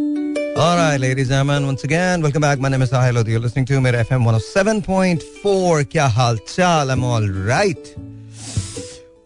All 0.00 0.76
right, 0.76 0.98
ladies 0.98 1.30
and 1.30 1.48
gentlemen, 1.48 1.66
once 1.66 1.84
again, 1.84 2.20
welcome 2.20 2.42
back. 2.42 2.58
My 2.58 2.68
name 2.68 2.82
is 2.82 2.90
Sahil 2.90 3.14
Lodi. 3.14 3.30
You're 3.32 3.40
listening 3.40 3.64
to 3.66 3.80
Mera 3.80 4.04
FM 4.04 4.24
107.4. 4.24 5.84
Kya 5.92 6.08
hal 6.10 6.36
chal? 6.54 6.90
I'm 6.90 7.02
all 7.02 7.26
right. 7.26 7.94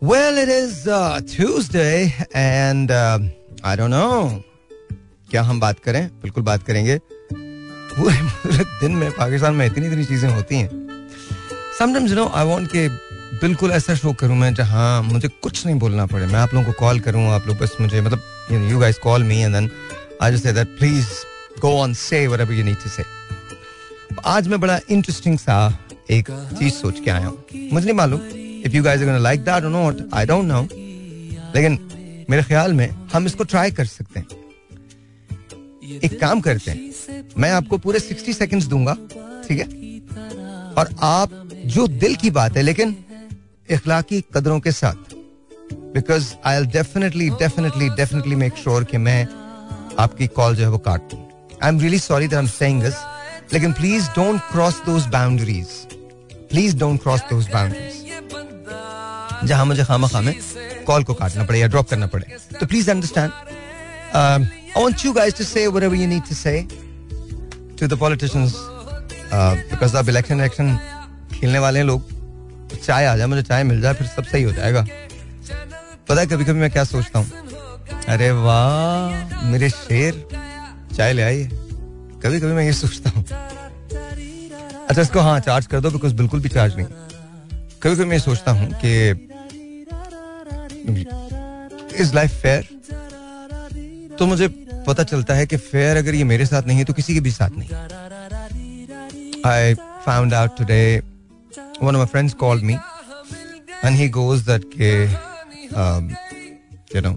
Well, 0.01 0.39
it 0.39 0.49
is 0.49 0.87
uh, 0.87 1.21
Tuesday 1.27 2.15
and 2.35 2.91
uh, 2.93 3.19
I 3.65 3.75
don't 3.81 3.91
know. 3.91 4.45
क्या 5.31 5.43
हम 5.51 5.61
बात 5.61 5.79
करें 5.85 6.07
बिल्कुल 6.23 6.43
बात 6.45 6.63
करेंगे 6.67 6.99
पूरे 7.33 8.65
दिन 8.81 8.93
में 9.03 9.11
पाकिस्तान 9.19 9.55
में 9.55 9.67
इतनी 9.67 9.87
इतनी 9.87 10.05
चीज़ें 10.05 10.29
होती 10.31 10.57
हैं 10.57 10.69
sometimes 11.79 12.11
you 12.11 12.17
know 12.17 12.27
I 12.35 12.47
want 12.47 12.69
के 12.73 12.89
बिल्कुल 13.43 13.71
ऐसा 13.73 13.95
शो 13.95 14.13
करूँ 14.21 14.37
मैं 14.37 14.53
जहाँ 14.55 14.91
मुझे 15.03 15.29
कुछ 15.43 15.65
नहीं 15.67 15.79
बोलना 15.79 16.07
पड़े 16.07 16.27
मैं 16.27 16.41
आप 16.41 16.55
लोगों 16.55 16.73
को 16.73 16.79
कॉल 16.81 17.01
करूँ 17.07 17.27
आप 17.35 17.47
लोग 17.47 17.59
बस 17.59 17.77
मुझे 17.81 18.01
मतलब 18.01 18.69
you 18.71 18.79
guys 18.79 18.99
call 19.07 19.25
me 19.25 19.41
and 19.43 19.55
then 19.55 19.71
I 20.23 20.33
just 20.33 20.43
say 20.45 20.53
that 20.53 20.69
please 20.79 21.07
go 21.61 21.71
on 21.81 21.95
say 21.95 22.27
whatever 22.27 22.53
you 22.53 22.65
need 22.65 22.77
to 22.77 22.91
say 22.91 23.03
आज 24.27 24.49
मैं 24.49 24.61
बड़ा 24.61 24.81
इंटरेस्टिंग 24.91 25.39
सा 25.39 25.57
एक 26.11 26.31
चीज़ 26.59 26.75
सोच 26.75 27.01
के 27.01 27.11
आया 27.11 27.27
हूँ। 27.27 27.45
मुझे 27.73 27.87
नहीं 27.87 27.97
मालूम 27.97 28.21
if 28.67 28.77
you 28.77 28.83
guys 28.83 29.01
are 29.01 29.07
gonna 29.07 29.19
like 29.19 29.41
that 29.41 29.65
और 29.65 29.71
नॉट 29.71 30.09
आई 30.15 30.27
डोंट 30.27 30.45
नो 30.45 30.63
लेकिन 31.55 32.27
मेरे 32.31 32.43
ख्याल 32.43 32.73
में 32.73 32.91
हम 33.13 33.27
इसको 33.27 33.45
ट्राई 33.45 33.71
कर 33.71 33.85
सकते 33.85 34.21
हैं। 34.21 34.27
एक 36.05 36.21
काम 36.21 36.41
करते 36.41 36.71
हैं। 36.71 37.25
मैं 37.39 37.51
आपको 37.51 37.79
पूरे 37.79 38.01
60 38.01 38.33
सेकंड्स 38.33 38.67
दूँगा, 38.67 38.95
ठीक 39.49 39.59
है? 39.59 39.65
और 40.75 40.89
आप, 41.03 41.49
जो 41.67 41.87
दिल 41.89 42.15
की 42.17 42.31
बात 42.31 42.57
है, 42.57 42.63
लेकिन 42.63 42.97
इखलाकी 43.71 44.21
कदरों 44.35 44.61
के 44.61 44.73
साथ। 44.73 45.15
Because 45.95 46.35
I 46.45 46.65
definitely 46.67 47.31
definitely 47.31 47.89
definitely 47.89 48.35
make 48.35 48.57
sure 48.57 48.85
कि 48.85 48.99
मैं 48.99 49.27
आपकी 50.03 50.27
कॉल 50.37 50.57
जो 50.57 50.63
है 50.63 50.69
वो 50.71 50.79
काट 50.89 51.11
दूँ 51.11 51.21
I 51.63 51.69
am 51.69 51.81
really 51.81 51.99
sorry 51.99 52.29
that 52.29 52.37
I 52.37 52.43
am 52.43 52.49
saying 52.49 52.83
this 52.83 52.95
लेकिन 53.53 53.73
please 53.73 54.09
don't 54.17 54.41
cross 54.53 54.81
those 54.87 55.07
boundaries 55.17 55.67
please 56.51 56.77
don't 56.79 57.03
cross 57.03 57.21
those 57.31 57.49
boundaries 57.53 58.09
जहाँ 59.49 59.65
मुझे 59.67 59.85
खामा 59.85 60.09
खामे 60.09 60.33
कॉल 60.87 61.05
को 61.05 61.15
काटना 61.15 61.45
पड़े 61.45 61.59
या 61.59 61.67
ड्रॉप 61.67 61.89
करना 61.89 62.07
पड़े। 62.07 62.37
तो 62.61 62.67
please 62.67 62.91
understand 62.91 63.31
want 64.77 65.03
you 65.05 65.13
guys 65.15 65.35
to 65.37 65.45
say 65.47 65.63
whatever 65.75 65.97
you 65.99 66.07
need 66.11 66.27
to 66.27 66.35
say 66.41 66.57
to 67.79 67.87
the 67.93 67.97
politicians 68.03 68.53
uh, 69.37 69.55
because 69.71 69.95
अब 69.97 70.11
election 70.13 70.37
election 70.41 70.69
खेलने 71.35 71.59
वाले 71.59 71.79
हैं 71.79 71.87
लोग। 71.87 72.01
चाय 72.87 73.07
आ 73.07 73.17
जाए 73.17 73.27
मुझे 73.27 73.43
चाय 73.43 73.65
मिल 73.65 73.81
जाए 73.81 73.95
फिर 73.95 74.07
सब 74.07 74.25
सही 74.25 74.43
हो 74.43 74.53
जाएगा। 74.53 74.85
पता 76.09 76.21
है 76.21 76.27
कभी 76.27 76.45
कभी 76.45 76.61
मैं 76.61 76.71
क्या 76.71 76.85
सोचता 76.85 77.19
हूँ? 77.19 77.50
अरे 78.09 78.31
वाह, 78.33 79.45
मेरे 79.51 79.69
शेर। 79.71 80.27
चाय 80.97 81.13
ले 81.13 81.23
आइए। 81.23 81.45
कभी 82.23 82.41
कभी 82.41 82.53
मैं 82.53 82.65
ये 82.65 82.73
सोचता 82.73 83.11
हूँ। 83.11 83.25
अच्छा 84.89 85.03
इसको 85.03 85.21
हाँ 85.21 85.39
चार्ज 85.41 85.67
कर 85.67 85.81
दो 85.81 85.91
बिकॉज़ 85.91 86.15
बिल्कुल 86.15 86.41
भी 86.41 86.49
चार्ज 86.49 86.77
नहीं। 86.77 86.87
कभी 87.83 87.95
कभी 87.95 88.05
मैं 88.05 88.19
सोचता 88.19 88.53
हूँ 88.53 88.69
कि 88.85 89.11
इज़ 92.03 92.15
लाइफ 92.15 92.31
फेयर 92.43 92.69
तो 94.19 94.27
मुझे 94.27 94.49
पता 94.87 95.03
चलता 95.05 95.35
है 95.35 95.47
कि 95.47 95.57
फेयर 95.57 95.97
अगर 95.97 96.15
ये 96.15 96.25
मेरे 96.25 96.47
साथ 96.47 96.63
नहीं 96.67 96.79
है 96.79 96.85
तो 96.85 96.93
किसी 96.93 97.15
के 97.15 97.21
भी 97.21 97.31
साथ 97.31 97.51
नहीं। 97.59 97.69
I 99.47 99.75
found 100.07 100.35
out 100.35 100.57
today 100.59 100.83
one 101.83 101.89
of 101.89 101.97
my 101.97 102.07
friends 102.07 102.35
called 102.41 102.65
me 102.65 102.75
and 103.85 103.97
he 103.97 104.09
goes 104.19 104.41
that 104.47 104.65
के 104.77 104.93
you 106.97 107.01
know 107.01 107.17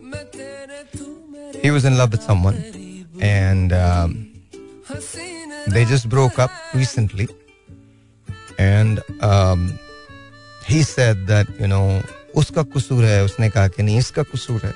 he 1.63 1.71
was 1.71 1.85
in 1.85 1.97
love 1.99 2.13
with 2.13 2.23
someone 2.23 2.57
and 3.21 3.73
um, 3.73 4.33
they 5.69 5.85
just 5.85 6.09
broke 6.09 6.39
up 6.39 6.51
recently 6.75 7.29
and 8.59 9.03
um, 9.21 9.79
he 10.67 10.83
said 10.83 11.27
that 11.27 11.47
you 11.59 11.67
know 11.67 12.03
उसका 12.37 12.63
कसूर 12.75 13.05
है 13.05 13.25
उसने 13.25 13.49
कहा 13.51 13.69
कि 13.75 13.83
नहीं 13.83 13.99
इसका 13.99 14.23
कसूर 14.33 14.61
है 14.65 14.75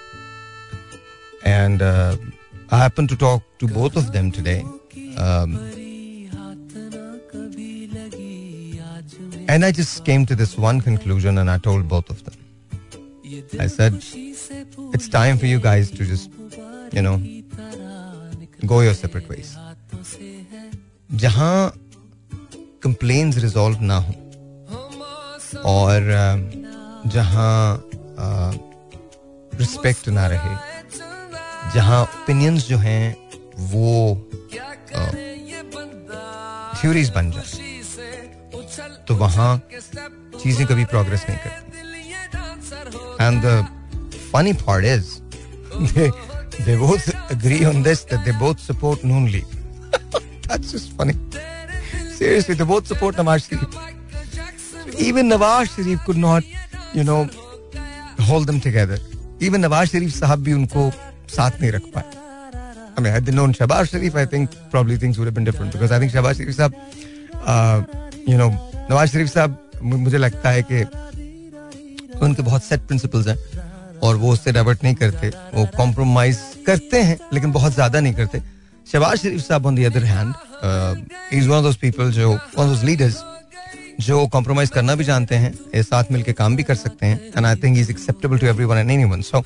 and 1.44 1.82
uh, 1.82 2.16
I 2.72 2.78
happened 2.78 3.10
to 3.10 3.16
talk 3.16 3.42
to 3.58 3.66
both 3.68 3.96
of 3.96 4.12
them 4.12 4.30
today. 4.32 4.64
Um, 5.18 5.58
and 9.48 9.64
I 9.64 9.72
just 9.72 10.06
came 10.06 10.24
to 10.26 10.34
this 10.34 10.56
one 10.56 10.80
conclusion 10.80 11.36
and 11.36 11.50
I 11.50 11.58
told 11.58 11.86
both 11.86 12.08
of 12.08 12.24
them. 12.24 12.34
I 13.60 13.66
said, 13.66 14.02
it's 14.94 15.08
time 15.08 15.36
for 15.36 15.44
you 15.44 15.58
guys 15.58 15.90
to 15.90 16.04
just, 16.04 16.30
you 16.97 17.03
know, 17.03 17.17
go 18.65 18.81
your 18.81 18.95
separate 19.03 19.29
ways. 19.29 19.49
जहाँ 21.23 21.57
complain 22.83 23.31
resolve 23.33 23.81
ना 23.81 23.97
हो 24.05 24.13
और 25.71 26.01
जहाँ 27.13 27.53
respect 29.61 30.09
ना 30.17 30.25
रहे 30.33 30.55
जहाँ 31.75 32.01
opinions 32.03 32.67
जो 32.67 32.77
हैं 32.77 33.05
वो 33.71 33.87
थ्योरीज 36.81 37.09
बन 37.15 37.31
जाए 37.31 37.49
तो 39.07 39.15
वहाँ 39.15 39.51
चीज़ें 40.41 40.65
कभी 40.67 40.85
प्रोग्रेस 40.93 41.25
नहीं 41.29 41.39
करती 41.45 41.65
and 43.23 43.41
the 43.45 43.55
funny 44.33 44.53
part 44.65 44.85
is 44.85 45.07
they 46.65 46.75
both 46.75 47.07
agree 47.31 47.65
on 47.65 47.83
this 47.83 48.03
that 48.05 48.25
they 48.25 48.31
both 48.31 48.59
support 48.59 49.03
Noon 49.03 49.31
League. 49.31 49.45
That's 50.47 50.71
just 50.71 50.91
funny. 50.91 51.15
Seriously, 52.11 52.55
they 52.55 52.63
both 52.63 52.87
support 52.87 53.15
Nawaz 53.15 53.49
Sharif. 53.49 54.99
Even 54.99 55.29
Nawaz 55.29 55.75
Sharif 55.75 56.03
could 56.05 56.17
not, 56.17 56.43
you 56.93 57.03
know, 57.03 57.29
hold 58.19 58.47
them 58.47 58.59
together. 58.59 58.97
Even 59.39 59.61
Nawaz 59.61 59.91
Sharif 59.91 60.13
sahib 60.19 60.43
भी 60.43 60.53
उनको 60.53 60.91
साथ 61.35 61.61
नहीं 61.61 61.71
रख 61.71 61.91
पाए 61.95 62.15
I 62.97 62.99
mean, 62.99 63.13
had 63.13 63.25
they 63.25 63.31
known 63.31 63.53
Shahbaz 63.53 63.91
Sharif, 63.91 64.15
I 64.15 64.25
think 64.25 64.49
probably 64.71 64.97
things 64.97 65.19
would 65.19 65.25
have 65.25 65.35
been 65.35 65.43
different 65.43 65.71
because 65.71 65.91
I 65.91 65.99
think 65.99 66.11
Shahbaz 66.11 66.37
Sharif 66.37 66.55
साहब, 66.55 66.73
uh, 67.45 67.83
you 68.25 68.37
know, 68.37 68.49
नवाज़ 68.89 69.11
शरीफ 69.11 69.29
साहब 69.29 69.57
मुझे 69.83 70.17
लगता 70.17 70.49
है 70.49 70.63
कि 70.71 70.83
उनके 72.25 72.41
बहुत 72.41 72.63
सेट 72.63 72.81
प्रिंसिपल्स 72.87 73.27
हैं 73.27 73.37
और 74.03 74.15
वो 74.15 74.31
उससे 74.33 74.51
डाइवर्ट 74.51 74.83
नहीं 74.83 74.95
करते, 74.95 75.27
वो 75.53 75.65
कॉम्प्रोमाइज 75.77 76.39
करते 76.65 77.01
हैं, 77.01 77.17
लेकिन 77.33 77.51
बहुत 77.51 77.73
ज़्यादा 77.73 77.99
नहीं 77.99 78.13
करते। 78.13 78.41
शहबाज 78.87 79.17
शरीफ 79.17 79.41
साहब 79.41 79.65
on 79.65 79.75
the 79.75 79.85
other 79.85 80.03
hand 80.05 80.33
is 81.33 81.49
one 81.49 81.65
of 81.65 81.77
people 81.81 82.11
जो 82.11 82.31
वन 82.31 82.71
ऑफ़ 82.73 82.85
लीडर्स 82.85 83.23
जो 83.99 84.25
कॉम्प्रोमाइज 84.27 84.69
करना 84.69 84.95
भी 84.95 85.03
जानते 85.03 85.35
हैं, 85.35 85.53
ये 85.75 85.83
साथ 85.83 86.11
मिलकर 86.11 86.31
काम 86.31 86.55
भी 86.55 86.63
कर 86.63 86.75
सकते 86.75 87.05
हैं 87.05 87.19
and 87.37 87.45
I 87.45 87.55
think 87.63 87.77
is 87.77 87.89
acceptable 87.91 88.37
to 88.39 88.47
everyone 88.47 88.77
and 88.77 88.91
anyone 88.91 89.21
so 89.21 89.39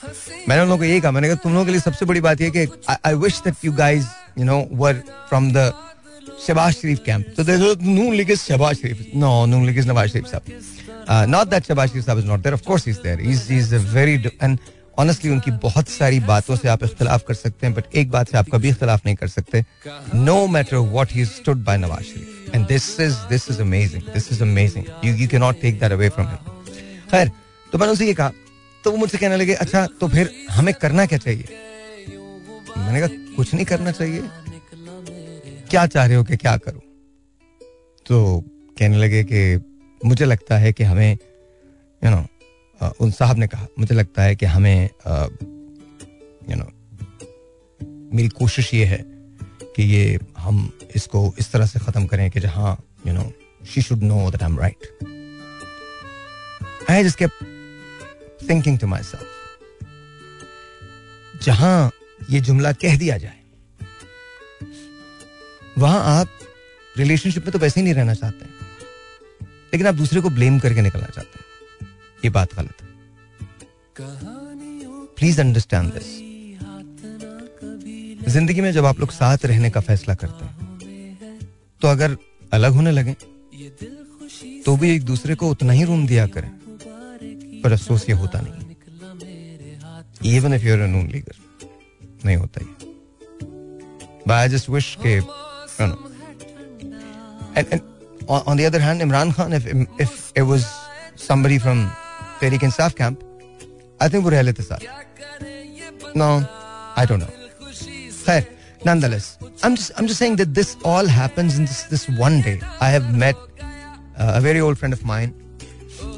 मैंने 0.50 0.61
उन 0.61 0.67
लोगों 0.67 0.78
को 0.78 0.84
यही 0.85 1.01
कहा, 1.01 1.11
मैंने 1.11 1.28
कहा, 1.28 1.35
तुम 1.44 1.53
लोगों 1.53 1.66
के 1.66 1.72
लिए 1.72 1.81
सबसे 1.81 2.06
बड़ी 2.06 2.22
बात 2.22 2.41
यह 2.41 2.50
कि 2.56 2.67
I 3.06 3.13
wish 3.16 3.40
that 3.45 3.66
you 3.66 3.72
guys 3.73 4.06
you 4.40 4.45
know 4.45 4.66
were 4.73 5.01
from 5.29 5.51
the 5.53 5.72
Shahbaz 6.47 6.73
Sharif 6.73 7.00
camp 7.06 7.25
तो 7.38 7.44
Noon 7.84 8.13
league 8.16 8.34
Shahbaz 8.35 8.75
Sharif 8.75 9.06
no 9.16 9.45
Noon 9.45 9.66
league 9.66 9.79
Nawaz 9.88 10.09
Sharif 10.09 10.25
साहब. 10.28 10.44
नॉट 11.09 11.47
दैट 11.47 11.66
शहबाज 11.66 11.89
शरीफ 11.89 12.06
साहब 12.06 12.19
is 12.19 12.25
not 12.25 12.39
there 12.39 12.53
of 12.53 12.63
course 12.63 12.88
is 12.88 12.97
there 13.03 13.22
is 13.31 13.51
is 13.53 13.75
a 13.75 13.79
very 13.94 14.13
and 14.44 14.57
honestly 15.00 15.31
उनकी 15.31 15.51
बहुत 15.63 15.89
सारी 15.89 16.19
बातों 16.22 16.56
से 16.56 16.67
आप 16.67 16.84
इख्तलाफ 16.84 17.23
कर 17.28 17.34
सकते 17.34 17.67
हैं 17.67 17.75
बट 17.75 17.95
एक 17.95 18.09
बात 18.12 18.29
से 18.31 18.38
आप 18.38 18.50
कभी 18.53 18.69
इख्तलाफ 18.69 19.06
नहीं 19.06 19.16
कर 19.16 19.28
सकते। 19.28 19.63
No 20.16 20.45
matter 20.47 20.78
what 20.95 21.11
he 21.11 21.25
stood 21.25 21.63
by 21.66 21.78
Nawaz 21.78 22.03
Sharif 22.03 22.56
and 22.56 22.67
this 22.67 23.00
is 23.00 23.16
this 23.29 23.50
is 23.51 23.61
amazing 23.61 24.03
this 24.13 24.31
is 24.31 24.41
amazing 24.44 24.85
you 25.06 25.13
you 25.16 25.28
can 25.28 25.41
not 25.41 25.61
take 25.61 25.79
that 25.79 25.91
away 25.91 26.09
from 26.09 26.28
him 26.28 26.38
खैर 27.11 27.31
तो 27.72 27.78
मैंने 27.78 27.94
उसे 27.94 28.07
ये 28.07 28.13
कहा 28.13 28.31
तो 28.84 28.91
वो 28.91 28.97
मुझसे 28.97 29.17
कहने 29.17 29.38
लगे 29.38 29.53
अच्छा 29.63 29.85
तो 30.00 30.07
फिर 30.07 30.29
हमें 30.51 30.73
करना 30.81 31.06
क्या 31.06 31.17
चाहिए? 31.19 31.57
मैंने 32.78 33.00
कहा, 33.00 33.07
कुछ 33.35 33.53
नहीं 33.53 33.66
करना 33.66 33.91
चाहिए। 33.91 34.22
क्या 35.70 35.85
चाह 35.87 36.05
रहे 36.05 36.16
हो 36.17 36.23
कि 36.23 36.37
क्या 36.37 36.55
करूँ? 36.58 36.81
तो 38.05 38.43
कहने 38.79 38.97
लगे 38.97 39.23
कि 39.23 39.41
मुझे 40.05 40.25
लगता 40.25 40.57
है 40.57 40.71
कि 40.73 40.83
हमें 40.83 41.11
यू 42.01 42.09
नो 42.09 42.25
उन 43.01 43.11
साहब 43.11 43.37
ने 43.37 43.47
कहा, 43.47 43.67
मुझे 43.79 43.95
लगता 43.95 44.23
है 44.23 44.35
कि 44.35 44.45
हमें 44.45 44.89
यू 46.49 46.55
नो 46.55 46.65
मेरी 48.15 48.27
कोशिश 48.29 48.73
ये 48.73 48.85
है 48.85 49.03
कि 49.75 49.83
ये 49.83 50.19
हम 50.37 50.71
इसको 50.95 51.33
इस 51.39 51.51
तरह 51.51 51.65
से 51.65 51.79
खत्म 51.79 52.05
करें 52.07 52.29
कि 52.31 52.39
जहाँ 52.39 52.77
you 53.07 53.13
know 53.13 53.31
she 53.73 53.81
should 53.81 54.03
know 54.03 54.29
that 54.31 54.43
I 54.43 54.49
am 54.49 54.59
right 54.59 54.87
I 56.89 57.03
just 57.03 57.17
kept 57.17 58.49
thinking 58.49 58.79
to 58.79 58.87
myself 59.03 59.29
जहाँ 61.43 61.91
ये 62.29 62.39
जुमला 62.39 62.71
कह 62.73 62.97
दिया 62.97 63.17
जाए, 63.17 63.39
वहाँ 65.77 66.19
आप 66.19 66.27
रिलेशनशिप 66.97 67.43
में 67.43 67.51
तो 67.53 67.59
वैसे 67.59 67.79
ही 67.79 67.83
नहीं 67.83 67.93
रहना 67.93 68.13
चाहते। 68.13 68.45
लेकिन 69.73 69.88
आप 69.88 69.96
दूसरे 69.96 70.22
को 70.22 70.29
ब्लेम 70.29 70.59
करके 70.59 70.82
निकलना 70.82 71.08
चाहते 71.08 71.40
हैं। 71.40 71.46
ये 72.23 72.29
बात 72.29 72.56
गलत 72.56 72.82
है। 72.82 72.88
प्लीज़ 75.18 75.41
अंडरस्टैंड 75.41 75.94
दिस 75.94 76.09
ज़िंदगी 78.28 78.62
में 78.62 78.72
जब 78.72 78.85
आप 78.85 79.00
लोग 79.00 79.12
साथ 79.12 79.46
रहने 79.46 79.70
का 79.70 79.79
फैसला 79.82 80.16
करते 80.16 80.46
हैं 80.46 80.53
तो 81.82 81.88
अगर 81.88 82.18
अलग 82.53 82.72
होने 82.73 82.91
लगे 82.91 83.16
तो 84.66 84.76
भी 84.78 84.90
एक 84.96 85.03
दूसरे 85.06 85.35
को 85.35 85.50
उतना 85.50 85.73
ही 85.73 85.84
रूम 85.84 86.06
दिया 86.08 86.26
करें, 86.28 86.52
पर 87.62 87.72
अफसोस 87.72 88.06
ये 88.09 88.16
होता 88.16 88.41
नहीं 88.41 88.59
even 90.35 90.53
if 90.53 90.66
you're 90.66 90.79
an 90.79 90.96
only 90.96 91.20
girl 91.20 91.68
नहीं 92.26 92.38
होता 92.38 92.62
ये। 92.62 92.70
I 94.32 94.47
just 94.47 94.68
wish 94.70 94.90
के 95.02 95.14
and 95.84 97.82
on, 98.28 98.58
the 98.58 98.66
other 98.66 98.79
hand, 98.79 99.02
Imran 99.02 99.34
Khan, 99.34 99.53
if, 99.53 99.66
if 100.00 100.32
it 100.35 100.44
was 100.44 100.66
somebody 101.16 101.58
from 101.58 101.90
Tariq 102.40 102.59
Insaf 102.59 102.96
camp, 102.96 103.23
I 104.00 104.08
think 104.08 104.26
would 104.26 104.34
Ahl 104.34 104.46
Tasar. 104.46 104.82
No, 106.16 106.46
I 106.96 107.06
don't 107.06 107.20
know. 107.20 107.34
Khair, 108.26 108.46
nonetheless, 108.85 109.38
I'm 109.64 109.76
just 109.76 109.91
I'm 109.97 110.08
just 110.08 110.20
saying 110.20 110.35
that 110.38 110.53
this 110.53 110.78
all 110.84 111.06
happens 111.06 111.58
in 111.58 111.66
this 111.66 111.84
this 111.84 112.09
one 112.09 112.41
day. 112.41 112.59
I 112.79 112.90
have 112.90 113.16
met 113.16 113.35
uh, 114.18 114.34
a 114.35 114.41
very 114.41 114.59
old 114.59 114.78
friend 114.78 114.94
of 114.94 115.06
mine. 115.06 115.34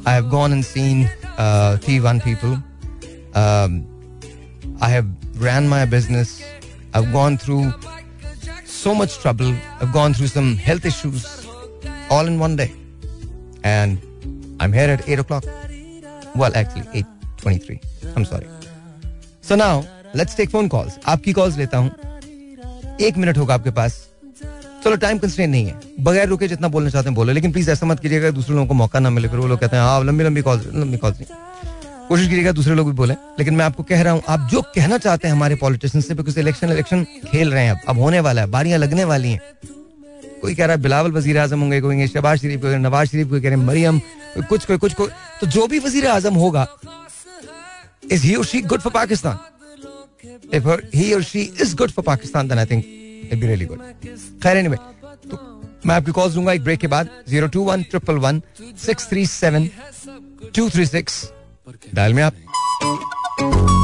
I 0.06 0.14
have 0.14 0.30
gone 0.30 0.52
and 0.52 0.66
seen 0.66 1.10
uh, 1.38 1.78
T1 1.80 2.24
people. 2.24 2.58
Um, 3.36 3.88
I 4.82 4.90
have 4.90 5.08
ran 5.36 5.68
my 5.68 5.86
business. 5.86 6.44
I've 6.94 7.12
gone 7.12 7.38
through 7.38 7.74
so 8.66 8.94
much 8.94 9.18
trouble. 9.20 9.56
I've 9.80 9.94
gone 9.94 10.14
through 10.14 10.28
some 10.28 10.58
health 10.58 10.86
issues, 10.86 11.43
all 12.13 12.27
in 12.27 12.39
one 12.39 12.56
day. 12.56 12.71
And 13.65 13.98
I'm 14.60 14.74
here 14.74 14.89
at 14.89 15.07
8 15.10 15.19
o'clock. 15.19 15.45
Well, 16.36 16.56
actually, 16.56 17.04
8.23. 17.04 17.80
I'm 18.15 18.25
sorry. 18.25 18.48
So 19.44 19.56
now, 19.57 19.86
let's 20.13 20.36
take 20.36 20.50
phone 20.51 20.69
calls. 20.69 20.98
आपकी 21.06 21.33
calls 21.33 21.57
लेता 21.57 21.77
हूँ 21.77 21.92
एक 23.01 23.18
minute 23.18 23.38
होगा 23.38 23.54
आपके 23.54 23.71
पास 23.77 23.95
चलो 24.83 24.95
time 25.04 25.18
constraint 25.19 25.51
नहीं 25.51 25.65
है 25.65 25.80
बगैर 26.04 26.27
रुके 26.27 26.48
जितना 26.48 26.68
बोलना 26.68 26.89
चाहते 26.89 27.10
हैं 27.10 27.15
बोलो 27.15 27.33
लेकिन 27.33 27.51
प्लीज़ 27.51 27.69
ऐसा 27.71 27.86
मत 27.86 28.00
कीजिएगा 28.00 28.31
दूसरे 28.38 28.56
लोगों 28.56 28.68
को 28.68 28.74
मौका 28.74 29.00
ना 29.00 29.09
मिले 29.09 29.27
फिर 29.27 29.39
वो 29.39 29.48
लोग 29.48 29.59
कहते 29.59 29.75
हैं 29.75 29.83
हाँ 29.83 30.04
लंबी 30.04 30.24
लंबी 30.24 30.42
कॉल 30.48 30.62
लंबी 30.75 30.98
कॉल 31.04 31.12
नहीं 31.12 31.25
कोशिश 32.07 32.27
कीजिएगा 32.27 32.51
दूसरे 32.51 32.75
लोग 32.75 32.88
भी 32.88 32.94
बोले 32.95 33.13
लेकिन 33.39 33.56
मैं 33.56 33.66
आपको 33.66 33.83
कह 33.92 34.01
रहा 34.01 34.13
हूँ 34.13 34.21
आप 34.30 34.48
जो 34.51 34.62
कहना 34.75 34.98
चाहते 35.06 35.27
हैं 35.27 35.36
हमारे 35.36 35.56
पॉलिटिशियन 35.63 36.01
से 36.01 36.13
बिकॉज़ 36.13 36.39
इलेक्शन 36.39 36.71
इलेक्शन 36.71 37.04
खेल 37.27 37.54
रहे 37.54 37.63
हैं 37.66 37.71
अब 37.71 37.89
अब 37.89 38.00
होने 38.00 38.19
वाला 38.27 38.42
है 38.42 38.48
बारियाँ 38.57 38.80
लगने 38.80 39.04
वाली 39.13 39.31
हैं 39.31 39.39
कोई 40.44 40.56
कह 40.56 40.66
रहा 40.66 40.75
है 40.75 40.81
बिलावल 40.81 41.12
वज़ीर 41.12 41.38
आज़म 41.40 41.60
होंगे 41.60 41.81
कोई 41.81 42.07
शहबाज 42.07 42.42
शरीफ 42.42 42.62
कोई 42.62 42.75
नवाज़ 42.84 43.10
शरीफ 43.10 43.30
कोई 43.30 43.42
कह 43.42 43.50
रहे 43.50 43.60
हैं 43.60 43.66
मरियम 43.66 44.00
कुछ 44.50 44.66
कोई 44.66 44.78
कुछ 44.78 44.94
कोई 44.94 45.10
तो 45.42 45.48
जो 45.56 45.68
भी 45.68 45.80
वज़ीर 45.80 46.07
आज़म 46.10 46.44
होगा 46.44 46.68
इज़ 48.12 48.24
ही 48.24 48.36
और 48.36 48.45
she 48.45 48.62
good 48.63 48.81
for 48.81 48.94
Pakistan 48.94 49.40
her, 50.62 50.81
he 50.92 51.13
or 51.13 51.22
she 51.22 51.51
is 51.57 51.74
good 51.74 51.94
for 51.94 52.04
Pakistan, 52.04 52.48
then 52.48 52.60
I 52.60 52.66
think 52.66 52.86
it'd 52.86 53.40
be 53.40 53.48
really 53.48 53.66
good. 53.66 53.80
खैर 54.44 54.57
anyway, 54.57 54.78
तो 55.31 55.38
मैं 55.86 55.95
आपकी 55.95 56.12
कॉल 56.12 56.31
दूँगा 56.34 56.54
एक 56.54 56.63
ब्रेक 56.63 56.80
के 56.80 56.88
बाद 56.88 57.10
zero 57.30 57.48
two 57.48 57.63
one 57.63 57.84
triple 57.84 58.18
one 58.25 58.42
six 58.86 59.10
three 59.10 59.25
seven 59.25 59.69
two 60.56 60.69
three 60.69 60.86
six 60.86 61.24
dial 61.68 62.13
में 62.13 62.24
आप 62.24 62.33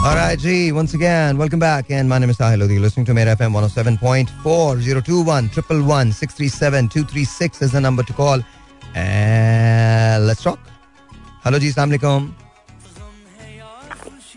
Alright, 0.08 0.40
G, 0.40 0.72
once 0.72 0.94
again, 0.94 1.38
welcome 1.38 1.60
back. 1.60 1.90
And 1.92 2.08
my 2.08 2.20
name 2.20 2.30
is 2.30 2.38
Sahil 2.38 2.60
Lodi. 2.60 2.76
You're 2.76 2.84
listening 2.84 3.06
to 3.08 3.14
Mera 3.14 3.36
FM 3.36 3.52
107.4 3.54 4.84
021 4.86 5.50
111 5.50 6.14
637 6.14 6.88
236 6.90 7.62
is 7.62 7.72
the 7.74 7.82
number 7.82 8.04
to 8.04 8.14
call. 8.14 8.40
And 8.96 10.26
let's 10.26 10.42
talk. 10.42 10.60
Hello, 11.44 11.60
Ji, 11.60 11.70
Assalamu 11.70 11.98
alaikum. 11.98 12.32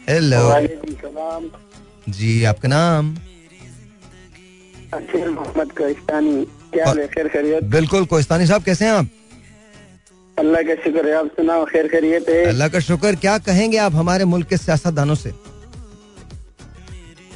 Hello. 0.06 0.42
जी 2.08 2.32
आपका 2.44 2.68
नाम 2.68 3.14
मोहम्मद 4.94 5.70
कोस्तानी 5.78 6.34
क्या 6.72 6.86
हाल 6.86 7.06
खैर 7.14 7.28
खैरियत 7.34 7.64
बिल्कुल 7.74 8.04
कोस्तानी 8.12 8.46
साहब 8.46 8.62
कैसे 8.62 8.84
हैं 8.84 8.92
आप 8.92 9.08
अल्लाह 10.36 10.62
का 10.62 10.74
शुक्र 10.82 11.06
है 11.08 11.14
आप 11.14 11.26
सुनाओ 11.36 11.64
खैर 11.66 11.88
खैरियत 11.88 12.28
है। 12.28 12.44
अल्लाह 12.46 12.68
का 12.68 12.80
शुक्र। 12.80 13.14
क्या 13.16 13.36
कहेंगे 13.46 13.78
आप 13.78 13.94
हमारे 13.94 14.24
मुल्क 14.24 14.46
के 14.48 14.56
सियासतदानों 14.56 15.14
से? 15.14 15.32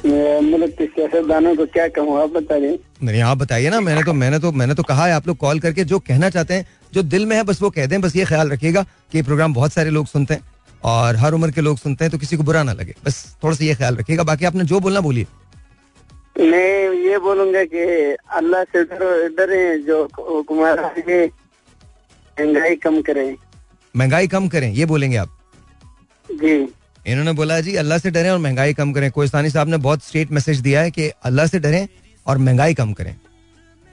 मुल्क 0.05 0.73
के 0.77 0.85
सियासतदानों 0.85 1.55
को 1.55 1.65
क्या 1.67 1.87
कहूँ 1.95 2.21
आप 2.21 2.29
बता 2.31 2.59
दें 2.59 2.77
नहीं 3.03 3.21
आप 3.21 3.37
बताइए 3.37 3.69
ना 3.69 3.79
मैंने 3.81 4.03
तो 4.03 4.13
मैंने 4.13 4.39
तो 4.39 4.51
मैंने 4.51 4.73
तो 4.75 4.83
कहा 4.83 5.05
है 5.05 5.13
आप 5.13 5.27
लोग 5.27 5.37
कॉल 5.37 5.59
करके 5.59 5.83
जो 5.85 5.99
कहना 6.01 6.29
चाहते 6.29 6.53
हैं 6.53 6.67
जो 6.93 7.03
दिल 7.05 7.25
में 7.25 7.35
है 7.35 7.43
बस 7.43 7.61
वो 7.61 7.69
कह 7.69 7.85
दें 7.85 7.99
बस 8.01 8.15
ये 8.15 8.25
ख्याल 8.25 8.49
रखिएगा 8.51 8.85
कि 9.11 9.21
प्रोग्राम 9.23 9.53
बहुत 9.53 9.73
सारे 9.73 9.89
लोग 9.89 10.07
सुनते 10.07 10.33
हैं 10.33 10.43
और 10.85 11.15
हर 11.15 11.33
उम्र 11.33 11.51
के 11.51 11.61
लोग 11.61 11.77
सुनते 11.77 12.05
हैं 12.05 12.11
तो 12.11 12.17
किसी 12.17 12.37
को 12.37 12.43
बुरा 12.43 12.63
ना 12.63 12.73
लगे। 12.73 12.93
बस 13.05 13.15
थोड़ा 13.43 13.55
सा 13.55 13.65
ये 13.65 13.75
ख्याल 13.75 13.95
रखिएगा। 13.95 14.23
बाकी 14.23 14.45
आपने 14.45 14.63
जो 14.65 14.79
बोलना 14.79 15.01
बोलिए। 15.01 15.25
मैं 16.41 16.93
ये 17.07 17.17
बोलूँगा 17.19 17.63
कि 17.65 17.83
अल्लाह 18.37 18.63
से 18.63 18.83
डरो 18.83 19.11
डरे 19.37 19.61
जो 19.87 20.03
हुकुमार 20.19 20.79
है 20.97 21.25
महँगाई 22.39 22.75
कम 22.75 23.01
करें। 23.01 23.35
महँगाई 23.95 24.27
कम 24.27 24.47
करें 24.47 24.71
ये 24.73 24.85
बोलेंगे 24.85 25.17
आप। 25.17 25.29
जी। 26.29 26.53
इन्होंने 27.05 27.31
बोला 27.33 27.59
जी 27.61 27.75
अल्लाह 27.75 27.97
से 27.97 28.11
डरें 28.11 28.29
और 28.29 28.39
महँगाई 28.39 28.73
कम 28.73 28.91
करें। 28.93 29.09
कोस्तानी 29.11 29.49
साहब 29.49 29.67
ने 29.67 29.77
बहुत 29.79 30.03
स्ट्रेट 30.03 30.31
मैसेज 30.31 30.59
दिया 30.59 30.81
है 30.81 30.91
कि 30.91 31.09
अल्लाह 31.25 31.47
से 31.47 31.59
डरें 31.59 31.87
और 32.25 32.37
महँगाई 32.37 32.73
कम 32.73 32.93
करें। 32.93 33.15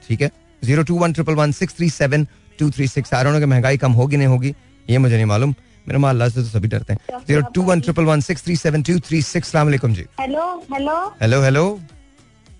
ठीक 0.03 0.21
है? 0.21 0.31
Zero 0.61 0.83
two 0.83 0.97
one 0.99 1.13
triple 1.13 1.35
one 1.35 1.51
six 1.51 1.75
three 1.77 1.89
seven 1.89 2.27
two 2.59 2.69
three 2.71 2.87
six. 2.87 3.13
आ 3.13 3.21
रहा 3.21 3.45
महँगाई 3.45 3.77
कम 3.77 3.91
होगी 3.91 4.17
नहीं 4.17 4.27
होगी 4.27 4.53
ये 4.85 4.97
मुझे 4.97 5.15
नहीं 5.15 5.25
मालूम। 5.25 5.55
मेरे 5.87 5.97
माँ 5.99 6.09
अल्लाह 6.09 6.29
से 6.29 6.41
तो 6.41 6.47
सभी 6.47 6.67
डरते 6.67 6.93
हैं। 6.93 7.19
Zero 7.27 7.41
two 7.55 7.61
one 7.63 7.81
triple 7.81 8.03
one 8.05 8.21
six 8.21 8.43
three 8.43 8.55
seven 8.55 8.83
two 8.83 8.99
three 8.99 9.21
six. 9.21 9.51
सलाम 9.51 9.71
जी। 9.71 10.05
Hello 10.19 10.45
hello. 10.73 10.97
Hello 11.21 11.41
hello. 11.41 11.63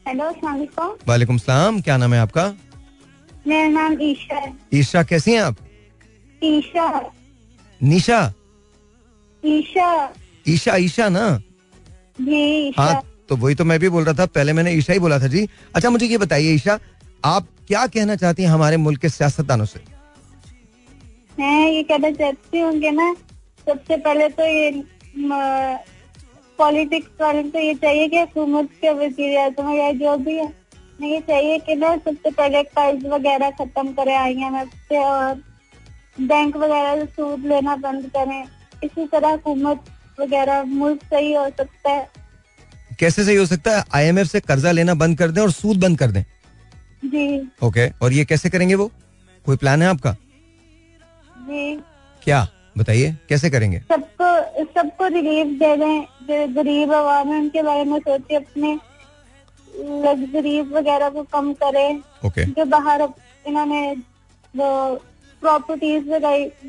Hello 0.08 0.26
अस्सलाम 0.26 0.54
वालेकुम। 0.54 0.96
वालेकुम 1.08 1.38
सलाम 1.38 1.82
क्या 1.82 1.98
नाम 1.98 2.14
है 2.14 2.20
आपका? 2.20 2.54
मेरा 3.48 3.68
नाम 3.70 3.98
ईशा 4.02 4.36
है। 4.36 4.54
ईशा 4.74 5.04
कैसी 5.04 5.32
हैं 5.32 5.42
आप? 5.42 5.56
ईशा। 6.44 6.88
निशा? 7.82 8.20
ईशा। 9.44 9.90
ईशा 10.48 10.76
ईशा 10.78 11.10
ना? 11.10 11.28
जी 12.22 12.74
हाँ 12.78 13.02
तो 13.30 13.36
वही 13.36 13.56
तो 13.56 13.66
मैं 13.66 13.80
भी 13.80 13.90
बोल 13.90 14.04
रहा 14.04 14.14
था 14.20 14.26
पहले 14.28 14.54
मैंने 14.54 14.72
ईशा 14.74 14.94
ही 14.94 15.00
बोला 15.00 15.20
था 15.20 15.28
जी। 15.28 15.48
अच्छा 15.76 15.90
मुझे 15.90 16.06
ये 16.06 16.18
बताइए 16.18 16.52
ईशा 16.56 16.78
आप 17.26 17.48
क्या 17.68 17.86
कहना 17.88 18.16
चाहती 18.16 18.44
हैं 18.44 18.50
हमारे 18.50 18.78
मुल्क 18.78 19.02
के 19.02 19.10
सियासतदानों 19.10 19.66
से? 19.66 19.80
मैं 21.40 21.70
ये 21.72 21.82
कहना 21.84 22.12
चाहती 22.12 22.60
हूँ 22.60 22.80
कि 22.80 22.92
ना 22.92 23.14
सबसे 23.68 23.98
पहले 23.98 24.28
तो 24.30 24.44
ये 24.46 24.72
पॉलिटिक्स 26.60 27.22
वाले 27.22 27.42
तो 27.44 27.60
ये 27.60 27.74
चाहिए 27.76 28.08
कि 28.08 28.18
हुकूमत 28.20 28.70
के 28.82 28.92
वज़ीर 29.00 29.38
आज़म 29.40 29.72
या 29.74 29.92
जो 30.00 30.16
भी 30.18 30.36
है 30.38 30.54
ये 31.04 31.20
चाहिए 31.28 31.58
कि 31.60 31.76
ना 31.76 31.96
सबसे 31.98 32.32
पहले 32.32 32.64
कर्ज 32.64 33.06
वगैरह 33.14 33.50
खत्म 33.60 33.92
करे 33.94 34.16
आई 34.16 34.42
एम 34.48 34.56
एफ़ 34.58 34.70
से 34.90 35.04
और 35.04 35.42
बैंक 36.22 36.58
वगैरह 36.58 37.00
से 37.00 37.06
सूद 37.06 37.46
लेना 37.46 37.76
बंद 37.76 38.06
करें। 38.06 38.44
इसी 38.84 39.08
तरह 39.08 39.30
हुकूमत 39.30 39.84
वगैरह 40.20 40.64
मुल्क 40.64 41.04
सही 41.04 41.34
हो 41.34 41.50
सकता 41.50 41.90
है। 41.90 42.10
कैसे 43.00 43.24
सही 43.26 43.36
हो 43.36 43.46
सकता 43.46 43.78
है? 43.78 43.84
आईएमएफ 43.94 44.28
से 44.28 44.40
कर्जा 44.40 44.72
लेना 44.72 44.94
बंद 44.94 45.18
कर 45.18 45.32
दें 45.32 45.42
और 45.42 45.52
सूद 45.52 45.80
बंद 45.80 46.00
कर 46.00 46.12
दें। 46.12 46.24
जी। 47.06 47.52
ओके 47.64 47.90
और 47.90 48.14
ये 48.14 48.26
कैसे 48.26 48.50
करेंगे 48.50 48.76
वो? 48.76 48.92
कोई 49.46 49.58
प्लान 49.58 49.82
है 49.82 49.88
आपका? 49.88 50.12
जी। 51.38 51.80
क्या? 52.24 52.48
बताइए 52.78 53.18
कैसे 53.30 53.50
करेंगे? 53.50 53.80
सबको 53.80 54.28
सबको 54.66 55.08
रिलीफ 55.08 55.48
दे 55.48 55.78
दें। 55.78 56.02
जो 56.02 56.54
गरीब 56.54 56.94
आवाम 56.94 57.28
है 57.28 57.40
उनके 57.40 57.64
बारे 57.64 57.84
में 57.84 58.00
सोचे 58.00 58.36
अपने। 58.36 58.80
लग्जरी 59.80 60.62
वगैरह 60.62 61.10
को 61.10 61.24
कम 61.24 61.54
करें। 61.54 62.00
ओके। 62.26 62.30
okay. 62.30 62.58
जो 62.58 62.66
बाहर 62.66 63.10
इन्होंने 63.48 63.96
वो 64.56 64.96
प्रॉपर्टीज़ 65.42 66.10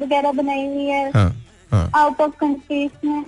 वगैरह 0.03 0.33
बनाई 0.33 0.67
हुई 0.67 0.85
है। 0.85 1.05
आउट 1.73 2.21
ऑफ़ 2.21 2.33
कंट्रीज़ 2.41 3.07
में। 3.07 3.25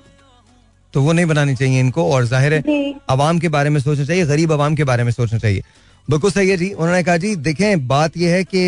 तो 0.95 1.03
वो 1.03 1.13
नहीं 1.13 1.27
बनानी 1.27 1.55
चाहिए 1.57 1.81
इनको 1.81 2.11
और 2.13 2.25
ज़ाहिर 2.27 2.55
है 2.55 2.95
आवाम 3.11 3.39
के 3.39 3.49
बारे 3.51 3.71
में 3.71 3.81
सोचना 3.81 4.05
चाहिए 4.05 4.27
गरीब 4.27 4.53
आवाम 4.53 4.75
के 4.75 4.85
बारे 4.85 5.05
में 5.05 5.11
सोचना 5.13 5.39
चाहिए। 5.39 5.63
बिल्कुल 6.09 6.31
सही 6.31 6.49
है 6.51 6.57
जी 6.57 6.71
उन्होंने 6.71 7.03
कहा 7.05 7.17
जी 7.17 7.35
देखें 7.39 7.87
बात 7.89 8.17
यह 8.17 8.35
है 8.35 8.45
कि 8.45 8.63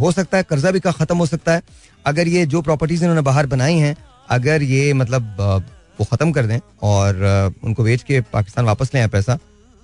हो 0.00 0.12
सकता 0.12 0.36
है 0.36 0.42
कर्जा 0.42 0.70
भी 0.70 0.80
का 0.80 0.92
खत्म 0.92 1.16
हो 1.16 1.26
सकता 1.26 1.52
है। 1.52 1.62
अगर 2.04 2.28
ये 2.28 2.44
जो 2.46 2.62
प्रॉपर्टीज़ 2.62 3.02
इन्होंने 3.02 3.22
बाहर 3.22 3.46
बनाई 3.46 3.76
हैं 3.78 3.96
अगर 4.30 4.62
ये 4.64 4.92
मतलब 4.92 5.36
वो 5.98 6.04
खत्म 6.12 6.32
कर 6.32 6.46
दें 6.46 6.58
और 6.82 7.52
उनको 7.64 7.82
बेच 7.84 8.02
के 8.02 8.20
पाकिस्तान 8.32 8.64
वापस 8.64 8.90
ले 8.94 9.00
आए 9.00 9.08
पैसा 9.08 9.38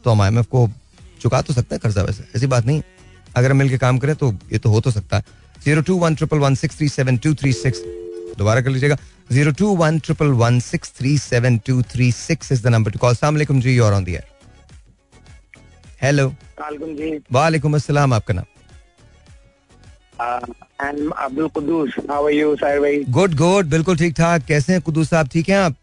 तो 0.04 0.10
हम 0.10 0.22
आई 0.22 0.42
को 0.44 0.68
चुका 1.22 1.40
तो 1.42 1.54
सकता 1.54 1.74
है 1.74 1.78
कर्जा 1.78 2.02
वैसे 2.02 2.24
ऐसी 2.36 2.46
बात 2.46 2.66
नहीं 2.66 2.82
अगर 3.36 3.50
हम 3.50 3.56
मिलकर 3.56 3.76
काम 3.78 3.98
करें 3.98 4.14
तो 4.16 4.32
ये 4.52 4.58
तो 4.58 4.70
हो 4.70 4.80
तो 4.80 4.90
सकता 4.90 5.16
है। 5.16 5.24
Zero 5.64 5.82
two 5.82 5.96
one 5.98 6.14
triple 6.14 6.38
one 6.38 6.54
six 6.54 6.78
three 6.78 6.88
seven 6.88 7.16
two 7.24 7.34
three 7.34 7.52
six 7.52 7.78
दोबारा 8.38 8.60
कर 8.60 8.70
लीजिएगा। 8.70 8.96
Zero 9.32 9.52
two 9.58 9.66
one 9.76 9.98
triple 10.04 10.28
one 10.42 10.60
six 10.66 10.92
three 10.98 11.16
seven 11.18 11.58
two 11.66 11.82
three 11.94 12.10
six 12.12 12.52
is 12.52 12.62
the 12.64 12.68
number 12.74 12.90
to 12.90 12.98
call 12.98 13.14
सलाम 13.14 13.60
जी 13.60 13.78
और 13.78 13.92
ऑन 13.94 14.04
दी 14.04 14.16
हेलो 16.02 16.32
वालेकुम 17.32 17.74
अस्सलाम 17.74 18.12
आपका 18.14 18.34
नाम? 18.34 18.44
Abdul 21.18 21.48
Quddus 21.48 21.94
how 22.10 22.26
are 22.26 22.32
you 22.32 22.54
Sahir 22.56 22.80
भाई? 22.80 23.04
गुड 23.18 23.34
गुड 23.36 23.66
बिल्कुल 23.70 23.96
ठीक 23.96 24.14
ठाक। 24.16 24.44
कैसे 24.48 24.72
हैं 24.72 24.82
कुदूस 24.82 25.10
साहब 25.10 25.28
ठीक 25.32 25.48
हैं 25.48 25.58
आप? 25.58 25.74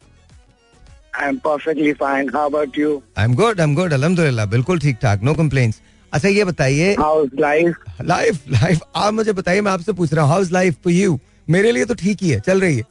I'm 1.24 1.38
perfectly 1.44 1.92
fine. 2.00 2.30
How 2.36 2.46
about 2.50 2.78
you? 2.80 2.90
I 3.18 3.26
am 3.26 3.36
good 3.36 3.60
I 3.60 3.68
am 3.68 3.76
good 3.76 3.94
अल्हम्दुलिल्लाह 3.94 4.46
बिल्कुल 4.46 4.80
ठीक 4.80 4.98
ठाक 5.02 5.22
नो 5.24 5.34
कंप्लेंट्स 5.34 5.80
अच्छा 6.16 6.30
ये 6.30 6.44
बताइए। 6.46 6.96
लाइफ 8.04 8.44
लाइफ 8.52 8.80
आप 8.96 9.14
मुझे 9.14 9.34
बताइए 9.34 9.62
मैं 9.62 9.72
आपसे 9.72 9.94
पूछ 9.94 10.14
रहा 10.14 10.26
हूँ 10.26 10.32
हाउ 10.32 10.44
लाइफ 10.52 10.76
फॉर 10.84 10.94
यू 10.94 11.20
मेरे 11.48 11.72
लिए 11.72 11.86
तो 11.86 11.94
ठीक 11.96 12.24
ही 12.24 12.30
है 12.30 12.40
चल 12.40 12.62
रही 12.62 12.78
है। 12.78 12.84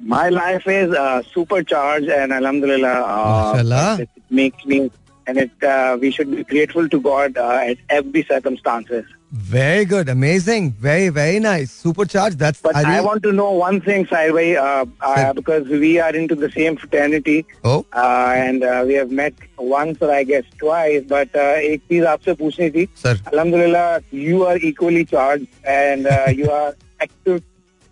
My 0.00 0.30
life 0.30 0.68
is 0.68 0.94
supercharge 1.72 2.08
and 2.08 2.32
अलहमद 2.32 4.06
makes 4.32 4.66
me 4.68 4.78
and 5.26 5.38
it 5.38 5.64
we 6.00 6.10
should 6.12 6.26
be 6.28 6.42
grateful 6.50 6.88
to 6.88 6.98
God 7.00 7.38
at 7.38 7.92
every 7.92 8.22
circumstances 8.22 9.04
Very 9.51 9.85
good 9.85 10.09
amazing 10.09 10.71
very 10.81 11.09
very 11.17 11.39
nice 11.39 11.71
super 11.81 12.07
charge 12.13 12.33
that's 12.35 12.61
But 12.67 12.79
I 12.93 12.95
want 13.05 13.23
to 13.25 13.31
know 13.35 13.49
one 13.59 13.77
thing, 13.85 14.05
Saibhai, 14.05 14.47
uh, 14.63 14.85
uh, 15.09 15.15
Sir. 15.15 15.33
because 15.33 15.69
we 15.83 15.91
are 16.07 16.11
into 16.21 16.37
the 16.41 16.49
same 16.55 16.77
fraternity, 16.81 17.35
oh 17.65 17.75
uh, 17.77 18.33
and 18.47 18.65
uh, 18.71 18.73
we 18.89 18.97
have 19.01 19.13
met 19.21 19.45
once 19.73 20.01
or 20.07 20.11
I 20.15 20.23
guess 20.31 20.49
twice. 20.63 21.05
But 21.13 21.39
uh, 21.43 21.47
एक 21.69 21.81
चीज 21.91 22.05
आपसे 22.15 22.33
पूछनी 22.41 22.69
थी. 22.77 22.87
Sir 23.03 23.21
Alhamdulillah, 23.33 23.85
you 24.25 24.43
are 24.51 24.57
equally 24.71 25.05
charged 25.13 25.47
and 25.75 26.11
uh, 26.17 26.19
you 26.41 26.51
are 26.59 26.73
active. 27.07 27.41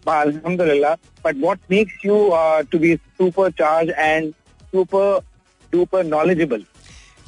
Alhamdulillah. 0.05 0.97
But 1.23 1.35
what 1.37 1.59
makes 1.69 2.03
you 2.03 2.19
uh, 2.33 2.63
to 2.73 2.79
be 2.79 2.91
supercharged 3.21 3.91
and 3.91 4.33
super 4.73 5.07
duper 5.73 6.03
knowledgeable? 6.13 6.63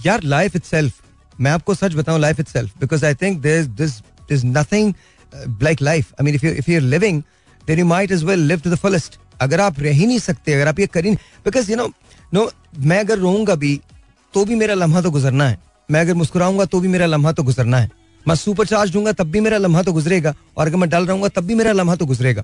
यार 0.06 0.24
life 0.24 0.56
itself 0.56 1.00
मैं 1.41 1.51
आपको 1.51 1.75
सच 1.75 1.95
बताऊँ 1.95 2.21
life 2.21 2.41
itself 2.49 2.79
because 2.81 3.05
I 3.07 3.15
think 3.15 3.41
there 3.43 3.61
is 3.61 3.69
this 3.79 4.01
is 4.33 4.47
nothing 4.47 4.93
like 5.63 5.83
life 5.83 6.13
I 6.13 6.25
mean 6.25 6.35
if 6.35 6.47
you 6.47 6.53
if 6.53 6.71
you 6.71 6.77
are 6.77 6.87
living 6.87 7.23
then 7.67 7.79
you 7.79 7.87
might 7.87 8.13
as 8.13 8.25
well 8.25 8.47
live 8.49 8.61
to 8.61 8.71
the 8.71 8.77
fullest 8.79 9.19
अगर 9.41 9.61
आप 9.61 9.81
रह 9.81 9.93
ही 9.93 10.07
नहीं 10.07 10.19
सकते 10.19 10.55
अगर 10.55 10.69
आप 10.69 10.79
ये 10.81 10.87
कर 10.87 11.05
ही 11.05 11.15
बिकॉज़ 11.45 11.71
यू 11.71 11.77
नो 11.77 11.91
नो 12.35 12.51
मैं 12.79 12.99
अगर 13.01 13.19
रोऊँगा 13.19 13.55
भी 13.55 13.81
तो 14.35 14.45
भी 14.45 14.55
मेरा 14.55 14.75
लम्हा 14.75 15.01
तो 15.03 15.11
गुजरना 15.11 15.49
है। 15.49 15.59
मैं 15.89 16.01
अगर 16.01 16.15
मुस्कुराऊँगा 16.15 16.65
तो 16.65 16.81
भी 16.81 16.89
मेरा 16.89 17.07
लम्हा 17.07 17.33
तो 17.33 17.43
गुजरना 17.43 17.79
है। 17.79 17.91
मैं 18.27 18.35
सुपर 18.35 18.67
चार्ज 18.67 18.91
दूँगा 18.93 19.13
तब 19.13 19.31
भी 19.31 19.41
मेरा 19.41 19.59
लम्हा 19.59 19.83
तो 19.83 19.93
गुजरेगा 19.93 20.35
और 20.57 20.67
अगर 20.67 20.77
मैं 20.77 20.89
डल 20.91 21.07
रहूँगा 21.07 21.29
तब 21.29 21.45
भी 21.47 21.55
मेरा 21.55 21.73
लम्हा 21.73 21.95
तो 21.97 22.07
गुजरेगा। 22.07 22.43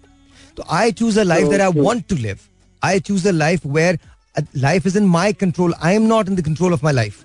तो 0.56 0.64
I 0.70 0.92
choose 0.92 1.18
a 1.20 1.22
life 1.22 1.48
that 1.48 1.60
I 1.60 1.80
want 1.80 2.04
to 2.08 2.16
live 2.16 2.38
I 2.82 3.00
choose 3.00 3.28
a 3.28 3.30
life 3.32 3.66
where 3.66 3.98
life 4.56 4.86
is 4.86 4.98
in 4.98 5.06
my 5.08 5.32
control 5.32 5.74
I 5.82 5.94
am 5.94 6.06
not 6.06 6.28
in 6.28 6.36
the 6.36 6.44
control 6.44 6.72
of 6.72 6.84
my 6.84 6.94
life 6.94 7.18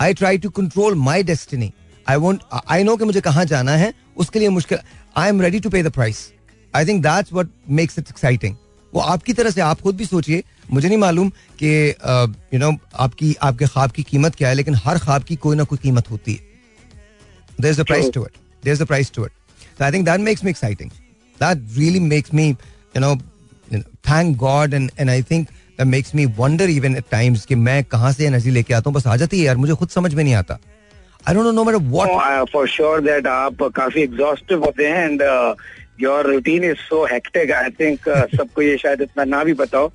I 0.00 0.14
try 0.14 0.38
to 0.38 0.50
control 0.50 0.94
my 0.94 1.22
destiny 1.22 1.72
I 2.08 2.16
want 2.16 2.42
I 2.70 2.84
know 2.84 2.96
कि 2.96 3.04
मुझे 3.04 3.20
कहाँ 3.20 3.44
जाना 3.44 3.72
है 3.76 3.92
उसके 4.16 4.38
लिए 4.38 4.48
मुश्किल 4.48 4.78
I 5.16 5.28
am 5.28 5.40
ready 5.42 5.60
to 5.60 5.70
pay 5.70 5.82
the 5.82 5.90
price 5.90 6.32
I 6.74 6.86
think 6.86 7.02
that's 7.02 7.32
what 7.32 7.48
makes 7.70 7.98
it 7.98 8.08
exciting 8.10 8.56
वो 8.94 9.00
आपकी 9.00 9.32
तरह 9.32 9.50
से 9.50 9.60
आप 9.60 9.80
खुद 9.80 9.96
भी 9.96 10.06
सोचिए 10.06 10.42
मुझे 10.72 10.88
नहीं 10.88 10.98
मालूम 10.98 11.30
कि 11.62 11.72
यू 12.54 12.58
नो 12.58 12.72
आपकी 12.96 13.34
आपके 13.42 13.66
ख्वाब 13.66 13.90
की 13.90 14.02
कीमत 14.02 14.34
क्या 14.34 14.48
है 14.48 14.54
लेकिन 14.54 14.74
हर 14.74 14.98
ख्वाब 14.98 15.22
की 15.22 15.36
कोई 15.36 15.56
ना 15.56 15.64
कोई 15.64 15.78
कीमत 15.82 16.10
होती 16.10 16.32
है। 16.32 17.60
There 17.60 17.70
is 17.70 17.80
a 17.80 17.84
price 17.84 18.10
to 18.14 18.24
it 18.26 18.32
there 18.64 18.72
is 18.74 18.82
a 18.82 18.86
price 18.86 19.12
to 19.12 19.26
it 19.26 19.82
I 19.82 19.92
think 19.92 20.04
that 20.04 20.20
makes 20.20 20.44
me 20.44 20.50
exciting 20.50 20.90
that 21.40 21.78
really 21.78 22.00
makes 22.00 22.34
me 22.34 22.48
you 22.48 23.00
know 23.00 23.14
thank 24.10 24.36
God 24.36 24.74
and 24.74 24.90
and 25.00 25.10
I 25.10 25.22
think 25.22 25.48
makes 25.84 26.14
me 26.14 26.24
wonder 26.38 26.70
even 26.70 26.96
at 26.96 27.04
times 27.10 27.44
कि 27.46 27.54
मैं 27.54 27.82
कहाँ 27.84 28.12
से 28.12 28.26
energy 28.26 28.50
लेके 28.50 28.74
आता 28.74 28.90
हूँ। 28.90 28.96
बस 28.96 29.06
आ 29.06 29.16
जाती 29.16 29.38
है 29.38 29.44
यार 29.46 29.56
मुझे 29.56 29.74
खुद 29.74 29.88
समझ 29.88 30.14
में 30.14 30.22
नहीं 30.24 30.34
आता। 30.34 30.58
I 31.28 31.34
don't 31.34 31.44
know 31.44 31.52
no 31.52 31.78
what 31.78 32.48
for 32.52 32.68
sure 32.68 33.00
that 33.00 33.26
आप 33.26 33.62
काफ़ी 33.76 34.02
एग्जॉस्टिव 34.02 34.64
होते 34.64 34.86
हैं 34.86 35.04
and 35.04 35.22
your 36.00 36.26
routine 36.26 36.64
is 36.64 36.76
so 36.88 37.04
hectic 37.12 37.52
I 37.52 37.70
think 37.80 38.08
सबको 38.36 38.62
ये 38.62 38.76
शायद 38.78 39.02
इतना 39.02 39.24
ना 39.24 39.42
भी 39.44 39.52
बताओ 39.54 39.88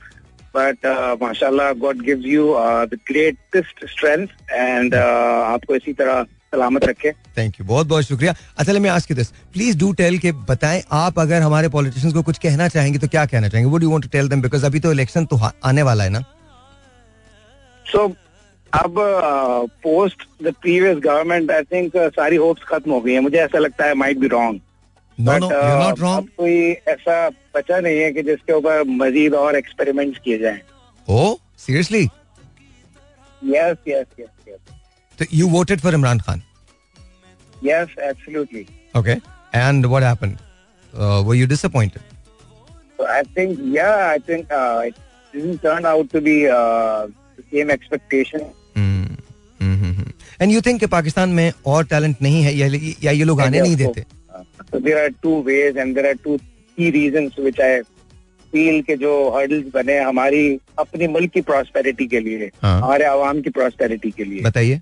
बट 0.56 0.86
uh, 0.86 1.22
माशाल्लाह 1.22 1.72
God 1.82 2.02
gives 2.06 2.26
you 2.26 2.54
the 2.92 2.98
greatest 3.08 3.86
strength 3.90 4.28
and 4.52 4.96
आपको 4.96 5.76
इसी 5.76 5.94
तरह 5.94 6.26
सलामत 6.54 6.86
रखे. 6.86 7.12
थैंक 7.38 7.60
यू 7.60 7.66
बहुत 7.66 7.88
बहुत 7.88 8.04
शुक्रिया। 8.04 8.34
अच्छा 8.58 8.74
मैं 8.80 8.90
आज 8.90 9.06
की 9.06 9.14
दिस 9.14 9.32
प्लीज़ 9.54 9.78
डू 9.80 9.92
टेल 9.94 10.18
के 10.20 10.32
बताएँ 10.50 10.82
आप 10.94 11.20
अगर 11.20 11.42
हमारे 11.42 11.70
पॉलिटिशियंस 11.70 12.14
को 12.14 12.22
कुछ 12.24 12.38
कहना 12.40 12.68
चाहेंगे 12.68 13.00
तो 13.00 13.08
क्या 13.08 13.26
कहना 13.26 13.48
चाहेंगे? 13.48 13.72
Would 13.72 13.84
you 13.84 13.90
want 13.92 14.04
to 14.04 14.10
tell 14.12 14.30
them 14.30 14.42
because 14.42 14.66
अभी 14.66 14.80
तो 14.80 14.92
इलेक्शन 14.92 15.26
तो 15.26 15.40
आने 15.64 15.82
वाला 15.84 16.04
है 16.04 16.10
ना? 16.10 16.24
सो 17.86 18.08
So 18.08 18.16
अब 18.74 18.96
post 19.84 20.22
the 20.44 20.54
previous 20.62 20.98
government 21.04 21.52
I 21.52 21.64
think 21.72 21.96
सारी 22.16 22.36
होप्स 22.36 22.64
खत्म 22.68 22.92
हो 22.92 23.00
गई 23.02 23.14
है। 23.14 23.20
मुझे 23.20 23.38
ऐसा 23.38 23.60
लगता 23.60 23.86
है 23.86 23.94
माइट 23.94 24.18
बी 24.18 24.28
रॉन्ग 24.28 24.60
अब 25.20 26.28
कोई 26.38 26.54
ऐसा 26.90 27.28
बचा 27.56 27.80
नहीं 27.80 28.00
है 28.00 28.12
कि 28.14 28.22
जिसके 28.24 28.54
ऊपर 28.54 28.84
मजीद 29.00 29.34
और 29.36 29.56
एक्सपेरिमेंट्स 29.56 30.20
किए 30.26 30.38
जाएँ। 30.40 30.62
ओ 31.08 31.36
seriously 31.60 32.04
yes 33.42 33.78
yes 33.88 34.06
yes 34.20 34.48
yes 34.48 34.60
तो 35.20 35.26
you 35.34 35.48
voted 35.50 35.80
for 35.80 35.94
Imran 35.94 36.20
Khan 36.20 36.42
yes 37.66 37.96
absolutely 38.10 38.66
okay 39.00 39.12
and 39.60 39.86
what 39.86 40.04
happened 40.04 40.38
were 41.28 41.36
you 41.36 41.48
disappointed 41.48 43.06
I 43.10 43.22
think 43.38 43.60
yeah 43.76 43.90
I 44.08 44.20
think 44.30 44.48
it 44.86 44.96
didn't 45.34 45.62
turn 45.62 45.86
out 45.86 46.12
to 46.14 46.20
be 46.22 46.40
same 47.42 47.72
expectation 47.72 48.50
and 50.42 50.52
you 50.52 50.62
think 50.62 50.84
Pakistan 50.92 51.30
में 51.30 51.52
और 51.66 51.86
talent 51.86 52.22
नहीं 52.22 52.42
है? 52.44 52.54
या 53.04 53.12
ये 53.12 53.24
लोग 53.24 53.42
आने 53.42 53.62
नहीं 53.62 53.76
देते? 53.76 54.06
There 54.76 54.98
are 54.98 55.10
two 55.24 55.42
ways 55.44 55.78
and 55.78 55.96
there 55.96 56.06
are 56.08 56.14
two 56.24 56.38
key 56.38 56.90
reason 56.92 57.30
which 57.40 57.60
I 57.62 57.82
feel 58.54 58.82
के 58.82 58.96
जो 58.98 59.12
हर्डल्स 59.36 59.66
बने 59.74 59.98
हमारी 60.00 60.42
अपने 60.80 61.08
मुल्क 61.08 61.32
की 61.32 61.42
प्रॉस्पेरिटी 61.42 62.08
के 62.08 62.20
लिए 62.20 62.50
हाँ। 62.62 62.82
हमारे 62.82 63.06
आवाम 63.06 63.42
की 63.42 63.50
प्रॉस्पेरिटी 63.50 64.12
के 64.12 64.24
लिए। 64.24 64.42
बताइए। 64.42 64.80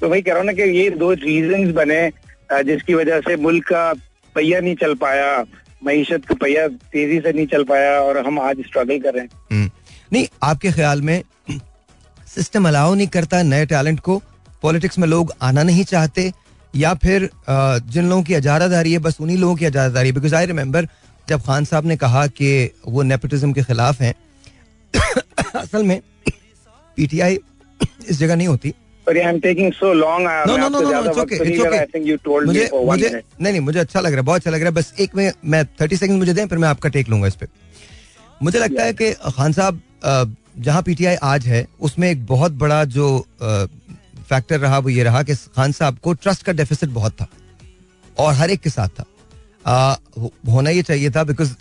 तो 0.00 0.08
वही 0.08 0.22
कह 0.22 0.30
रहा 0.30 0.38
हूँ 0.38 0.46
ना 0.46 0.52
कि 0.52 0.62
ये 0.62 0.90
दो 0.90 1.12
रीजन 1.12 1.72
बने 1.72 2.00
जिसकी 2.52 2.94
वजह 2.94 3.20
से 3.20 3.36
मुल्क 3.36 3.64
का 3.64 3.92
पहिया 4.34 4.60
नहीं 4.60 4.74
चल 4.76 4.94
पाया 4.94 5.44
मीशत 5.86 6.24
का 6.28 6.34
पहिया 6.34 6.66
तेज़ी 6.92 7.20
से 7.20 7.32
नहीं 7.32 7.46
चल 7.46 7.64
पाया 7.64 7.98
और 8.00 8.18
हम 8.26 8.38
आज 8.40 8.60
स्ट्रगल 8.60 8.98
कर 8.98 9.14
रहे 9.14 9.22
हैं। 9.22 9.30
हम्म। 9.52 9.70
नहीं, 10.12 10.26
आपके 10.42 10.72
ख्याल 10.72 11.02
में 11.02 11.22
सिस्टम 12.34 12.68
अलाउ 12.68 12.94
नहीं 12.94 13.06
करता 13.08 13.42
नए 13.42 13.66
टैलेंट 13.66 14.00
को? 14.00 14.22
पॉलिटिक्स 14.62 14.98
में 14.98 15.06
लोग 15.08 15.32
आना 15.42 15.62
नहीं 15.62 15.84
चाहते 15.84 16.32
या 16.74 16.94
फिर 16.94 17.28
जिन 17.50 18.08
लोगों 18.08 18.22
की 18.22 18.34
अजारादारी 18.34 18.92
है, 18.92 18.98
बस 18.98 19.16
उन्हीं 19.20 19.36
लोगों 19.38 19.54
की 19.56 19.64
अजारादारी 19.64 20.12
बिकॉज़ 20.12 20.34
आई 20.34 20.46
रिमेम्बर 20.46 20.88
जब 21.28 21.42
खान 21.42 21.64
साहब 21.64 21.86
ने 21.86 21.96
कहा 21.96 22.26
कि 22.26 22.50
वो 22.88 23.02
नेपोटिज्म 23.02 23.52
के 23.52 23.62
खिलाफ 23.62 24.00
हैं, 24.00 24.14
असल 25.54 25.82
में 25.82 26.00
पीटीआई 26.98 27.38
इस 28.08 28.18
जगह 28.18 28.36
नहीं 28.36 28.48
होती। 28.48 28.74
Sorry, 29.08 29.20
I'm 29.22 29.40
taking 29.40 29.70
so 29.72 29.90
long. 29.92 30.26
I 30.26 30.40
think 31.92 32.06
you 32.06 32.16
told 32.24 32.42
me 32.42 32.46
मुझे 32.46 32.66
for 32.70 32.80
one 32.80 32.90
मुझे 32.90 33.08
minute. 33.08 33.24
नहीं 33.40 33.52
नहीं 33.52 33.60
मुझे 33.60 33.78
अच्छा 33.80 34.00
लग 34.00 34.12
रहा 34.12 34.20
है 34.20 34.22
बहुत 34.22 34.40
अच्छा 34.40 34.50
लग 34.50 34.60
रहा 34.60 34.68
है 34.68 34.74
बस 34.74 34.92
एक 35.00 35.14
में 35.16 35.30
मैं 35.44 35.64
थर्टी 35.80 35.96
सेकंड 35.96 36.18
मुझे 36.18 36.32
दें 36.32 36.46
फिर 36.46 36.58
मैं 36.58 36.68
आपका 36.68 36.88
टेक 36.96 37.08
लूँगा 37.08 37.26
इस 37.26 37.34
पे 37.34 37.46
मुझे 38.40 38.58
लगता 38.58 38.84
है 38.84 38.92
कि 38.92 39.12
खान 39.36 39.52
साहब 39.52 39.80
जहाँ 40.58 40.82
पीटीआई 40.82 41.14
आज 41.22 41.46
है 41.46 41.66
उसमें 41.80 42.10
एक 42.10 42.26
बहुत 42.26 42.52
बड़ा 42.64 42.84
जो 42.96 43.06
फैक्टर 43.42 44.60
रहा 44.60 44.78
वो 44.78 44.88
ये 44.88 45.02
रहा 45.02 45.22
कि 45.22 45.34
खान 45.56 45.72
साहब 45.72 45.98
को 46.02 46.12
ट्रस्ट 46.12 46.42
का 46.42 46.52
डेफिसिट 46.52 46.88
बहुत 46.90 47.12
था 47.20 47.28
और 48.18 48.34
हर 48.34 48.50
एक 48.50 48.60
के 48.60 48.70
साथ 48.70 49.00
था 49.00 49.06
हो- 50.18 50.32
होना 50.52 50.70
ये 50.70 50.82
चाहिए 50.82 51.10
था 51.10 51.24
बिकॉज़ 51.24 51.54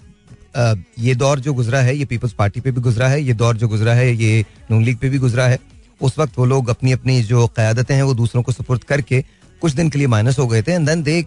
ये 1.00 1.16
दौर 1.16 1.39
जो 1.39 1.54
गुजरा 1.54 1.80
है 1.82 1.96
ये 1.98 2.06
पीपल्स 2.06 2.34
पार्टी 2.34 2.62
पे 2.62 2.72
भी 2.72 2.82
गुजरा 2.82 3.08
है 3.08 3.22
ये 3.22 3.34
दौर 3.42 3.58
जो 3.58 3.68
गुजरा 3.68 3.94
है 3.94 4.13
ये 4.16 4.46
नून 4.72 4.84
लीग 4.84 4.98
पे 4.98 5.10
भी 5.10 5.18
गुजरा 5.18 5.48
है 5.48 5.60
उस 6.01 6.18
वक्त 6.20 6.38
वो 6.39 6.46
लोग 6.46 6.70
अपनी 6.70 6.92
अपनी 6.92 7.22
जो 7.24 7.48
क्यादतें 7.48 7.96
हैं 7.96 8.04
वो 8.04 8.13
दूसरों 8.13 8.44
को 8.44 8.51
सपोर्ट 8.51 8.84
करके 8.84 9.24
कुछ 9.62 9.74
दिन 9.74 9.89
के 9.89 9.98
लिए 9.98 10.08
माइनस 10.08 10.39
हो 10.39 10.48
गए 10.48 10.62
थे। 10.62 10.72
And 10.72 10.88
then 10.88 11.04
they 11.04 11.25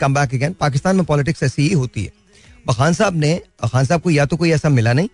come 0.00 0.14
back 0.14 0.34
again 0.34 0.52
Pakistan 0.60 0.96
में 0.96 1.04
पॉलिटिक्स 1.04 1.42
ऐसी 1.42 1.68
ही 1.68 1.74
होती 1.74 2.04
है। 2.04 2.12
खान 2.72 2.92
साहब 2.94 3.16
ने 3.16 3.34
खान 3.64 3.84
साहब 3.84 4.00
को 4.00 4.10
या 4.10 4.26
तो 4.26 4.36
कोई 4.36 4.50
ऐसा 4.52 4.68
मिला 4.68 4.92
नहीं 4.92 5.08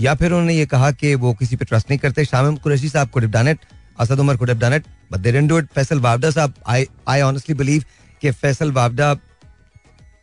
या 0.00 0.14
फिर 0.14 0.32
उन्होंने 0.32 0.54
ये 0.54 0.66
कहा 0.66 0.90
कि 0.90 1.14
वो 1.14 1.32
किसी 1.34 1.56
पे 1.56 1.64
ट्रस्ट 1.64 1.90
नहीं 1.90 1.98
करते। 1.98 2.24
शामिम 2.24 2.56
कुरैशी 2.56 2.88
साहब 2.88 3.10
को 3.10 3.20
डन 3.20 3.48
इट 3.48 3.58
असद 4.00 4.20
उमर 4.20 4.36
को 4.36 4.44
done 4.44 4.72
it 4.72 4.84
but 5.12 5.20
they 5.20 5.40
do 5.40 5.58
it 5.58 5.68
Faisal 5.74 6.00
Vawda 6.00 6.30
Sahab 6.30 6.54
I 6.66 6.86
I 7.08 7.20
honestly 7.20 7.54
believe 7.54 7.84
कि 8.22 8.30
Faisal 8.32 8.72
Vawda 8.72 9.16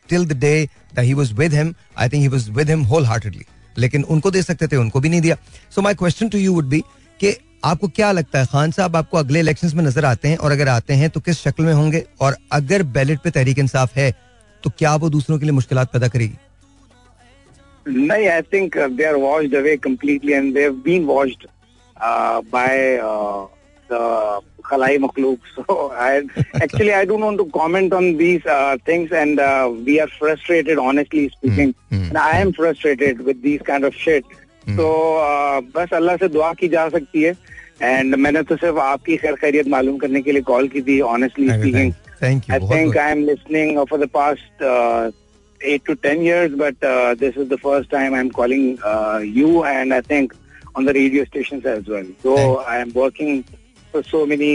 till 0.10 0.26
the 0.30 0.36
day 0.36 0.68
that 0.96 1.06
he 1.08 1.14
was 1.18 1.30
with 1.34 1.54
him, 1.54 1.68
I 1.98 2.06
think 2.10 2.24
he 2.24 2.30
was 2.32 2.46
with 2.56 2.72
him 2.72 2.82
wholeheartedly. 2.86 3.46
लेकिन 3.78 4.04
उनको 4.04 4.32
दे 4.32 4.42
सकते 4.44 4.68
थे 4.68 4.76
उनको 4.76 5.00
भी 5.00 5.10
नहीं 5.10 5.22
दिया। 5.22 5.36
So 5.76 5.82
my 5.82 5.94
question 5.94 6.30
to 6.30 6.38
you 6.38 6.54
would 6.54 6.66
be 6.66 6.80
कि 7.20 7.32
आपको 7.66 7.88
क्या 7.88 8.12
लगता 8.12 8.40
है 8.40 8.46
खान 8.46 8.72
साहब 8.72 8.96
आपको 8.96 9.18
अगले 9.18 9.40
इलेक्शन 9.40 9.72
में 9.78 9.84
नज़र 9.84 10.06
आते 10.06 10.28
हैं 10.28 10.38
और 10.38 10.52
अगर 10.52 10.68
आते 10.68 10.94
हैं 10.94 11.10
तो 11.10 11.20
किस 11.20 11.40
शक्ल 11.40 11.64
में 11.64 11.74
होंगे? 11.74 12.04
और 12.22 12.36
अगर 12.52 12.84
बैलेट 12.96 13.20
पे 13.24 13.30
तहरीक 13.30 13.60
इंसाफ 13.60 13.96
है 13.96 14.12
तो 14.64 14.70
क्या 14.80 14.96
वो 14.96 15.10
दूसरों 15.10 15.38
के 15.40 15.46
लिए 15.46 15.52
मुश्किल 15.52 15.84
पैदा 15.84 16.08
करेगी? 16.08 16.38
नहीं 17.88 18.28
I 18.28 18.42
think 18.54 18.78
they 18.78 19.04
are 19.04 19.16
wash 19.16 19.54
away 19.58 19.76
completely 19.78 20.34
and 20.34 20.54
they've 20.54 20.82
been 20.86 21.06
wash 21.06 21.32
by 22.56 22.98
खलाई 24.66 24.98
मखलूक 24.98 25.40
so 25.46 25.88
I 26.00 26.18
actually 26.64 26.90
I 26.90 27.06
don't 27.06 27.22
want 27.22 27.38
to 27.38 27.44
comment 27.44 27.94
on 27.94 28.14
these 28.18 28.42
things 28.90 29.14
and 29.14 29.42
we 29.86 29.98
are 29.98 30.08
frustrated 30.20 30.80
honestly 30.80 31.28
speaking 31.28 32.18
I 32.18 32.42
am 32.42 32.52
frustrated 32.52 33.22
with 33.22 33.36
these 33.36 33.62
kind 33.68 33.86
of 33.86 33.96
shit 33.96 34.24
तो 34.70 34.88
बस 35.76 35.94
अल्लाह 35.94 36.16
से 36.18 36.28
दुआ 36.28 36.52
की 36.54 36.68
जा 36.68 36.88
सकती 36.90 37.22
है। 37.24 37.34
And 37.82 38.16
मैंने 38.16 38.42
तो 38.44 38.56
सिर्फ़ 38.56 38.78
आपकी 38.80 39.16
खैर 39.18 39.36
खैरियत 39.36 39.68
मालूम 39.68 39.98
करने 39.98 40.22
के 40.22 40.32
लिए 40.32 40.42
कॉल 40.50 40.68
की 40.68 40.82
थी 40.82 41.00
honestly 41.12 41.48
speaking 41.50 41.94
I 42.24 42.60
think 42.60 42.98
I 42.98 43.12
am 43.12 43.24
listening 43.26 43.80
for 43.90 44.00
the 44.00 44.08
past 44.14 44.64
eight 45.62 45.82
to 45.88 45.94
ten 46.04 46.22
years 46.26 46.54
but 46.58 46.86
this 47.20 47.38
is 47.38 47.50
the 47.50 47.58
first 47.64 47.92
time 47.92 48.16
I 48.16 48.22
am 48.22 48.30
calling 48.38 48.66
you 49.38 49.64
and 49.66 49.94
I 49.94 50.02
think 50.12 50.34
on 50.78 50.86
the 50.86 50.90
radio 51.00 51.26
station 51.26 51.62
as 51.68 51.90
well 51.90 52.14
so 52.24 52.36
I 52.60 52.80
am 52.82 52.92
working 52.96 53.44
for 53.94 54.04
so 54.04 54.26
many 54.26 54.54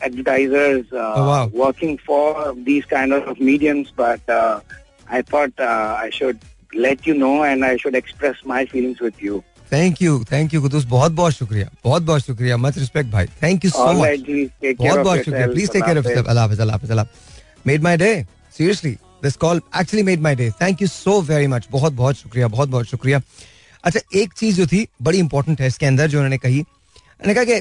advertisers 0.00 0.92
working 1.56 1.96
for 2.06 2.52
these 2.66 2.84
kind 2.90 3.14
of 3.14 3.42
mediums 3.42 3.92
but 4.00 4.30
I 4.30 5.22
thought 5.32 5.60
I 5.60 6.10
should 6.18 6.36
let 6.72 7.06
you 7.06 7.14
know 7.14 7.44
and 7.44 7.64
I 7.64 7.76
should 7.76 7.94
express 7.94 8.44
my 8.46 8.64
feelings 8.66 9.00
with 9.00 9.22
you. 9.22 9.42
Thank 9.72 10.00
you 10.02 10.24
thank 10.24 10.54
you 10.54 10.60
Qudoos 10.62 10.84
बहुत 10.86 11.12
बहुत 11.12 11.32
शुक्रिया 11.32 11.68
बहुत 11.84 12.02
बहुत 12.02 12.22
शुक्रिया 12.22 12.56
much 12.56 12.76
respect 12.78 13.10
भाई 13.10 13.26
thank 13.42 13.64
you 13.64 13.70
so 13.70 13.92
much 13.92 14.20
बहुत 14.62 14.98
बहुत 14.98 15.18
शुक्रिया 15.18 15.46
please 15.46 15.70
take 15.70 15.84
care 15.84 15.98
of 15.98 16.06
yourself 16.06 16.28
Allah 16.28 16.44
Hafiz 16.44 16.60
Allah 16.60 16.76
Hafiz 16.76 16.90
Allah 16.90 17.66
made 17.66 17.82
my 17.82 17.96
day 17.96 18.08
seriously 18.58 18.90
this 19.22 19.36
call 19.36 19.60
actually 19.80 20.02
made 20.02 20.20
my 20.20 20.36
day 20.36 20.50
thank 20.60 20.82
you 20.82 20.88
so 20.88 21.20
very 21.22 21.46
much 21.46 21.68
बहुत 21.70 21.92
बहुत 21.92 22.16
शुक्रिया 22.16 22.48
बहुत 22.48 22.68
बहुत 22.68 22.86
शुक्रिया 22.86 23.20
अच्छा 23.84 24.00
एक 24.20 24.32
चीज़ 24.32 24.56
जो 24.56 24.66
थी 24.66 24.86
बड़ी 25.02 25.18
इंपॉर्टेंट 25.18 25.60
है 25.60 25.66
इसके 25.66 25.86
अंदर 25.86 26.08
जो 26.08 26.18
उन्होंने 26.18 26.38
कही 26.38 26.60
उन्होंने 26.60 27.34
कहा 27.34 27.44
कि 27.44 27.60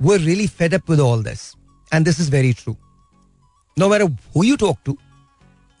वो 0.00 0.16
really 0.16 0.46
fed 0.58 0.74
up 0.74 0.90
with 0.90 1.00
all 1.00 1.24
this 1.24 1.42
and 1.92 2.04
this 2.04 2.20
is 2.20 2.30
very 2.32 2.52
true 2.62 2.76
no 3.76 3.88
matter 3.88 4.04
who 4.36 4.44
you 4.44 4.56
talk 4.56 4.78
to 4.86 4.96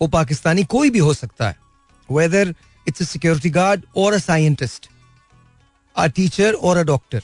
वो 0.00 0.08
पाकिस्तानी 0.08 0.64
कोई 0.76 0.90
भी 0.90 0.98
हो 0.98 1.14
सकता 1.14 1.48
है 1.48 1.56
whether 2.08 2.54
it's 2.88 3.00
a 3.04 3.08
security 3.14 3.50
guard 3.56 3.86
or 4.02 4.08
a 4.18 4.20
scientist, 4.26 4.88
a 6.04 6.08
teacher 6.18 6.52
or 6.68 6.78
a 6.82 6.84
doctor, 6.90 7.20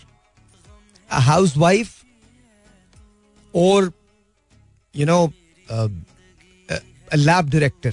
a 1.10 1.20
housewife 1.20 2.04
or, 3.52 3.92
you 4.92 5.06
know, 5.06 5.22
um, 5.70 6.04
a 7.12 7.16
lab 7.16 7.50
director, 7.50 7.92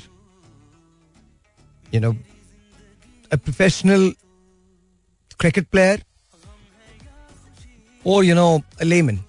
you 1.92 2.00
know, 2.00 2.16
a 3.32 3.38
professional 3.38 4.12
cricket 5.38 5.70
player, 5.72 6.00
or, 8.04 8.24
you 8.24 8.36
know, 8.36 8.64
a 8.80 8.86
layman. 8.86 9.20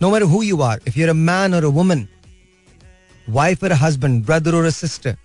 No 0.00 0.10
matter 0.10 0.26
who 0.26 0.42
you 0.42 0.62
are, 0.62 0.78
if 0.84 0.96
you're 0.96 1.10
a 1.10 1.20
man 1.32 1.54
or 1.54 1.64
a 1.64 1.70
woman, 1.70 2.08
wife 3.28 3.62
or 3.62 3.70
a 3.76 3.76
husband, 3.76 4.26
brother 4.26 4.54
or 4.54 4.64
a 4.64 4.72
sister, 4.72 5.16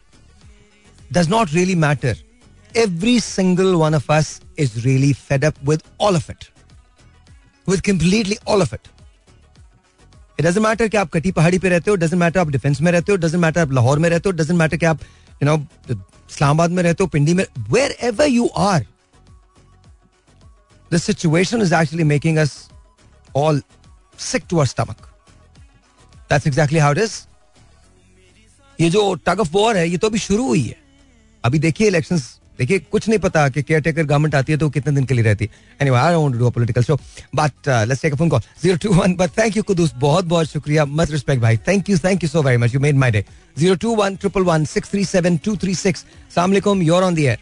does 1.11 1.27
not 1.27 1.53
really 1.53 1.75
matter 1.75 2.15
Every 2.74 3.18
single 3.18 3.78
one 3.78 3.94
of 3.94 4.08
us 4.10 4.40
is 4.56 4.84
really 4.84 5.12
fed 5.12 5.44
up 5.44 5.56
with 5.64 5.82
all 5.98 6.14
of 6.14 6.30
it. 6.30 6.48
With 7.66 7.82
completely 7.82 8.38
all 8.46 8.62
of 8.62 8.72
it. 8.72 8.88
It 10.38 10.42
doesn't 10.42 10.62
matter 10.62 10.88
कि 10.88 10.96
आप 10.96 11.10
कटी 11.12 11.30
पहाड़ी 11.32 11.58
पे 11.58 11.68
रहते 11.68 11.90
हो 11.90 11.96
doesn't 11.96 12.18
matter 12.18 12.40
आप 12.40 12.50
defence 12.50 12.80
में 12.80 12.90
रहते 12.92 13.12
हो 13.12 13.18
doesn't 13.18 13.42
matter 13.44 13.58
आप 13.58 13.72
लाहौर 13.72 13.98
में 13.98 14.08
रहते 14.10 14.28
हो 14.28 14.36
doesn't 14.36 14.60
matter 14.60 14.78
कि 14.78 14.86
आप 14.86 15.00
you 15.42 15.48
know 15.48 15.58
इस्लामाबाद 16.30 16.70
में 16.70 16.82
रहते 16.82 17.04
हो 17.04 17.08
पिंडी 17.14 17.34
में 17.34 17.44
wherever 17.74 18.26
you 18.26 18.48
are 18.66 18.82
the 20.90 20.98
situation 20.98 21.60
is 21.66 21.72
actually 21.80 22.06
making 22.12 22.38
us 22.44 22.54
all 23.34 23.60
sick 24.28 24.46
to 24.52 24.60
our 24.60 24.66
stomach 24.66 25.08
that's 26.28 26.46
exactly 26.52 26.84
how 26.86 26.92
it 26.96 27.02
is 27.06 27.18
ये 28.80 28.90
जो 28.90 29.02
टग 29.26 29.40
ऑफ 29.40 29.52
वॉर 29.52 29.76
है 29.76 29.88
ये 29.88 29.98
तो 29.98 30.06
अभी 30.08 30.18
शुरू 30.18 30.46
हुई 30.46 30.62
है 30.62 30.76
अभी 31.44 31.58
देखिए 31.58 31.86
इलेक्शंस 31.88 32.28
देखिए 32.59 32.79
कुछ 32.91 33.07
नहीं 33.09 33.19
पता 33.19 33.47
कि 33.49 33.61
केयर 33.63 33.81
टेकर 33.81 34.03
गवर्नमेंट 34.03 34.35
आती 34.35 34.51
है 34.51 34.57
तो 34.57 34.69
कितने 34.69 34.93
दिन 34.95 35.05
के 35.05 35.13
लिए 35.13 35.23
रहती 35.23 35.45
है। 35.45 35.51
Anyway 35.81 35.97
I 35.97 36.13
don't 36.13 36.35
do 36.35 36.47
a 36.47 36.49
political 36.49 36.83
show 36.83 36.95
but 37.35 37.67
let's 37.87 38.01
take 38.01 38.13
a 38.13 38.17
phone 38.17 38.29
call 38.29 38.41
021 38.65 39.15
but 39.17 39.37
thank 39.37 39.57
you 39.57 39.63
Qudoos 39.63 39.93
बहुत 39.97 40.25
बहुत 40.25 40.47
शुक्रिया 40.47 40.85
मच 40.85 41.11
रिस्पेक्ट 41.11 41.41
भाई। 41.41 41.57
Thank 41.67 41.89
you 41.89 41.97
thank 42.05 42.23
you 42.23 42.29
so 42.29 42.43
very 42.43 42.57
much 42.57 42.75
you 42.75 42.79
made 42.81 42.95
my 42.95 43.11
day 43.11 43.25
021 43.57 44.17
111 44.17 44.65
637 44.67 45.39
236 45.47 45.87
अस्सलाम 45.87 46.49
वालेकुम 46.49 46.81
you 46.81 46.95
are 46.95 47.03
on 47.03 47.15
the 47.15 47.19
air 47.19 47.39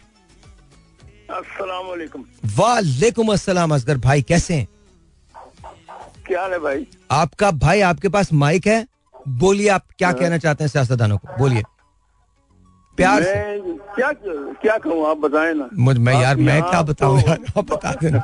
अस्सलाम 1.30 1.86
वालेकुम 1.86 2.24
वालेकुम 2.56 3.32
अस्सलाम 3.32 3.74
असगर 3.74 3.98
भाई 3.98 4.22
कैसे 4.22 4.54
हैं? 4.54 4.68
क्या 6.26 6.42
है 6.42 6.58
भाई? 6.58 6.86
आपका 7.10 7.50
भाई 7.50 7.80
आपके 7.82 8.08
पास 8.08 8.32
माइक 8.32 8.66
है? 8.66 8.86
बोलिए 9.28 9.68
आप 9.68 9.86
क्या 9.98 10.12
कहना 10.12 10.38
चाहते 10.38 10.64
हैं 10.64 10.68
सियासतदानों 10.68 11.18
को? 11.18 11.28
बोलिए। 11.38 11.62
प्यार 12.96 13.22
से। 13.22 13.34
क्या 13.94 14.10
क्या 14.62 14.76
कहूँ 14.78 15.06
आप 15.10 15.16
बताएँ 15.18 15.54
ना। 15.54 15.68
मुझ 15.78 15.96
मैं 15.98 16.20
यार 16.22 16.36
मैं 16.36 16.62
क्या 16.62 16.82
बताऊँ 16.82 17.20
तो- 17.20 17.28
यार 17.28 17.38
आप 17.58 17.70
बता 17.72 17.92
देना। 18.02 18.22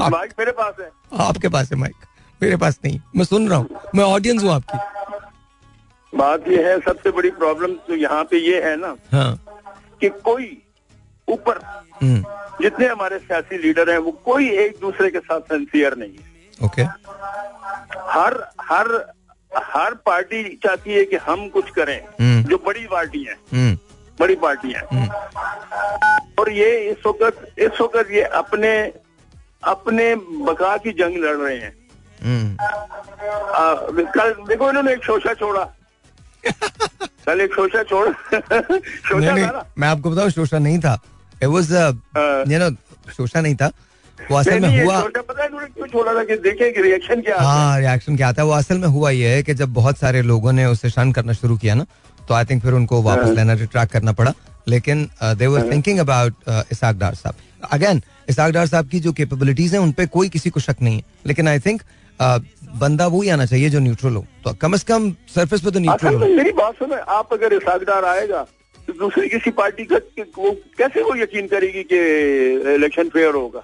माइक 0.10 0.32
मेरे 0.38 0.52
पास 0.52 0.74
है। 0.80 0.90
आपके 1.26 1.48
पास 1.48 1.72
है 1.72 1.78
माइक। 1.78 1.94
मेरे 2.42 2.56
पास 2.56 2.78
नहीं। 2.84 3.00
मैं 3.16 3.24
सुन 3.24 3.48
रहा 3.48 3.58
हूँ। 3.58 3.80
मैं 3.94 4.04
ऑडियंस 4.04 4.42
हूँ 4.42 4.50
आपकी। 4.52 4.78
बात 6.12 6.48
ये 6.48 6.62
है 6.70 6.78
सबसे 6.80 7.10
बड़ी 7.10 7.30
प्रॉब्लम 7.30 7.74
तो 7.88 7.94
यहाँ 7.94 8.22
पे 8.24 8.38
ये 8.38 8.62
है 8.62 8.76
ना 8.76 8.94
हाँ। 9.12 9.44
कि 10.00 10.08
कोई 10.08 10.62
ऊपर 11.28 11.58
हम्म, 12.02 12.24
जितने 12.62 12.86
हमारे 12.86 13.18
सियासी 13.18 13.58
लीडर 13.58 13.90
हैं 13.90 13.98
वो 13.98 14.10
कोई 14.24 14.48
एक 14.58 14.78
दूसरे 14.80 15.10
के 15.10 15.18
साथ 15.18 15.40
सिंसियर 15.40 15.96
नहीं 15.96 16.10
है। 16.10 16.66
ओके 16.66 16.82
हर 18.10 18.34
हर 18.60 18.88
हर 19.56 19.94
पार्टी 20.06 20.42
चाहती 20.64 20.92
है 20.92 21.04
कि 21.04 21.16
हम 21.16 21.48
कुछ 21.48 21.70
करें 21.70 22.00
हम्म। 22.20 22.42
जो 22.42 22.56
बड़ी 22.66 22.86
पार्टी 22.86 23.22
है। 23.24 23.34
हम्म, 23.52 23.78
बड़ी 24.20 24.34
पार्टी 24.44 24.72
है। 24.72 24.82
और 26.38 26.50
ये 26.52 26.70
इस 26.90 27.06
वक्त 27.06 27.58
इस 27.58 27.80
वक्त 27.80 28.10
ये 28.12 28.22
अपने 28.40 28.72
अपने 29.64 30.14
बका 30.48 30.76
की 30.76 30.90
जंग 31.00 31.16
लड़ 31.24 31.36
रहे 31.36 31.56
हैं। 31.56 31.74
हम्म, 32.24 32.56
आ, 32.60 33.74
कल 34.16 34.34
देखो 34.48 34.68
इन्होंने 34.68 34.92
एक 34.92 35.04
शोशा 35.04 35.34
छोड़ा। 35.34 35.64
कल 37.26 37.40
एक 37.40 37.54
शोशा 37.54 37.82
छोड़। 37.82 38.08
शोशा 39.08 39.32
नहीं 39.34 39.44
था 39.44 39.50
नहीं 39.50 39.62
मैं 39.78 39.88
आपको 39.88 40.10
बताऊँ 40.10 40.30
शोशा 40.30 40.58
नहीं 40.58 40.78
था। 40.80 40.98
It 41.42 41.48
was. 41.48 41.70
यू 42.52 42.58
नो 42.58 42.70
शोशा 43.12 43.40
नहीं 43.40 43.54
था। 43.54 43.70
वो 44.30 44.36
असल 44.36 44.60
में 44.60 44.84
हुआ 44.84 45.00
पता 45.00 45.42
है 45.42 45.48
क्यों 45.48 45.86
छोड़ा 45.86 46.14
था 46.14 46.24
कि 46.24 46.36
देखें 46.36 46.72
कि 46.74 46.82
रिएक्शन 46.82 47.20
क्या 47.20 47.36
हाँ 47.40 47.78
रिएक्शन 47.80 48.16
क्या 48.16 48.28
आता 48.28 48.42
है। 48.42 48.48
वो 48.48 48.54
असल 48.54 48.78
में 48.78 48.88
हुआ 48.88 49.10
ये 49.10 49.28
है 49.34 49.42
कि 49.42 49.54
जब 49.54 49.72
बहुत 49.74 49.98
सारे 49.98 50.22
लोगों 50.22 50.52
ने 50.52 50.66
उसे 50.66 50.90
शन 50.90 51.12
करना 51.12 51.32
शुरू 51.32 51.56
किया 51.56 51.74
ना 51.74 51.86
तो 52.30 52.34
आई 52.34 52.44
थिंक 52.44 52.62
फिर 52.62 52.72
उनको 52.72 53.00
वापस 53.02 53.24
हाँ। 53.24 53.34
लेना 53.34 53.52
रिट्रैक्ट 53.56 53.92
करना 53.92 54.12
पड़ा। 54.14 54.32
लेकिन 54.68 55.08
they 55.22 55.46
were 55.46 55.70
thinking 55.70 55.98
about 55.98 56.34
Ishaq 56.72 56.96
Dar 56.96 57.14
Sahab. 57.14 57.34
Again 57.72 58.02
Ishaq 58.28 58.52
डार 58.52 58.66
साहब 58.66 58.88
की 58.88 59.00
जो 59.00 59.12
कैपेबिलिटीज 59.12 59.72
हैं 59.74 59.80
उन 59.80 59.92
पे 59.92 60.06
कोई 60.08 60.28
किसी 60.28 60.50
को 60.50 60.60
शक 60.60 60.76
नहीं 60.82 60.96
है। 60.96 61.02
लेकिन 61.26 61.48
आई 61.48 61.58
थिंक 61.60 61.82
बंदा 62.20 63.06
वो 63.06 63.22
ही 63.22 63.28
आना 63.28 63.46
चाहिए 63.46 63.70
जो 63.70 63.78
न्यूट्रल 63.80 64.14
हो। 64.14 64.24
तो 64.44 64.52
कम 64.62 64.76
से 64.76 64.84
कम 64.88 65.10
सरफेस 65.34 65.60
पे 65.60 65.70
तो 65.70 65.80
न्यूट्रल 65.80 66.14
हो। 66.14 66.28
मेरी 66.36 66.52
बात 66.54 66.74
सुनो। 66.74 66.96
आप 67.10 67.32
अगर 67.32 67.52
इसाकदार 67.54 68.04
आएगा 68.06 68.46
तो 68.88 68.92
दूसरी 68.98 69.28
किसी 69.28 69.50
पार्टी 69.52 69.84
का 69.84 69.98
कि 69.98 70.22
वो 70.38 70.50
कैसे 70.78 71.02
वो 71.02 71.16
यकीन 71.16 71.46
करेगी 71.48 71.82
कि 71.92 71.98
इलेक्शन 72.74 73.08
फेयर 73.08 73.34
होगा? 73.34 73.62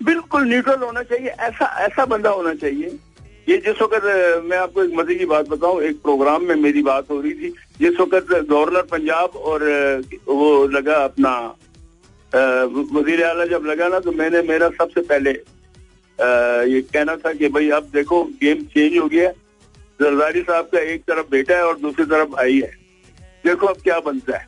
बिल्कुल 0.00 0.48
न्यूट्रल 0.48 0.82
होना 0.82 1.02
चाहिए। 1.02 1.28
ऐसा 1.28 1.66
ऐसा 1.84 2.04
बंदा 2.06 2.30
होना 2.30 2.54
चाहिए 2.56 2.96
ये 3.48 3.56
जिस 3.64 3.80
वक्त 3.82 4.04
मैं 4.44 4.56
आपको 4.58 4.82
एक 4.84 4.92
मज़े 4.94 5.14
की 5.14 5.26
बात 5.26 5.48
बताऊँ 5.48 5.82
एक 5.82 6.00
प्रोग्राम 6.02 6.42
में 6.44 6.54
मेरी 6.56 6.82
बात 6.82 7.10
हो 7.10 7.20
रही 7.20 7.32
थी 7.34 7.48
जिस 7.80 8.00
वक्त 8.00 8.32
गवर्नर 8.50 8.82
पंजाब 8.90 9.36
और 9.50 9.62
वो 10.28 10.66
लगा 10.68 10.96
अपना 11.04 11.32
वज़ीर 12.92 13.24
आला 13.24 13.44
जब 13.52 13.66
लगा 13.66 13.88
ना 13.88 14.00
तो 14.00 14.12
मैंने 14.12 14.42
मेरा 14.48 14.68
सबसे 14.78 15.00
पहले 15.02 15.30
ये 16.72 16.80
कहना 16.92 17.16
था 17.16 17.32
कि 17.32 17.48
भाई 17.48 17.70
अब 17.72 17.88
देखो 17.94 18.22
गेम 18.42 18.62
चेंज 18.74 18.98
हो 18.98 19.06
गया 19.08 19.30
जरदारी 20.00 20.42
साहब 20.42 20.68
का 20.72 20.80
एक 20.92 21.02
तरफ़ 21.08 21.30
बेटा 21.30 21.56
है 21.56 21.64
और 21.64 21.78
दूसरी 21.78 22.04
तरफ़ 22.06 22.28
भाई 22.30 22.60
है। 22.60 22.72
देखो 23.44 23.66
अब 23.66 23.76
क्या 23.84 23.98
बनता 24.00 24.36
है। 24.38 24.46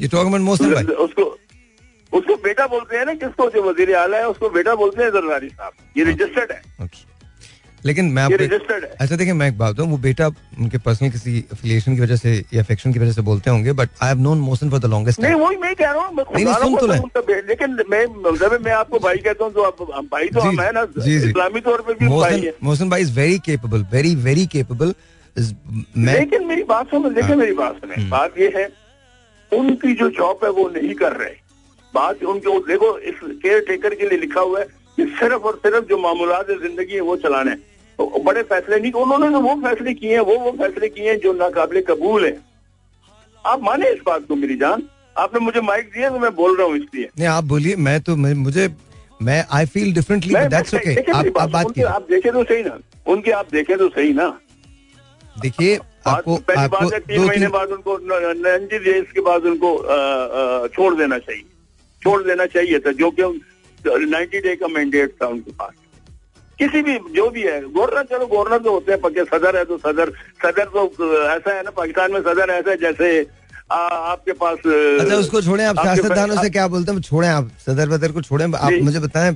ये 0.00 0.08
भाई 0.08 0.84
उसको 1.04 1.24
उसको 2.12 2.36
बेटा 2.44 2.66
बोलते 2.66 2.96
हैं 2.96 3.04
ना 3.06 3.14
किसको 3.14 3.48
जो 3.50 3.62
वज़ीर 3.62 3.94
आला 3.96 4.18
है 4.18 4.28
उसको 4.28 4.50
बेटा 4.50 4.74
बोलते 4.74 5.02
हैं 5.02 5.10
जरदारी 5.12 5.48
साहब। 5.48 5.72
ये 5.96 6.04
रजिस्टर्ड 6.04 6.52
है. 6.52 6.62
लेकिन 7.86 8.04
मैं 8.04 8.22
आपको 8.22 8.36
रजिस्टर्ड 8.36 8.84
अच्छा 8.84 9.16
देखिए 9.16 9.32
मैं 9.32 9.48
एक 9.48 9.58
बात 9.58 9.74
बताऊँ 9.74 9.88
वो 9.90 9.96
बेटा 9.98 10.26
उनके 10.28 10.78
पर्सनल 10.78 11.10
किसी 11.10 11.36
एफिलिएशन 11.52 11.94
की 11.94 12.00
वजह 12.00 12.16
से 12.16 12.44
या 12.54 12.62
अफेक्शन 12.62 12.92
की 12.92 12.98
वजह 12.98 13.12
से 13.12 13.22
बोलते 13.22 13.50
होंगे 13.50 13.72
but 13.72 13.88
I 14.02 14.08
have 14.08 14.18
known 14.18 14.38
Mohsin 14.38 14.70
for 14.70 14.78
the 14.78 14.86
longest 14.86 15.20
नहीं 15.20 15.34
वही 15.34 15.56
मैं 15.56 15.74
कह 15.74 15.90
रहा 15.90 16.04
हूँ 16.06 16.14
मैं 16.16 16.24
नहीं, 16.34 16.54
सुन 16.54 16.76
तो 16.76 16.86
हूँ। 16.86 16.94
ले। 16.94 17.20
बे- 17.20 17.48
लेकिन 17.48 17.76
मैं 17.90 18.04
मतलब 18.30 18.58
मैं 18.64 18.72
आपको 18.72 18.98
भाई 18.98 19.16
कहता 19.16 19.44
हूँ 19.44 19.52
तो 19.52 19.62
आप 19.62 19.82
भाई 20.12 20.28
तो 20.28 20.40
हम 20.40 20.60
है 20.60 20.72
ना। 20.72 20.86
इस्लामी 21.06 21.60
तौर 21.60 21.80
पे 21.80 21.92
भी 21.92 22.08
भाई 22.08 22.08
मोहसिन 22.08 22.52
मोहसिन 22.62 22.90
भाई 22.90 23.02
is 23.02 23.12
very 23.12 23.38
capable 23.38 23.86
very 23.92 24.14
very 24.14 24.46
capable 24.46 24.94
लेकिन 25.96 26.46
मेरी 26.46 26.62
बात 26.62 26.90
सुनो 26.90 27.10
देखिए 27.10 27.36
मेरी 27.36 27.52
बात 27.52 27.74
सुने 27.76 28.08
बात 28.08 28.38
ये 28.38 28.52
है 28.56 28.68
उनकी 29.52 29.94
जो 29.94 30.08
जॉब 30.10 30.40
है 30.44 30.50
वो 30.50 30.68
नहीं 30.68 30.94
कर 30.94 31.12
रहे। 31.12 31.30
बात 31.94 32.22
उनके 32.24 32.58
देखो 32.58 32.98
इस 32.98 33.14
केयर 33.22 33.60
टेकर 33.68 33.94
के 33.94 34.08
लिए 34.08 34.18
लिखा 34.18 34.40
हुआ 34.40 34.58
है 34.60 34.64
कि 34.96 35.04
सिर्फ़ 35.04 35.42
और 35.42 35.60
सिर्फ़ 35.66 35.84
जो 35.84 35.98
मामूलात 35.98 36.46
ज़िंदगी 36.50 36.94
है 36.94 37.00
वो 37.00 37.16
चलाना 37.16 37.50
है। 37.50 37.56
तो 37.56 37.69
बड़े 38.24 38.42
फैसले 38.44 38.78
नहीं 38.78 38.92
उन्होंने 38.94 39.30
तो 39.30 39.40
वो 39.40 39.54
फैसले 39.62 39.94
किए 39.94 40.12
हैं 40.12 40.20
वो 40.20 40.38
वो 40.38 40.50
फैसले 40.58 40.88
किए 40.88 41.08
हैं 41.08 41.18
जो 41.20 41.32
नाकाबिले 41.34 41.82
कबूल 41.88 42.24
है। 42.24 42.36
आप 43.44 43.62
माने 43.62 43.90
इस 43.90 44.00
बात 44.06 44.26
को 44.28 44.36
मेरी 44.36 44.56
जान? 44.56 44.82
आपने 45.18 45.40
मुझे 45.40 45.60
माइक 45.62 45.90
दिया 45.94 46.10
तो 46.10 46.18
मैं 46.18 46.34
बोल 46.34 46.56
रहा 46.58 46.66
हूँ 46.66 46.76
इसलिए। 46.76 47.08
नहीं 47.18 47.28
आप 47.28 47.44
बोलिए 47.44 47.76
मैं 47.78 48.00
तो 48.00 48.16
मुझे 48.16 48.68
मैं 49.22 49.44
I 49.52 49.66
feel 49.66 49.92
differently 49.94 50.34
that's 50.48 50.74
okay 50.74 50.94
आप 51.12 51.38
आप 51.38 51.50
बात 51.50 51.66
कीजिए। 51.66 51.84
आप 51.86 52.06
देखें 52.10 52.32
तो 52.32 52.44
सही 52.44 52.62
ना। 52.62 52.78
उनके 53.06 53.30
आप 53.32 53.46
देखे 53.52 53.76
तो 53.76 53.88
सही 53.88 54.12
ना। 54.12 54.28
देखिए 55.36 55.78
आपको 56.06 56.36
पहली 56.38 56.60
आपको 56.60 56.76
बात 56.76 56.92
है 56.92 57.00
तीन 57.00 57.24
महीने 57.24 57.48
बाद 57.48 57.68
उनको 57.70 57.98
नाइन्टी 58.02 58.78
डेज़ 58.84 59.12
के 59.14 59.20
बाद 59.20 59.44
उनको 59.46 59.76
छोड़ 60.68 60.94
देना 60.94 61.18
चाहिए। 61.18 61.44
छोड़ 62.02 62.22
देना 62.22 62.46
चाहिए 62.48 62.78
था 62.78 62.92
जो 62.92 63.10
कि 63.10 63.22
नाइन्टी 64.06 64.40
डे 64.40 64.54
का 64.56 64.68
मैंडेट 64.68 65.14
था 65.22 65.26
उनके 65.26 65.52
पास। 65.52 65.74
किसी 66.60 66.82
भी 66.82 66.98
जो 67.14 67.28
भी 67.30 67.42
है 67.42 67.60
गवर्नर 67.60 68.02
चलो 68.10 68.26
गवर्नर 68.26 68.58
तो 68.64 68.72
होते 68.72 68.92
हैं 68.92 69.00
पक्के 69.00 69.24
सदर 69.24 69.56
है 69.56 69.64
तो 69.64 69.78
सदर 69.78 70.10
सदर 70.44 70.64
तो 70.74 70.86
ऐसा 71.28 71.54
है 71.56 71.62
ना 71.62 71.70
पाकिस्तान 71.76 72.12
में 72.12 72.20
सदर 72.20 72.50
ऐसा 72.54 72.70
है 72.70 72.76
जैसे 72.76 73.26
आ, 73.72 73.76
आपके 73.76 74.32
पास 74.42 74.58
अच्छा 75.00 75.16
उसको 75.16 75.42
छोड़ें 75.42 75.64
आप 75.64 75.80
सियासतदानों 75.80 76.36
से 76.42 76.50
क्या 76.50 76.66
बोलते 76.68 76.92
हैं? 76.92 77.00
छोड़ें 77.00 77.28
आप 77.28 77.50
सदर 77.66 77.88
वदर 77.88 78.12
को 78.12 78.22
छोड़ें 78.22 78.46
आप 78.46 78.72
मुझे 78.82 79.00
बताएँ 79.00 79.34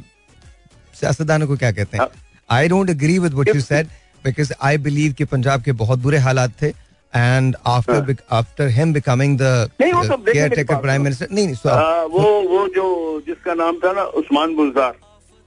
सियासतदानों 1.00 1.46
को 1.46 1.56
क्या 1.56 1.70
कहते 1.72 1.98
हैं? 1.98 2.06
I 2.50 2.68
don't 2.68 2.90
agree 2.90 3.18
with 3.18 3.34
what 3.34 3.54
you 3.54 3.60
said 3.60 3.86
because 4.24 4.52
I 4.62 4.78
believe 4.78 5.12
कि 5.12 5.24
पंजाब 5.24 5.62
के 5.62 5.72
बहुत 5.84 5.98
बुरे 5.98 6.18
हालात 6.18 6.52
थे 6.62 6.68
and 7.14 7.56
after 7.66 8.16
after 8.32 8.68
him 8.68 8.92
becoming 8.92 9.38
the 9.38 9.42
हाँ। 9.42 10.16
Caretaker 10.48 10.76
prime. 10.76 11.02
मिनिस्टर 11.02 11.28
नहीं 11.32 11.46
नहीं 11.46 11.70
आ, 11.70 12.02
वो 12.02 12.22
वो 12.48 12.66
जो 12.68 12.86
जिसका 13.26 13.54
नाम 13.54 13.76
था 13.84 13.92
ना 13.92 14.02
उस्मान 14.20 14.54
बुलजार 14.56 14.94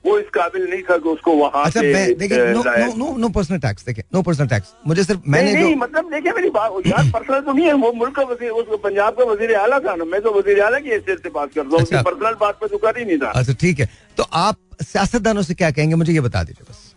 वो 0.06 0.18
इस 0.20 0.26
काबिल 0.34 0.64
नहीं 0.70 0.82
था 0.90 0.98
कि 0.98 1.10
उसको 1.10 1.32
वहाँ 1.36 1.64
अच्छा 1.66 1.82
से 1.82 2.14
देखिए 2.16 2.46
no 2.54 2.62
no 2.64 2.94
no 2.98 3.16
no 3.18 3.30
personal 3.38 3.60
attacks 3.60 3.86
देखिए 3.86 4.04
नो 4.14 4.22
पर्सनल 4.22 4.48
टैक्स 4.48 4.74
मुझे 4.88 5.04
सिर्फ़ 5.04 5.22
मैंने 5.28 5.54
नहीं, 5.54 5.64
नहीं 5.64 5.76
मतलब 5.76 6.12
देखिए 6.12 6.32
मेरी 6.32 6.50
बात 6.50 6.88
यार 6.88 7.10
पर्सनल 7.14 7.42
तो 7.42 7.54
नहीं 7.54 7.66
है 7.66 7.74
वो 7.74 7.92
मुल्क 7.94 8.16
का 8.16 8.24
वज़ीर 8.32 8.50
उस 8.52 8.80
पंजाब 8.84 9.18
का 9.18 9.24
वज़ीर 9.32 9.56
आला 9.56 9.80
था 9.80 9.96
ना 9.96 10.06
मैं 10.06 10.22
तो 10.22 10.34
वज़ीर 10.40 10.62
आला 10.64 10.80
की 10.80 10.90
हैसियत 10.90 11.24
से 11.24 11.30
बात 11.30 11.54
करता 11.56 11.70
हूँ 11.70 11.82
अच्छा। 11.82 12.02
पर्सनल 12.02 12.36
बात 12.42 12.60
पे 12.62 12.68
तो 12.68 12.78
कर 12.78 13.00
ही 13.00 13.06
नहीं 13.06 13.18
था। 13.18 13.32
अच्छा 13.32 13.54
ठीक 13.62 13.80
है। 13.80 13.90
तो 14.18 14.24
आप 14.24 14.58
सियासतदानों 14.82 15.42
से 15.42 15.54
क्या 15.54 15.72
कहेंगे? 15.72 15.96
मुझे 15.96 16.14
ये 16.14 16.22
बता 16.22 16.44
दीजिए 16.44 16.66
बस। 16.70 16.94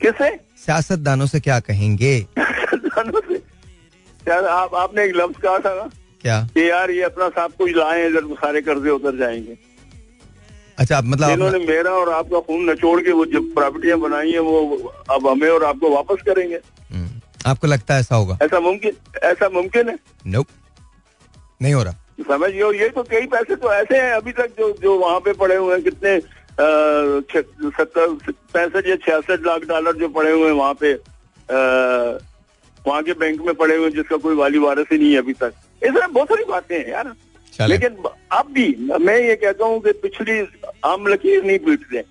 किससे? 0.00 0.30
सियासतदानों 0.64 1.26
से 1.26 1.40
क्या 1.40 1.58
कहेंगे? 1.60 2.14
यार 4.22 4.44
आप 4.46 4.74
आपने 4.74 5.04
एक 5.04 5.16
लफ्ज 5.16 5.40
कहा 5.42 5.58
था 5.58 5.74
ना 5.74 5.88
क्या? 6.20 6.40
कि 6.54 6.70
यार 6.70 6.90
ये 6.90 7.02
अपना 7.02 7.28
सब 7.36 7.56
कुछ 7.58 7.70
लाए 7.76 8.06
इधर 8.08 8.20
तो 8.20 8.34
सारे 8.34 8.60
कर्जे 8.62 8.90
उतर 8.90 9.16
जाएँगे। 9.18 9.56
अच्छा 10.78 11.00
मतलब 11.02 11.30
इन्होंने 11.30 11.58
मेरा 11.66 11.90
और 11.90 12.08
आपका 12.12 12.40
खून 12.46 12.70
नचोड़ 12.70 13.00
के 13.02 13.12
वो 13.12 13.24
जो 13.26 13.40
प्रॉपर्टियाँ 13.54 13.98
बनाई 13.98 14.32
है 14.32 14.40
वो 14.40 14.92
अब 15.10 15.26
हमें 15.28 15.48
और 15.48 15.64
आपको 15.64 15.90
वापस 15.90 16.22
करेंगे। 16.26 16.56
हम्म, 16.92 17.20
आपको 17.46 17.66
लगता 17.66 17.94
है 17.94 18.00
ऐसा 18.00 18.16
होगा? 18.16 18.38
ऐसा 18.42 18.60
मुमकिन 18.60 18.92
ऐसा 19.24 19.48
मुमकिन 19.48 19.88
है? 19.88 19.96
नोप 20.26 20.46
नहीं 21.62 21.74
हो 21.74 21.82
रहा। 21.82 21.94
समझिए 22.28 22.62
और 22.62 22.76
ये 22.76 22.88
तो 22.88 23.02
कई 23.02 23.26
पैसे 23.26 23.56
तो 23.56 23.72
ऐसे 23.72 23.98
हैं 23.98 24.12
अभी 24.12 24.32
तक 24.32 24.52
जो 24.58 24.70
जो 24.82 24.98
वहाँ 24.98 25.18
पे 25.20 25.32
पड़े 25.32 25.56
हुए 25.56 25.74
हैं 25.74 25.82
कितने 25.84 26.18
सत्तर 27.70 28.16
पैंसठ 28.54 28.86
या 28.88 28.96
छियासठ 28.96 29.46
लाख 29.46 29.64
डॉलर 29.68 29.96
जो 29.96 30.08
पड़े 30.08 30.30
हुए 30.30 30.46
हैं 30.46 30.52
वहाँ 30.52 30.74
पे 30.74 30.92
वहाँ 32.80 33.02
के 33.02 33.12
बैंक 33.12 33.40
में 33.46 33.54
पड़े 33.54 33.76
हुए 33.76 33.84
हैं 33.84 33.94
जिसका 33.94 34.16
कोई 34.16 34.34
वाली 34.36 34.58
वारस 34.58 34.86
ही 34.92 34.98
नहीं 34.98 35.12
है 35.12 35.18
अभी 35.18 35.32
तक। 35.32 35.52
इस 35.82 35.90
तरह 35.94 36.06
बहुत 36.06 36.28
सारी 36.28 36.44
बातें 36.48 36.76
हैं 36.78 36.88
यार। 36.88 37.12
लेकिन 37.60 37.96
अब 38.32 38.52
भी 38.52 38.68
मैं 39.00 39.18
ये 39.18 39.34
कहता 39.36 39.64
हूँ 39.64 39.80
कि 39.82 39.92
पिछली 40.02 40.40
आम 40.84 41.06
लकीर 41.06 41.44
नहीं 41.44 41.58
पीटते। 41.58 42.02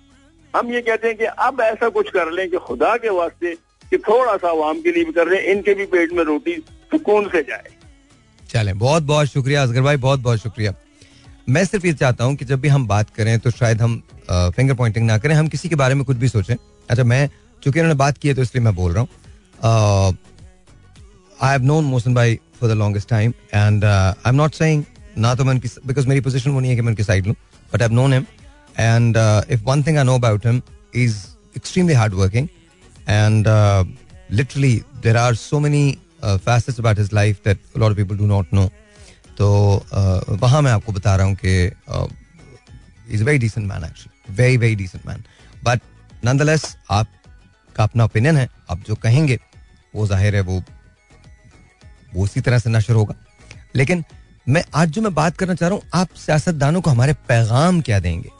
हम 0.54 0.72
ये 0.72 0.80
कहते 0.82 1.08
हैं 1.08 1.16
कि 1.16 1.24
अब 1.24 1.60
ऐसा 1.60 1.88
कुछ 1.90 2.10
कर 2.10 2.30
लें 2.32 2.48
कि 2.50 2.56
खुदा 2.66 2.96
के 2.96 3.10
वास्ते 3.16 3.54
कि 3.92 3.98
थोड़ा 3.98 4.36
सा 4.36 4.48
आवाम 4.50 4.80
के 4.82 4.92
लिए 4.92 5.04
भी 5.04 5.12
कर 5.12 5.26
रहे 5.28 5.40
हैं 5.40 5.54
इनके 5.54 5.74
भी 5.74 5.86
पेट 5.86 6.12
में 6.12 6.22
रोटी 6.24 6.54
सुकून 6.92 7.28
से 7.28 7.42
जाए। 7.42 7.70
चले 8.42 8.72
बहुत 8.74 9.02
बहुत 9.02 9.26
शुक्रिया 9.26 9.62
असगर 9.62 9.82
भाई 9.82 9.96
बहुत 9.98 10.20
बहुत 10.20 10.38
शुक्रिया। 10.38 10.74
मैं 11.48 11.64
सिर्फ़ 11.64 11.86
ये 11.86 11.92
चाहता 11.94 12.24
हूँ 12.24 12.36
कि 12.36 12.44
जब 12.44 12.60
भी 12.60 12.68
हम 12.68 12.86
बात 12.88 13.10
करें 13.16 13.38
तो 13.40 13.50
शायद 13.50 13.82
हम 13.82 14.00
फिंगर 14.30 14.74
पॉइंटिंग 14.74 15.06
ना 15.06 15.18
करें 15.18 15.34
हम 15.34 15.48
किसी 15.48 15.68
के 15.68 15.74
बारे 15.74 15.94
में 15.94 16.04
कुछ 16.04 16.16
भी 16.16 16.28
सोचें। 16.28 16.54
अच्छा 16.54 17.04
मैं 17.04 17.28
चूँकि 17.62 17.80
उन्होंने 17.80 17.98
बात 17.98 18.18
की 18.18 18.28
है 18.28 18.34
तो 18.34 18.42
इसलिए 18.42 18.64
मैं 18.64 18.74
बोल 18.74 18.92
रहा 18.92 19.00
हूँ। 19.00 19.08
आई 21.42 21.52
हैव 21.52 21.62
नोन 21.62 21.84
मोहसिन 21.84 22.14
भाई 22.14 22.38
for 22.60 22.70
the 22.70 22.72
longest 22.78 23.08
time 23.08 23.32
and 23.54 23.84
I 23.84 24.28
am 24.28 24.34
not 24.34 24.54
saying 24.54 24.84
ना 25.18 25.34
तो 25.34 25.44
मैं 25.44 25.54
उनकी 25.54 25.68
बिकॉज़ 25.86 26.08
मेरी 26.08 26.20
पोजीशन 26.20 26.50
वो 26.50 26.60
नहीं 26.60 26.70
है 26.70 26.76
कि 26.76 26.82
मैं 26.82 26.88
उनकी 26.88 27.02
साइड 27.02 27.26
लूँ 27.26 27.34
but 27.74 27.82
I 27.82 27.88
known 27.88 28.12
him 28.12 28.26
and 28.78 29.16
if 29.50 29.62
one 29.64 29.82
thing 29.82 29.98
I 29.98 30.04
know 30.04 30.14
about 30.14 30.46
him 30.46 30.62
is 30.94 31.16
extremely 31.56 31.94
hard 31.94 32.14
working 32.14 32.48
and 33.08 33.46
literally 34.30 34.74
there 35.02 35.16
are 35.16 35.34
so 35.34 35.60
facets 36.44 36.78
about 36.78 36.96
his 36.96 37.12
life 37.12 37.42
that 37.44 37.58
a 37.76 37.78
lot 37.78 37.92
of 37.92 37.96
people 37.96 38.16
do 38.16 38.26
not 38.26 38.52
know. 38.52 38.68
तो 39.38 39.46
uh, 39.86 40.40
वहाँ 40.42 40.60
मैं 40.62 40.70
आपको 40.72 40.92
बता 40.92 41.14
रहा 41.16 41.26
हूँ 41.26 41.36
कि 41.44 41.66
is 43.14 43.24
very 43.24 43.38
decent 43.38 43.66
man 43.68 43.84
actually 43.84 44.34
very 44.34 44.56
very 44.56 44.74
decent 44.74 45.06
man 45.06 45.22
but 45.64 45.80
nonetheless 46.24 46.64
आपका 46.90 47.84
अपना 47.84 48.04
ओपिनियन 48.04 48.36
है 48.36 48.48
आप 48.70 48.82
जो 48.88 48.94
कहेंगे 48.94 49.38
वो 49.94 50.06
ज़ाहिर 50.06 50.34
है 50.36 50.40
वो 50.40 50.62
वो 52.14 52.24
उसी 52.24 52.40
तरह 52.40 52.58
से 52.58 52.70
नशर 52.70 52.94
होगा। 52.94 53.14
लेकिन 53.76 54.04
मैं 54.46 54.62
आज 54.74 54.88
जो 54.88 55.02
मैं 55.02 55.12
बात 55.14 55.36
करना 55.36 55.54
चाह 55.54 55.68
रहा 55.68 55.78
हूँ, 55.78 55.88
आप 55.94 56.08
सियासतदानों 56.16 56.80
को 56.80 56.90
हमारे 56.90 57.12
पैगाम 57.28 57.80
क्या 57.80 57.98
देंगे? 58.00 58.30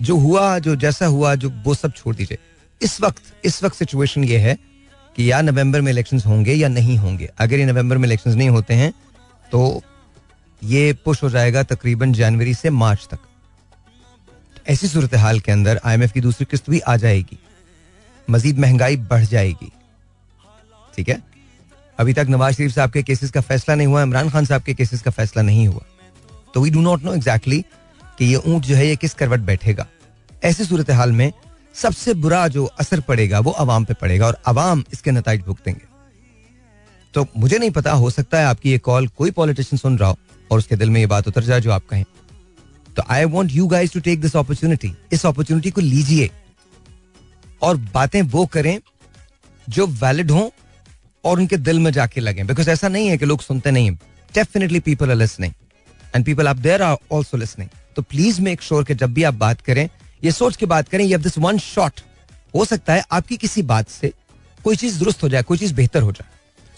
जो 0.00 0.16
हुआ, 0.16 0.58
जो 0.58 0.74
जैसा 0.76 1.06
हुआ, 1.06 1.34
जो 1.34 1.50
वो 1.64 1.74
सब 1.74 1.92
छोड़ 1.92 2.14
दीजिए। 2.16 2.38
इस 2.80 3.00
वक्त 3.00 3.22
इस 3.44 3.62
वक्त 3.64 3.76
सिचुएशन 3.76 4.24
ये 4.24 4.38
है 4.38 4.56
कि 5.16 5.30
या 5.30 5.40
नवंबर 5.40 5.80
में 5.80 5.90
इलेक्शंस 5.92 6.26
होंगे 6.26 6.54
या 6.54 6.68
नहीं 6.68 6.96
होंगे। 6.98 7.30
अगर 7.38 7.58
ये 7.58 7.66
नवंबर 7.66 7.98
में 7.98 8.08
इलेक्शंस 8.08 8.34
नहीं 8.34 8.48
होते 8.48 8.74
हैं 8.74 8.92
तो 9.52 9.82
ये 10.62 10.92
पुश 11.04 11.22
हो 11.22 11.30
जाएगा 11.30 11.62
तकरीबन 11.62 12.12
जनवरी 12.12 12.54
से 12.54 12.70
मार्च 12.70 13.06
तक। 13.10 13.18
ऐसी 14.68 14.88
सूरत 14.88 15.14
हाल 15.14 15.40
के 15.40 15.52
अंदर 15.52 15.80
आईएमएफ 15.84 16.12
की 16.12 16.20
दूसरी 16.20 16.46
किस्त 16.50 16.70
भी 16.70 16.80
आ 16.80 16.96
जाएगी। 16.96 17.38
मजीद 18.28 18.58
महँगाई 18.58 18.96
बढ़ 18.96 19.24
जाएगी। 19.24 19.72
ठीक 20.96 21.08
है? 21.08 21.31
अभी 21.98 22.12
तक 22.12 22.26
नवाज़ 22.28 22.54
शरीफ 22.54 22.72
साहब 22.72 22.90
के 22.90 23.02
केसेस 23.02 23.30
का 23.30 23.40
फैसला 23.40 23.74
नहीं 23.74 23.86
हुआ, 23.86 24.02
इमरान 24.02 24.30
खान 24.30 24.44
साहब 24.44 24.62
के 24.62 24.74
केसेस 24.74 25.02
का 25.02 25.10
फैसला 25.10 25.42
नहीं 25.42 25.66
हुआ। 25.68 25.84
तो 26.54 26.60
we 26.60 26.70
do 26.70 26.80
not 26.80 27.02
know 27.02 27.14
exactly 27.14 27.60
कि 28.18 28.24
ये 28.24 28.36
ऊँट 28.36 28.62
जो 28.62 28.74
है 28.76 28.86
ये 28.86 28.96
किस 28.96 29.14
करवट 29.14 29.40
बैठेगा। 29.40 29.86
ऐसी 30.44 30.64
सूरत 30.64 30.90
हाल 30.90 31.12
में 31.12 31.32
सबसे 31.74 32.14
बुरा 32.14 32.46
जो 32.48 32.64
असर 32.80 33.00
पड़ेगा 33.00 33.40
वो 33.40 33.50
अवाम 33.50 33.84
पे 33.84 33.94
पड़ेगा 33.94 34.26
और 34.26 34.36
अवाम 34.46 34.84
इसके 34.92 35.10
नतज 35.10 35.42
भुगतेंगे। 35.46 35.86
तो 37.14 37.26
मुझे 37.36 37.58
नहीं 37.58 37.70
पता, 37.70 37.92
हो 37.92 38.10
सकता 38.10 38.38
है 38.38 38.44
आपकी 38.44 38.70
ये 38.70 38.78
कॉल 38.78 39.08
कोई 39.08 39.30
पॉलिटिशियन 39.30 39.78
सुन 39.78 39.98
रहा 39.98 40.08
हो 40.08 40.16
और 40.50 40.58
उसके 40.58 40.76
दिल 40.76 40.90
में 40.90 41.00
ये 41.00 41.06
बात 41.06 41.28
उतर 41.28 41.44
जाए 41.44 41.60
जो 41.60 41.70
आप 41.70 41.86
कहें। 41.90 42.04
तो 42.96 43.02
I 43.08 43.24
want 43.24 43.52
you 43.52 43.66
guys 43.66 43.92
to 43.92 44.00
take 44.00 44.20
this 44.20 44.36
opportunity 44.36 44.92
इस 45.12 45.26
अपॉर्चुनिटी 45.26 45.70
को 45.70 45.80
लीजिए। 45.80 46.30
और 47.62 47.76
बातें 47.94 48.20
वो 48.22 48.44
करें 48.46 48.78
जो 49.68 49.86
वैलिड 49.86 50.30
हों 50.30 50.48
और 51.24 51.38
उनके 51.38 51.56
दिल 51.58 51.78
में 51.78 51.90
जाके 51.90 52.20
लगे। 52.20 52.44
बिकॉज़ 52.44 52.70
ऐसा 52.70 52.88
नहीं 52.88 53.08
है 53.08 53.18
कि 53.18 53.26
लोग 53.26 53.40
सुनते 53.40 53.70
नहीं 53.70 53.90
definitely 54.34 54.80
people 54.80 55.10
are 55.10 55.16
listening 55.16 55.52
and 56.14 56.24
people 56.24 56.48
आप 56.48 56.56
देर 56.58 56.82
आर 56.82 56.96
ऑल्सो 57.12 57.36
लिसनिंग 57.36 57.68
तो 57.96 58.02
प्लीज़ 58.02 58.40
मेक 58.40 58.62
श्योर 58.62 58.84
कि 58.84 58.94
जब 58.94 59.12
भी 59.14 59.22
आप 59.22 59.34
बात 59.34 59.60
करें, 59.60 59.88
ये 60.24 60.32
सोच 60.32 60.56
के 60.56 60.66
बात 60.66 60.88
करें 60.88 61.04
ये 61.04 61.18
दिस 61.18 61.38
वन 61.38 61.58
शॉट 61.58 62.00
हो 62.54 62.64
सकता 62.64 62.94
है 62.94 63.04
आपकी 63.12 63.36
किसी 63.36 63.62
बात 63.64 63.88
से 63.90 64.12
कोई 64.64 64.76
चीज़ 64.76 64.98
दुरुस्त 64.98 65.22
हो 65.22 65.28
जाए, 65.28 65.42
कोई 65.42 65.58
चीज़ 65.58 65.74
बेहतर 65.74 66.02
हो 66.02 66.12
जाए। 66.12 66.30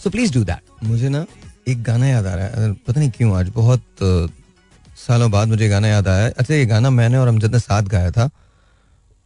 सो 0.03 0.09
प्लीज़ 0.09 0.33
डू 0.33 0.43
दैट 0.43 0.83
मुझे 0.83 1.09
ना 1.09 1.25
एक 1.67 1.83
गाना 1.83 2.07
याद 2.07 2.25
आ 2.25 2.33
रहा 2.35 2.63
है। 2.63 2.73
पता 2.87 2.99
नहीं 2.99 3.09
क्यों, 3.09 3.35
आज 3.37 3.49
बहुत 3.49 3.83
सालों 4.97 5.29
बाद 5.31 5.47
मुझे 5.47 5.69
गाना 5.69 5.87
याद 5.87 6.07
आया 6.07 6.27
अच्छा 6.29 6.53
ये 6.53 6.65
गाना 6.65 6.89
मैंने 6.89 7.17
और 7.17 7.27
अमजद 7.27 7.53
ने 7.53 7.59
साथ 7.59 7.83
गाया 7.83 8.11
था। 8.11 8.29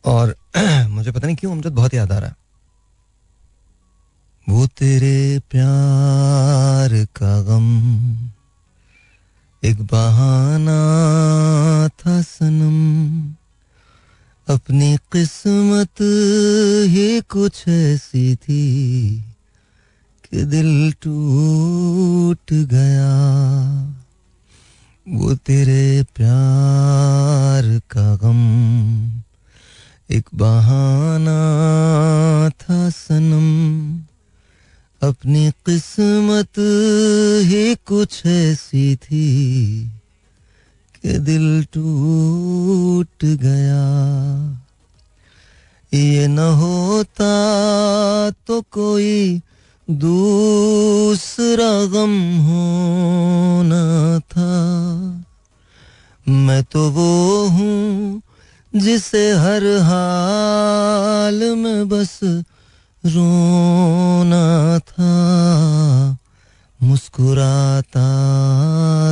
और 0.05 0.35
मुझे 0.89 1.11
पता 1.11 1.27
नहीं 1.27 1.35
क्यों 1.35 1.51
अमजद 1.51 1.71
बहुत 1.71 1.93
याद 1.93 2.11
आ 2.11 2.17
रहा 2.19 2.29
है। 2.29 2.35
वो 4.49 4.67
तेरे 4.67 5.41
प्यार 5.51 7.05
का 7.05 7.41
गम। 7.41 8.29
एक 9.63 9.81
बहाना 9.81 10.81
था 11.87 12.21
सनम। 12.21 13.31
अपनी 14.53 14.97
किस्मत 14.97 16.01
ही 16.89 17.21
कुछ 17.21 17.67
ऐसी 17.67 18.35
थी 18.35 19.09
कि 20.23 20.43
दिल 20.43 20.93
टूट 21.01 22.53
गया। 22.53 23.15
वो 25.09 25.35
तेरे 25.35 26.05
प्यार 26.15 27.79
का 27.79 28.15
गम। 28.15 28.39
एक 30.11 30.29
बहाना 30.35 31.38
किस्मत 35.69 36.59
ही 37.45 37.75
कुछ 37.75 38.25
ऐसी 38.25 38.95
थी 38.95 39.27
कि 40.95 41.13
दिल 41.13 41.63
टूट 41.63 43.25
गया। 43.25 43.83
ये 45.93 46.27
न 46.27 46.39
होता 46.39 47.33
तो 48.47 48.61
कोई 48.61 49.41
दूसरा 49.91 51.85
गम 51.85 52.15
होना 52.39 54.19
था। 54.19 54.53
मैं 56.27 56.63
तो 56.63 56.89
वो 56.89 57.47
हूँ 57.47 58.21
जिसे 58.75 59.31
हर 59.31 59.65
हाल 59.65 61.43
में 61.55 61.89
बस 61.89 62.19
रोना 63.03 64.79
था, 64.79 65.11
मुस्कुराता 66.79 68.09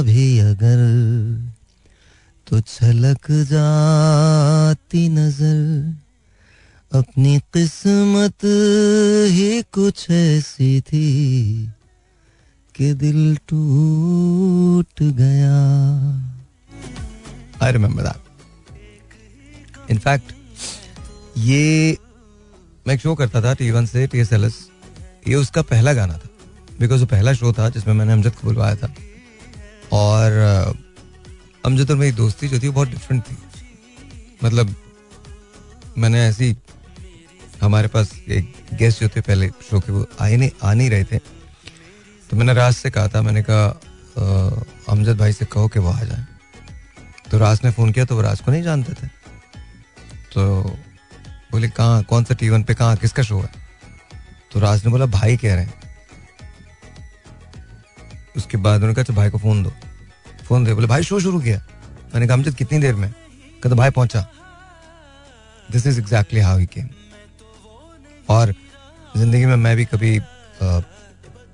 भी 0.01 0.27
अगर 0.39 0.79
तो 2.47 2.59
छलक 2.61 3.31
जाती 3.49 5.07
नज़र। 5.09 5.59
अपनी 6.91 7.37
किस्मत 7.53 8.45
ही 9.31 9.61
कुछ 9.73 10.09
ऐसी 10.11 10.69
थी 10.81 11.07
कि 12.75 12.93
दिल 12.95 13.37
टूट 13.49 15.01
गया। 15.19 15.59
आई 17.63 17.71
रिमेम्बर 17.71 18.03
दैट 18.03 19.91
इनफैक्ट 19.91 20.33
ये 21.37 21.97
मैं 22.87 22.93
एक 22.95 23.01
शो 23.01 23.13
करता 23.15 23.41
था 23.41 23.53
टी 23.53 23.69
वन 23.71 23.85
से 23.85 24.05
टी 24.07 24.19
एस 24.19 24.31
एल 24.33 24.43
एस 24.45 24.57
ये 25.27 25.35
उसका 25.35 25.61
पहला 25.61 25.93
गाना 25.93 26.13
था। 26.13 26.29
बिकॉज़ 26.79 26.99
वो 26.99 27.05
पहला 27.05 27.33
शो 27.33 27.51
था 27.53 27.69
जिसमें 27.69 27.93
मैंने 27.93 28.13
अमजद 28.13 28.35
को 28.35 28.47
बुलवाया 28.47 28.75
था। 28.75 28.93
और 29.93 30.75
अमजद 31.65 31.91
और 31.91 31.97
मेरी 31.97 32.11
दोस्ती 32.15 32.47
जो 32.47 32.59
थी 32.59 32.69
बहुत 32.69 32.89
डिफरेंट 32.89 33.23
थी। 33.23 33.37
मतलब 34.43 34.75
मैंने 35.97 36.25
ऐसी 36.25 36.55
हमारे 37.61 37.87
पास 37.87 38.13
एक 38.29 38.53
गेस्ट 38.73 39.01
जो 39.01 39.07
थे 39.09 39.21
पहले 39.21 39.49
शो 39.69 39.79
के, 39.79 39.91
वो 39.91 40.07
आए 40.21 40.35
नहीं, 40.37 40.51
आ 40.63 40.73
नहीं 40.73 40.89
रहे 40.89 41.03
थे। 41.03 41.17
तो 42.29 42.37
मैंने 42.37 42.53
राज 42.53 42.73
से 42.73 42.89
कहा 42.91 43.07
था, 43.07 43.21
मैंने 43.21 43.43
कहा 43.49 43.67
अमजद 44.89 45.17
भाई 45.17 45.33
से 45.33 45.45
कहो 45.45 45.67
कि 45.67 45.79
वो 45.79 45.89
आ 45.89 46.03
जाए। 46.03 46.25
तो 47.31 47.37
राज 47.37 47.61
ने 47.63 47.71
फ़ोन 47.71 47.91
किया 47.91 48.05
तो 48.05 48.15
वो 48.15 48.21
राज 48.21 48.41
को 48.41 48.51
नहीं 48.51 48.63
जानते 48.63 48.93
थे। 48.93 49.07
तो 50.33 50.77
बोले 51.51 51.69
कहाँ 51.69 52.03
कौन 52.03 52.23
सा 52.23 52.33
टी 52.35 52.49
वन 52.49 52.63
पे 52.63 52.73
कहाँ 52.75 52.95
किसका 52.97 53.23
शो 53.23 53.39
है? 53.39 53.49
तो 54.51 54.59
राज 54.59 54.85
ने 54.85 54.91
बोला 54.91 55.05
भाई 55.07 55.37
कह 55.37 55.55
रहे 55.55 55.63
हैं। 55.63 55.73
उसके 58.37 58.57
बाद 58.57 58.75
उन्होंने 58.75 58.93
कहा 58.93 59.01
अच्छा, 59.01 59.13
भाई 59.13 59.29
को 59.29 59.37
फ़ोन 59.37 59.63
दो। 59.63 59.71
फ़ोन 60.47 60.63
दे 60.65 60.73
बोले 60.73 60.87
भाई 60.87 61.03
शो 61.03 61.19
शुरू 61.19 61.39
किया। 61.41 61.57
मैंने 62.13 62.27
कहा 62.27 62.35
अमजद 62.37 62.55
कितनी 62.55 62.79
देर 62.79 62.95
में? 62.95 63.11
कहते 63.63 63.75
भाई 63.75 63.89
पहुँचा। 63.91 64.27
This 65.71 65.87
is 65.87 65.99
exactly 65.99 66.39
how 66.39 66.57
he 66.57 66.65
came 66.65 66.89
और 68.29 68.53
ज़िंदगी 69.17 69.45
में 69.45 69.55
मैं 69.55 69.75
भी 69.77 69.85
कभी 69.85 70.19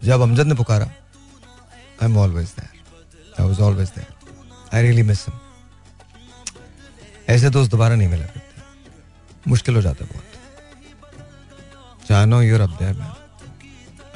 जब 0.05 0.21
अमजद 0.21 0.47
ने 0.47 0.55
पुकारा 0.55 0.85
I 0.85 2.05
am 2.05 2.17
always 2.17 2.47
there 2.49 3.41
I 3.41 3.47
was 3.47 3.59
always 3.61 3.89
there 3.89 4.75
I 4.75 4.81
really 4.83 5.03
miss 5.03 5.25
him 5.27 5.39
ऐसे 7.29 7.49
दोस्त 7.49 7.71
दोबारा 7.71 7.95
नहीं 7.95 8.07
मिला 8.07 8.25
मुश्किल 9.47 9.75
हो 9.75 9.81
जाता 9.81 10.05
है 10.05 10.09
बहुत। 10.11 10.25
जानो 12.07 12.41
you're 12.41 12.61
there 12.79 12.93
man 12.93 13.13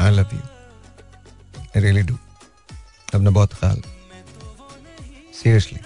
I 0.06 0.12
love 0.12 0.30
you 0.34 0.40
I 0.40 1.82
really 1.82 2.02
do 2.12 2.18
अपना 3.14 3.30
बहुत 3.30 3.54
ख्याल। 3.60 3.82
सीरियसली 5.42 5.80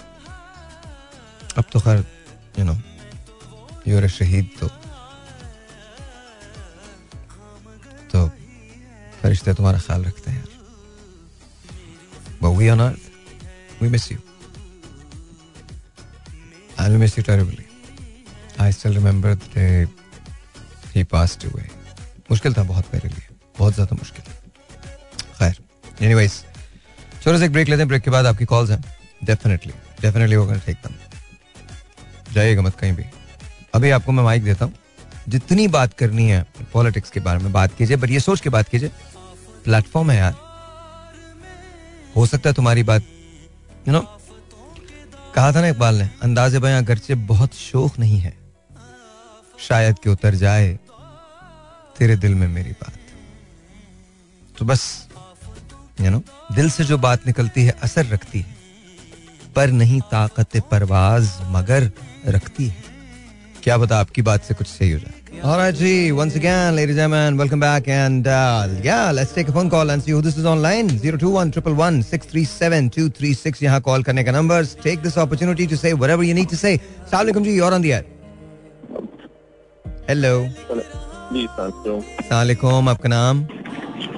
अब 1.58 1.66
तो 1.74 1.80
खैर 1.80 2.06
यू 2.60 2.66
नो 2.66 2.76
यूर 3.88 4.06
ए 4.06 4.10
शहीद 4.10 4.50
तो। 4.60 4.68
तो 8.14 8.28
फरिश्ते 9.22 9.54
तुम्हारा 9.54 9.80
ख्याल 9.80 10.02
रखते 10.06 10.32
हैं 10.32 10.50
But 12.44 12.54
we 12.58 12.68
on 12.74 12.80
miss 13.80 14.06
you. 14.12 14.20
And 16.78 16.94
we 16.94 16.98
miss 16.98 17.16
you 17.18 17.24
terribly. 17.24 17.71
The 18.62 19.36
day 19.54 19.88
he 20.94 21.04
passed 21.04 21.44
away. 21.48 21.68
मुश्किल 22.32 22.54
था 22.54 22.64
बहुत 22.64 22.94
मेरे 22.94 23.10
लिए। 23.10 23.28
बहुत 23.60 23.74
ज़्यादा 23.74 23.96
मुश्किल। 23.96 24.26
खैर 25.40 25.56
एनी 26.02 26.28
छोटे 26.28 27.24
चलो 27.24 27.42
एक 27.46 27.52
ब्रेक 27.52 27.70
लेते 27.70 27.82
हैं। 27.82 27.88
ब्रेक 27.88 28.04
के 28.04 28.12
बाद 28.12 28.26
आपकी 28.26 28.46
कॉल्स 28.46 28.70
हैं। 28.72 28.84
डेफिनेटली 29.26 29.74
डेफिनेटली 30.02 30.36
वो 30.36 30.54
टेक 30.56 30.78
दम 30.86 30.94
जाइएगा 32.34 32.62
मत 32.62 32.76
कहीं 32.76 32.94
भी। 32.94 33.04
अभी 33.76 33.90
आपको 33.92 34.12
मैं 34.12 34.24
माइक 34.24 34.44
देता 34.44 34.66
हूँ। 34.66 34.74
जितनी 35.30 35.68
बात 35.68 35.94
करनी 35.94 36.28
है 36.30 36.46
पॉलिटिक्स 36.74 37.12
के 37.12 37.20
बारे 37.20 37.40
में 37.40 37.52
बात 37.54 37.76
कीजिए 37.78 37.98
बट 37.98 38.10
ये 38.10 38.20
सोच 38.20 38.42
के 38.42 38.50
बात 38.50 38.70
कीजिए। 38.70 38.90
प्लेटफॉर्म 39.66 40.12
है 40.12 40.18
यार। 40.18 40.36
हो 42.16 42.26
सकता 42.26 42.50
है 42.50 42.54
तुम्हारी 42.56 42.84
बात 42.84 43.02
यू 43.88 43.94
नो 43.94 44.02
कहा 45.36 45.52
था 45.52 45.62
ना 45.62 45.68
इकबाल 45.68 45.96
ने, 45.96 46.10
अंदाजे 46.24 46.60
बयां 46.60 46.84
अगरचे 46.84 47.16
बहुत 47.28 47.54
शोक 47.56 48.00
नहीं 48.00 48.20
है। 48.20 48.41
शायद 49.68 50.00
कि 50.04 50.10
उतर 50.10 50.36
जाए 50.36 50.68
तेरे 52.00 52.16
दिल 52.18 52.36
में 52.36 52.48
मेरी 52.48 52.72
बात 52.82 53.00
तो 54.60 54.66
बस 54.66 54.84
यू 56.02 56.10
नो 56.12 56.22
दिल 56.56 56.70
से 56.70 56.84
जो 56.84 56.98
बात 56.98 57.28
निकलती 57.28 57.64
है 57.66 57.76
असर 57.84 58.06
रखती 58.14 58.40
है 58.40 58.60
पर 59.56 59.72
नहीं 59.82 60.00
ताकत 60.12 60.58
परवाज 60.72 61.30
मगर 61.56 61.90
रखती 62.36 62.68
है 62.68 62.90
क्या 63.64 63.78
बता 63.78 64.00
आपकी 64.00 64.22
बात 64.30 64.44
से 64.44 64.54
कुछ 64.54 64.68
सही 64.68 64.92
हो 64.92 65.00
जाए 65.00 65.20
All 65.44 65.58
right, 65.58 65.74
G. 65.74 66.12
Once 66.12 66.36
again, 66.36 66.76
ladies 66.76 66.98
and 66.98 67.14
gentlemen, 67.14 67.38
welcome 67.38 67.62
back. 67.62 67.88
And 67.88 68.28
uh, 68.28 68.68
yeah, 68.84 69.12
let's 69.12 69.32
take 69.34 69.48
a 69.48 69.52
phone 69.52 69.70
call 69.70 69.90
and 69.90 70.04
see 70.04 70.12
who 70.12 70.22
this 70.22 70.38
is 70.38 70.46
online. 70.46 70.90
021 70.90 72.04
637 72.04 72.90
236 72.98 73.64
यहाँ 73.64 73.82
call 73.82 74.04
करने 74.04 74.24
का 74.24 74.32
numbers. 74.32 74.76
Take 74.84 75.02
this 75.02 75.18
opportunity 75.18 75.68
to 75.68 75.78
say 75.78 75.94
whatever 75.94 76.28
you 76.30 76.36
need 76.36 76.50
to 76.50 76.60
say. 76.64 76.74
Assalamualaikum 76.78 77.44
ji, 77.44 77.56
you're 77.56 77.74
on 77.74 77.82
the 77.82 77.94
air. 77.94 78.04
Hello. 80.12 80.48
जी 81.34 81.46
सलाम 81.48 82.90
आपका 82.90 83.10
नाम? 83.10 83.44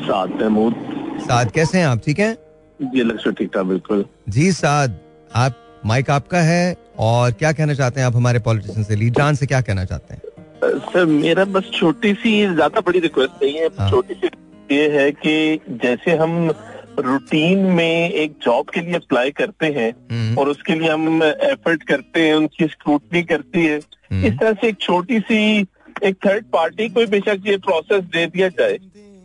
साद 0.05 0.29
महमूद 0.41 0.75
साद 1.21 1.51
कैसे 1.51 1.77
हैं 1.77 1.85
आप? 1.85 2.01
ठीक 2.05 2.19
हैं? 2.19 2.37
जी 2.79 3.03
लक्ष्य 3.03 3.31
ठीक 3.31 3.49
ठाक 3.53 3.65
बिल्कुल। 3.65 4.05
जी 4.29 4.51
साद 4.51 4.99
आप 5.35 5.81
माइक 5.85 6.09
आपका 6.09 6.41
है? 6.41 6.75
और 6.99 7.31
क्या 7.31 7.51
कहना 7.51 7.73
चाहते 7.73 7.99
हैं 7.99 8.07
आप 8.07 8.15
हमारे 8.15 8.39
पॉलिटिशियन 8.39 8.83
से? 8.83 8.95
लीड 8.95 9.21
से 9.33 9.45
क्या 9.45 9.61
कहना 9.61 9.85
चाहते 9.85 10.13
हैं? 10.13 10.21
सर 10.63 11.05
मेरा 11.05 11.45
बस 11.45 11.69
छोटी 11.73 12.13
सी 12.13 12.53
ज़्यादा 12.53 12.81
बड़ी 12.81 12.99
रिक्वेस्ट 12.99 13.43
नहीं 13.43 13.55
है। 13.55 13.67
हाँ। 13.79 13.89
छोटी 13.89 14.13
सी 14.13 14.27
ये 14.71 14.89
है 14.89 15.11
कि 15.11 15.59
जैसे 15.69 16.15
हम 16.15 16.51
रूटीन 16.99 17.59
में 17.59 18.09
एक 18.09 18.33
जॉब 18.43 18.69
के 18.69 18.81
लिए 18.81 18.95
अप्लाई 18.95 19.31
करते 19.31 19.65
हैं 19.65 19.89
हम्म, 20.11 20.37
और 20.37 20.49
उसके 20.49 20.75
लिए 20.75 20.89
हम 20.89 21.23
एफर्ट 21.23 21.83
करते 21.83 22.27
हैं 22.27 22.33
उनकी 22.35 22.67
स्क्रूटनी 22.67 23.23
करती 23.23 23.65
है 23.65 23.79
हम्म। 24.11 24.25
इस 24.25 24.33
तरह 24.39 24.53
से 24.53 24.67
एक 24.67 24.77
छोटी 24.79 25.19
सी 25.19 25.65
एक 26.03 26.15
थर्ड 26.25 26.45
पार्टी 26.45 26.89
को 26.89 27.07
बेशक 27.07 27.41
ये 27.45 27.57
प्रोसेस 27.57 28.03
दे 28.03 28.25
दिया 28.25 28.47
जाए 28.47 28.77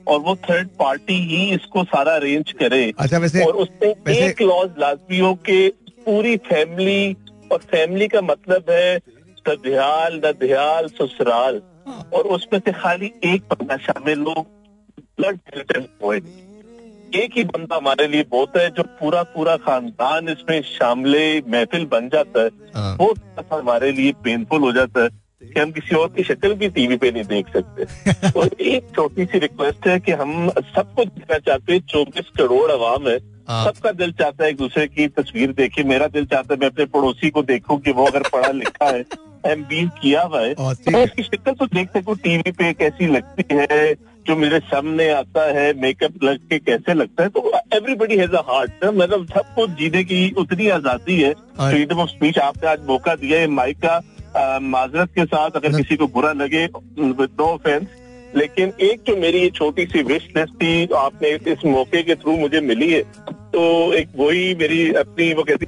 और 0.09 0.21
वो 0.21 0.37
थर्ड 0.37 0.69
पार्टी 0.69 1.15
ही 1.15 1.55
इसको 1.55 1.85
सारा 1.85 2.15
अरेंज 2.15 2.53
करे। 2.53 2.93
अच्छा 2.99 3.19
वैसे 3.19 3.45
और 3.45 3.53
उसमें 3.53 3.95
वैसे- 4.07 4.25
एक 4.25 4.43
लॉज 4.43 4.71
लाजमी 4.79 5.19
हो 5.19 5.35
के 5.35 5.69
पूरी 5.89 6.37
फैमिली 6.37 7.17
और 7.53 7.59
फैमिली 7.59 8.09
का 8.09 8.21
मतलब 8.21 8.65
है 8.71 8.99
दध्याल 9.49 10.21
दध्याल 10.21 10.89
ससुराल। 10.89 11.63
और 12.15 12.25
उसमें 12.25 12.61
से 12.61 12.73
खाली 12.73 13.13
एक 13.25 13.43
बंदा 13.43 13.77
शामिल 13.77 14.19
हो 14.19 14.47
ब्लड 15.21 15.39
हो। 16.03 16.15
एक 17.15 17.31
ही 17.37 17.45
बंदा 17.45 17.77
हमारे 17.77 18.09
लिए 18.09 18.23
बहुत 18.23 18.53
है 18.57 18.71
जो 18.71 18.83
पूरा 18.83 19.23
पूरा 19.23 19.57
खानदान 19.57 20.29
इसमें 20.29 20.63
शामिल 20.63 21.43
महफिल 21.49 21.87
बन 21.87 22.09
जाता 22.09 22.43
है। 22.43 22.51
हाँ। 22.75 22.97
वो 22.97 23.15
हमारे 23.53 23.93
लिए 23.93 24.13
पेनफुल 24.13 24.61
हो 24.61 24.73
जाता 24.73 25.03
है। 25.03 25.09
कि 25.43 25.61
हम 25.61 25.71
किसी 25.71 25.97
और 25.97 26.09
की 26.09 26.23
शक्ल 26.25 26.53
भी 26.55 26.69
टीवी 26.69 26.97
पे 26.97 27.11
नहीं 27.11 27.25
देख 27.25 27.49
सकते। 27.49 28.31
और 28.41 28.49
एक 28.61 28.87
छोटी 28.95 29.25
सी 29.25 29.39
रिक्वेस्ट 29.39 29.87
है 29.87 29.99
कि 30.01 30.13
हम 30.13 30.51
सबको 30.51 31.05
देखना 31.05 31.39
चाहते 31.39 31.73
हैं 31.73 31.81
चौबीस 31.81 32.31
करोड़ 32.39 32.71
आवाम 32.73 33.09
है। 33.09 33.19
हाँ। 33.49 33.65
सबका 33.65 33.93
दिल 33.93 34.13
चाहता 34.13 34.45
है 34.45 34.51
एक 34.51 34.57
दूसरे 34.57 34.87
की 34.87 35.07
तस्वीर 35.09 35.53
देखे। 35.53 35.85
मेरा 35.85 36.07
दिल 36.07 36.27
चाहता 36.27 36.55
है 36.55 36.61
मैं 36.61 36.67
अपने 36.67 36.85
पड़ोसी 36.85 37.31
को 37.31 37.43
देखूँ 37.43 37.81
कि 37.81 37.93
वो 37.93 38.07
अगर 38.07 38.23
पढ़ा 38.23 38.51
लिखा 38.53 38.91
है 38.91 39.05
एम 39.47 39.63
बी 39.65 39.87
किया 40.03 40.23
हुआ 40.23 40.41
है। 40.41 40.55
तो 40.55 40.91
मैं 40.91 41.05
उसकी 41.05 41.23
शक्ल 41.23 41.53
तो 41.53 41.67
देख 41.67 41.91
सकूँ 41.91 42.17
टीवी 42.17 42.53
पे 42.53 42.73
कैसी 42.73 43.07
लगती 43.07 43.45
है 43.55 43.95
जो 44.27 44.37
मेरे 44.37 44.59
सामने 44.61 45.09
आता 45.11 45.45
है 45.53 45.73
मेकअप 45.81 46.25
लग 46.25 46.39
के 46.39 46.59
कैसे 46.59 46.95
लगता 46.95 47.23
है। 47.23 47.29
तो 47.29 47.53
एवरीबडी 47.75 48.17
हैज़ 48.17 48.31
अ 48.31 48.43
हार्ट 48.49 48.85
मतलब 48.85 49.27
सबको 49.27 49.67
जीने 49.67 50.05
की 50.05 50.31
उतनी 50.39 50.69
आज़ादी 50.69 51.21
है। 51.23 51.33
फ्रीडम 51.61 52.01
ऑफ़ 52.01 52.11
स्पीच 52.11 52.39
आपने 52.39 52.71
आज 52.71 52.87
मौका 52.87 53.15
दिया 53.15 53.41
है 53.41 53.47
माइक 53.47 53.79
का। 53.79 54.01
माजरत 54.37 55.09
के 55.09 55.25
साथ 55.25 55.51
अगर 55.51 55.77
किसी 55.77 55.97
को 55.97 56.07
बुरा 56.07 56.33
लगे 56.33 56.67
विद 56.99 57.29
नो 57.41 57.45
ऑफेंस 57.45 57.87
लेकिन 58.37 58.73
एक 58.81 59.03
जो 59.07 59.17
मेरी 59.17 59.39
ये 59.39 59.51
छोटी 59.51 59.87
सी 59.87 60.03
विश 60.03 60.29
लिस्ट 60.37 60.55
थी 60.55 60.89
आपने 60.97 61.29
इस 61.53 61.65
मौके 61.65 62.03
के 62.03 62.15
थ्रू 62.15 62.37
मुझे 62.37 62.61
मिली 62.61 62.93
है 62.93 63.03
तो 63.31 63.93
एक 63.93 64.09
वही 64.17 64.55
मेरी 64.55 64.93
अपनी 64.93 65.35
वो 65.35 65.43
कहती 65.43 65.67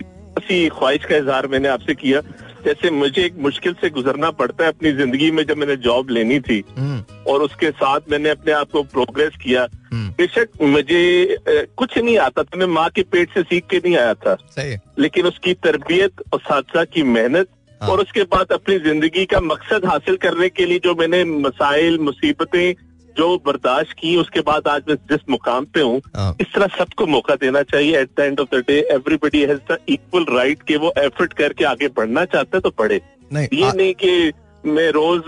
ख्वाहिश 0.68 1.04
का 1.04 1.16
इजहार 1.16 1.46
मैंने 1.46 1.68
आपसे 1.68 1.94
किया। 1.94 2.20
जैसे 2.64 2.90
मुझे 2.90 3.24
एक 3.24 3.34
मुश्किल 3.38 3.72
से 3.72 3.90
गुजरना 3.90 4.30
पड़ता 4.30 4.64
है 4.64 4.70
अपनी 4.70 4.92
ज़िंदगी 4.92 5.30
में 5.30 5.44
जब 5.46 5.56
मैंने 5.56 5.76
जॉब 5.76 6.10
लेनी 6.10 6.40
थी 6.40 6.64
हम्म, 6.78 7.02
और 7.28 7.42
उसके 7.42 7.70
साथ 7.70 8.00
मैंने 8.10 8.30
अपने 8.30 8.52
आप 8.52 8.70
को 8.70 8.82
प्रोग्रेस 8.82 9.36
किया। 9.42 9.66
हम्म, 9.92 10.08
बेशक 10.10 10.48
मुझे 10.62 11.36
कुछ 11.48 11.98
नहीं 11.98 12.18
आता 12.18 12.42
था 12.42 12.56
मैं 12.56 12.66
माँ 12.66 12.88
के 12.90 13.02
पेट 13.02 13.34
से 13.34 13.42
सीख 13.42 13.66
के 13.66 13.76
नहीं 13.76 13.96
आया 13.96 14.14
था। 14.14 14.34
सही 14.34 14.76
लेकिन 14.98 15.26
उसकी 15.26 15.54
तरबियत 15.54 16.12
और 16.32 16.40
साथ 16.40 16.62
साथ 16.62 16.86
की 16.86 17.02
मेहनत 17.02 17.48
हाँ। 17.80 17.90
और 17.90 18.00
उसके 18.00 18.22
बाद 18.26 18.52
अपनी 18.52 18.78
ज़िंदगी 18.80 19.24
का 19.26 19.40
मकसद 19.42 19.84
हासिल 19.86 20.16
करने 20.22 20.48
के 20.48 20.66
लिए 20.66 20.78
जो 20.78 20.94
मैंने 20.94 21.24
मसाइल 21.24 21.98
मुसीबतें 22.00 22.74
जो 23.16 23.36
बर्दाश्त 23.46 23.92
की 23.92 24.16
उसके 24.16 24.40
बाद 24.40 24.68
आज 24.68 24.82
मैं 24.88 24.96
जिस 25.10 25.28
मुकाम 25.30 25.64
पे 25.66 25.80
हूँ 25.80 26.00
हाँ। 26.16 26.34
इस 26.40 26.52
तरह 26.54 26.66
सबको 26.78 27.06
मौका 27.06 27.34
देना 27.36 27.62
चाहिए 27.64 28.00
at 28.00 28.10
the 28.16 28.20
end 28.20 28.40
of 28.40 28.54
the 28.54 28.62
day 28.68 28.78
everybody 28.92 29.40
has 29.42 29.60
the 29.72 29.78
equal 29.88 30.26
right 30.30 30.62
कि 30.62 30.76
वो 30.76 30.92
एफर्ट 30.98 31.32
करके 31.32 31.64
आगे 31.64 31.88
बढ़ना 31.96 32.24
चाहता 32.26 32.56
है 32.56 32.60
तो 32.60 32.70
बढ़े 32.78 33.00
नहीं 33.32 33.48
ये 33.52 33.64
आ- 33.64 33.72
नहीं 33.72 33.94
कि 33.94 34.32
मैं 34.64 34.90
रोज 34.92 35.22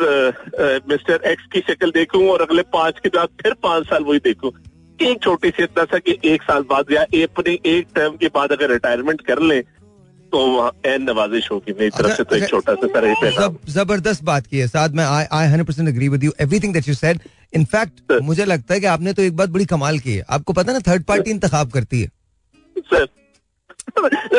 मिस्टर 0.88 1.20
एक्स 1.26 1.46
की 1.52 1.60
शक्ल 1.68 1.90
देखूँ 1.90 2.28
और 2.28 2.42
अगले 2.42 2.62
पाँच 2.72 2.98
के 2.98 3.08
बाद 3.08 3.28
फिर 3.42 3.54
पाँच 3.62 3.86
साल 3.86 4.04
वही 4.04 4.18
देखूँ 4.24 4.52
एक 4.98 5.22
छोटी 5.22 5.50
सी 5.50 5.62
इतना 5.62 5.84
सा 5.84 5.98
कि 5.98 6.18
एक 6.24 6.42
साल 6.42 6.62
बाद 6.70 6.92
या 6.92 7.02
अपने 7.02 7.58
एक 7.66 7.86
टर्म 7.94 8.16
के 8.16 8.28
बाद 8.34 8.52
अगर 8.52 8.70
रिटायरमेंट 8.70 9.20
कर 9.26 9.40
लें 9.42 9.62
तो 10.32 10.40
एन 10.86 11.02
नवाजिश 11.02 11.50
होगी 11.50 11.72
मेरी 11.72 11.90
तरफ़ 11.90 12.16
से 12.16 12.24
तो 12.24 12.36
एक 12.36 12.48
छोटा 12.48 12.74
सा 12.74 12.86
तरह 12.86 13.30
जब, 13.30 13.58
ज़बरदस्त 13.68 14.22
बात 14.24 14.46
की 14.46 14.58
है 14.58 14.66
साथ 14.68 14.88
में 14.88 15.04
I 15.04 15.24
I 15.32 15.46
hundred 15.46 15.66
percent 15.66 15.88
agree 15.88 16.08
with 16.08 16.24
you 16.24 16.32
everything 16.40 16.74
that 16.74 16.88
you 16.88 16.94
said 16.94 17.20
in fact. 17.54 18.12
मुझे 18.22 18.44
लगता 18.44 18.74
है 18.74 18.80
कि 18.80 18.86
आपने 18.86 19.12
तो 19.12 19.22
एक 19.22 19.36
बात 19.36 19.48
बड़ी 19.48 19.64
कमाल 19.64 19.98
की 19.98 20.14
है। 20.14 20.24
आपको 20.30 20.52
पता 20.52 20.72
है 20.72 20.78
ना 20.78 20.92
थर्ड 20.92 21.04
पार्टी 21.04 21.30
इंतखाब 21.30 21.70
करती 21.70 22.00
है। 22.00 22.08
सर 22.92 23.06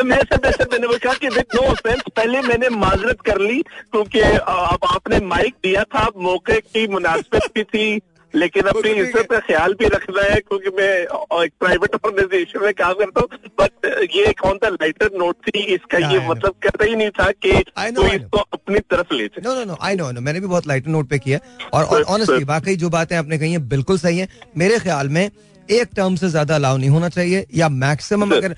मैं 0.04 0.18
सर 0.22 0.50
सर 0.50 0.66
मैंने 0.72 0.86
वो 0.86 0.96
कहा 1.04 1.14
कि 1.14 1.28
विद 1.28 1.54
नो 1.54 1.60
ऑफेंस 1.62 2.02
पहले 2.16 2.40
मैंने 2.42 2.68
माजरत 2.68 3.20
कर 3.20 3.40
ली 3.40 3.60
क्योंकि 3.62 4.20
अब 4.20 4.86
आपने 4.88 5.20
माइक 5.26 5.54
दिया 5.62 5.82
था 5.94 6.08
मौके 6.16 6.58
की 6.60 6.86
मुनासिबत 6.88 7.50
भी 7.54 7.64
थी 7.64 7.86
लेकिन 8.34 8.62
अपनी 8.68 8.90
इज़्ज़त 8.90 9.26
का 9.30 9.38
ख्याल 9.40 9.74
भी 9.80 9.86
रखना 9.88 10.22
है 10.24 10.40
क्योंकि 10.40 10.70
मैं 10.76 10.92
एक 11.44 11.52
प्राइवेट 11.60 11.94
ऑर्गेनाइजेशन 11.96 12.64
में 12.64 12.72
काम 12.74 12.94
करता 12.94 13.20
हूँ 13.20 13.28
बट 13.60 13.86
ये 14.14 14.32
कौन 14.40 14.56
सा 14.56 14.68
लाइटर 14.70 15.10
नोट 15.18 15.36
थी 15.46 15.60
इसका? 15.74 15.98
Yeah, 15.98 16.12
ये 16.12 16.28
मतलब 16.28 16.54
कहता 16.62 16.84
ही 16.84 16.96
नहीं 16.96 17.10
था 17.10 17.30
कि 17.32 17.52
कोई 17.70 18.10
इसको 18.10 18.38
अपनी 18.38 18.78
तरफ़ 18.80 19.14
ले 19.14 19.26
जाए। 19.26 19.42
No 19.44 19.54
no 19.54 19.64
no 19.64 19.76
I 19.80 19.96
know 19.96 20.10
no 20.10 20.20
मैंने 20.20 20.40
भी 20.40 20.46
बहुत 20.46 20.66
लाइटर 20.66 20.90
नोट 20.90 21.08
पे 21.08 21.18
किया। 21.18 21.38
और 21.72 22.02
ऑनेस्टली. 22.04 22.44
वाकई 22.44 22.76
जो 22.76 22.90
बातें 22.90 23.16
आपने 23.16 23.38
कही 23.38 23.52
हैं 23.52 23.68
बिल्कुल 23.68 23.98
सही 23.98 24.18
है। 24.18 24.28
मेरे 24.56 24.78
ख्याल 24.78 25.08
में 25.08 25.28
एक 25.68 25.88
टर्म 25.96 26.16
से 26.16 26.28
ज़्यादा 26.28 26.54
अलाउ 26.54 26.76
नहीं 26.76 26.90
होना 26.90 27.08
चाहिए 27.08 27.46
या 27.54 27.68
मैक्सिमम 27.70 28.34
अगर 28.36 28.56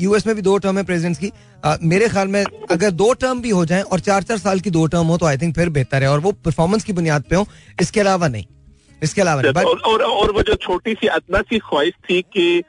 यूएस 0.00 0.26
में 0.26 0.34
भी 0.36 0.42
दो 0.42 0.56
टर्म 0.58 0.78
है 0.78 0.84
प्रेसिडेंट्स 0.84 1.20
की 1.20 1.32
अ, 1.64 1.76
मेरे 1.82 2.08
ख्याल 2.08 2.28
में 2.28 2.44
अगर 2.70 2.90
दो 2.92 3.12
टर्म 3.14 3.40
भी 3.42 3.50
हो 3.50 3.64
जाएँ 3.66 3.82
और 3.82 4.00
चार 4.00 4.22
चार 4.22 4.38
साल 4.38 4.60
की 4.60 4.70
दो 4.70 4.86
टर्म 4.86 5.06
हो 5.06 5.18
तो 5.18 5.26
आई 5.26 5.38
थिंक 5.38 5.54
फिर 5.54 5.68
बेहतर 5.70 6.02
है। 6.02 6.10
और 6.10 6.20
वो 6.20 6.32
परफॉर्मेंस 6.44 6.84
की 6.84 6.92
बुनियाद 6.92 7.24
पे 7.30 7.36
हो 7.36 7.46
इसके 7.80 8.00
अलावा 8.00 8.28
नहीं। 8.28 8.44
इसके 9.02 9.20
अलावा 9.20 9.42
और, 9.62 9.78
और 9.78 10.02
और 10.02 10.32
वो 10.32 10.42
जो 10.42 10.54
छोटी 10.54 10.94
सी 10.94 11.06
अदना 11.06 11.40
सी 11.40 11.58
ख्वाहिश 11.58 11.92
थी 12.10 12.20
कि 12.22 12.62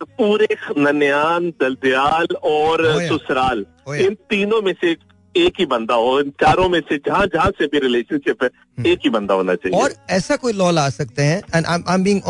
पूरे 0.00 0.46
नन्यान 0.78 1.50
दलदयाल 1.62 2.26
और 2.44 2.84
ससुराल 3.08 3.64
इन 4.04 4.14
तीनों 4.30 4.62
में 4.62 4.72
से 4.80 4.96
एक 5.34 5.52
ही 5.58 5.64
बंदा 5.66 5.94
हो 5.94 6.18
इन 6.20 6.30
चारों 6.40 6.68
में 6.68 6.80
से 6.88 6.96
जहाँ 7.06 7.26
जहाँ 7.26 7.50
से 7.58 7.66
भी 7.66 7.78
रिलेशनशिप 7.78 8.42
है 8.42 8.48
एक 8.92 8.98
ही 9.04 9.10
बंदा 9.10 9.34
होना 9.34 9.54
चाहिए। 9.54 9.78
और 9.80 9.94
ऐसा 10.10 10.36
कोई 10.36 10.52
लॉ 10.52 10.70
ला 10.70 10.88
सकते 10.90 11.22
हैं 11.22 11.40
and 11.54 11.66
I 11.66 11.94
am 11.94 12.04
being 12.04 12.20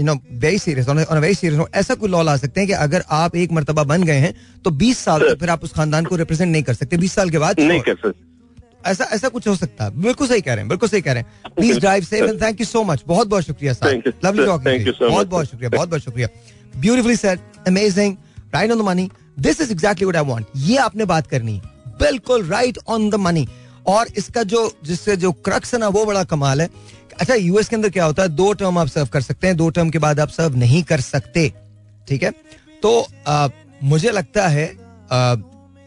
you 0.00 0.04
know 0.06 0.14
very 0.44 0.58
serious 0.58 0.88
on 0.88 1.18
very 1.18 1.34
serious 1.34 1.66
ऐसा 1.74 1.94
कोई 1.94 2.10
लॉ 2.10 2.22
ला 2.22 2.36
सकते 2.36 2.60
हैं 2.60 2.66
कि 2.68 2.74
अगर 2.86 3.04
आप 3.10 3.36
एक 3.36 3.52
मर्तबा 3.52 3.84
बन 3.92 4.02
गए 4.02 4.18
हैं 4.26 4.34
तो 4.64 4.70
20 4.78 4.94
साल 4.98 5.28
तक 5.28 5.40
फिर 5.40 5.50
आप 5.50 5.64
उस 5.64 5.72
खानदान 5.72 6.04
को 6.04 6.16
रिप्रेजेंट 6.16 6.50
नहीं 6.52 6.62
कर 6.62 6.74
सकते 6.74 6.96
20 6.98 7.12
साल 7.14 7.30
के 7.30 7.38
बाद 7.38 7.60
नहीं 7.60 7.80
कर 7.80 7.94
सकते। 7.94 8.33
ऐसा 8.86 9.04
ऐसा 9.12 9.28
कुछ 9.28 9.48
हो 9.48 9.54
सकता 9.56 9.84
है। 9.84 10.00
बिल्कुल 10.02 10.28
सही 10.28 10.40
कह 10.40 10.54
रहे 10.54 10.62
हैं 10.62 10.68
बिल्कुल 10.68 10.88
सही 10.88 11.00
कह 11.00 11.12
रहे 11.12 11.22
हैं। 11.22 11.52
Please 11.56 11.78
drive 11.80 12.04
safe 12.04 12.24
and 12.24 12.40
thank 12.42 12.60
you 12.60 12.66
so 12.66 12.82
much 12.84 13.02
बहुत 13.06 13.28
बहुत 13.28 13.44
शुक्रिया 13.44 13.72
सर 13.72 14.12
लवली 14.24 14.46
टॉकिंग 14.46 14.86
बहुत 15.00 15.28
बहुत 15.28 15.46
शुक्रिया 15.46 15.70
बहुत 15.76 15.88
बहुत 15.88 16.02
शुक्रिया। 16.02 16.28
Beautifully 16.76 17.16
said 17.16 17.40
amazing 17.68 18.16
right 18.54 18.70
on 18.70 18.78
the 18.78 18.82
money 18.82 19.10
this 19.40 19.60
is 19.60 19.72
exactly 19.72 20.06
what 20.06 20.16
I 20.16 20.30
want 20.30 20.46
ये 20.56 20.76
आपने 20.78 21.04
बात 21.04 21.26
करनी 21.26 21.54
है। 21.54 21.72
बिल्कुल 22.00 22.46
राइट 22.46 22.78
ऑन 22.88 23.08
द 23.10 23.14
मनी 23.14 23.46
और 23.86 24.08
इसका 24.18 24.42
जो 24.42 24.70
जिससे 24.84 25.16
जो 25.16 25.32
क्रक्स 25.32 25.74
है 25.74 25.80
ना 25.80 25.88
वो 25.88 26.04
बड़ा 26.04 26.24
कमाल 26.24 26.60
है। 26.60 26.68
अच्छा 27.20 27.34
यूएस 27.34 27.68
के 27.68 27.76
अंदर 27.76 27.90
क्या 27.90 28.04
होता 28.04 28.22
है? 28.22 28.28
दो 28.28 28.52
टर्म 28.52 28.78
आप 28.78 28.88
सर्व 28.88 29.06
कर 29.06 29.20
सकते 29.20 29.46
हैं। 29.46 29.56
दो 29.56 29.68
टर्म 29.70 29.90
के 29.90 29.98
बाद 29.98 30.20
आप 30.20 30.28
सर्व 30.28 30.56
नहीं 30.56 30.82
कर 30.82 31.00
सकते। 31.00 31.52
ठीक 32.08 32.22
है? 32.22 32.30
तो 32.82 33.06
आ, 33.26 33.48
मुझे 33.82 34.10
लगता 34.10 34.46
है 34.48 34.66
आ, 35.12 35.34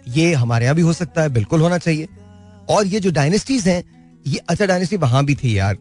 ये 0.08 0.34
हमारे 0.34 0.66
यहाँ 0.66 0.76
भी 0.76 0.82
हो 0.82 0.94
सकता 0.94 1.22
है। 1.22 1.30
बिल्कुल 1.30 1.62
होना 1.62 1.78
चाहिए। 1.78 2.08
और 2.70 2.88
ये 2.88 3.00
जो 3.00 3.12
डायनेस्टीज 3.12 3.68
हैं, 3.68 3.84
ये 4.26 4.40
अच्छा 4.50 4.66
डायनेस्टी 4.66 4.98
वहाँ 4.98 5.24
भी 5.26 5.36
थी 5.36 5.58
यार। 5.58 5.78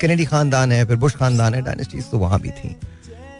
कैनेडी 0.00 0.24
खानदान 0.24 0.72
है, 0.72 0.84
फिर 0.86 0.96
बुश 0.96 1.14
खानदान 1.16 1.54
है 1.54 1.62
डायनेस्टीज 1.62 2.10
तो 2.10 2.18
वहाँ 2.18 2.40
भी 2.40 2.50
थी। 2.50 2.76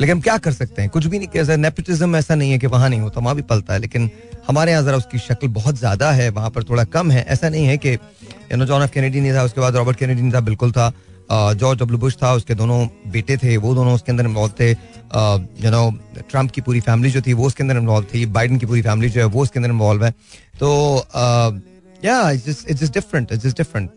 लेकिन 0.00 0.10
हम 0.10 0.20
क्या 0.20 0.36
कर 0.38 0.52
सकते 0.52 0.82
हैं? 0.82 0.90
कुछ 0.90 1.06
भी 1.06 1.18
नहीं 1.18 1.28
कैसा 1.28 1.56
नेपोटिज्म 1.56 2.16
ऐसा 2.16 2.34
नहीं 2.34 2.50
है 2.50 2.58
कि 2.58 2.66
वहाँ 2.66 2.88
नहीं 2.88 3.00
होता 3.00 3.20
वहाँ 3.20 3.34
भी 3.36 3.42
पलता 3.42 3.72
है, 3.72 3.78
लेकिन 3.78 4.10
हमारे 4.48 4.72
यहाँ 4.72 4.82
जरा 4.84 4.96
उसकी 4.96 5.18
शक्ल 5.18 5.48
बहुत 5.50 5.78
ज़्यादा 5.78 6.10
है, 6.12 6.28
वहाँ 6.30 6.50
पर 6.50 6.64
थोड़ा 6.64 6.84
कम 6.86 7.10
है। 7.10 7.24
ऐसा 7.24 7.48
नहीं 7.48 7.66
है 7.66 7.76
कि 7.76 7.92
you 7.92 8.56
know 8.56 8.64
John 8.66 8.82
F 8.82 8.90
Kennedy 8.92 9.20
नहीं 9.20 9.32
था, 9.32 9.42
उसके 9.42 9.60
बाद 9.60 9.76
रॉबर्ट 9.76 9.98
कैनेडी 9.98 10.22
नहीं 10.22 10.32
था, 10.32 10.40
बिल्कुल 10.42 10.72
था। 10.72 10.92
जॉर्ज 11.30 11.78
डब्ल्यू 11.80 11.98
बुश 11.98 12.16
था, 12.22 12.32
उसके 12.34 12.54
दोनों 12.54 12.86
बेटे 13.12 13.36
थे, 13.36 13.56
वो 13.56 13.74
दोनों 13.74 13.94
उसके 13.94 14.12
अंदर 14.12 14.24
इन्वॉल्व 14.24 14.52
थे। 14.60 14.70
यू 14.70 15.70
नो 15.70 15.90
ट्रंप 16.20 16.50
की 16.50 16.60
पूरी 16.60 16.80
फैमिली 16.80 17.10
जो 17.10 17.20
थी, 17.20 17.32
वो 17.32 17.46
उसके 17.46 17.62
अंदर 17.62 17.76
इन्वॉल्व 17.76 18.06
थी 18.14 18.24
बाइडन 18.28 18.58
की 18.58 18.66
पूरी 18.66 18.82
फैमिली 18.82 19.10
जो 19.10 19.20
है, 19.20 19.26
वो 19.26 19.42
उसके 19.42 19.58
अंदर 19.58 19.70
इन्वॉल्व 19.70 20.04
है। 20.04 20.10
तो 20.60 21.06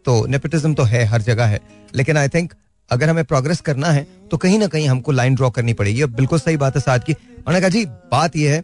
तो 0.06 0.74
तो 0.74 0.84
है, 0.84 1.04
हर 1.06 1.22
जगह 1.22 1.46
है। 1.46 1.60
लेकिन 1.96 2.17
आई 2.17 2.28
थिंक 2.30 2.54
अगर 2.89 3.10
हमें 3.10 3.24
प्रोग्रेस 3.26 3.62
करना 3.62 3.88
है 3.88 4.06
तो 4.32 4.38
कहीं 4.38 4.60
ना 4.60 4.67
कहीं 4.67 4.88
हमको 4.88 5.12
लाइन 5.12 5.36
ड्रॉ 5.36 5.50
करनी 5.50 5.74
पड़ेगी। 5.74 6.02
अब 6.02 6.13
बिल्कुल 6.15 6.39
सही 6.39 6.58
बात 6.58 6.76
है 6.76 6.82
साथ 6.82 7.00
की। 7.00 7.13
उन्होंने 7.13 7.60
कहा 7.60 7.70
जी 7.70 7.86
बात 7.86 8.36
यह 8.36 8.52
है 8.52 8.63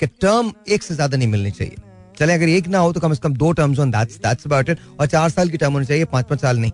कि 0.00 0.06
टर्म 0.06 0.52
एक 0.68 0.82
से 0.82 0.94
ज़्यादा 0.94 1.16
नहीं 1.16 1.28
मिलनी 1.28 1.50
चाहिए। 1.50 1.76
चले, 2.18 2.32
अगर 2.32 2.48
एक 2.48 2.68
ना 2.68 2.78
हो 2.78 2.92
तो 2.92 3.00
कम 3.00 3.12
से 3.14 3.20
कम 3.22 3.34
दो 3.34 3.52
टर्म्स 3.52 3.78
हो 3.78 3.84
दैट्स 3.86 4.16
दैट्स 4.18 4.46
अबाउट 4.46 4.68
इट 4.70 4.78
और 5.00 5.06
चार 5.06 5.30
साल 5.30 5.48
की 5.48 5.56
टर्म 5.56 5.72
होनी 5.72 5.86
चाहिए, 5.86 6.04
पाँच 6.04 6.26
पाँच 6.26 6.40
साल 6.40 6.58
नहीं। 6.58 6.72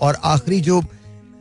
और 0.00 0.16
आखिरी 0.24 0.60
जो, 0.60 0.80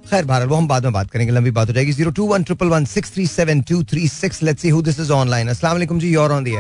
खैर 0.10 0.26
बहरहाल, 0.26 0.48
वो 0.50 0.56
हम 0.56 0.68
बाद 0.68 0.84
में 0.84 0.94
बात 0.94 1.12
करेंगे, 1.12 1.34
लंबी 1.34 1.52
बात 1.52 1.68
हो 1.68 1.74
जाएगी। 1.74 1.92
Zero 1.94 2.12
two 2.12 2.26
one 2.28 2.44
triple 2.44 2.68
one 2.68 2.86
six 2.86 3.14
three 3.14 3.28
seven 3.28 3.62
two 3.62 3.84
three 3.84 4.08
six 4.10 4.44
let's 4.44 4.62
see 4.62 4.70
who 4.70 4.82
this 4.82 5.00
is 5.00 5.12
online 5.14 5.48
अस्सलाम 5.48 5.74
वालेकुम 5.74 6.00
जी 6.00 6.14
योर 6.14 6.32
ऑन 6.32 6.44
दी 6.44 6.56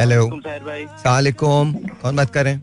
हेलो 0.00 0.26
भाई 0.26 0.84
सलामकुम 1.00 1.72
कौन 2.02 2.16
बात 2.16 2.30
कर 2.34 2.44
रहे 2.44 2.52
हैं? 2.52 2.62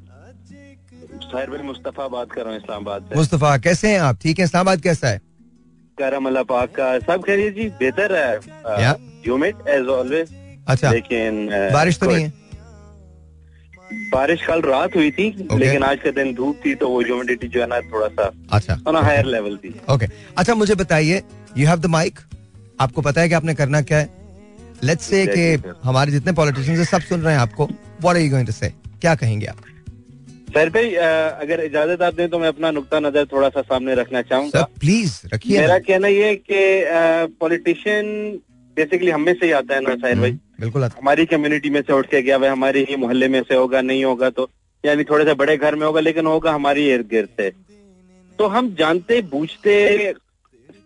साहिर 1.23 1.49
भाई 1.49 1.61
मुस्तफ़ा 1.63 2.07
बात 2.07 2.31
कर 2.31 2.41
रहा 2.41 2.51
हूँ 2.51 2.59
इस्लामाबाद 2.61 3.09
मुस्तफ़ा 3.15 3.57
कैसे 3.65 3.91
हैं 3.91 3.99
आप? 3.99 4.17
ठीक 4.21 4.39
है? 4.39 4.45
इस्लामाबाद 4.45 4.81
कैसा 4.81 5.07
है? 5.07 5.21
करम 5.97 6.25
अल्लाह 6.27 6.43
पाक 6.51 6.73
का। 6.79 6.87
सब 6.99 7.23
खैरियत 7.25 7.55
जी 7.55 7.67
बेहतर 7.79 8.15
या? 8.15 8.89
है 8.89 8.93
ह्यूमिड 9.25 9.67
एज 9.69 9.87
ऑलवेज 9.97 10.33
अच्छा। 10.67 10.91
लेकिन 10.91 11.47
बारिश 11.73 11.99
तो 11.99 12.11
नहीं 12.11 12.23
है? 12.23 12.33
बारिश 14.11 14.45
कल 14.47 14.61
रात 14.61 14.95
हुई 14.95 15.11
थी 15.11 15.31
okay. 15.33 15.59
लेकिन 15.59 15.83
आज 15.83 15.99
का 16.03 16.11
दिन 16.11 16.33
धूप 16.35 16.61
थी 16.65 16.75
तो 16.75 16.89
वो 16.89 17.01
ह्यूमिडिटी 17.01 17.47
जो 17.47 17.61
है 17.61 17.67
ना 17.67 17.81
थोड़ा 17.93 18.07
सा 18.09 18.31
अच्छा। 18.57 18.81
ऑन 18.87 18.95
हायर 19.03 19.25
लेवल 19.25 19.57
थी। 19.57 19.79
ओके 19.93 20.07
अच्छा 20.37 20.55
मुझे 20.55 20.75
बताइए 20.75 21.23
यू 21.57 21.67
हैव 21.67 21.79
द 21.79 21.85
माइक 21.99 22.19
आपको 22.79 23.01
पता 23.01 23.21
है 23.21 23.29
कि 23.29 23.35
आपने 23.35 23.53
करना 23.55 23.81
क्या 23.81 23.97
है? 23.97 24.16
लेट्स 24.83 25.05
से 25.05 25.25
कि 25.27 25.71
हमारे 25.83 26.11
जितने 26.11 26.33
पॉलिटिशियंस 26.33 26.79
हैं 26.79 26.85
सब 26.87 27.07
सुन 27.07 27.21
रहे 27.21 27.33
हैं 27.33 27.41
आपको। 27.41 27.65
What 27.65 28.15
are 28.15 28.21
you 28.21 28.29
going 28.31 28.47
to 28.47 28.53
say 28.53 28.69
क्या 29.01 29.15
कहेंगे 29.15 29.45
आप? 29.45 29.57
साहिर 30.47 30.69
भाई 30.69 30.93
अगर 30.93 31.63
इजाज़त 31.63 32.01
आप 32.01 32.13
दें 32.13 32.29
तो 32.29 32.39
मैं 32.39 32.47
अपना 32.47 32.71
नुक्ता 32.71 32.99
नज़र 32.99 33.25
थोड़ा 33.31 33.49
सा 33.49 33.61
सामने 33.63 33.95
रखना 33.95 34.21
सर 34.21 34.27
चाहूँगा 34.29 34.61
प्लीज़ 34.79 35.19
रखिए 35.33 35.59
मेरा 35.59 35.79
कहना 35.79 36.07
ये 36.07 36.35
कि 36.35 36.59
पॉलिटिशियन 37.39 38.05
बेसिकली 38.77 39.11
हम 39.11 39.21
में 39.21 39.33
से 39.33 39.45
ही 39.45 39.51
आता 39.51 39.75
है 39.75 39.81
ना 39.81 39.95
साहिर 39.95 40.19
भाई? 40.19 40.31
बिल्कुल 40.59 40.83
हमारी 40.83 41.25
कम्युनिटी 41.25 41.69
में 41.69 41.81
से 41.81 41.93
उठ 41.93 42.07
के 42.07 42.21
गया 42.21 42.37
भाई 42.37 42.49
हमारे 42.49 42.85
ही 42.89 42.95
मोहल्ले 42.95 43.27
में 43.27 43.41
से 43.41 43.55
होगा 43.55 43.81
नहीं 43.81 44.03
होगा 44.05 44.29
तो 44.29 44.49
यानी 44.83 45.03
थोड़े 45.03 45.25
से 45.25 45.33
बड़े 45.33 45.57
घर 45.57 45.75
में 45.75 45.85
होगा 45.85 45.99
लेकिन 45.99 46.25
होगा 46.25 46.51
हमारी 46.53 46.89
इर्द 46.91 47.07
गिर्द 47.07 47.29
से। 47.37 47.49
तो 48.39 48.47
हम 48.47 48.73
जानते 48.79 49.21
बूझते 49.31 49.73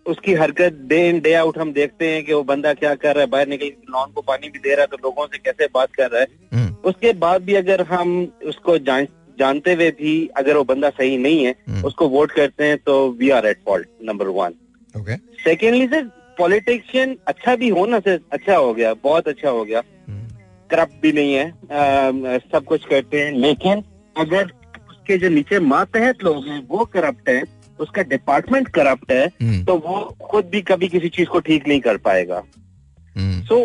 उसकी 0.06 0.32
हरकत 0.34 0.78
डे 0.88 1.08
इन 1.08 1.20
डे 1.20 1.32
आउट 1.34 1.58
हम 1.58 1.72
देखते 1.72 2.08
हैं 2.12 2.24
कि 2.24 2.32
वो 2.32 2.42
बंदा 2.44 2.72
क्या 2.74 2.94
कर 2.94 3.14
रहा 3.14 3.24
है 3.24 3.30
बाहर 3.30 3.48
निकल 3.48 3.66
लॉन 3.92 4.10
को 4.14 4.20
पानी 4.22 4.48
भी 4.48 4.58
दे 4.58 4.74
रहा 4.74 4.82
है 4.82 4.86
तो 4.86 4.96
लोगों 5.02 5.26
से 5.26 5.38
कैसे 5.38 5.66
बात 5.74 5.92
कर 5.94 6.10
रहा 6.10 6.20
है। 6.20 6.26
हम्म, 6.54 6.74
उसके 6.84 7.12
बाद 7.24 7.42
भी 7.42 7.54
अगर 7.54 7.82
हम 7.90 8.10
उसको 8.46 8.76
जान, 8.78 9.06
जानते 9.38 9.74
हुए 9.74 9.90
भी 10.00 10.14
अगर 10.36 10.56
वो 10.56 10.64
बंदा 10.64 10.90
सही 10.90 11.16
नहीं 11.18 11.44
है 11.44 11.54
हम्म। 11.68 11.84
उसको 11.86 12.08
वोट 12.08 12.32
करते 12.32 12.64
हैं 12.64 12.78
तो 12.86 12.96
we 13.20 13.30
are 13.30 13.46
at 13.46 13.58
fault 13.66 13.88
number 14.04 14.26
one 14.40 14.54
secondly 15.44 15.86
sir 15.86 16.02
politician 16.38 17.16
अच्छा 17.28 17.54
भी 17.56 17.68
हो 17.68 17.86
ना 17.86 17.98
सर 18.00 18.20
अच्छा 18.32 18.56
हो 18.56 18.72
गया 18.74 18.92
बहुत 19.04 19.28
अच्छा 19.28 19.50
हो 19.50 19.64
गया। 19.64 19.82
हम्म, 20.08 20.26
करप्ट 20.70 21.00
भी 21.02 21.12
नहीं 21.12 21.34
है 21.34 21.48
अम, 21.50 22.38
सब 22.52 22.64
कुछ 22.64 22.84
करते 22.90 23.20
हैं 23.24 23.32
लेकिन 23.38 23.82
अगर 24.16 24.52
उसके 24.90 25.18
जो 25.18 25.28
नीचे 25.28 25.58
मातहत 25.60 26.22
लोग 26.24 26.46
हैं 26.46 26.62
वो 26.68 26.84
करप्ट 26.92 27.28
है 27.28 27.42
उसका 27.80 28.02
डिपार्टमेंट 28.04 28.68
करप्ट 28.68 29.12
है 29.12 29.24
हम्म, 29.26 29.64
तो 29.64 29.74
वो 29.76 30.16
खुद 30.22 30.48
भी 30.52 30.60
कभी 30.62 30.88
किसी 30.88 31.08
चीज़ 31.08 31.28
को 31.28 31.40
ठीक 31.40 31.68
नहीं 31.68 31.80
कर 31.80 31.96
पाएगा। 31.98 32.42
सो। 33.16 33.64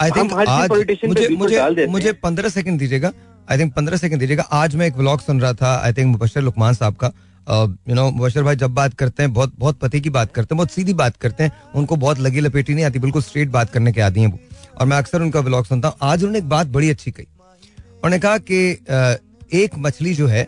आई 0.00 0.10
थिंक 0.10 0.32
आज 0.32 0.70
मुझे 1.02 1.28
मुझे 1.36 1.86
मुझे 1.88 2.12
पंद्रह 2.14 2.48
सेकंड 2.48 2.78
दीजिएगा। 2.78 3.12
आई 3.48 3.58
थिंक 3.58 3.72
पंद्रह 3.74 3.96
सेकंड 3.96 4.20
दीजिएगा। 4.20 4.42
आज 4.52 4.74
मैं 4.76 4.86
एक 4.86 4.96
व्लॉग 4.96 5.20
सुन 5.20 5.40
रहा 5.40 5.52
था 5.52 5.76
आई 5.78 5.92
थिंक 5.92 6.06
मुबशर 6.06 6.42
लुकमान 6.42 6.74
साहब 6.74 6.94
का। 6.94 7.12
यू 7.88 7.94
नो 7.94 8.10
मुबशर 8.10 8.42
भाई 8.42 8.56
जब 8.56 8.74
बात 8.74 8.94
करते 8.94 9.22
हैं 9.22 9.32
बहुत 9.32 9.52
बहुत 9.58 9.78
पते 9.78 10.00
की 10.00 10.10
बात 10.10 10.32
करते 10.32 10.54
हैं 10.54 10.56
बहुत 10.56 10.70
सीधी 10.70 10.94
बात 10.94 11.16
करते 11.16 11.44
हैं 11.44 11.52
उनको 11.74 11.96
बहुत 11.96 12.20
लगी 12.20 12.40
लपेटी 12.40 12.74
नहीं 12.74 12.84
आती 12.84 12.98
बिल्कुल 12.98 13.22
स्ट्रेट 13.22 13.48
बात 13.50 13.70
करने 13.70 13.92
के 13.92 14.00
आदि 14.00 14.20
हैं 14.20 14.28
वो। 14.28 14.38
और 14.80 14.86
मैं 14.86 14.96
अक्सर 14.96 15.22
उनका 15.22 15.40
व्लॉग 15.40 15.66
सुनता 15.66 15.88
हूँ। 15.88 15.96
आज 16.02 16.18
उन्होंने 16.18 16.38
एक 16.38 16.48
बात 16.48 16.66
बड़ी 16.68 16.90
अच्छी 16.90 17.10
कही। 17.10 17.26
उन्होंने 17.94 18.18
कहा 18.18 18.38
कि 18.40 18.60
एक 19.54 19.78
मछली 19.78 20.14
जो 20.14 20.26
है 20.26 20.46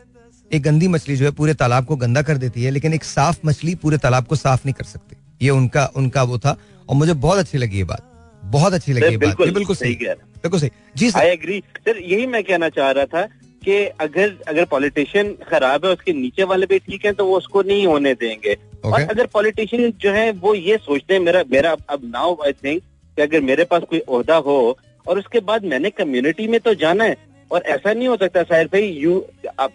एक 0.51 0.62
गंदी 0.62 0.88
मछली 0.88 1.16
जो 1.16 1.24
है 1.24 1.30
पूरे 1.30 1.55
तालाब 1.55 1.84
को 1.84 1.97
गंदा 1.97 2.22
कर 2.22 2.36
देती 2.36 2.62
है 2.64 2.70
लेकिन 2.70 2.94
एक 2.94 3.05
साफ़ 3.05 3.38
मछली 3.47 3.74
पूरे 3.74 3.99
तालाब 3.99 4.26
को 4.26 4.36
साफ़ 4.36 4.61
नहीं 4.66 4.74
कर 4.74 4.84
सकती। 4.84 5.16
ये 5.42 5.51
उनका 5.51 5.84
उनका 5.97 6.22
वो 6.22 6.38
था। 6.38 6.57
और 6.88 6.97
मुझे 6.97 7.14
बहुत 7.14 7.38
अच्छी 7.38 7.59
लगी 7.59 7.76
ये 7.76 7.84
बात। 7.84 8.03
बहुत 8.44 8.72
अच्छी 8.72 8.92
लगी 8.92 9.07
ये 9.07 9.16
बात। 9.16 9.20
बिल्कुल 9.20 9.51
बिल्कुल 9.51 9.76
सही। 9.76 9.94
बिल्कुल 9.94 10.61
सही। 10.61 10.70
जी 10.97 11.11
सर। 11.11 11.18
आई 11.18 11.28
एग्री 11.28 11.59
सर 11.78 11.99
यही 12.03 12.26
मैं 12.26 12.42
कहना 12.44 12.68
चाह 12.68 12.90
रहा 12.90 13.05
था 13.05 13.22
कि 13.62 13.84
अगर 14.01 14.36
अगर 14.49 14.64
पॉलिटिशियन 14.64 15.32
खराब 15.51 15.84
है 15.84 15.92
उसके 15.92 16.12
नीचे 16.12 16.44
वाले 16.44 16.66
भी 16.66 16.78
ठीक 16.78 17.05
है 17.07 17.12
तो 17.12 17.26
वो 17.26 17.36
उसको 17.36 17.62
नहीं 17.62 17.86
होने 17.86 18.14
देंगे। 18.14 18.57
और 18.84 19.01
अगर 19.01 19.26
पॉलिटिशियन 19.26 19.92
जो 20.01 20.12
है 20.12 20.30
वो 20.32 20.55
ये 20.55 20.76
सोचते 20.76 21.14
हैं 21.14 21.20
मेरा 21.20 21.42
मेरा 21.53 21.76
अब 21.90 22.11
नाउ 22.14 22.36
आई 22.47 22.53
थिंक 22.53 22.82
कि 23.16 23.22
अगर 23.22 23.40
मेरे 23.40 23.64
पास 23.64 23.82
कोई 23.90 24.01
ओहदा 24.09 24.36
हो 24.47 24.59
और 25.07 25.18
उसके 25.18 25.40
बाद 25.40 25.64
मैंने 25.64 25.90
कम्युनिटी 25.90 26.47
में 26.49 26.59
तो 26.61 26.74
जाना 26.74 27.05
है 27.05 27.16
और 27.51 27.62
ऐसा 27.74 27.92
नहीं 27.92 28.09
हो 28.09 28.16
सकता 28.16 28.42
साहिर 28.42 28.66
भाई 28.66 28.88
यू 29.03 29.24
आप 29.61 29.72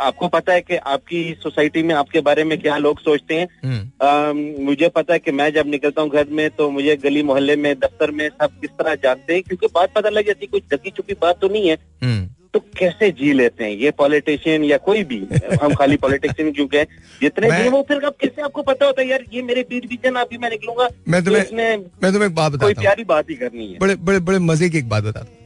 आपको 0.00 0.28
पता 0.28 0.52
है 0.52 0.60
कि 0.60 0.76
आपकी 0.76 1.36
सोसाइटी 1.42 1.82
में 1.82 1.94
आपके 1.94 2.20
बारे 2.20 2.44
में 2.44 2.60
क्या 2.60 2.76
लोग 2.76 3.00
सोचते 3.00 3.34
हैं? 3.34 3.48
हम्म, 3.64 4.06
अम, 4.06 4.64
मुझे 4.64 4.88
पता 4.88 5.12
है 5.12 5.18
कि 5.18 5.32
मैं 5.32 5.52
जब 5.52 5.66
निकलता 5.66 6.02
हूँ 6.02 6.10
घर 6.10 6.26
में 6.30 6.50
तो 6.50 6.70
मुझे 6.70 6.96
गली 6.96 7.22
मोहल्ले 7.22 7.56
में 7.56 7.74
दफ्तर 7.78 8.10
में 8.10 8.28
सब 8.28 8.60
किस 8.60 8.70
तरह 8.70 8.94
जानते 8.94 9.34
हैं 9.34 9.42
क्योंकि 9.42 9.66
बात 9.66 9.92
पता 9.94 10.08
लग 10.08 10.26
जाती 10.26 10.46
है 10.46 10.60
कुछ 10.60 10.62
ढकी 10.74 10.90
चुकी 10.90 11.14
बात 11.14 11.40
तो 11.40 11.48
नहीं 11.48 11.68
है। 11.68 11.78
हम्म, 12.02 12.26
तो 12.54 12.60
कैसे 12.78 13.10
जी 13.10 13.32
लेते 13.32 13.64
हैं? 13.64 13.70
ये 13.70 13.90
पॉलिटिशियन 13.90 14.64
या 14.64 14.76
कोई 14.76 15.04
भी 15.04 15.28
हम 15.62 15.74
खाली 15.74 15.96
पॉलिटिशियन 15.96 16.52
क्योंकि 16.52 16.82
जितने 17.22 17.48
मैं- 17.48 17.62
भी 17.62 17.68
वो 17.68 17.82
फिर 17.88 18.04
अब 18.04 18.14
कैसे 18.20 18.42
आपको 18.42 18.62
पता 18.62 18.86
होता 18.86 19.02
है 19.02 19.08
यार 19.08 19.24
ये 19.32 19.42
मेरे 19.42 19.62
पीछे 19.62 20.10
ना 20.10 20.20
अभी 20.20 20.38
मैं 20.38 20.50
निकलूँगा। 20.50 20.88
मैं 21.08 21.20
तो 21.20 21.26
तुम्हें 21.26 21.44
इसमें 21.44 21.76
मैं 22.02 22.12
तुम्हें 22.12 22.28
एक 22.28 22.34
बात 22.34 22.50
कोई 22.50 22.56
बताता 22.58 22.66
हूँ। 22.66 22.74
प्यारी 22.74 23.04
बात 23.04 23.30
ही 23.30 23.34
करनी 23.34 23.72
है। 23.72 23.78
बड़े 23.78 23.94
बड़े 23.94 24.18
बड़े 24.18 24.38
मज़े 24.38 24.70
की 24.70 24.78
एक 24.78 24.88
बात 24.88 25.04
बताता 25.04 25.37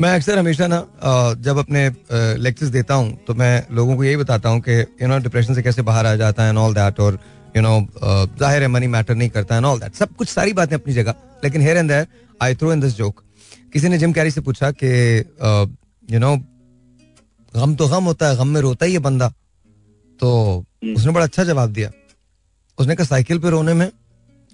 मैं 0.00 0.14
अक्सर 0.14 0.38
हमेशा 0.38 0.66
ना 0.66 0.78
जब 1.34 1.58
अपने 1.58 1.80
लेक्चर्स 2.38 2.70
देता 2.70 2.94
हूँ 2.94 3.18
तो 3.26 3.34
मैं 3.34 3.66
लोगों 3.72 3.96
को 3.96 4.04
यही 4.04 4.16
बताता 4.16 4.48
हूँ 4.48 4.60
कि 4.60 4.72
यू 5.02 5.06
नो 5.08 5.18
डिप्रेशन 5.18 5.54
से 5.54 5.62
कैसे 5.62 5.82
बाहर 5.82 6.06
आ 6.06 6.14
जाता 6.14 6.42
है 6.42 6.48
एंड 6.48 6.58
ऑल 6.58 6.74
दैट 6.74 7.00
और 7.00 7.18
यू 7.56 7.62
नो 7.62 7.80
ज़ाहिर 8.38 8.62
है 8.62 8.68
मनी 8.68 8.86
मैटर 8.86 9.14
नहीं 9.14 9.28
करता 9.28 9.54
है 9.54 9.62
ऑल 9.62 9.80
दैट 9.80 9.94
सब 9.94 10.14
कुछ 10.16 10.28
सारी 10.28 10.52
बातें 10.52 10.76
अपनी 10.76 10.94
जगह 10.94 11.14
लेकिन 11.44 11.62
here 11.62 11.76
and 11.76 11.88
there 11.88 12.06
I 12.42 12.54
throw 12.54 12.72
in 12.72 12.80
this 12.80 12.96
joke 12.96 13.22
किसी 13.72 13.88
ने 13.88 13.98
जिम 13.98 14.12
कैरी 14.12 14.30
से 14.30 14.40
पूछा 14.40 14.70
कि 14.70 14.88
यू 16.12 16.18
नो 16.18 16.36
गम 17.52 17.74
तो 17.76 17.88
गम 17.88 18.04
होता 18.04 18.28
है 18.28 18.36
गम 18.36 18.48
में 18.48 18.60
रोता 18.60 18.86
ही 18.86 18.92
है 18.92 18.98
बंदा। 18.98 19.28
तो 20.20 20.28
उसने 20.96 21.12
बड़ा 21.12 21.24
अच्छा 21.24 21.44
जवाब 21.44 21.72
दिया। 21.72 21.90
उसने 22.78 22.94
कहा 22.96 23.06
साइकिल 23.06 23.38
पे 23.38 23.50
रोने 23.50 23.74
में 23.74 23.90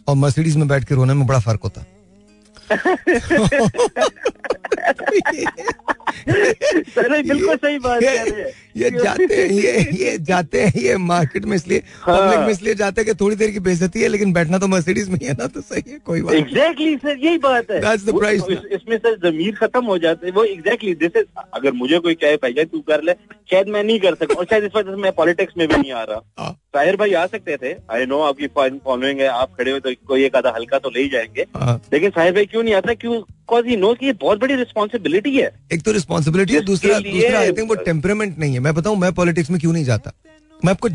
और 0.08 0.14
मर्सिडीज 0.16 0.56
में 0.56 0.66
बैठ 0.68 0.84
के 0.84 0.94
रोने 0.94 1.14
में 1.14 1.26
बड़ा 1.26 1.38
फ़र्क 1.38 1.60
होता। 1.64 1.84
बिल्कुल 6.28 7.56
सही 7.56 7.78
बात 7.78 8.02
ये, 8.02 8.08
हैं। 8.08 8.46
ये 8.76 8.90
जाते 8.90 9.24
हैं 9.24 9.48
ये 9.50 9.72
ये 10.02 10.18
जाते 10.18 10.62
हैं 10.62 10.80
ये 10.82 10.96
मार्केट 10.96 11.44
में 11.44 11.56
इसलिए 11.56 11.82
हाँ। 12.00 12.16
पब्लिक 12.20 12.38
में 12.38 12.48
इसलिए 12.48 12.74
जाते 12.74 13.00
हैं 13.00 13.06
कि 13.06 13.14
थोड़ी 13.24 13.36
देर 13.36 13.50
की 13.50 13.60
बेइज्जती 13.60 14.00
है 14.00 14.08
लेकिन 14.08 14.32
बैठना 14.32 14.58
तो 14.58 14.68
मर्सिडीज 14.68 15.08
में 15.08 15.18
ही 15.22 15.26
है 15.26 15.32
ना 15.32 15.46
तो 15.46 15.60
सही 15.60 15.90
है 15.90 15.98
कोई 15.98 16.22
बात 16.22 16.34
एग्जैक्टली 16.34 16.96
सर 16.96 17.16
यही 17.18 17.38
बात 17.38 17.70
है। 17.70 17.80
That's 17.82 18.04
the 18.04 18.12
वो- 18.14 18.22
price, 18.24 18.50
इस, 18.50 18.58
इसमें 18.72 18.96
सर 18.98 19.30
जमीर 19.30 19.54
खत्म 19.54 19.84
हो 19.84 19.98
जाते 19.98 20.26
हैं 20.26 20.34
वो 20.34 20.44
एग्जैक्टली 20.44 20.94
दिस 20.94 21.16
इज़ 21.16 21.24
अगर 21.54 21.72
मुझे 21.72 21.98
कोई 21.98 22.14
कहे 22.14 22.36
भैया 22.36 22.64
तू 22.64 22.80
कर 22.80 23.02
ले 23.02 23.12
शायद 23.50 23.68
मैं 23.68 23.84
नहीं 23.84 24.00
कर 24.00 24.14
सकता 24.14 24.34
और 24.34 24.44
शायद 24.44 24.64
इस 24.64 24.70
वजह 24.76 24.90
से 24.90 24.96
मैं 24.96 25.12
पॉलिटिक्स 25.12 25.54
में 25.58 25.68
भी 25.68 25.76
नहीं 25.76 25.92
आ 25.92 26.02
रहा। 26.02 26.50
साहिर 26.74 26.96
भाई 26.96 27.12
आ 27.12 27.26
सकते 27.26 27.56
थे 27.56 27.72
आई 27.90 28.06
नो 28.06 28.20
आपकी 28.20 28.46
फॉलोइंग 28.46 29.20
है 29.20 29.26
आप 29.26 29.50
खड़े 29.58 29.70
हो 29.70 29.78
तो 29.78 29.90
कोई 30.08 30.24
एक 30.24 30.36
आधा 30.36 30.52
हल्का 30.56 30.78
तो 30.78 30.90
ले 30.90 31.02
ही 31.02 31.08
जाएँगे। 31.08 31.46
हाँ। 31.56 31.80
लेकिन 31.92 32.10
साहिर 32.10 32.32
भाई 32.32 32.46
क्यों 32.46 32.62
नहीं 32.62 32.74
आता 32.74 32.94
क्यों 32.94 33.22
कॉज 33.48 33.66
ही 33.66 33.76
नो 33.76 33.94
कि 33.94 34.06
ये 34.06 34.12
बहुत 34.12 34.40
बड़ी 34.40 34.53
रिस्पॉन्सिबिलिटी 34.56 35.36
है। 35.36 35.50
एक 35.72 35.82
तो 35.82 35.92
रिस्पॉन्सिबिलिटी 35.92 36.54
है 36.54 36.60
दूसरा 36.60 36.98
दूसरा 36.98 37.38
आई 37.38 37.52
थिंक 37.52 37.68
वो 37.68 37.74
टेम्परामेंट 37.74 38.38
नहीं 38.38 38.52
है। 38.52 38.60
मैं 38.60 38.74
बताऊँ 38.74 38.96
मैं 38.96 39.12
पॉलिटिक्स 39.12 39.50
में 39.50 39.60
क्यों 39.60 39.72
नहीं 39.72 39.84
जाता? 39.84 40.12
मैं 40.64 40.72
आपको 40.72 40.88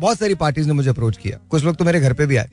बहुत 0.00 0.18
सारी 0.18 0.34
पार्टीज़ 0.34 0.66
ने 0.66 0.72
मुझे 0.72 0.90
अप्रोच 0.90 1.16
किया। 1.16 1.38
कुछ 1.50 1.64
लोग 1.64 1.76
तो 1.76 1.84
मेरे 1.84 2.00
घर 2.00 2.12
पे 2.12 2.26
भी 2.26 2.36
आए। 2.36 2.50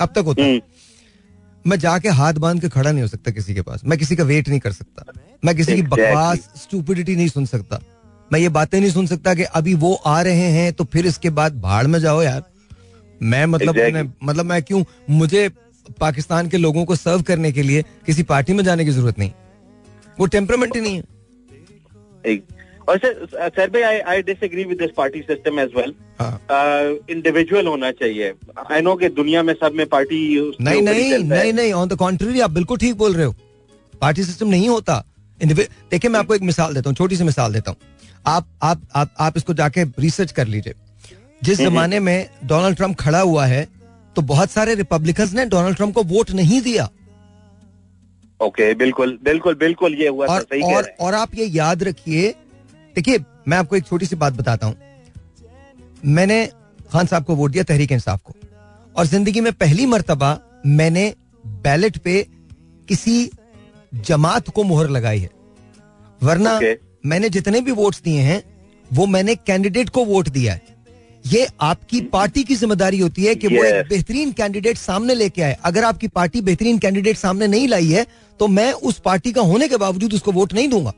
अब 0.00 0.08
तक 0.08 0.18
होता 0.18 0.42
है। 0.42 0.50
हम्म, 0.50 1.70
मैं 1.70 1.78
जाके 1.78 2.08
हाथ 2.08 2.34
बाँध 2.34 2.60
के 2.60 2.68
खड़ा 2.68 2.90
नहीं 2.92 3.02
हो 3.02 3.08
सकता 3.08 3.30
किसी 3.30 3.54
के 3.54 3.62
पास। 3.62 3.80
मैं 3.84 3.98
किसी 3.98 4.16
का 4.16 4.24
वेट 4.24 4.48
नहीं 4.48 4.60
कर 4.60 4.72
सकता। 4.72 5.04
मैं 5.44 5.56
किसी 5.56 5.74
की 5.74 5.82
बकवास 5.82 6.38
स्टूपिडिटी 6.56 7.16
नहीं 7.16 7.28
सुन 7.28 7.46
सकता। 7.46 7.80
मैं 8.32 8.40
ये 8.40 8.48
बातें 8.48 8.80
नहीं 8.80 8.90
सुन 8.90 9.06
सकता 9.06 9.34
कि 9.34 9.42
अभी 9.42 9.74
वो 9.74 9.94
आ 9.94 10.20
रहे 10.22 10.50
हैं 10.52 10.72
तो 10.72 10.84
फिर 10.84 11.06
इसके 11.06 11.30
बाद 11.30 11.60
भाड़ 11.60 11.86
में 11.86 11.98
जाओ 11.98 12.22
यार। 12.22 12.42
मैं 13.22 13.46
मतलब 13.46 13.74
Exactly. 13.74 14.08
मतलब 14.24 14.46
मैं 14.46 14.62
क्यों? 14.62 14.84
मुझे 15.10 15.48
पाकिस्तान 16.00 16.48
के 16.48 16.56
लोगों 16.56 16.84
को 16.84 16.96
सर्व 16.96 17.22
करने 17.22 17.52
के 17.52 17.62
लिए 17.62 17.82
किसी 18.06 18.22
पार्टी 18.22 18.52
में 18.52 18.64
जाने 18.64 18.84
की 18.84 18.90
ज़रूरत 18.90 19.18
नहीं। 19.18 19.32
वो 20.20 20.26
टेम्परामेंट 20.26 20.76
ही 20.76 20.82
नहीं 20.82 20.96
है। 20.96 21.04
एक- 22.26 22.54
और 22.88 22.98
सर 22.98 23.28
सर 23.48 23.70
भाई 23.70 23.82
I 23.82 23.98
I 23.98 24.22
disagree 24.22 24.64
with 24.64 24.78
this 24.78 24.90
party 24.96 25.20
system 25.20 25.60
as 25.60 25.70
well. 25.76 25.94
Individual 27.10 27.66
होना 27.66 27.90
चाहिए। 27.90 28.32
आई 28.72 28.80
नो 28.80 28.94
कि 28.94 29.08
दुनिया 29.08 29.42
में 29.42 29.54
सब 29.54 29.72
में 29.74 29.86
पार्टी 29.86 30.52
नहीं 30.60 30.82
नहीं 30.82 31.18
नहीं 31.18 31.52
नहीं 31.52 31.72
ऑन 31.72 31.88
द 31.88 31.96
कॉन्ट्री 31.96 32.40
आप 32.40 32.50
बिल्कुल 32.50 32.78
ठीक 32.78 32.94
बोल 32.94 33.14
रहे 33.14 33.24
हो। 33.24 33.34
पार्टी 34.00 34.24
सिस्टम 34.24 34.48
नहीं 34.48 34.68
होता। 34.68 35.04
देखिए 35.44 36.10
मैं 36.10 36.20
आपको 36.20 36.34
एक 36.34 36.42
मिसाल 36.42 36.74
देता 36.74 36.90
हूँ 36.90 36.96
छोटी 36.96 37.16
सी 37.16 37.24
मिसाल 37.24 37.52
देता 37.52 37.70
हूँ। 37.70 37.78
आप 38.26 38.46
आप 38.62 38.80
आप 38.94 39.14
आप 39.20 39.36
इसको 39.36 39.54
जाके 39.54 39.84
रिसर्च 39.84 40.32
कर 40.32 40.46
लीजिए। 40.46 40.74
जिस 41.42 41.58
जमाने 41.58 42.00
में 42.00 42.30
डोनाल्ड 42.44 42.76
ट्रंप 42.76 42.96
खड़ा 42.96 43.20
हुआ 43.20 43.46
है 43.46 43.68
तो 44.16 44.22
बहुत 44.22 44.50
सारे 44.50 44.74
रिपब्लिकन्स 44.74 45.34
ने 45.34 45.44
डोनाल्ड 45.46 45.76
ट्रंप 45.76 45.94
को 45.94 46.02
वोट 46.02 46.30
नहीं 46.30 46.60
दिया। 46.60 46.88
ओके 48.40 48.74
बिल्कुल 48.74 49.18
बिल्कुल 49.24 49.54
बिल्कुल 49.54 49.94
ये 49.94 50.08
हुआ 50.08 50.26
और 50.26 50.42
सही 50.42 50.74
और 50.74 50.90
और 51.00 51.14
आप 51.14 51.34
ये 51.34 51.44
याद 51.46 51.82
रखिए 51.82 52.34
देखिए 52.96 53.18
मैं 53.48 53.56
आपको 53.56 53.76
एक 53.76 53.86
छोटी 53.86 54.06
सी 54.06 54.16
बात 54.16 54.32
बताता 54.32 54.66
हूँ। 54.66 54.76
मैंने 56.06 56.44
खान 56.92 57.06
साहब 57.06 57.24
को 57.24 57.34
वोट 57.34 57.50
दिया 57.50 57.64
तहरीक 57.64 57.92
इंसाफ 57.92 58.20
को। 58.22 58.34
और 58.96 59.06
ज़िंदगी 59.06 59.40
में 59.40 59.52
पहली 59.52 59.86
मरतबा 59.86 60.38
मैंने 60.66 61.12
बैलेट 61.64 61.96
पे 61.98 62.22
किसी 62.88 63.30
जमात 63.94 64.48
को 64.48 64.62
मोहर 64.64 64.88
लगाई 64.90 65.18
है। 65.18 65.30
वरना 66.20 66.58
Okay. 66.58 66.74
मैंने 67.06 67.28
जितने 67.28 67.60
भी 67.60 67.72
वोट्स 67.72 68.02
दिए 68.02 68.20
हैं 68.20 68.42
वो 68.90 69.06
मैंने 69.06 69.34
कैंडिडेट 69.36 69.88
को 69.88 70.04
वोट 70.04 70.28
दिया 70.28 70.52
है। 70.52 70.76
ये 71.28 71.46
आपकी 71.62 72.00
पार्टी 72.10 72.42
की 72.44 72.54
ज़िम्मेदारी 72.54 72.98
होती 72.98 73.24
है 73.24 73.34
कि 73.34 73.48
वो 73.48 73.64
एक 73.64 73.88
बेहतरीन 73.88 74.32
कैंडिडेट 74.32 74.76
सामने 74.78 75.14
लेके 75.14 75.42
आए 75.42 75.56
अगर 75.64 75.84
आपकी 75.84 76.08
पार्टी 76.10 76.40
बेहतरीन 76.42 76.78
कैंडिडेट 76.78 77.16
सामने 77.16 77.46
नहीं 77.46 77.68
लाई 77.68 77.86
है 77.88 78.06
तो 78.40 78.48
मैं 78.50 78.72
उस 78.82 78.98
पार्टी 79.00 79.32
का 79.32 79.42
होने 79.44 79.68
के 79.68 79.76
बावजूद 79.76 80.14
उसको 80.14 80.32
वोट 80.32 80.52
नहीं 80.54 80.68
दूँगा 80.68 80.92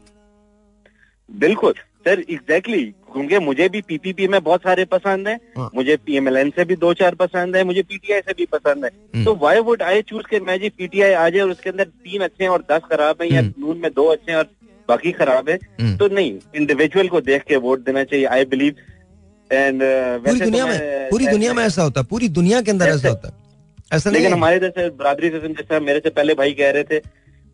बिल्कुल 1.31 1.75
सर 2.01 2.21
एग्जैक्टली 2.21 2.85
क्योंकि 3.13 3.39
मुझे 3.41 3.69
भी 3.69 3.81
पीपीपी 3.83 4.27
में 4.29 4.41
बहुत 4.41 4.61
सारे 4.61 4.85
पसंद 4.87 5.29
है 5.29 5.35
हाँ। 5.57 5.71
मुझे 5.75 5.97
पीएमएलएन 5.99 6.51
से 6.51 6.65
भी 6.65 6.77
दो 6.77 6.93
चार 6.95 7.15
पसंद 7.17 7.57
है 7.57 7.65
मुझे 7.65 7.83
पीटीआई 7.85 8.21
से 8.21 8.33
भी 8.33 8.47
पसंद 8.49 8.85
है 8.85 8.91
हम्म। 9.15 9.25
तो 9.25 9.35
वाई 9.37 9.61
वुड 9.61 9.83
आई 9.83 10.03
चूज़ 10.03 10.27
के 10.31 10.41
मैं 10.43 10.59
जी 10.61 10.69
पीटीआई 10.71 11.13
आ 11.15 11.29
जाए 11.29 11.43
और 11.43 11.51
उसके 11.51 11.71
अंदर 11.71 11.85
तीन 11.85 12.23
अच्छे 12.23 12.45
हैं 12.45 12.51
और 12.51 12.65
दस 12.71 12.83
खराब 12.91 13.23
है 13.23 13.33
या 13.33 13.41
हम्म। 13.41 13.67
नून 13.67 13.79
में 13.79 13.91
दो 13.93 14.07
अच्छे 14.07 14.31
हैं 14.33 14.39
और 14.39 14.49
बाकी 14.89 15.13
खराब 15.13 15.49
है 15.49 15.59
हम्म। 15.81 15.97
तो 15.97 16.09
नहीं 16.11 16.39
इंडिविजुअल 16.55 17.09
को 17.09 17.21
देख 17.23 17.43
के 17.43 17.57
वोट 17.59 17.85
देना 17.85 18.05
चाहिए 18.05 18.27
आई 18.29 18.45
बिलीव 18.47 18.77
एंड 19.53 19.81
पूरी 20.25 20.41
दुनिया 20.41 20.67
में 20.67 21.09
पूरी 21.11 21.27
दुनिया 21.27 21.53
में 21.55 21.65
ऐसा 21.65 21.83
होता 21.83 22.01
है 22.01 22.07
पूरी 22.11 22.29
दुनिया 22.29 22.61
के 22.63 22.71
अंदर 22.71 22.89
ऐसा 22.89 23.09
होता 23.09 23.29
है। 23.29 23.35
ऐसा 23.93 24.11
नहीं 24.11 24.21
लेकिन 24.21 24.33
हमारे 24.35 24.59
जैसे 24.59 24.89
बरादरी 24.91 25.31
सिस्टम 25.31 25.53
जैसे 25.53 25.81
मेरे 25.81 26.01
से 26.01 26.11
पहले 26.11 26.35
भाई 26.35 26.53
कह 26.53 26.71
रहे 26.71 26.85
थे 26.85 26.99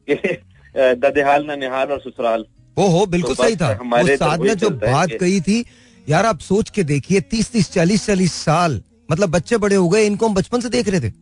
कि 0.09 0.15
ददेहाल 0.77 1.45
ना 1.45 1.57
निहाल 1.57 1.93
और 1.93 2.01
ससुराल। 2.01 2.45
ओ 2.77 2.87
हो 2.89 3.05
बिल्कुल 3.07 3.35
तो 3.35 3.43
सही 3.43 3.57
था। 3.57 3.77
हमारे 3.81 4.17
तो 4.17 4.25
साथ 4.25 4.39
ने 4.39 4.55
जो 4.55 4.71
बात 4.71 5.13
कही 5.21 5.41
थी 5.41 5.65
यार 6.09 6.27
आप 6.27 6.41
सोच 6.41 6.71
के 6.71 6.83
देखिए 6.85 7.21
तीस 7.21 7.51
तीस 7.53 7.71
चालीस 7.73 8.07
चालीस 8.07 8.33
साल 8.33 8.83
मतलब 9.11 9.31
बच्चे 9.31 9.57
बड़े 9.57 9.77
हो 9.77 9.89
गए 9.89 10.05
इनको 10.07 10.27
हम 10.27 10.35
बचपन 10.35 10.61
से 10.61 10.69
देख 10.69 10.89
रहे 10.89 11.01
थे। 11.01 11.13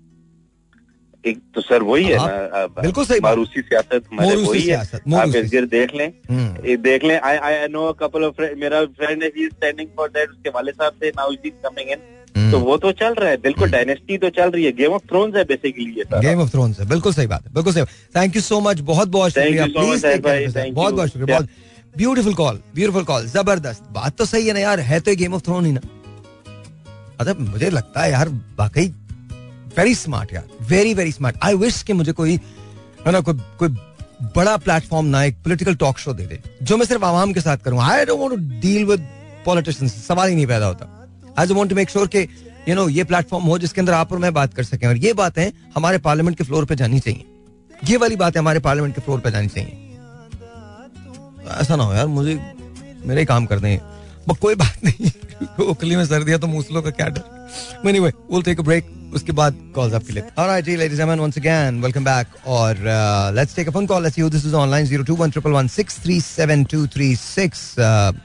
एक 1.26 1.38
तो 1.54 1.60
सर 1.60 1.82
वही 1.82 2.04
है 2.04 2.16
हाँ, 2.18 2.28
ना 2.28 2.66
बिल्कुल 2.80 3.04
सही 3.04 3.20
मारूसी 3.20 3.60
सियासत 3.62 4.04
वही 4.12 4.62
है। 4.62 4.76
आप 4.76 5.34
इर्द 5.36 5.68
देख 5.70 5.94
लें। 5.94 6.06
हम्म। 6.30 6.76
देख 6.82 7.04
लें 7.04 7.18
I 7.20 7.36
I 7.36 7.68
know 7.68 7.92
couple 8.00 8.24
of 8.24 8.42
मेरा 8.60 8.84
फ्रेंड 8.98 9.22
है 9.22 9.28
ही 9.36 9.46
स्टैंडिंग 9.46 9.88
फॉर 9.96 10.08
दैट 10.08 10.30
उसके 10.30 10.50
वाले 10.50 10.72
साहब 10.72 10.92
से 11.02 11.08
now 11.10 11.32
is 11.32 11.50
coming 11.66 11.90
in 11.90 11.98
hmm. 12.36 12.50
तो 12.52 12.58
वो 12.60 12.76
तो 12.76 12.90
चल 12.92 13.14
रहा 13.14 13.30
है 13.30 13.36
बिल्कुल 13.40 13.70
डायनेस्टी 13.70 14.18
तो 14.18 14.28
चल 14.30 14.50
रही 14.50 14.64
है। 14.64 14.72
गेम 14.72 14.92
ऑफ़ 14.92 15.02
थ्रोन्स 15.10 15.36
है 15.36 15.44
बेसिकली 15.44 15.84
ये 15.98 16.04
गेम 16.20 16.40
ऑफ़ 16.40 16.50
थ्रोन्स 16.50 16.80
है 16.80 16.86
बिल्कुल 16.88 17.12
सही 17.12 17.26
बात 17.26 17.46
है 17.46 17.52
बिल्कुल 17.54 17.72
सही 17.72 17.84
थैंक 18.16 18.36
यू 18.36 18.42
सो 18.42 18.60
मच 18.60 18.80
बहुत 18.92 19.08
बहुत 19.08 19.32
शुक्रिया। 19.32 19.66
प्लीज़ 19.66 20.06
बहुत 20.72 20.94
बहुत 20.94 21.08
शुक्रिया 21.08 21.38
बहुत 21.38 21.48
ब्यूटीफुल 21.96 22.34
कॉल 22.34 22.60
ब्यूटीफुल 22.74 23.04
कॉल 23.04 23.26
ज़बरदस्त। 23.28 23.82
बात 23.92 24.16
तो 24.18 24.24
सही 24.26 24.46
है 24.46 24.52
ना 24.52 24.60
यार 24.60 24.80
है 24.82 25.00
तो 25.00 25.14
गेम 25.16 25.34
ऑफ़ 25.34 25.42
थ्रोन 25.42 25.66
ही 25.66 25.72
ना। 25.72 25.80
मतलब 27.20 27.40
मुझे 27.40 27.70
लगता 27.70 28.02
है 28.02 28.10
यार 28.12 28.28
वाकई 28.58 28.86
वेरी 29.78 29.94
स्मार्ट 29.94 30.32
यार 30.32 30.44
very 30.62 30.94
very 30.94 31.12
smart 31.12 31.36
I 31.42 31.54
wish 31.54 31.82
कि 31.82 31.92
मुझे 31.92 32.12
कोई, 32.12 32.40
है 33.06 33.12
ना, 33.12 33.20
कोई 33.20 33.34
कोई 33.58 33.68
बड़ा 34.36 34.56
प्लेटफॉर्म 34.56 35.06
ना 35.06 35.24
एक 35.24 35.34
पॉलिटिकल 35.34 35.74
टॉक 35.74 35.98
शो 35.98 36.12
दे 36.12 36.26
दे, 36.26 36.40
जो 36.62 36.76
मैं 36.76 36.86
सिर्फ़ 36.86 37.04
आवाम 37.04 37.32
के 37.32 37.40
साथ 37.40 37.56
करूँ। 37.56 37.80
I 37.80 38.04
don't 38.04 38.20
want 38.20 38.32
to 38.32 38.60
deal 38.60 38.84
with 38.84 39.08
politicians 39.44 40.06
सवाल 40.06 40.28
ही 40.28 40.34
नहीं 40.34 40.46
पैदा 40.46 40.66
होता। 40.66 41.08
I 41.38 41.46
want 41.46 41.70
to 41.70 41.76
make 41.76 41.90
sure 41.90 42.06
कि 42.06 42.28
यू 42.68 42.74
नो 42.74 42.88
ये 42.88 43.04
प्लेटफॉर्म 43.04 43.44
हो 43.44 43.58
जिसके 43.58 43.80
अंदर 43.80 43.92
आप 43.92 44.12
और 44.12 44.18
मैं 44.18 44.34
बात 44.34 44.54
कर 44.54 44.62
सकें। 44.62 44.88
और 44.88 44.96
ये 44.96 45.12
बातें 45.12 45.50
हमारे 45.76 45.98
पार्लियामेंट 45.98 46.38
के 46.38 46.44
फ्लोर 46.44 46.64
पे 46.64 46.76
जानी 46.76 47.00
चाहिए। 47.00 47.24
ये 47.84 47.96
वाली 47.96 48.16
बातें 48.16 48.40
हमारे 48.40 48.60
पार्लियामेंट 48.60 48.94
के 48.94 49.00
फ्लोर 49.00 49.20
पे 49.20 49.30
जानी 49.30 49.48
चाहिए। 49.48 49.98
ऐसा 51.60 51.76
ना 51.76 51.84
हो 51.84 51.94
यार, 51.94 52.06
मुझे, 52.06 52.52
मेरे 53.06 53.24
काम 53.24 53.46
कर 53.46 53.58
दें 53.58 53.78
कोई 54.40 54.54
बात 54.54 54.84
नहीं। 54.84 55.10
ओखली 55.60 55.96
में 55.96 56.06
सर्दियाँ 56.06 56.40
तो 56.40 56.46
मूसलों 56.46 56.82
का 56.82 56.90
क्या 56.90 57.08
डर। 57.08 57.88
Anyway 57.88 58.12
will 58.32 58.42
take 58.42 58.60
a 58.60 58.62
break 58.62 59.03
उसके 59.14 59.32
बाद 59.32 59.54
कॉल्स 59.74 59.94
आपके 59.94 60.12
लिए। 60.12 60.22
Alright 60.38 60.64
ji 60.64 60.76
ladies 60.76 61.02
and 61.02 61.20
once 61.20 61.38
again 61.38 61.80
welcome 61.82 62.04
back 62.04 62.26
और 62.56 62.76
let's 63.36 63.56
take 63.56 63.68
a 63.68 63.70
phone 63.72 63.86
call 63.86 64.02
let's 64.02 64.16
see 64.16 64.22
who 64.22 64.28
this 64.30 64.46
is 64.46 64.54
online 64.56 64.86
02111637236 64.88 67.78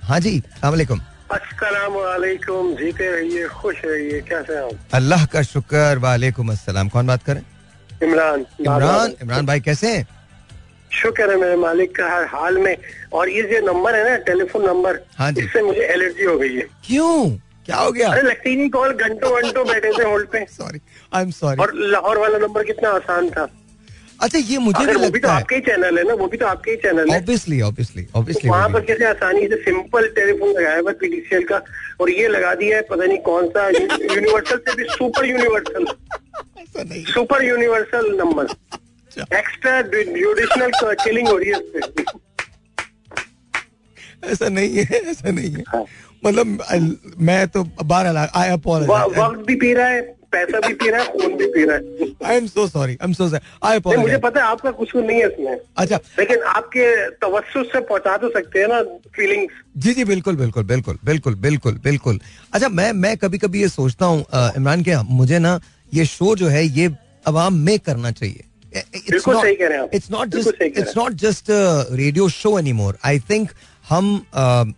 हाँ 0.09 0.19
जी 0.19 0.37
अस्सलाम 0.39 0.71
वालेकुम। 0.71 0.99
अस्सलाम 1.31 1.93
वालेकुम 1.93 2.73
जीते 2.75 3.09
रहिए 3.11 3.47
खुश 3.47 3.75
रहिए 3.85 4.21
कैसे 4.29 4.53
हैं 4.53 4.61
आप? 4.63 4.71
अल्लाह 4.93 5.25
का 5.33 5.41
शुक्र 5.43 5.97
वालेकुम 6.03 6.51
अस्सलाम। 6.51 6.89
कौन 6.89 7.07
बात 7.07 7.23
करें 7.23 7.41
इमरान 8.03 8.45
इमरान 8.61 9.13
इमरान 9.23 9.45
भाई 9.45 9.59
कैसे 9.61 9.87
हैं? 9.95 10.07
शुक्र 10.91 11.29
है 11.31 11.35
मेरे 11.41 11.55
मालिक 11.55 11.95
का 11.95 12.05
हर 12.13 12.25
हाल 12.27 12.57
में। 12.57 12.77
और 13.13 13.29
ये 13.29 13.41
जो 13.51 13.59
नंबर 13.65 13.95
है 13.95 14.09
ना 14.09 14.15
टेलीफोन 14.25 14.65
नंबर 14.65 14.99
हाँ 15.17 15.31
जी। 15.31 15.41
इससे 15.41 15.61
मुझे 15.61 15.81
एलर्जी 15.93 16.23
हो 16.23 16.37
गई 16.37 16.55
है। 16.55 16.65
क्यों? 16.87 17.29
क्या 17.69 17.77
हो 17.77 17.91
गया? 17.91 18.09
अरे 18.11 18.21
लगती 18.21 18.55
नहीं 18.55 18.69
कॉल 18.69 18.93
घंटों 18.93 19.31
घंटों 19.41 19.65
बैठे 19.67 19.91
थे 19.97 20.03
होल्ड 20.09 20.27
पे। 20.31 20.45
सॉरी 20.51 20.79
आई 21.11 21.23
एम 21.23 21.31
सॉरी 21.39 21.61
और 21.61 21.73
लाहौर 21.95 22.17
वाला 22.17 22.37
नंबर 22.37 22.63
कितना 22.73 22.89
आसान 22.99 23.29
था। 23.29 23.47
अच्छा 24.21 24.37
ये 24.37 24.57
मुझे 24.57 24.85
भी 24.85 24.93
वो 24.93 25.09
भी 25.09 25.19
तो 25.19 25.27
लगता 25.27 25.33
आपका 25.33 25.55
ही 25.55 25.61
चैनल 25.61 25.97
है 25.97 26.03
ना 26.07 26.13
वो 26.21 26.27
भी 26.27 26.37
तो 26.37 26.45
आपका 26.45 26.71
ही 26.71 26.77
चैनल 26.77 27.09
है। 27.11 27.17
ऑब्वियसली 27.17 27.59
ऑब्वियसली 27.67 28.05
ऑब्वियसली 28.15 28.49
वहाँ 28.49 28.69
पर 28.69 28.81
कैसे 28.85 29.05
आसानी 29.05 29.47
से 29.47 29.55
सिंपल 29.63 30.07
टेलीफोन 30.15 30.49
लगाया 30.49 30.79
हुआ 30.79 30.91
पीडीसीएल 31.03 31.43
का 31.51 31.61
और 32.01 32.09
ये 32.11 32.27
लगा 32.27 32.53
दिया 32.61 32.77
है 32.77 32.81
पता 32.89 33.05
नहीं 33.05 33.17
कौन 33.29 33.47
सा 33.49 33.67
यूनिवर्सल 33.69 34.57
से 34.67 34.75
भी 34.75 34.83
super 34.95 35.25
universal 35.25 35.85
super 37.13 37.43
universal 37.43 38.11
number. 38.17 38.45
Extrajudicial 39.93 40.71
killing 41.03 41.27
हो 41.27 41.37
रही 41.37 41.49
है 41.49 41.59
ऐसा 44.31 44.47
नहीं 44.49 44.77
है 44.77 44.97
ऐसा 45.11 45.29
नहीं 45.31 45.51
है। 45.53 45.63
हाँ। 45.67 45.83
मतलब 46.25 46.63
मैं 47.19 47.47
तो 47.47 47.63
बारह 47.85 48.11
लाख 48.11 48.31
आई 48.37 48.49
अपोलोजाइज 48.51 49.17
वक्त 49.17 49.45
भी 49.47 49.55
पी 49.55 49.73
रहा 49.73 49.87
है 49.87 50.01
पैसा 50.31 50.59
भी 50.67 50.73
पी 50.73 50.89
रहा 50.89 51.01
है 51.01 51.11
खून 51.11 51.35
भी 51.37 51.45
पी 51.53 51.63
रहा 51.65 51.75
है। 51.75 52.07
I 52.23 52.37
am 52.37 52.47
so 52.47 52.67
sorry 52.67 52.93
I 52.93 53.07
am 53.07 53.13
so 53.13 53.27
sorry 53.29 53.45
I 53.63 53.79
नहीं, 53.79 53.97
मुझे 53.97 54.17
पता 54.17 54.41
है 54.41 54.47
आपका 54.47 54.71
कुछ 54.71 54.95
नहीं 54.95 55.19
है 55.19 55.27
इसमें। 55.27 55.57
अच्छा। 55.77 55.99
लेकिन 56.19 56.43
आपके 56.47 56.85
तवस्सुस 57.21 57.71
से 57.71 57.79
पहुँचा 57.81 58.17
तो 58.17 58.29
सकते 58.29 58.59
हैं 58.59 58.67
ना 58.67 58.81
फीलिंग्स 59.15 59.53
जी 59.77 59.93
जी 59.93 60.03
बिल्कुल 60.05 60.35
बिल्कुल 60.35 60.63
बिल्कुल 60.63 60.99
बिल्कुल 61.05 61.35
बिल्कुल 61.47 61.79
बिल्कुल। 61.83 62.19
अच्छा 62.53 62.69
मैं 62.69 62.91
मैं 63.05 63.15
कभी 63.17 63.37
कभी 63.37 63.61
ये 63.61 63.69
सोचता 63.69 64.05
हूँ 64.05 64.25
इमरान 64.57 64.83
के 64.83 65.01
मुझे 65.13 65.39
ना 65.39 65.59
ये 65.93 66.05
शो 66.05 66.35
जो 66.35 66.47
है 66.47 66.65
ये 66.65 66.89
अवाम 67.27 67.53
में 67.65 67.77
करना 67.79 68.11
चाहिए। 68.11 68.43
बिल्कुल 68.75 69.41
सही 69.41 69.55
कह 69.55 69.67
रहे 69.67 69.77
हैं 69.77 69.83
आप। 69.83 69.95
It's 69.95 70.11
not 70.11 70.27
just 70.29 70.61
it's 70.61 70.97
not 70.97 71.13
just 71.21 71.45
radio 71.49 72.29
show 72.29 72.57
anymore 72.73 72.97
I 73.05 73.19
think 73.29 73.49
हम 73.89 74.25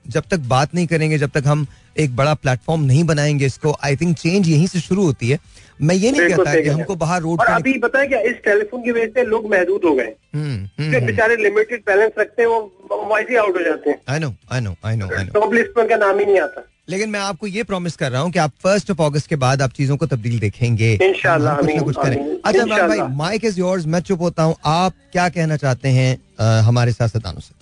जब 0.07 0.23
तक 0.31 0.39
बात 0.49 0.75
नहीं 0.75 0.87
करेंगे 0.87 1.17
जब 1.17 1.29
तक 1.29 1.47
हम 1.47 1.65
एक 1.99 2.15
बड़ा 2.15 2.33
प्लेटफॉर्म 2.35 2.83
नहीं 2.83 3.03
बनाएँगे 3.03 3.45
इसको 3.45 3.75
आई 3.85 3.95
थिंक 3.95 4.17
चेंज 4.17 4.49
यहीं 4.49 4.67
से 4.67 4.79
शुरू 4.79 5.03
होती 5.03 5.29
है। 5.29 5.39
मैं 5.81 5.95
ये 5.95 6.11
नहीं 6.11 6.29
कहता 6.29 6.53
कि 6.55 6.69
हमको 6.69 6.95
बाहर 6.95 7.21
रोड 7.21 7.41
और 7.41 7.47
अभी 7.47 7.77
पता 7.79 7.99
है 7.99 8.07
क्या 8.07 8.19
इस 8.29 8.35
टेलीफोन 8.45 8.83
की 8.83 8.91
वजह 8.91 9.07
से 9.07 9.23
लोग 9.25 9.49
महदूद 9.51 9.85
हो 9.85 9.93
गए 9.95 10.13
हम्म 10.35 10.57
जो 10.79 10.97
हम्म। 10.97 11.05
बेचारे 11.05 11.35
लिमिटेड 11.35 11.81
बैलेंस 11.87 12.11
रखते 12.19 12.41
हैं 12.41 12.49
वो 12.49 13.05
वैसे 13.13 13.37
आउट 13.37 13.57
हो 13.57 13.63
जाते 13.63 13.89
हैं। 13.89 13.99
I 14.09 14.19
know 14.19 14.33
I 14.51 14.61
know 14.61 14.75
I 14.85 14.95
know 14.95 15.09
I 15.17 15.23
know 15.23 15.39
top 15.39 15.53
list 15.53 15.79
उनका 15.79 15.95
नाम 15.97 16.19
ही 16.19 16.25
नहीं 16.25 16.39
आता। 16.39 16.65
लेकिन 16.89 17.09
मैं 17.09 17.19
आपको 17.19 17.47
ये 17.47 17.63
प्रॉमिस 17.63 17.95
कर 17.95 18.11
रहा 18.11 18.21
हूँ 18.21 18.31
कि 18.31 18.39
आप 18.39 18.51
फ़र्स्ट 18.63 18.91
ऑफ़ 18.91 19.01
अगस्त 19.01 19.27
के 19.27 19.35
बाद 19.37 19.61
आप 19.61 19.71
चीज़ों 19.73 19.97
को 19.97 20.05
तब्दील 20.07 20.39
देखेंगे। 20.39 20.93
इंशाल्लाह, 21.03 21.57
कुछ 21.57 21.75
ना 21.75 21.81
कुछ 21.81 21.95
करें। 21.95 22.17
अच्छा 22.45 22.87
भाई 22.87 22.99
माइक 23.17 23.45
इज़ 23.45 23.59
योर्स 23.59 23.85
मैं 23.85 23.99
चुप 24.01 24.21
होता 24.21 24.43
हूँ। 24.43 24.55
आप 24.65 24.93
क्या 25.11 25.27
कहना 25.29 25.57
चाहते 25.57 25.89
हैं 25.89 26.61
हमारे 26.63 26.91
सियासतदानों 26.91 27.39
से? 27.39 27.59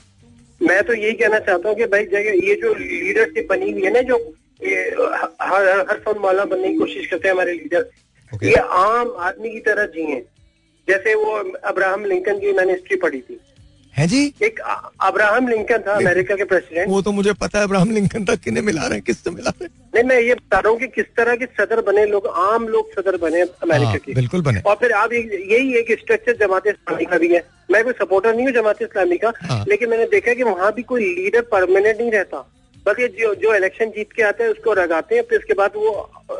मैं 0.61 0.83
तो 0.83 0.93
यही 0.93 1.13
कहना 1.13 1.39
चाहता 1.39 1.69
हूँ 1.69 1.77
कि 1.77 1.85
भाई 1.85 2.05
जगह 2.05 2.47
ये 2.47 2.55
जो 2.55 2.73
लीडरशिप 2.73 3.47
बनी 3.49 3.71
हुई 3.71 3.81
है 3.81 3.91
ना 3.91 4.01
जो 4.01 4.17
ये 4.63 4.81
हर 5.41 5.67
हर 5.67 5.79
हर 5.89 5.97
फन 6.05 6.19
मौला 6.19 6.45
बनने 6.45 6.69
की 6.69 6.77
कोशिश 6.77 7.07
करते 7.07 7.27
हैं 7.27 7.35
हमारे 7.35 7.53
लीडर 7.53 7.89
Okay. 8.33 8.45
ये 8.45 8.55
आम 8.55 9.11
आदमी 9.19 9.49
की 9.49 9.59
तरह 9.59 9.85
जिए। 9.85 10.15
जैसे 10.87 11.13
वो 11.15 11.31
अब्राहम 11.63 12.05
लिंकन 12.05 12.39
की 12.39 12.51
मैंने 12.51 12.71
हिस्ट्री 12.71 12.97
पढ़ी 12.97 13.21
थी। 13.21 13.39
हैं 13.93 14.07
जी? 14.07 14.21
एक 14.43 14.59
अब्राहम 14.59 15.47
लिंकन 15.47 15.81
था 15.87 15.93
अमेरिका 15.93 16.35
के 16.35 16.43
प्रेसिडेंट। 16.43 16.89
वो 16.89 17.01
तो 17.01 17.11
मुझे 17.11 17.33
पता 17.33 17.59
है 17.59 17.63
अब्राहम 17.63 17.91
लिंकन 17.91 18.25
तक 18.25 18.39
किन्हें 18.39 18.63
मिला 18.63 18.81
रहे 18.81 18.93
हैं 18.93 19.01
किससे 19.01 19.31
मिला 19.31 19.49
रहे 19.49 19.65
हैं। 19.65 19.71
नहीं 19.95 20.03
मैं 20.03 20.19
ये 20.19 20.33
बता 20.33 20.59
रहा 20.59 20.71
हूँ 20.71 20.79
कि 20.79 20.87
किस 20.87 21.05
तरह 21.17 21.35
के 21.35 21.45
सदर 21.57 21.81
बने 21.81 22.05
लोग 22.05 22.27
आम 22.27 22.67
लोग 22.67 22.91
सदर 22.93 23.17
बने 23.17 23.41
अमेरिका 23.41 23.89
हाँ, 23.89 23.97
के। 23.97 24.13
बिल्कुल 24.13 24.41
बने। 24.41 24.61
और 24.65 24.75
फिर 24.75 24.91
आप 24.93 25.13
यही 25.13 25.75
एक 25.79 25.91
स्ट्रक्चर 25.99 26.37
जमात 26.37 26.67
इस्लामी 26.67 27.05
का 27.05 27.17
भी 27.17 27.33
है। 27.33 27.43
मैं 27.71 27.83
कोई 27.83 27.93
सपोर्टर 27.93 28.35
नहीं 28.35 28.45
हूँ 28.45 28.53
जमात 28.53 28.81
इस्लामी 28.81 29.17
का 29.17 29.33
हाँ। 29.41 29.63
लेकिन 29.67 29.89
मैंने 29.89 30.05
देखा 30.05 30.33
कि 30.33 30.43
वहाँ 30.43 30.71
भी 30.73 30.83
कोई 30.83 31.13
लीडर 31.15 31.41
परमानेंट 31.51 31.99
नहीं 31.99 32.11
रहता। 32.11 32.47
बस 32.85 32.99
ये 32.99 33.07
जो 33.19 33.33
जो 33.35 33.53
इलेक्शन 33.55 33.89
जीत 33.89 34.11
के 34.15 34.23
आते 34.23 34.43
हैं 34.43 34.51
उसको 34.51 34.73
रगाते 34.73 35.15
हैं 35.15 35.23
फिर 35.29 35.39
उसके 35.39 35.53
बाद 35.53 35.71
वो 35.75 35.91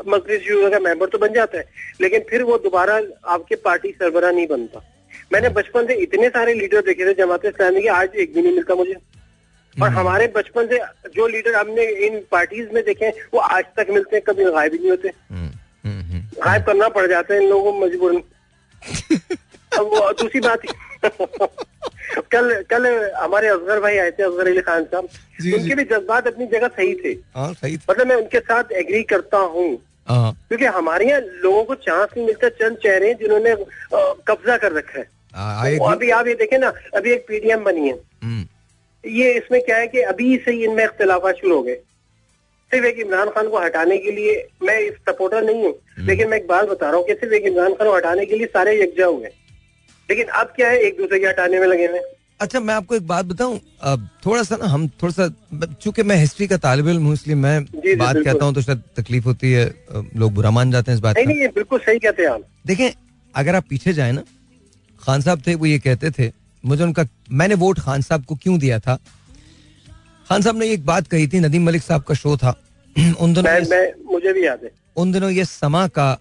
मजलिस 0.08 0.70
का 0.72 0.78
मेंबर 0.78 1.06
तो 1.06 1.18
बन 1.18 1.32
जाता 1.32 1.58
है। 1.58 1.64
लेकिन 2.00 2.24
फिर 2.30 2.42
वो 2.42 2.56
दोबारा 2.58 3.00
आपके 3.34 3.54
पार्टी 3.66 3.90
सरबरा 3.90 4.30
नहीं 4.30 4.46
बनता। 4.46 4.82
मैंने 5.32 5.48
बचपन 5.48 5.86
से 5.86 5.94
इतने 5.94 6.28
सारे 6.28 6.54
लीडर 6.54 6.80
देखे 6.80 7.06
थे 7.06 7.14
जमात 7.14 7.44
इस्लामी 7.44 7.82
के 7.82 7.88
आज 7.88 8.10
एक 8.16 8.34
भी 8.34 8.42
नहीं 8.42 8.52
मिलता 8.52 8.74
मुझे। 8.74 8.94
और 9.82 9.88
हमारे 9.88 10.32
बचपन 10.36 10.66
से 10.66 10.78
जो 11.14 11.26
लीडर 11.26 11.54
हमने 11.54 11.84
इन 11.84 12.24
पार्टीज़ 12.30 12.70
में 12.70 12.84
देखे 12.84 13.04
हैं, 13.04 13.12
वो 13.34 13.40
आज 13.40 13.64
तक 13.76 13.86
मिलते 13.90 14.16
हैं 14.16 14.24
कभी 14.24 14.44
गायब 14.44 14.72
ही 14.72 14.78
नहीं 14.78 14.90
होते। 14.90 15.12
हम्म, 15.30 15.50
हम्म, 15.90 16.02
हम्म। 16.02 16.22
गायब 16.44 16.62
करना 16.62 16.88
पड़ 16.88 17.06
जाता 17.06 17.34
है 17.34 17.42
इन 17.42 17.48
लोगों 17.48 17.72
को 17.72 17.86
मजबूरन। 17.86 18.16
अब 19.78 19.80
वो 19.80 20.12
दूसरी 20.12 20.40
बात 20.40 20.60
कल 22.30 22.62
कल 22.62 23.10
हमारे 23.10 23.48
असगर 23.48 23.80
भाई 23.80 23.96
आए 23.98 24.10
थे 24.10 24.22
असगर 24.22 24.46
अली 24.46 24.60
खान 24.60 24.84
साहब। 24.84 25.04
उनके 25.54 25.74
भी 25.74 25.84
जज्बात 25.84 26.26
अपनी 26.26 26.46
जगह 26.46 26.68
सही 26.68 26.94
थे। 26.94 27.08
हाँ 27.08 27.52
सही 27.52 27.78
मतलब 27.90 28.06
मैं 28.06 28.16
उनके 28.16 28.40
साथ 28.40 28.64
एग्री 28.72 29.02
करता 29.02 29.38
हूँ। 29.38 29.78
हाँ। 30.08 30.44
क्योंकि 30.48 30.64
हमारे 30.64 31.08
यहाँ 31.08 31.20
लोगों 31.20 31.64
को 31.64 31.74
चांस 31.74 32.08
नहीं 32.16 32.26
मिलता 32.26 32.48
चंद 32.48 32.76
चेहरे 32.76 33.14
जिन्होंने 33.14 33.54
कब्जा 34.26 34.56
कर 34.56 34.72
रखा 34.72 34.98
है। 34.98 35.19
और 35.34 35.92
अभी 35.92 36.10
आप 36.10 36.26
ये 36.26 36.34
देखें 36.34 36.58
ना 36.58 36.72
अभी 36.96 37.12
एक 37.12 37.24
पीडीएम 37.28 37.64
बनी 37.64 37.88
है। 37.88 37.98
ये 39.04 39.32
इसमें 39.34 39.60
क्या 39.62 39.76
है 39.76 39.86
कि 39.88 40.00
अभी 40.08 40.36
से 40.44 40.52
ही 40.52 40.64
इनमें 40.64 40.84
इख्तलाफा 40.84 41.32
शुरू 41.32 41.56
हो 41.56 41.62
गए। 41.62 41.74
सिर्फ़ 42.70 42.86
एक 42.86 42.98
इमरान 43.00 43.28
खान 43.30 43.48
को 43.50 43.58
हटाने 43.58 43.96
के 43.98 44.10
लिए 44.12 44.34
मैं 44.62 44.78
इस 44.80 44.94
सपोर्टर 45.08 45.44
नहीं 45.44 45.64
हूँ 45.64 45.74
लेकिन 46.06 46.28
मैं 46.28 46.36
एक 46.38 46.46
बात 46.48 46.68
बता 46.68 46.88
रहा 46.88 46.96
हूँ 46.96 47.06
कि 47.06 47.14
सिर्फ़ 47.14 47.34
एक 47.34 47.44
इमरान 47.46 47.74
खान 47.74 47.88
को 47.88 47.96
हटाने 47.96 48.26
के 48.26 48.36
लिए 48.36 48.46
सारे 48.48 48.80
यकजा 48.82 49.06
हुए 49.06 49.28
लेकिन 50.08 50.26
अब 50.40 50.52
क्या 50.56 50.68
है 50.68 50.78
एक 50.80 50.96
दूसरे 50.98 51.18
के 51.18 51.26
हटाने 51.26 51.60
में 51.60 51.66
लगे 51.66 51.86
हुए 51.86 51.98
हैं। 51.98 52.04
अच्छा 52.40 52.60
मैं 52.60 52.74
आपको 52.74 52.94
एक 52.96 53.06
बात 53.06 53.24
बताऊँ 53.26 53.58
अब 53.84 54.08
थोड़ा 54.26 54.42
सा 54.42 54.56
ना 54.56 54.66
हम 54.66 54.86
थोड़ा 55.02 55.12
सा 55.12 55.28
चूँकि 55.82 56.02
मैं 56.02 56.16
हिस्ट्री 56.16 56.46
का 56.48 56.56
तालिब 56.58 56.88
इल्म 56.88 57.04
हूँ 57.04 57.12
इसलिए 57.14 57.36
मैं 57.36 57.64
जी, 57.64 57.94
बात। 57.96 58.16
कहता 58.16 58.44
हूँ 58.44 58.54
तो 58.54 58.62
शायद 58.62 58.82
तकलीफ़ 58.96 59.24
होती 59.24 59.52
है 59.52 59.64
लोग 60.16 60.32
बुरा 60.34 60.50
मान 60.50 60.70
जाते 60.70 60.90
हैं 60.90 60.96
इस 60.96 61.02
बात 61.02 61.16
नहीं 61.16 61.26
नहीं 61.26 61.40
ये 61.40 61.48
बिल्कुल 61.54 61.78
सही 61.78 61.98
कहते 61.98 62.22
हैं 62.22 62.30
आप। 62.30 62.44
देखें 62.66 62.90
अगर 63.34 63.54
आप 63.54 63.64
पीछे 63.70 63.92
जाए 63.92 64.12
ना 64.12 64.22
खान 65.02 65.20
साहब 65.20 65.42
थे 65.46 65.54
वो 65.54 65.66
ये 65.66 65.78
कहते 65.78 66.10
थे 66.10 66.32
मुझे 66.64 66.84
उनका 66.84 67.04
मैंने 67.32 67.54
वोट 67.54 67.78
खान 67.80 68.02
साहब 68.02 68.24
को 68.24 68.34
क्यों 68.34 68.58
दिया 68.58 68.78
था? 68.78 68.98
खान 70.28 70.42
साहब 70.42 70.56
ने 70.56 70.68
एक 70.70 70.84
बात 70.86 71.06
कही 71.06 71.28
थी 71.28 71.40
नदीम 71.40 71.66
मलिक 71.66 71.82
साहब 71.82 72.02
का 72.02 72.14
शो 72.14 72.36
था। 72.36 72.56
उन 73.20 73.34
दिनों 73.34 73.42
मैं 73.42 73.60
मैं 73.70 73.92
मुझे 74.12 74.32
भी 74.32 74.46
याद 74.46 74.60
है। 74.64 74.70
उन 74.96 75.12
दिनों 75.12 75.30
ये 75.30 75.44
समा 75.44 75.86
का 75.88 76.18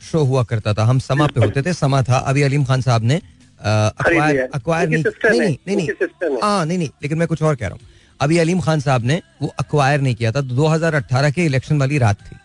शो 0.00 0.22
हुआ 0.24 0.42
करता 0.44 0.74
था 0.74 0.84
हम 0.84 0.98
समा 0.98 1.26
पे 1.26 1.40
होते 1.40 1.62
थे 1.62 1.72
समा 1.72 2.02
था। 2.02 2.16
अभी 2.16 2.42
अलीम 2.42 2.64
खान 2.64 2.80
साहब 2.80 3.04
ने 3.04 3.20
अक्वायर 3.60 4.88
नहीं 4.88 5.02
नहीं 5.24 5.56
नहीं 5.66 5.76
नहीं 5.76 6.38
हाँ। 6.42 6.66
नहीं 6.66 6.78
नहीं 6.78 6.88
लेकिन 7.02 7.18
मैं 7.18 7.28
कुछ 7.28 7.42
और 7.42 7.56
कह 7.56 7.66
रहा 7.66 7.74
हूँ। 7.74 7.88
अभी 8.20 8.38
अलीम 8.38 8.60
खान 8.60 8.80
साहब 8.80 9.04
ने 9.04 9.22
वो 9.42 9.54
अक्वायर 9.58 10.00
नहीं 10.00 10.14
किया 10.14 10.32
था। 10.32 10.40
2018 10.40 11.30
के 11.30 11.44
इलेक्शन 11.44 11.78
वाली 11.78 11.98
रात 11.98 12.16
थी। 12.16 12.36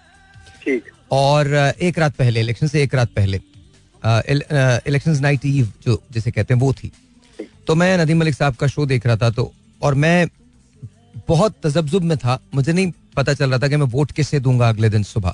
ठीक। 0.63 0.83
और 1.11 1.53
एक 1.81 1.99
रात 1.99 2.15
पहले 2.15 2.39
इलेक्शन 2.39 2.67
से 2.67 2.83
एक 2.83 2.95
रात 2.95 3.09
पहले। 3.15 3.39
इलेक्शन 4.03 5.17
नाइट 5.21 5.45
ईव 5.45 5.71
जो 5.85 6.01
जिसे 6.11 6.31
कहते 6.31 6.53
हैं 6.53 6.61
वो 6.61 6.73
थी। 6.73 6.91
तो 7.67 7.75
मैं 7.75 7.97
नदीम 7.97 8.19
मलिक 8.19 8.35
साहब 8.35 8.55
का 8.55 8.67
शो 8.67 8.85
देख 8.85 9.05
रहा 9.05 9.17
था 9.17 9.29
तो 9.31 9.51
और 9.81 9.95
मैं 9.95 10.27
बहुत 11.27 11.55
तजब्जुब 11.63 12.03
में 12.03 12.17
था। 12.17 12.39
मुझे 12.55 12.73
नहीं 12.73 12.91
पता 13.15 13.33
चल 13.33 13.49
रहा 13.49 13.59
था 13.59 13.67
कि 13.67 13.77
मैं 13.77 13.87
वोट 13.89 14.11
किससे 14.11 14.39
दूँगा 14.39 14.69
अगले 14.69 14.89
दिन 14.89 15.03
सुबह। 15.03 15.33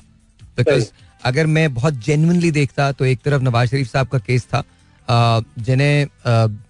बिकॉज़ 0.56 0.86
अगर 1.22 1.46
मैं 1.48 1.72
बहुत 1.74 1.94
जेन्युइनली 2.04 2.50
देखता 2.50 2.90
तो 2.92 3.04
एक 3.04 3.20
तरफ़ 3.24 3.42
नवाज़ 3.42 3.70
शरीफ 3.70 3.90
साहब 3.90 4.08
का 4.08 4.18
केस 4.20 4.46
था 4.46 4.62
जिन्हें 5.60 6.06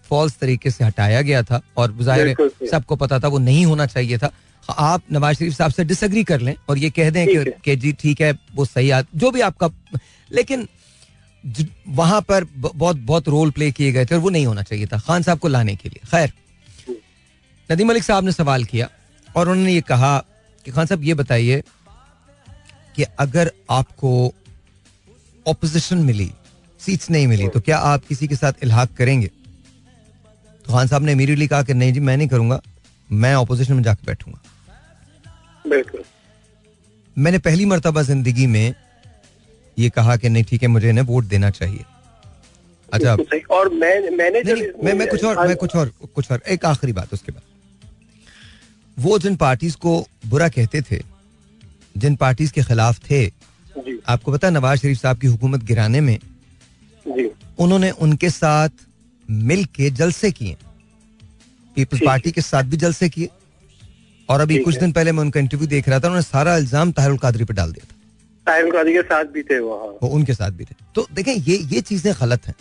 फॉल्स 0.09 0.39
तरीके 0.41 0.71
से 0.71 0.85
हटाया 0.85 1.23
गया 1.23 1.43
था 1.43 1.61
और 1.77 1.97
ज़ाहिर 2.01 2.37
सबको 2.71 2.97
पता 2.97 3.19
था 3.21 3.29
वो 3.29 3.39
नहीं 3.41 3.65
होना 3.67 3.87
चाहिए 3.87 4.19
था। 4.19 4.31
आप 4.69 5.03
नवाज़ 5.13 5.37
शरीफ 5.37 5.55
साहब 5.55 5.73
से 5.73 5.85
डिसएग्री 5.85 6.25
कर 6.25 6.41
लें 6.41 6.55
और 6.69 6.79
ये 6.79 6.91
कह 6.91 7.11
दें 7.11 7.27
कि। 7.27 7.51
कि 7.65 7.77
जी 7.77 7.93
ठीक 7.93 8.21
है 8.21 8.33
वो 8.55 8.65
सही 8.65 8.91
आ, 8.91 9.03
जो 9.15 9.31
भी 9.31 9.41
आपका 9.41 9.71
लेकिन 10.31 10.67
वहाँ 11.89 12.21
पर 12.21 12.45
बहुत 12.57 12.97
बहुत 12.97 13.29
रोल 13.29 13.51
प्ले 13.51 13.71
किए 13.73 13.93
गए 13.93 14.07
थे 14.07 14.15
और 14.15 14.21
वो 14.21 14.31
नहीं 14.31 14.47
होना 14.47 14.63
चाहिए 14.63 14.87
था। 14.87 14.99
खान 14.99 15.23
साहब 15.23 15.39
को 15.39 15.49
लाने 15.49 15.75
के 15.77 15.89
लिए। 15.89 16.01
खैर 16.11 16.33
नदीम 17.71 17.89
मलिक 17.89 18.03
साहब 18.03 18.25
ने 18.25 18.33
सवाल 18.33 18.65
किया 18.65 18.89
और 19.37 19.49
उन्होंने 19.49 19.73
ये 19.73 19.81
कहा 19.81 20.19
कि 20.67 20.71
खान 20.71 20.87
साहब 20.87 21.03
ये 21.05 21.15
बताइए 21.15 21.63
कि 22.97 23.03
अगर 23.19 23.53
आपको 23.71 24.13
ऑपोजिशन 25.47 25.99
मिली 25.99 26.31
सीट्स 26.81 27.11
नहीं 27.11 27.27
मिली 27.27 27.49
तो 27.49 27.61
क्या 27.61 27.79
आप 27.79 28.05
किसी 28.09 28.29
के 28.29 28.37
साथ 28.37 28.53
इल्हाक 28.63 28.95
करेंगे? 28.95 29.27
तो 29.27 30.73
खान 30.73 30.87
साहब 30.87 31.03
ने 31.03 31.13
इमीडिएटली 31.13 31.47
कहा 31.49 31.63
कि 31.63 31.75
नहीं 31.75 31.93
जी 31.93 32.01
मैं 32.01 32.17
नहीं 32.17 32.29
करूँगा। 32.29 32.61
मैं 33.11 33.35
ऑपोजिशन 33.35 33.75
में 33.75 33.83
जाकर 33.83 34.07
बैठूँगा। 34.07 34.41
मैंने 37.17 37.39
पहली 37.39 37.65
मरतबा 37.65 38.03
ज़िंदगी 38.03 38.47
में 38.47 38.75
ये 39.79 39.89
कहा 39.91 40.17
कि 40.17 40.29
नहीं 40.29 40.45
ठीक 40.45 40.63
है 40.63 40.69
मुझे 40.69 40.89
इन्हें 40.89 41.05
वोट 41.05 41.25
देना 41.27 41.51
चाहिए। 41.51 41.85
अच्छा। 42.89 43.17
और 43.51 43.69
मैं 43.71 44.11
मैंने 44.11 44.41
नहीं, 44.43 44.63
मैं 44.85 44.93
मैं 44.95 45.09
कुछ 45.09 45.25
और 45.25 45.47
मैं 45.49 45.57
कुछ 45.57 45.77
और 45.77 45.93
कुछ 46.15 46.31
और 46.33 46.43
एक 46.49 46.65
आखिरी 46.65 46.93
बात 46.93 47.13
उसके 47.15 47.33
बाद। 47.33 47.43
वो 48.97 49.19
जिन 49.19 49.37
पार्टीज़ 49.37 49.77
को 49.77 50.07
बुरा 50.27 50.49
कहते 50.49 50.83
थे 50.83 51.01
जिन 51.97 52.17
पार्टीज़ 52.17 52.53
के 52.53 52.63
खिलाफ 52.63 52.99
थे 53.01 53.25
जी। 53.27 53.99
आपको 54.09 54.33
पता 54.33 54.51
नवाज़ 54.51 54.81
शरीफ 54.81 54.99
साहब 54.99 55.19
की 55.19 55.27
हुकूमत 55.27 55.63
गिराने 55.65 56.01
में 56.01 56.19
जी। 57.07 57.31
उन्होंने 57.59 57.91
उनके 58.01 58.31
साथ 58.31 58.71
मिल 59.29 59.65
के 59.75 59.91
जलसे 59.93 60.31
किए। 60.33 60.57
पीपल्स 61.77 62.03
पार्टी 62.07 62.31
के 62.33 62.41
साथ 62.43 62.65
भी 62.65 62.77
जलसे 62.77 63.09
किए। 63.09 63.29
और 64.29 64.41
अभी 64.41 64.59
कुछ 64.59 64.77
दिन 64.77 64.93
पहले 64.93 65.13
मैं 65.13 65.21
उनका 65.21 65.41
इंटरव्यू 65.41 65.69
देख 65.69 65.89
रहा 65.89 65.99
था 66.01 66.07
उन्होंने 66.07 66.23
सारा 66.23 66.57
इल्ज़ाम 66.57 66.93
ताहिरुल 66.93 67.19
कादरी 67.19 67.45
पे 67.45 67.55
डाल 67.55 67.73
दिया 67.73 67.85
था। 67.85 67.97
ताहिर 68.49 68.71
कादी 68.73 68.93
के 68.93 69.03
साथ 69.05 69.25
भी 69.35 69.43
थे 69.45 69.59
वहाँ 69.61 69.93
वो 70.03 70.09
उनके 70.17 70.35
साथ 70.35 70.51
भी 70.53 70.65
थे 70.65 70.75
तो 70.95 71.07
देखें 71.13 71.33
ये 71.33 71.57
ये 71.73 71.81
चीज़ें 71.83 72.13
गलत 72.21 72.47
हैं। 72.47 72.55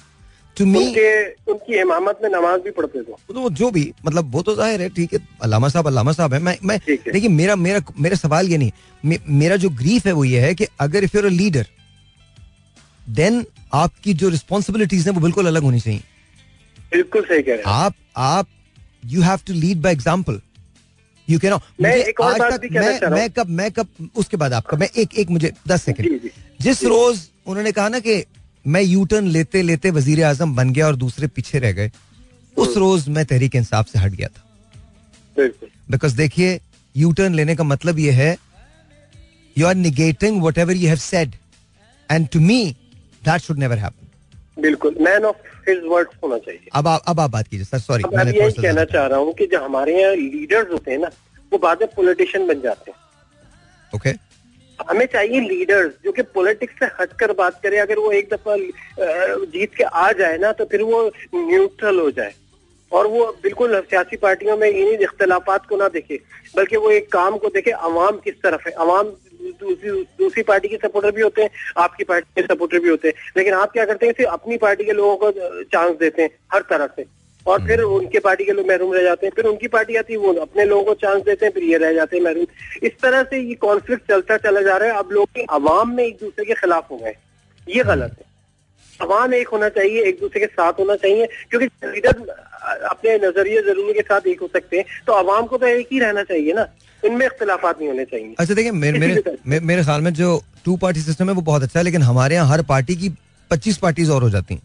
टू 0.58 0.66
मी 0.66 0.80
उनके 0.80 1.52
उनकी 1.52 1.80
इमामत 1.80 2.20
में 2.24 2.30
नमाज़ 2.30 2.62
भी 2.62 2.72
पढ़ते 2.72 3.00
थे। 3.00 3.14
तो 3.34 3.50
जो 3.52 3.70
भी 3.72 3.84
मतलब 4.06 4.32
वो 4.34 4.42
तो 4.42 4.56
ज़ाहिर 4.56 4.82
है 4.82 4.90
ठीक 4.92 5.14
है 5.14 5.20
अलामा 5.44 5.70
साहब 5.70 5.88
अलामा 5.88 6.12
साहब 6.12 6.34
है। 6.34 6.40
मैं 6.42 6.58
मैं 6.64 6.80
देखिए 6.88 7.30
मेरा 7.32 7.56
मेरा 7.58 7.82
मेरा 8.00 8.16
सवाल 8.18 8.48
ये 8.50 8.58
नहीं 8.58 8.72
मे, 9.04 9.20
मेरा 9.30 9.56
जो 9.58 9.70
ग्रीफ 9.72 10.06
है 10.08 10.14
वो 10.14 10.24
ये 10.26 10.40
है 10.42 10.54
कि 10.56 10.68
अगर 10.82 11.04
if 11.04 11.16
you're 11.18 11.26
a 11.26 11.30
leader 11.32 11.66
then 13.12 13.46
आपकी 13.76 14.14
जो 14.16 14.30
रिस्पॉन्सिबिलिटीज 14.30 15.08
हैं 15.08 15.14
वो 15.16 15.22
बिल्कुल 15.22 15.48
अलग 15.48 15.64
होनी 15.64 15.80
चाहिए। 15.80 16.02
बिल्कुल 16.92 17.22
सही 17.24 17.42
कह 17.42 17.52
रहे 17.52 17.58
हैं। 17.58 17.64
आप 17.66 17.94
आप 18.18 18.48
you 19.06 19.22
have 19.22 19.40
to 19.48 19.54
lead 19.56 19.82
by 19.82 19.94
example 19.94 20.42
you 21.28 21.40
can 21.40 21.54
भी 21.54 22.70
कहना 22.70 23.10
मैं। 23.10 23.10
मैं 23.12 23.30
कब 23.32 23.50
मैं 23.52 23.72
कब 23.72 24.10
उसके 24.16 24.38
बाद 24.38 24.54
आपका 24.54 24.78
मैं 24.78 24.90
एक 24.96 25.16
एक 25.16 25.30
मुझे 25.30 25.54
दस 25.68 25.84
सेकंड। 25.84 26.30
जिस 26.62 26.84
रोज 26.86 27.20
उन्होंने 27.48 27.72
कहा 27.72 27.90
ना 27.90 28.00
कि 28.00 28.24
मैं 28.66 28.82
यू 28.82 29.06
टर्न 29.06 29.28
लेते 29.30 29.62
लेते 29.62 29.92
वज़ीर 29.92 30.24
आज़म 30.26 30.56
बन 30.56 30.74
गया 30.74 30.88
और 30.88 30.96
दूसरे 30.96 31.28
पीछे 31.30 31.60
रह 31.60 31.72
गए 31.72 31.92
उस 32.58 32.68
हम्म। 32.68 32.80
रोज 32.80 33.08
मैं 33.10 33.26
तहरीक 33.26 33.56
इंसाफ 33.56 33.90
से 33.90 34.00
हट 34.00 34.12
गया 34.12 34.28
था। 34.28 34.44
बिकॉज़ 35.92 36.16
देखिए 36.18 36.60
यू 36.96 37.12
टर्न 37.14 37.36
लेने 37.36 37.56
का 37.56 37.64
मतलब 37.66 38.00
यह 38.00 38.16
है 38.16 38.36
you 39.56 39.68
are 39.68 39.76
negating 39.76 40.42
whatever 40.58 40.76
you 40.76 40.88
have 40.88 40.98
said 41.04 41.36
and 42.10 42.28
to 42.30 42.40
me 42.42 42.64
that 43.24 43.42
should 43.42 43.60
never 43.60 43.78
happen 43.80 44.07
बिल्कुल 44.60 44.96
मैन 45.02 45.26
ऑफ़ 45.26 45.38
हिज 45.70 45.82
वर्ड्स 45.86 46.16
होना 46.24 46.38
चाहिए। 46.38 46.70
अब 46.74 46.88
आप 46.88 47.02
अब 47.08 47.20
आप 47.20 47.30
बात 47.32 47.48
कीजिए 47.48 47.66
सर 47.66 47.80
सॉरी 47.80 48.04
मैं 48.16 48.26
यही 48.26 48.52
कहना 48.62 48.84
चाह 48.86 49.06
रहा 49.08 49.20
हूँ 49.20 49.34
कि 49.34 49.46
जो 49.48 49.64
हमारे 49.64 50.00
यहाँ 50.02 50.16
लीडर्स 50.16 50.72
होते 50.72 50.92
हैं 50.92 51.00
ना 51.00 51.12
वो 51.52 51.58
बाद 51.60 51.82
में 51.82 51.90
पॉलिटिशियन 51.96 52.48
बन 52.48 52.62
जाते 52.62 52.92
हैं। 52.92 52.98
Okay 53.94 54.10
okay. 54.10 54.20
हमें 54.80 55.06
चाहिए 55.14 55.40
लीडर्स 55.42 55.94
जो 56.06 56.12
कि 56.12 56.22
पॉलिटिक्स 56.34 56.80
से 56.80 56.86
हटकर 57.00 57.32
बात 57.36 57.62
करें 57.62 57.80
अगर 57.82 58.00
वो 58.00 58.12
एक 58.14 58.34
दफ़ा 58.34 58.56
जीत 59.54 59.74
के 59.76 59.84
आ 59.84 60.12
जाए 60.20 60.38
ना 60.38 60.52
तो 60.52 60.66
फिर 60.72 60.82
वो 60.82 61.00
न्यूट्रल 61.36 62.00
हो 62.00 62.10
जाए। 62.12 62.34
और 62.92 63.08
वो 63.08 63.26
बिल्कुल 63.44 63.80
सियासी 63.82 64.18
पार्टियों 64.18 64.58
में 64.58 64.68
इन 64.70 65.02
इख्तलाफात 65.02 65.66
को 65.66 65.78
ना 65.78 65.88
देखे 65.90 66.20
बल्कि 66.56 66.78
वो 66.78 66.92
एक 66.92 67.12
काम 67.12 67.38
को 67.38 67.50
देखे 67.50 67.72
अवाम 67.72 68.18
किस 68.20 68.36
तरफ़ 68.44 68.68
है? 68.68 68.74
अवाम 68.74 69.08
दूसरी 69.40 69.92
दूसरी 70.20 70.44
पार्टी 70.44 70.68
के 70.68 70.78
सपोर्टर 70.78 71.12
भी 71.12 71.22
होते 71.22 71.42
हैं 71.42 71.50
आपकी 71.78 72.04
पार्टी 72.04 72.42
के 72.42 72.48
सपोर्टर 72.48 72.80
भी 72.80 72.90
होते 72.90 73.08
हैं। 73.08 73.32
लेकिन 73.38 73.54
आप 73.56 73.72
क्या 73.72 73.86
करते 73.86 74.06
हैं 74.06 74.14
सिर्फ़ 74.14 74.32
अपनी 74.32 74.58
पार्टी 74.58 74.84
के 74.84 74.92
लोगों 74.94 75.16
को 75.18 75.32
चांस 75.64 75.96
देते 75.98 76.22
हैं 76.22 76.30
हर 76.54 76.62
तरह 76.70 76.88
से। 76.96 77.06
और 77.46 77.66
फिर 77.68 77.82
उनके 77.82 78.20
पार्टी 78.20 78.46
के 78.46 78.52
लोग 78.52 78.68
महरूम 78.68 78.94
रह 78.94 79.04
जाते 79.04 79.26
हैं 79.26 79.34
फिर 79.36 79.46
उनकी 79.46 79.68
पार्टी 79.70 79.96
आती 79.96 80.14
है 80.14 80.20
वो 80.20 80.34
अपने 80.36 80.64
लोगों 80.66 80.84
को 80.84 80.94
चांस 81.02 81.22
देते 81.24 81.46
हैं 81.46 81.54
फिर 81.54 81.64
ये 81.64 81.78
रह 81.78 81.94
जाते 81.94 82.18
हैं 82.18 82.24
महरूम। 82.24 82.46
इस 82.84 83.00
तरह 83.02 83.24
से 83.24 83.40
ये 83.40 83.54
कॉन्फ्लिक्ट 83.58 84.08
चलता 84.08 84.38
चला 84.40 84.62
जा 84.62 84.78
रहा 84.78 84.90
है। 84.90 84.96
अब 84.96 85.12
लोग 85.12 85.40
अवाम 85.52 85.96
में 85.96 86.04
एक 86.06 86.18
दूसरे 86.22 86.46
के 86.46 86.54
खिलाफ 86.56 86.92
हो 86.92 86.98
गए 86.98 87.14
ये 87.68 87.84
गलत 87.84 88.16
है। 88.20 88.26
अवाम 89.00 89.34
एक 89.34 89.48
होना 89.48 89.70
चाहिए 89.70 90.04
एक 90.04 90.20
दूसरे 90.20 90.40
के 90.40 90.46
साथ 90.48 90.80
होना 90.80 90.96
चाहिए 90.98 91.26
क्योंकि 91.50 91.66
लीडर 91.86 92.36
अपने 92.86 93.16
नज़रिए 93.20 93.62
ज़रूरी 93.62 93.94
के 93.94 94.02
साथ 94.02 94.28
एक 94.28 94.40
हो 94.42 94.48
सकते 94.48 94.78
हैं। 94.78 94.86
तो 95.08 95.14
अवाम 95.14 95.46
को 95.48 95.58
तो 95.58 95.68
एक 95.68 95.88
ही 95.92 96.00
रहना 96.00 96.24
चाहिए 96.24 96.54
ना। 96.54 96.64
इनमें 97.08 97.26
इख्तलाफात 97.26 97.80
नहीं 97.80 97.90
होने 97.90 98.06
चाहिए। 98.06 98.36
अच्छा 98.40 98.54
देखिए 98.54 98.72
मेरे 98.84 99.00
मेरे 99.00 99.60
मेरे 99.72 99.84
ख्याल 99.84 100.02
में 100.02 100.14
जो 100.14 100.42
टू 100.66 100.76
पार्टी 100.78 101.02
सिस्टम 101.02 101.30
है 101.30 101.36
वो 101.36 101.42
बहुत 101.44 101.64
अच्छा 101.64 101.80
है 101.80 101.84
लेकिन 101.86 102.02
हमारे 102.04 102.36
यहाँ 102.36 102.48
हर 102.48 102.62
पार्टी 102.72 102.96
की 102.96 103.10
पच्चीस 103.52 103.78
पार्टीज़ 103.80 104.12
और 104.12 104.24
हो 104.24 104.30
जाती 104.30 104.54
हैं। 104.54 104.62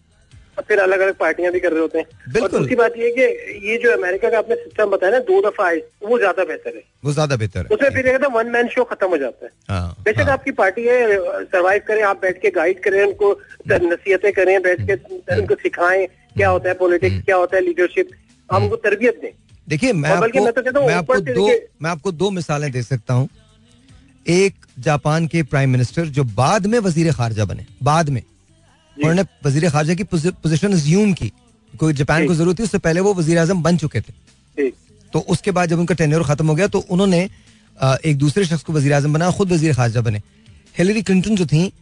फिर 0.68 0.78
अलग 0.80 1.01
अलग 1.01 1.14
पार्टियाँ 1.16 1.51
भी 1.53 1.61
कर 1.61 1.72
रहे 1.72 1.80
होते 1.80 1.99
हैं। 1.99 2.05
और 2.07 2.32
बिल्कुल। 2.32 2.59
दूसरी 2.59 2.74
बात 2.76 2.97
ये 2.97 3.05
है 3.05 3.11
कि 3.12 3.68
ये 3.68 3.76
जो 3.82 3.93
अमेरिका 3.93 4.28
का 4.30 4.38
आपने 4.38 4.55
सिस्टम 4.57 4.90
बताया 4.90 5.12
ना 5.12 5.18
दो 5.30 5.40
दफ़ा 5.43 5.66
आए 5.66 5.80
वो 6.03 6.18
ज़्यादा 6.18 6.45
बेहतर 6.45 6.76
है। 6.76 6.82
वो 7.05 7.12
ज़्यादा 7.12 7.36
बेहतर 7.36 7.61
है। 7.61 7.76
उसमें 7.76 7.90
फिर 7.95 8.07
एक 8.09 8.24
वन 8.34 8.51
मैन 8.51 8.68
शो 8.74 8.84
खत्म 8.84 9.09
हो 9.09 9.18
जाता 9.18 9.47
है। 9.47 9.51
हाँ, 9.70 9.97
बेशक 10.05 10.20
हाँ। 10.20 10.32
आपकी 10.32 10.51
पार्टी 10.61 10.82
है 10.86 11.16
सरवाइव 11.47 11.82
करें 11.88 12.03
आप 12.05 12.20
बैठ 12.22 12.40
के 12.43 12.51
गाइड 12.51 12.82
करें 12.84 13.03
उनको 13.03 13.32
नसीहतें 13.70 14.32
करें 14.32 14.61
बैठ 14.62 14.86
के 14.90 14.95
उनको 15.40 15.55
सिखाएँ 15.62 16.07
क्या 16.07 16.49
होता 16.49 16.68
है 16.68 16.74
पॉलिटिक्स 16.76 17.24
क्या 17.24 17.36
होता 17.36 17.57
है 17.57 17.62
लीडरशिप 17.62 18.11
आप 18.51 18.62
उनको 18.62 18.76
तरबियत 18.84 19.20
दें। 19.22 19.30
देखिए 19.67 19.93
मैं 19.95 20.11
आपको 20.11 20.45
मैं 20.45 20.53
तो 20.65 20.87
मैं 20.87 20.95
आपको 20.95 21.19
दो 21.23 21.47
मैं 21.83 21.91
आपको 21.91 22.13
दो 22.13 22.31
मिसालें 22.31 22.71
दे 22.73 22.83
सकता 22.83 23.15
हूँ। 23.15 23.29
एक 24.27 24.55
जापान 24.81 25.27
के 25.27 25.43
प्राइम 25.45 25.71
मिनिस्टर 25.71 26.07
जो 26.09 26.25
बाद 26.27 26.67
में 26.67 26.79
वज़ीर 26.81 27.13
खारजा 27.13 27.45
बने 27.45 27.67
बाद 27.83 28.09
में। 28.11 28.23
उन्होंने 28.97 29.23
वज़ीर 29.45 29.69
खारजा 29.71 29.95
की 29.95 30.05
पोजीशन 30.05 30.75
ज्यूम 30.79 31.13
की। 31.13 31.33
कोई 31.73 31.93
जापान 31.95 32.27
को 32.27 32.35
ज़रूरत 32.35 32.59
थी 32.59 32.63
उससे 32.63 32.79
पहले 32.81 33.01
वो 33.01 33.15
वज़ीर 33.15 33.39
आज़म 33.39 33.63
बन 33.63 33.77
चुके 33.77 34.01
थे। 34.01 34.71
तो 35.13 35.19
उसके 35.29 35.51
बाद 35.51 35.69
जब 35.69 35.79
उनका 35.79 35.95
टेन्योर 35.95 36.25
खत्म 36.25 36.47
हो 36.47 36.55
गया 36.55 36.67
तो 36.69 36.79
उन्होंने 36.91 37.23
एक 38.05 38.17
दूसरे 38.19 38.45
शख्स 38.45 38.63
को 38.63 38.73
वज़ीर 38.73 38.93
आज़म 38.93 39.13
बनाया 39.13 39.31
खुद 39.33 39.53
वज़ीर 39.53 39.75
खारजा 39.75 40.01
बने। 40.01 40.23
हिलरी 40.79 41.03
क्लिंटन 41.03 41.37
जो 41.37 41.47
थी 41.47 41.73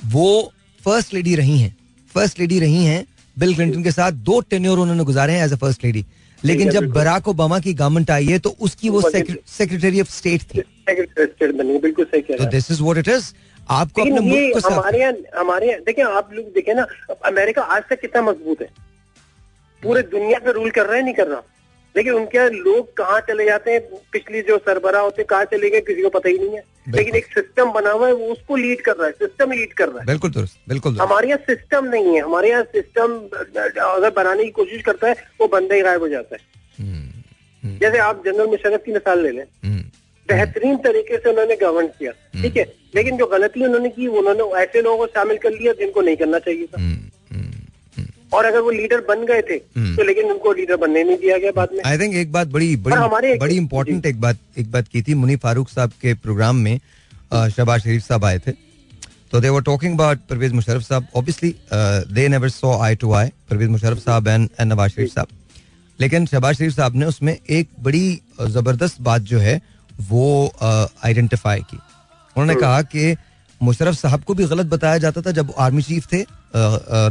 वो 0.00 0.52
फ़र्स्ट 0.80 1.14
लेडी 1.14 1.34
रही 1.36 1.58
हैं। 1.58 1.76
फ़र्स्ट 2.14 2.40
लेडी 2.40 2.58
रही 2.60 2.84
हैं 2.84 3.04
बिल 3.36 3.54
क्लिंटन 3.54 3.82
के 3.82 3.90
साथ 3.92 4.12
दो 4.24 4.40
टेन्योर 4.42 4.78
उन्होंने 4.78 5.04
गुजारे 5.04 5.32
हैं 5.32 5.44
एज 5.44 5.52
अ 5.52 5.56
फ़र्स्ट 5.56 5.84
लेडी 5.84 6.04
लेकिन 6.44 6.70
जब 6.70 6.86
बराक 6.92 7.28
ओबामा 7.28 7.58
की 7.60 7.74
गवर्नमेंट 7.74 8.10
आई 8.10 8.26
है 8.26 8.38
तो 8.38 8.50
उसकी 8.60 8.88
वो 8.90 9.00
सेक्रेटरी 9.00 10.00
ऑफ़ 10.00 10.10
स्टेट 10.10 10.42
थी। 10.54 10.62
बिल्कुल 10.88 12.04
सही 12.04 12.20
कह 12.20 12.44
this 12.50 12.70
is 12.70 12.82
what 12.82 12.98
it 12.98 13.08
is 13.08 13.32
आपको 13.70 14.02
अपने 14.02 14.20
मुल्क 14.20 14.58
को 14.58 14.70
हमारे 14.70 14.98
यहाँ 15.00 15.12
हमारे 15.38 15.68
यहाँ 15.68 15.80
देखिए 15.82 16.04
आप 16.04 16.30
लोग 16.34 16.46
देखे 16.54 16.74
ना 16.74 16.86
अमेरिका 17.26 17.62
आज 17.76 17.82
तक 17.90 18.00
कितना 18.00 18.22
मज़बूत 18.22 18.60
है। 18.60 18.68
पूरे 19.82 20.02
दुनिया 20.10 20.38
पे 20.38 20.52
रूल 20.52 20.70
कर 20.70 20.86
रहा 20.86 20.96
है 20.96 21.02
नहीं 21.04 21.14
कर 21.14 21.26
रहा। 21.28 21.42
लेकिन 21.96 22.12
उनके 22.12 22.38
यहाँ 22.38 22.50
लोग 22.50 22.92
कहाँ 22.96 23.20
चले 23.20 23.44
जाते 23.44 23.70
हैं? 23.70 23.80
पिछली 24.12 24.42
जो 24.42 24.58
सरबरा 24.58 25.00
होते 25.00 25.22
हैं 25.22 25.26
कहाँ 25.26 25.44
चले 25.44 25.70
गए? 25.70 25.80
किसी 25.80 26.02
को 26.02 26.08
पता 26.08 26.28
ही 26.28 26.38
नहीं 26.38 26.50
है। 26.50 26.62
लेकिन 26.88 27.14
एक 27.16 27.26
सिस्टम 27.26 27.70
बना 27.72 27.90
हुआ 27.90 28.06
है 28.06 28.12
वो 28.12 28.26
उसको 28.26 28.56
लीड 28.56 28.80
कर 28.80 28.92
रहा 28.92 29.06
है 29.06 29.12
सिस्टम 29.12 29.52
लीड 29.52 29.72
कर 29.72 29.88
रहा 29.88 30.00
है। 30.00 30.06
बिल्कुल 30.06 30.30
दुरुस्त 30.30 30.56
बिल्कुल 30.68 30.92
दुरुस्त। 30.92 31.10
हमारे 31.10 31.28
यहाँ 31.28 31.38
सिस्टम 31.38 31.84
नहीं 31.84 32.14
है। 32.14 32.20
हमारे 32.20 32.50
यहाँ 32.50 32.62
सिस्टम 32.62 33.12
अगर 33.80 34.10
बनाने 34.10 34.44
की 34.44 34.50
कोशिश 34.50 34.82
करता 34.82 35.08
है 35.08 35.14
वो 35.40 35.48
बंदा 35.48 35.74
ही 35.74 35.82
गायब 35.82 36.00
हो 36.00 36.08
जाता 36.08 36.36
है। 36.36 36.40
हम्म, 36.78 37.08
हम्म, 37.62 37.78
जैसे 37.78 37.98
आप 37.98 38.22
जनरल 38.26 38.46
मुशर्रफ 38.46 38.82
की 38.86 38.92
मिसाल 38.92 39.22
ले 39.22 39.30
लें। 39.30 39.44
हम्म, 39.64 39.82
बेहतरीन 40.28 40.76
तरीके 40.76 41.16
से 41.16 41.30
उन्होंने 41.30 41.56
गवर्न 41.56 41.86
किया 41.88 42.12
ठीक 42.42 42.56
है? 42.56 42.64
लेकिन 42.94 43.16
जो 43.16 43.26
गलती 43.26 43.64
उन्होंने 43.64 43.88
की 43.88 44.06
उन्होंने 44.06 44.44
ऐसे 44.62 44.82
लोगों 44.82 44.98
को 44.98 45.06
शामिल 45.06 45.36
कर 45.36 45.50
लिया 45.50 45.72
जिनको 45.72 46.00
नहीं 46.00 46.16
करना 46.16 46.38
चाहिए 46.38 46.66
था। 46.66 46.76
और 48.34 48.44
अगर 48.44 48.60
वो 48.60 48.70
लीडर 48.70 49.00
बन 49.08 49.24
गए 49.26 49.42
थे 49.50 49.54
हम्म। 49.76 49.94
तो 49.96 50.04
लेकिन 50.04 50.30
उनको 50.30 50.52
लीडर 50.52 50.76
बनने 50.76 51.02
नहीं 51.04 51.16
दिया 51.18 51.38
गया 51.38 51.52
बाद 51.56 51.68
में। 51.72 51.80
आई 51.86 51.98
थिंक 51.98 52.14
एक 52.16 52.32
बात 52.32 52.48
बड़ी 52.48 52.74
और 52.76 52.92
हमारे 52.92 53.28
बड़ी 53.28 53.38
बड़ी 53.38 53.56
इंपॉर्टेंट 53.56 54.06
एक 54.06 54.20
बात 54.20 54.38
एक 54.58 54.70
बात 54.72 54.88
की 54.88 55.02
थी। 55.02 55.14
मुनी 55.14 55.36
फारूक 55.38 55.68
साहब 55.68 55.92
के 56.02 56.14
प्रोग्राम 56.16 56.56
में 56.58 56.78
शहबाज 57.32 57.80
शरीफ 57.82 58.02
साहब 58.02 58.24
आए 58.24 58.38
थे। 58.38 58.52
तो 59.32 59.40
they 59.40 59.48
were 59.48 59.62
talking 59.62 59.94
about 59.94 60.18
Pervez 60.30 60.52
Musharraf 60.52 60.82
साहब। 60.82 61.06
Obviously 61.16 61.54
they 62.14 62.26
never 62.28 62.48
saw 62.50 62.76
eye 62.80 62.96
to 62.96 63.12
eye 63.12 63.28
Pervez 63.50 63.68
Musharraf 63.70 63.98
साहब 63.98 64.28
एंड 64.28 64.48
एंड 64.50 64.72
नवाज़ 64.72 64.90
शरीफ 64.92 65.10
साहब। 65.10 65.28
लेकिन 65.98 66.26
शहबाज 66.26 66.56
शरीफ 66.56 66.72
साहब 66.72 66.96
ने 66.96 67.06
उसमें 67.06 67.36
एक 67.50 67.68
बड़ी 67.82 68.20
ज़बरदस्त 68.42 69.00
बात 69.02 69.22
जो 69.22 69.38
है 69.38 69.60
वो 70.10 70.52
आइडेंटिफाई 71.04 71.60
की। 71.62 71.76
उन्होंने 72.36 72.60
कहा 72.60 72.82
कि 72.84 73.14
मुशर्रफ 73.64 73.94
साहब 73.94 74.22
को 74.22 74.34
भी 74.34 74.44
गलत 74.46 74.66
बताया 74.66 74.98
जाता 74.98 75.20
था 75.22 75.30
जब 75.32 75.52
आर्मी 75.58 75.82
चीफ 75.82 76.06
थे 76.12 76.20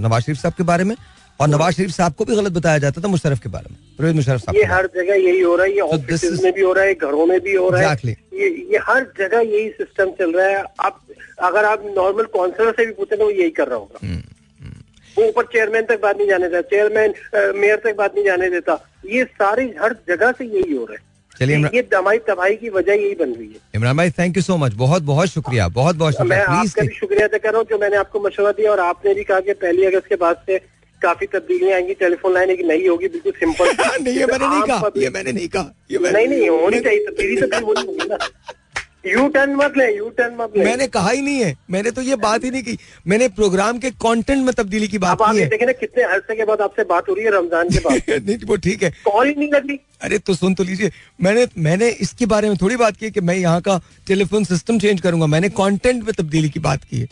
नवाज़ 0.03 0.23
शरीफ 0.23 0.37
साहब 0.37 0.53
के 0.53 0.63
बारे 0.63 0.83
में 0.83 0.95
और 1.39 1.47
नवाज़ 1.47 1.75
शरीफ 1.75 1.91
साहब 1.91 2.13
को 2.13 2.25
भी 2.25 2.35
गलत 2.35 2.51
बताया 2.51 2.77
जाता 2.77 3.01
था 3.01 3.07
मुशर्रफ 3.07 3.39
के 3.39 3.49
बारे 3.49 3.67
में। 3.71 3.77
परवेज 3.99 4.15
मुशर्रफ 4.15 4.41
साहब 4.41 4.55
ये। 4.57 4.63
हर 4.63 4.89
जगह 4.95 5.15
यही 5.15 5.39
हो 5.39 5.55
रहा 5.55 5.65
है 5.65 5.71
ये 5.71 5.81
So 5.81 5.93
ऑफ़िस 5.93 6.25
is- 6.25 6.43
में 6.43 6.53
भी 6.53 6.61
हो 6.61 6.73
रहा 6.73 6.85
है 6.85 6.93
घरों 6.95 7.25
में 7.25 7.39
भी 7.39 7.53
हो 7.55 7.69
रहा 7.69 7.81
Exactly. 7.81 8.09
है 8.09 8.41
ये 8.41 8.49
ये 8.71 8.79
हर 8.87 9.07
जगह 9.19 9.39
यही 9.39 9.69
सिस्टम 9.69 10.11
चल 10.11 10.33
रहा 10.33 10.47
है। 10.47 10.63
आप 10.79 11.01
अगर 11.43 11.65
आप 11.65 11.83
नॉर्मल 11.97 12.23
काउंसलर 12.23 12.71
से 12.71 12.85
भी 12.85 12.93
पूछे 12.93 13.15
तो 13.15 13.23
वो 13.23 13.31
यही 13.31 13.49
कर 13.49 13.67
रहा 13.67 13.77
होगा। 13.77 14.07
हम्म, 14.07 14.21
हम्म, 14.61 14.73
वो 15.17 15.27
ऊपर 15.29 15.43
चेयरमैन 15.43 15.83
तक 15.83 16.01
बात 16.01 16.17
नहीं 16.17 16.27
जाने 16.27 16.49
देता 16.49 16.61
चेयरमैन 16.61 17.13
मेयर 17.61 17.75
तक 17.75 17.95
बात 17.97 18.15
नहीं 18.15 18.25
जाने 18.25 18.49
देता। 18.49 18.79
ये 19.11 19.23
सारी 19.23 19.73
हर 19.81 19.95
जगह 20.07 20.31
से 20.31 20.45
यही 20.45 20.75
हो 20.75 20.85
रहा 20.85 20.93
है। 20.93 21.12
चलिए 21.39 21.57
ये 21.75 21.81
दमाई 21.91 22.17
तबाही 22.27 22.55
की 22.55 22.69
वजह 22.69 22.93
यही 22.93 23.15
बन 23.19 23.31
रही 23.33 23.47
है। 23.47 23.59
इमरान 23.75 23.97
भाई 23.97 24.09
थैंक 24.19 24.37
यू 24.37 24.43
सो 24.43 24.57
मच 24.57 24.73
बहुत 24.81 25.03
बहुत 25.03 25.29
शुक्रिया। 25.29 25.67
बहुत 25.79 25.95
बहुत 25.95 26.13
शुक्रिया। 26.13 26.37
मैं 26.37 26.45
आपका 26.57 26.81
भी 26.81 26.93
शुक्रिया 26.95 27.27
अदा 27.27 27.37
कर 27.37 27.51
रहा 27.51 27.57
हूँ 27.57 27.67
जो 27.69 27.77
मैंने 27.79 27.97
आपको 27.97 28.19
मशवरा 28.27 28.51
दिया 28.59 28.71
और 28.71 28.79
आपने 28.79 29.13
भी 29.13 29.23
कहा 29.23 29.39
कि 29.47 29.53
पहली 29.65 29.85
अगस्त 29.85 30.07
के 30.09 30.15
बाद 30.25 30.43
से 30.45 30.57
काफ़ी 31.01 31.27
तब्दीलियाँ 31.27 31.73
आएँगी 31.75 31.93
टेलीफोन 32.01 32.33
लाइन 32.33 32.49
एक 32.49 32.61
नई 32.67 32.87
होगी 32.87 33.07
बिल्कुल 33.15 33.31
सिंपल 33.39 33.71
नहीं 34.03 34.15
ये 34.17 34.25
मैंने 34.25 34.47
नहीं 34.47 34.61
कहा। 34.67 34.91
ये 34.97 35.09
मैंने 35.09 35.31
नहीं 35.31 35.47
कहा। 35.55 36.11
नहीं 36.11 36.27
नहीं 36.27 36.49
होनी 36.49 36.79
चाहिए 36.79 37.05
तब्दीली 37.09 37.41
तो 37.41 37.65
होनी 37.65 37.85
होगी 37.87 38.07
ना। 38.09 38.17
यू 39.03 39.27
टर्न 39.27 39.55
मत 39.55 39.73
ले 39.77 39.85
यू 39.95 40.09
टर्न 40.09 40.35
मत 40.39 40.57
ले। 40.57 40.63
मैंने 40.65 40.87
कहा 40.87 41.09
ही 41.09 41.21
नहीं 41.21 41.39
है। 41.43 41.55
मैंने 41.71 41.91
तो 41.91 42.01
ये 42.01 42.15
बात 42.15 42.43
ही 42.43 42.51
नहीं 42.51 42.63
की। 42.63 42.77
मैंने 43.07 43.27
प्रोग्राम 43.29 43.79
के 43.79 43.89
कंटेंट 43.91 44.45
में 44.45 44.53
तब्दीली 44.53 44.87
की 44.87 44.97
बात 44.97 45.17
की 45.21 45.39
है। 45.39 45.47
देखें 45.49 45.65
ना 45.65 45.71
कितने 45.71 46.03
अरसे 46.03 46.35
के 46.35 46.45
बाद 46.45 46.61
आपसे 46.61 46.83
बात 46.83 47.09
हो 47.09 47.13
रही 47.13 47.25
है 47.25 47.31
रमज़ान 47.31 47.69
के 47.69 47.79
बाद। 47.79 48.23
नहीं 48.27 48.37
वो 48.45 48.55
ठीक 48.57 48.83
है। 48.83 48.89
कॉल 49.05 49.27
ही 49.27 49.33
नहीं 49.37 49.49
लग 49.53 49.67
रही 49.67 49.79
अरे 50.01 50.17
तो 50.19 50.33
सुन 50.33 50.53
तो 50.53 50.63
लीजिए। 50.63 50.91
मैंने 51.21 51.47
मैंने 51.57 51.89
इसके 52.01 52.25
बारे 52.25 52.49
में 52.49 52.57
थोड़ी 52.61 52.75
बात 52.75 52.97
की 52.97 53.11
कि 53.11 53.21
मैं 53.21 53.35
यहाँ 53.35 53.61
का 53.61 53.79
टेलीफोन 54.07 54.43
सिस्टम 54.43 54.79
चेंज 54.79 55.01
करूँगा। 55.01 55.27
मैंने 55.27 55.49
कंटेंट 55.49 56.03
में 56.03 56.13
तब्दीली 56.17 56.49
की 56.49 56.59
बात 56.59 56.83
की 56.83 56.99
है। 56.99 57.07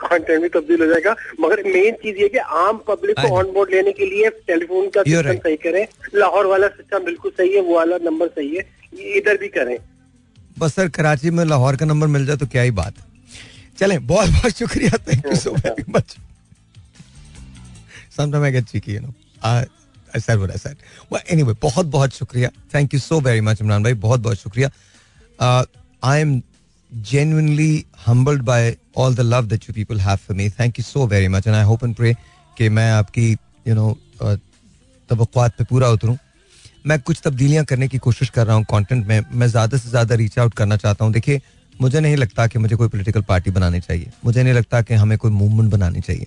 कंटेंट 0.00 0.42
भी 0.42 0.48
तब्दील 0.48 0.80
हो 0.80 0.86
जाएगा। 0.86 1.14
मगर 1.40 1.62
मेन 1.66 1.94
चीज़ 2.02 2.16
ये 2.16 2.28
कि 2.28 2.38
आम 2.38 2.82
पब्लिक 2.88 3.20
को 3.20 3.34
ऑन 3.36 3.52
बोर्ड 3.52 3.70
लेने 3.74 3.92
के 3.92 4.06
लिए 4.06 4.28
टेलीफोन 4.46 4.88
का 4.88 5.02
सिस्टम 5.02 5.38
सही 5.38 5.56
करें। 5.56 5.86
लाहौर 6.14 6.46
वाला 6.46 6.68
सिस्टम 6.68 7.04
बिल्कुल 7.04 7.30
सही 7.30 7.54
है 7.54 7.60
वो 7.60 7.74
वाला 7.76 7.96
नंबर 8.04 8.28
सही 8.28 8.54
है। 8.56 8.64
इधर 9.16 9.36
भी 9.36 9.48
करें। 9.48 9.76
बस 10.60 10.74
सर 10.74 10.88
कराची 10.88 11.30
में 11.30 11.44
लाहौर 11.44 11.76
का 11.76 11.86
नंबर 11.86 12.06
मिल 12.06 12.26
जाए 12.26 12.36
तो 12.36 12.46
क्या 12.46 12.62
ही 12.62 12.70
बात। 12.80 12.94
चले 13.78 13.98
बहुत 13.98 14.30
बहुत 14.30 14.58
शुक्रिया 14.58 14.98
thank 15.08 15.26
you 15.26 15.36
so 15.36 15.50
very 15.54 15.84
much 15.92 16.16
sometime 18.16 18.44
I 18.44 18.52
you 18.88 19.00
know 19.00 19.14
I 19.44 20.20
said 20.20 20.38
what 20.38 20.50
I 20.50 20.58
said 20.58 20.76
well 21.12 21.56
बहुत 21.62 21.86
बहुत 21.86 22.14
शुक्रिया। 22.14 22.50
Thank 22.74 22.94
you 22.94 23.00
so 23.00 23.20
very 23.20 23.40
much 23.40 23.60
Imran 23.62 23.82
भाई 23.82 23.94
बहुत 24.06 24.20
बहुत 24.20 24.38
शुक्रिया। 24.38 24.70
I 26.04 26.20
am 26.20 26.40
genuinely 26.92 27.72
humbled 28.04 28.40
by 28.46 28.62
all 29.00 29.16
the 29.18 29.24
love 29.26 29.48
that 29.50 29.66
you 29.66 29.72
people 29.74 30.00
have 30.04 30.22
for 30.22 30.34
me 30.38 30.46
thank 30.54 30.78
you 30.78 30.84
so 30.86 31.02
very 31.10 31.28
much 31.34 31.44
and 31.50 31.56
I 31.58 31.60
hope 31.68 31.84
and 31.88 31.96
pray 31.98 32.10
कि 32.56 32.68
मैं 32.68 32.90
आपकी 32.92 33.26
know 33.76 33.90
uh, 34.22 34.36
तवक्कुआत 35.10 35.56
पे 35.58 35.64
पूरा 35.64 35.88
उतरूं। 35.96 36.16
मैं 36.84 36.98
कुछ 37.00 37.20
तब्दीलियाँ 37.24 37.64
करने 37.64 37.88
की 37.88 37.98
कोशिश 37.98 38.28
कर 38.30 38.46
रहा 38.46 38.56
हूँ 38.56 38.64
कंटेंट 38.70 39.06
में। 39.06 39.20
मैं 39.30 39.46
ज़्यादा 39.46 39.78
से 39.78 39.88
ज़्यादा 39.90 40.14
रीच 40.14 40.38
आउट 40.38 40.54
करना 40.54 40.76
चाहता 40.76 41.04
हूँ। 41.04 41.12
देखिए, 41.12 41.40
मुझे 41.74 42.00
नहीं 42.00 42.16
लगता 42.16 42.46
कि 42.46 42.58
मुझे 42.58 42.76
कोई 42.76 42.88
पॉलिटिकल 42.88 43.22
पार्टी 43.22 43.50
बनानी 43.50 43.80
चाहिए। 43.80 44.10
मुझे 44.24 44.42
नहीं 44.42 44.54
लगता 44.54 44.80
कि 44.82 44.94
हमें 44.94 45.16
कोई 45.18 45.30
मूवमेंट 45.30 45.70
बनानी 45.72 46.00
चाहिए। 46.00 46.26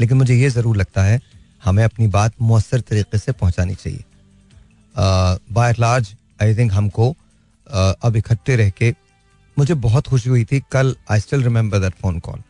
लेकिन 0.00 0.16
मुझे 0.16 0.34
ये 0.34 0.50
ज़रूर 0.50 0.76
लगता 0.76 1.02
है, 1.02 1.20
हमें 1.64 1.82
अपनी 1.84 2.06
बात 2.08 2.32
मौसर 2.42 2.80
तरीके 2.80 3.18
से 3.18 3.32
पहुँचानी 3.32 3.74
चाहिए। 3.74 4.04
बाय 5.52 5.74
लार्ज 5.78 6.14
आई 6.42 6.54
थिंक 6.56 6.72
हमको 6.72 7.10
अब 8.02 8.16
इकट्ठे 8.16 8.56
रह 8.56 8.70
के 8.72 8.94
मुझे 9.56 9.74
बहुत 9.76 10.06
खुशी 10.06 10.30
हुई 10.30 10.44
थी। 10.44 10.60
कल 10.72 10.94
I 11.10 11.20
still 11.20 11.42
remember 11.42 11.78
that 11.78 11.94
phone 11.94 12.18
call 12.20 12.42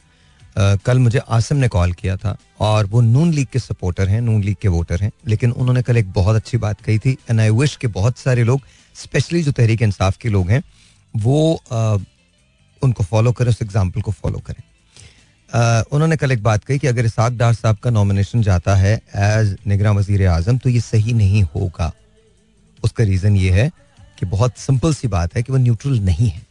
कल 0.58 0.98
मुझे 0.98 1.18
आसिम 1.28 1.58
ने 1.58 1.68
कॉल 1.68 1.92
किया 1.92 2.16
था 2.16 2.36
और 2.60 2.86
वो 2.86 3.00
नून 3.00 3.32
लीग 3.32 3.46
के 3.52 3.58
सपोर्टर 3.58 4.08
हैं 4.08 4.20
नून 4.20 4.42
लीग 4.44 4.56
के 4.62 4.68
वोटर 4.68 5.02
हैं 5.02 5.10
लेकिन 5.28 5.50
उन्होंने 5.52 5.82
कल 5.82 5.96
एक 5.96 6.12
बहुत 6.12 6.36
अच्छी 6.36 6.58
बात 6.58 6.80
कही 6.80 6.98
थी 6.98 7.16
एंड 7.30 7.40
आई 7.40 7.50
विश 7.50 7.76
के 7.76 7.86
बहुत 7.86 8.18
सारे 8.18 8.44
लोग 8.44 8.60
स्पेशली 8.96 9.42
जो 9.42 9.52
तहरीक 9.52 9.82
इंसाफ 9.82 10.16
के 10.16 10.28
लोग 10.28 10.50
हैं 10.50 10.62
वो 11.14 11.60
uh, 11.72 12.00
उनको 12.82 13.04
फॉलो 13.04 13.32
करें 13.32 13.48
उस 13.50 13.62
एग्ज़ाम्पल 13.62 14.00
को 14.00 14.10
फॉलो 14.10 14.38
करें। 14.38 14.62
Uh, 15.50 15.92
उन्होंने 15.92 16.16
कल 16.16 16.32
एक 16.32 16.42
बात 16.42 16.64
कही 16.64 16.78
कि 16.78 16.86
अगर 16.86 17.04
इसाक 17.04 17.32
डार 17.32 17.54
साहब 17.54 17.76
का 17.76 17.90
नॉमिनेशन 17.90 18.42
जाता 18.42 18.74
है 18.74 18.94
एज 19.16 19.56
निगरान 19.66 19.96
वज़ीर 19.96 20.26
आज़म 20.28 20.58
तो 20.58 20.68
ये 20.68 20.80
सही 20.80 21.12
नहीं 21.12 21.42
होगा। 21.54 21.92
उसका 22.84 23.04
रीजन 23.04 23.36
ये 23.36 23.50
है 23.50 23.70
कि 24.18 24.26
बहुत 24.26 24.58
सिंपल 24.58 24.94
सी 24.94 25.08
बात 25.08 25.34
है 25.36 25.42
कि 25.42 25.52
वो 25.52 25.58
न्यूट्रल 25.58 25.98
नहीं 26.00 26.28
है। 26.28 26.46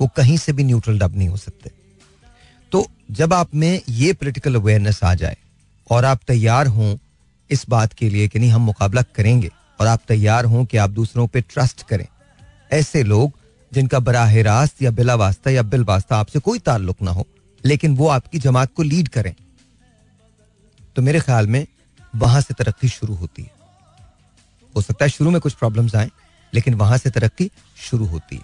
वो 0.00 0.08
कहीं 0.16 0.36
से 0.36 0.52
भी 0.52 0.64
न्यूट्रल 0.64 0.98
डब 0.98 1.16
नहीं 1.16 1.28
हो 1.28 1.36
सकते। 1.36 1.70
तो 2.74 2.86
जब 3.10 3.32
आप 3.32 3.54
में 3.54 3.80
ये 3.88 4.12
पोलिटिकल 4.12 4.54
अवेयरनेस 4.54 4.98
आ 5.04 5.14
जाए 5.14 5.36
और 5.90 6.04
आप 6.04 6.20
तैयार 6.26 6.66
हों 6.66 6.96
इस 7.50 7.64
बात 7.68 7.92
के 7.92 8.08
लिए 8.08 8.28
कि 8.28 8.38
नहीं, 8.38 8.50
हम 8.50 8.62
मुकाबला 8.62 9.02
करेंगे 9.02 9.50
और 9.80 9.86
आप 9.86 10.00
तैयार 10.08 10.44
हों 10.44 10.64
कि 10.64 10.76
आप 10.76 10.90
दूसरों 10.90 11.26
पे 11.26 11.40
ट्रस्ट 11.40 11.82
करें। 11.82 12.06
ऐसे 12.72 13.02
लोग 13.02 13.32
जिनका 13.72 13.98
बराह 13.98 14.40
रास्त 14.42 14.82
या 14.82 14.90
बिला 14.90 15.14
वास्ता 15.14 15.50
या 15.50 15.62
बिल 15.62 15.84
वास्ता 15.84 16.16
आपसे 16.16 16.38
कोई 16.38 16.58
ताल्लुक 16.58 17.02
ना 17.02 17.10
हो, 17.10 17.26
लेकिन 17.64 17.94
वो 17.96 18.08
आपकी 18.08 18.38
जमात 18.38 18.72
को 18.74 18.82
लीड 18.82 19.08
करें। 19.08 19.34
तो 20.96 21.02
मेरे 21.02 21.20
ख्याल 21.20 21.46
में 21.46 21.66
वहाँ 22.16 22.40
से 22.40 22.54
तरक्की 22.54 22.88
शुरू 22.88 23.14
होती 23.14 23.42
है। 23.42 23.50
हो 24.76 24.82
सकता 24.82 25.04
है 25.04 25.10
शुरू 25.10 25.30
में 25.30 25.40
कुछ 25.40 25.54
प्रॉब्लम्स 25.54 25.94
आए, 25.94 26.10
लेकिन 26.54 26.74
वहाँ 26.74 26.98
से 26.98 27.10
तरक्की 27.10 27.50
शुरू 27.76 28.06
होती 28.06 28.36
है। 28.36 28.42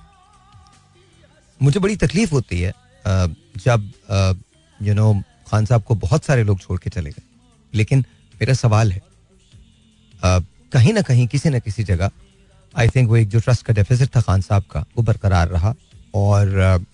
मुझे 1.62 1.81
बड़ी 1.81 1.97
तकलीफ़ 1.97 2.31
होती 2.31 2.61
है 2.61 2.72
जब 3.07 3.90
यू 4.80 4.94
नो 4.94 5.12
खान 5.48 5.64
साहब 5.66 5.82
को 5.82 5.94
बहुत 5.96 6.24
सारे 6.24 6.44
लोग 6.44 6.61
छोड़ 6.61 6.78
के 6.80 6.90
चले 6.90 7.11
गए। 7.11 7.22
लेकिन 7.74 8.05
मेरा 8.34 8.55
सवाल 8.55 8.92
है 8.92 9.03
कहीं 10.22 10.92
ना 10.92 11.01
कहीं, 11.01 11.26
किसी 11.26 11.48
न 11.51 11.61
किसी 11.61 11.84
जगह 11.84 12.11
आई 12.74 12.88
थिंक 12.88 13.09
वो 13.09 13.16
एक 13.16 13.28
जो 13.28 13.40
ट्रस्ट 13.40 13.62
का 13.66 13.74
डेफिसिट 13.74 14.09
था 14.16 14.20
खान 14.20 14.40
साहब 14.40 14.64
का, 14.70 14.84
वो 14.96 15.03
बरकरार 15.03 15.48
रहा 15.48 15.74
और 16.14 16.86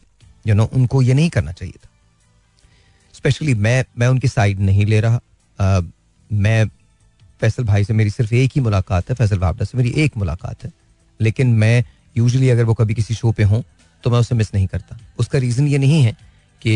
यू 0.47 0.55
नो 0.55 0.65
उनको 0.65 1.03
ये 1.03 1.15
नहीं 1.15 1.31
करना 1.31 1.53
चाहिए 1.53 1.75
था। 1.75 1.89
स्पेशली 3.15 3.55
मैं 3.57 3.85
मैं 3.99 4.09
उनकी 4.09 4.29
साइड 4.29 4.61
नहीं 4.61 4.87
ले 4.87 5.01
रहा। 5.01 5.21
मैं 6.31 6.67
फैसल 7.41 7.65
भाई 7.65 7.85
से, 7.85 7.93
मेरी 7.93 8.11
सिर्फ़ 8.11 8.35
एक 8.35 8.53
ही 8.57 8.61
मुलाकात 8.61 9.09
है, 9.11 9.15
फैसल 9.15 9.39
वापडा 9.39 9.65
से 9.65 9.79
मेरी 9.79 9.91
एक 9.97 10.17
मुलाकात 10.17 10.65
है। 10.65 10.73
लेकिन 11.21 11.53
मैं 11.55 11.85
यूजली 12.17 12.49
अगर 12.51 12.65
वो 12.65 12.75
कभी 12.75 12.95
किसी 12.95 13.15
शो 13.15 13.33
पे 13.33 13.43
हों 13.43 13.61
तो 14.07 14.11
मैं 14.11 14.19
उसे 14.19 14.35
मिस 14.35 14.53
नहीं 14.55 14.67
करता। 14.67 14.99
उसका 15.19 15.39
रीज़न 15.39 15.67
ये 15.69 15.79
नहीं 15.79 16.03
है 16.03 16.13
कि 16.63 16.73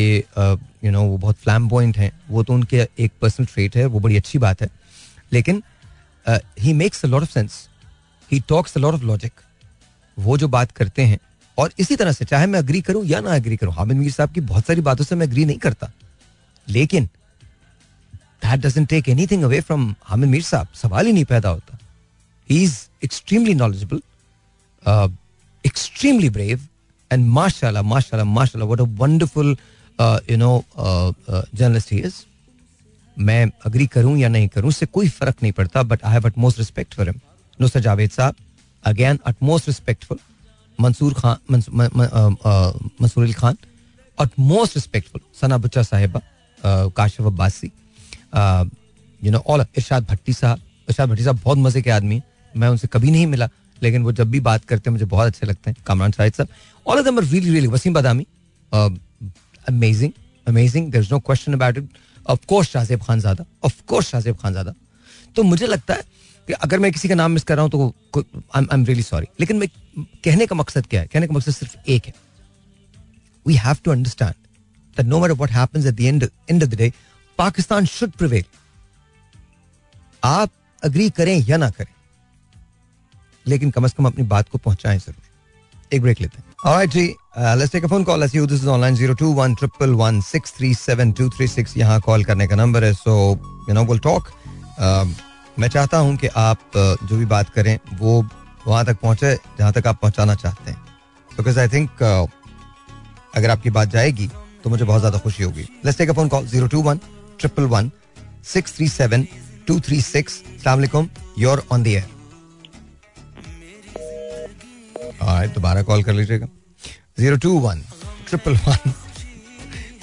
यू 0.85 0.91
नो 0.91 1.03
वो 1.03 1.17
बहुत 1.19 1.37
फ्लैम 1.39 1.69
पॉइंट 1.69 1.99
हैं, 1.99 2.11
वो 2.31 2.43
तो 2.43 2.53
उनके 2.53 2.87
एक 2.99 3.13
पर्सनल 3.21 3.47
ट्रेट 3.47 3.77
है, 3.77 3.85
वो 3.87 4.01
बड़ी 4.01 4.17
अच्छी 4.17 4.39
बात 4.39 4.63
है। 4.63 4.69
लेकिन 5.33 5.63
he 6.61 6.73
makes 6.75 7.05
a 7.05 7.09
lot 7.09 7.23
of 7.23 7.31
sense 7.31 7.69
he 8.31 8.41
talks 8.49 8.77
a 8.77 8.81
lot 8.81 8.95
of 8.95 9.03
logic 9.03 9.33
वो 10.17 10.37
जो 10.39 10.49
बात 10.49 10.73
करते 10.73 11.03
हैं, 11.03 11.19
और 11.59 11.73
इसी 11.79 11.97
तरह 11.97 12.13
से, 12.13 12.25
चाहे 12.25 12.47
मैं 12.47 12.59
अग्री 12.59 12.81
करूँ 12.81 13.05
या 13.07 13.21
ना 13.21 13.35
अग्री 13.35 13.57
करूँ, 13.57 13.75
हामिद 13.75 13.97
मीर 13.97 14.11
साहब 14.13 14.33
की 14.33 14.41
बहुत 14.43 14.67
सारी 14.67 14.81
बातों 14.81 15.05
से 15.05 15.17
मैं 15.17 15.27
अग्री 15.27 15.45
नहीं 15.45 15.59
करता। 15.59 15.91
लेकिन 16.67 17.09
that 18.15 18.61
doesn't 18.61 18.89
take 18.89 19.09
anything 19.09 19.43
away 19.45 19.61
from 19.61 19.95
Hamid 20.05 20.29
Mir 20.31 20.43
साहब, 20.43 20.69
सवाल 20.75 21.07
ही 21.07 21.13
नहीं 21.13 21.25
पैदा 21.27 21.49
होता। 21.49 21.79
He 22.49 22.63
is 22.65 22.77
extremely 23.05 23.55
knowledgeable 23.55 24.01
extremely 25.65 26.31
brave 26.31 26.67
and 27.13 27.27
माशाल्लाह 27.27 27.83
माशाल्लाह 27.83 28.29
माशाल्लाह 28.33 28.69
what 28.69 28.81
a 28.81 28.89
wonderful 29.03 29.57
you 30.31 30.37
know 30.37 30.53
journalist 31.31 31.93
he 31.93 31.99
is 31.99 32.15
मैं 33.17 33.45
अग्री 33.67 33.87
करूँ 33.87 34.17
या 34.19 34.29
नहीं 34.29 34.49
करूँ, 34.49 34.69
उससे 34.69 34.87
कोई 34.87 35.09
फ़र्क 35.09 35.37
नहीं 35.43 35.53
पड़ता 35.53 35.83
but 35.83 36.05
I 36.05 36.13
have 36.13 36.27
utmost 36.27 36.59
respect 36.59 36.95
for 36.95 37.09
him 37.09 37.21
Nusrat 37.59 37.83
Javed 37.83 38.11
साहब 38.11 38.35
again 38.85 39.19
utmost 39.27 39.69
respectful 39.69 40.19
Mansoor 40.79 41.15
Khan 41.15 41.37
Mansoor 43.01 43.25
Ali 43.25 43.33
Khan 43.33 43.57
utmost 44.19 44.77
respectful 44.77 45.21
Sana 45.41 45.59
Bucha 45.59 45.83
साहिबा 45.83 46.21
Kashif 46.97 47.27
Abbasi 47.27 47.71
you 49.21 49.31
know 49.33 49.39
all 49.47 49.61
Irshad 49.61 50.07
Bhatti 50.11 50.33
साहब, 50.33 50.59
इरशाद 50.89 51.09
भट्टी 51.09 51.25
साहब 51.25 51.41
बहुत 51.45 51.59
मज़े 51.59 51.83
के 51.83 51.91
आदमी 51.91 52.21
मैं 52.55 52.69
उनसे 52.69 52.89
कभी 52.93 53.11
नहीं 53.11 53.27
मिला। 53.27 53.49
लेकिन 53.83 54.03
वो 54.03 54.13
जब 54.13 54.31
भी 54.31 54.41
बात 54.41 54.65
करते 54.65 54.91
हैं 54.91 54.93
मुझे 54.93 55.05
बहुत 55.07 55.27
अच्छे 55.27 55.47
लगते 55.47 55.71
हैं 55.71 55.77
कामरान 55.87 56.13
शाहिद 56.13 56.33
साहब 56.35 56.49
all 56.87 56.99
of 56.99 57.05
them 57.05 57.19
are 57.19 57.25
really 57.25 57.51
really 57.51 57.67
Waseem 57.67 57.95
Badami 57.95 58.27
amazing 59.69 60.13
amazing 60.47 60.91
there 60.93 61.05
is 61.05 61.13
no 61.13 61.19
question 61.21 61.53
about 61.55 61.79
it 61.79 61.99
of 62.27 62.47
course 62.49 62.69
Shahzeb 62.69 63.03
Khan 63.03 63.21
ज़्यादा 63.21 63.45
ऑफ़ 63.65 63.83
कोर्स 63.89 64.09
शाहजेब 64.11 64.37
खान 64.43 64.53
ज़्यादा। 64.53 64.75
तो 65.37 65.43
मुझे 65.43 65.67
लगता 65.67 65.95
है 65.95 66.03
कि 66.49 66.53
अगर 66.53 66.79
मैं 66.79 66.93
किसी 66.93 67.09
का 67.09 67.15
नाम 67.15 67.33
मिस 67.33 67.45
कर 67.45 67.57
रहा 67.57 67.63
हूँ 67.63 67.71
तो 67.71 67.95
आई 68.57 68.67
एम 68.73 68.85
रियली 68.87 69.03
सॉरी 69.03 69.27
लेकिन 69.41 69.57
मैं 69.57 69.69
कहने 69.99 70.47
का 70.47 70.57
मकसद 70.57 70.87
क्या 70.87 71.01
है? 71.01 71.07
कहने 71.07 71.27
का 71.27 71.35
मकसद 71.35 71.53
सिर्फ़ 71.53 71.91
एक 71.91 72.07
है। 72.07 72.15
We 73.47 73.55
have 73.55 73.77
to 73.85 73.91
understand 73.91 74.35
that 74.97 75.09
no 75.11 75.19
matter 75.23 75.35
what 75.41 75.53
happens 75.55 75.85
at 75.89 75.95
the 75.99 76.07
end 76.09 76.25
end 76.53 76.65
of 76.65 76.71
the 76.71 76.79
day, 76.79 76.87
Pakistan 77.39 77.87
should 77.91 78.17
prevail. 78.23 78.47
आप 80.25 80.51
अग्री 80.83 81.09
करें 81.11 81.37
या 81.49 81.57
ना 81.57 81.69
करें 81.71 81.93
लेकिन 83.47 83.71
कम 83.71 83.85
अज 83.85 83.93
कम 83.93 84.07
अपनी 84.07 84.25
बात 84.27 84.49
को 84.49 84.59
पहुंचाएँ 84.59 84.99
ज़रूर। 84.99 85.23
एक 85.93 86.03
ब्रेक 86.03 86.21
लेते 86.21 86.39
हैं। 86.39 86.45
जी 86.87 87.17
let's 87.39 87.73
take 87.73 87.87
phone 87.87 88.05
call 88.05 88.29
you 88.35 88.47
this 88.47 88.61
is 88.63 88.69
online 88.69 88.97
02111637236 88.97 91.77
यहाँ 91.77 92.01
कॉल 92.01 92.25
करने 92.25 92.47
का 92.47 92.57
है 92.57 92.73
टॉक 93.99 94.29
मैं 95.59 95.69
चाहता 95.69 95.99
हूँ 95.99 96.17
कि 96.17 96.27
आप 96.27 96.59
uh, 96.59 97.09
जो 97.09 97.17
भी 97.17 97.25
बात 97.27 97.49
करें 97.55 97.79
वो 97.99 98.25
वहाँ 98.67 98.85
तक 98.85 98.97
पहुँचे 99.01 99.35
जहाँ 99.59 99.73
तक 99.73 99.87
आप 99.87 99.99
पहुंचाना 100.03 100.35
चाहते 100.35 100.71
हैं। 100.71 100.79
बिकॉज़ 101.31 101.59
आई 101.61 101.69
थिंक 101.69 102.03
अगर 102.03 103.51
आपकी 103.51 103.71
बात 103.71 103.89
जाएगी 103.89 104.31
तो 104.65 104.71
मुझे 104.71 104.85
बहुत 104.85 105.01
ज़्यादा 105.01 105.19
खुशी 105.19 105.43
होगी। 105.43 105.63
Let's 105.85 105.99
take 105.99 106.11
a 106.11 106.13
phone 106.13 106.29
call 106.29 106.47
021 106.49 106.99
triple 107.41 107.65
one 107.67 107.91
six 108.45 108.77
three 108.77 108.89
seven 108.89 109.27
two 109.67 109.81
three 109.81 110.01
six 110.03 110.33
सलामकुम 110.63 111.09
योर 111.39 111.67
ऑन 111.73 111.83
द 111.83 111.87
एयर 111.87 112.20
दोबारा 115.21 115.83
कॉल 115.83 116.03
कर 116.03 116.13
लीजिएगा। 116.13 116.47
Zero 117.19 117.37
two 117.37 117.59
one 117.61 117.83
triple 118.29 118.53
one 118.67 118.93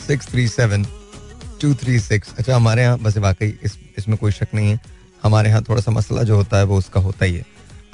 six 0.08 0.28
three 0.32 0.48
seven 0.48 0.84
two 1.62 1.74
three 1.76 2.00
six 2.00 2.34
अच्छा 2.38 2.56
हमारे 2.56 2.82
यहाँ 2.82 2.98
बस 3.00 3.18
वाकई 3.18 3.48
इस 3.64 3.78
इसमें 3.98 4.18
कोई 4.18 4.32
शक 4.32 4.48
नहीं 4.54 4.72
है। 4.72 4.80
हमारे 5.24 5.50
यहाँ 5.50 5.62
थोड़ा 5.70 5.82
सा 5.82 5.92
मसला 5.92 6.24
जो 6.24 6.36
होता 6.36 6.58
है 6.58 6.64
वो 6.66 6.78
उसका 6.78 7.00
होता 7.02 7.26
ही 7.26 7.36
है। 7.36 7.46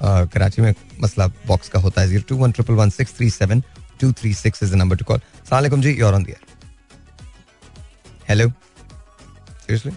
आ, 0.02 0.26
कराची 0.26 0.62
में 0.62 0.74
मसला 1.02 1.28
बॉक्स 1.48 1.70
का 1.70 1.80
होता 1.80 2.02
है। 2.02 2.08
Zero 2.08 2.24
two 2.30 2.36
one 2.38 2.52
triple 2.52 2.74
one 2.74 2.90
six 2.90 3.16
three 3.18 3.30
seven 3.30 3.64
two 4.00 4.12
three 4.12 4.34
six 4.34 4.64
is 4.64 4.76
number 4.76 4.96
to 4.96 5.06
call 5.06 5.20
सलाम 5.50 5.82
जी 5.82 5.94
you're 6.00 6.14
on 6.14 6.24
the air 6.24 6.52
hello 8.30 8.50
seriously 8.50 9.92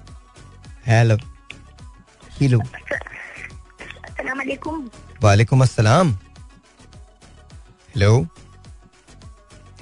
hello 0.86 1.16
hello 2.40 2.60
वालेकुम 5.22 5.62
अस्सलाम 5.62 6.16
हेलो 7.96 8.16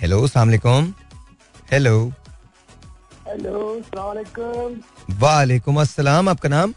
हेलो 0.00 0.20
अस्सलाम 0.24 0.48
वालेकुम 0.48 0.92
हेलो 1.70 1.94
हेलो 3.28 3.62
सलामकुम 3.86 5.16
वालेकुम 5.20 5.80
अस्सलाम 5.80 6.28
आपका 6.28 6.48
नाम? 6.48 6.74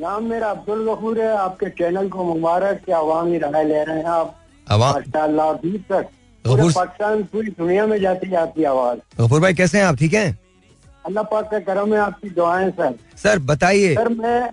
नाम 0.00 0.24
मेरा 0.24 0.50
अब्दुल 0.50 0.86
गफूर 0.88 1.20
है। 1.20 1.32
आपके 1.36 1.70
चैनल 1.82 2.08
को 2.08 2.24
मुबारक 2.24 2.84
कि 2.86 2.92
अवामी 2.92 3.38
राय 3.38 3.64
ले 3.64 3.82
रहे 3.84 3.98
हैं 3.98 4.06
आप। 4.06 4.34
माशाल्लाह 4.72 5.52
तक 5.90 6.08
पूरे 6.44 6.68
पाकिस्तान 6.74 7.22
पूरी 7.32 7.50
दुनिया 7.58 7.86
में 7.86 8.00
जाती 8.00 8.30
है 8.30 8.36
आपकी 8.42 8.64
आवाज़। 8.64 8.98
गफूर 9.20 9.40
भाई 9.40 9.54
कैसे 9.54 9.78
हैं 9.78 9.86
आप? 9.86 9.96
ठीक 9.96 10.14
हैं? 10.14 10.38
अल्लाह 11.06 11.24
पाक 11.24 11.50
का 11.50 11.58
करम 11.72 11.94
है 11.94 12.00
आपकी 12.00 12.30
दुआएँ 12.30 12.70
सर। 12.70 12.98
सर 13.22 13.38
बताइए। 13.50 13.94
सर 13.94 14.08
मैं 14.14 14.50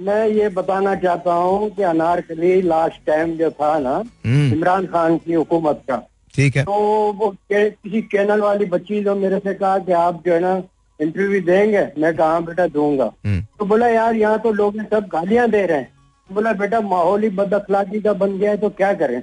मैं 0.00 0.28
ये 0.28 0.48
बताना 0.48 0.94
चाहता 0.94 1.32
हूँ 1.32 1.70
कि 1.70 1.82
अनारकली 1.82 2.62
लास्ट 2.62 3.06
टाइम 3.06 3.36
जो 3.36 3.50
था 3.50 3.78
ना 3.78 3.96
हम्म, 4.26 4.52
इमरान 4.52 4.86
खान 4.86 5.18
की 5.18 5.32
हुकूमत 5.32 5.82
का। 5.90 6.08
ठीक 6.34 6.56
है। 6.56 6.64
तो 6.64 6.72
वो 7.12 7.30
के, 7.30 7.70
किसी 7.70 8.02
चैनल 8.02 8.40
वाली 8.40 8.64
बच्ची 8.64 9.04
जो 9.04 9.14
मेरे 9.14 9.38
से 9.38 9.54
कहा 9.54 9.78
कि 9.78 9.92
आप 9.92 10.22
जो 10.26 10.34
है 10.34 10.40
ना 10.40 10.62
इंटरव्यू 11.00 11.40
देंगे 11.40 11.88
मैं 11.98 12.16
कहा 12.16 12.40
बेटा 12.40 12.66
दूँगा। 12.66 13.12
हम्म, 13.26 13.40
तो 13.58 13.64
बोला 13.64 13.88
यार 13.88 14.14
यहाँ 14.14 14.38
तो 14.38 14.52
लोग 14.52 14.82
सब 14.82 15.08
गालियाँ 15.12 15.50
दे 15.50 15.66
रहे 15.66 15.78
हैं। 15.78 15.92
तो 16.28 16.34
बोला 16.34 16.52
बेटा 16.52 16.80
माहौल 16.80 17.22
ही 17.22 17.28
बद 17.28 17.54
अखलाकी 17.54 18.00
का 18.00 18.12
बन 18.12 18.38
गया 18.38 18.50
है 18.50 18.56
तो 18.56 18.70
क्या 18.70 18.92
करें? 18.92 19.22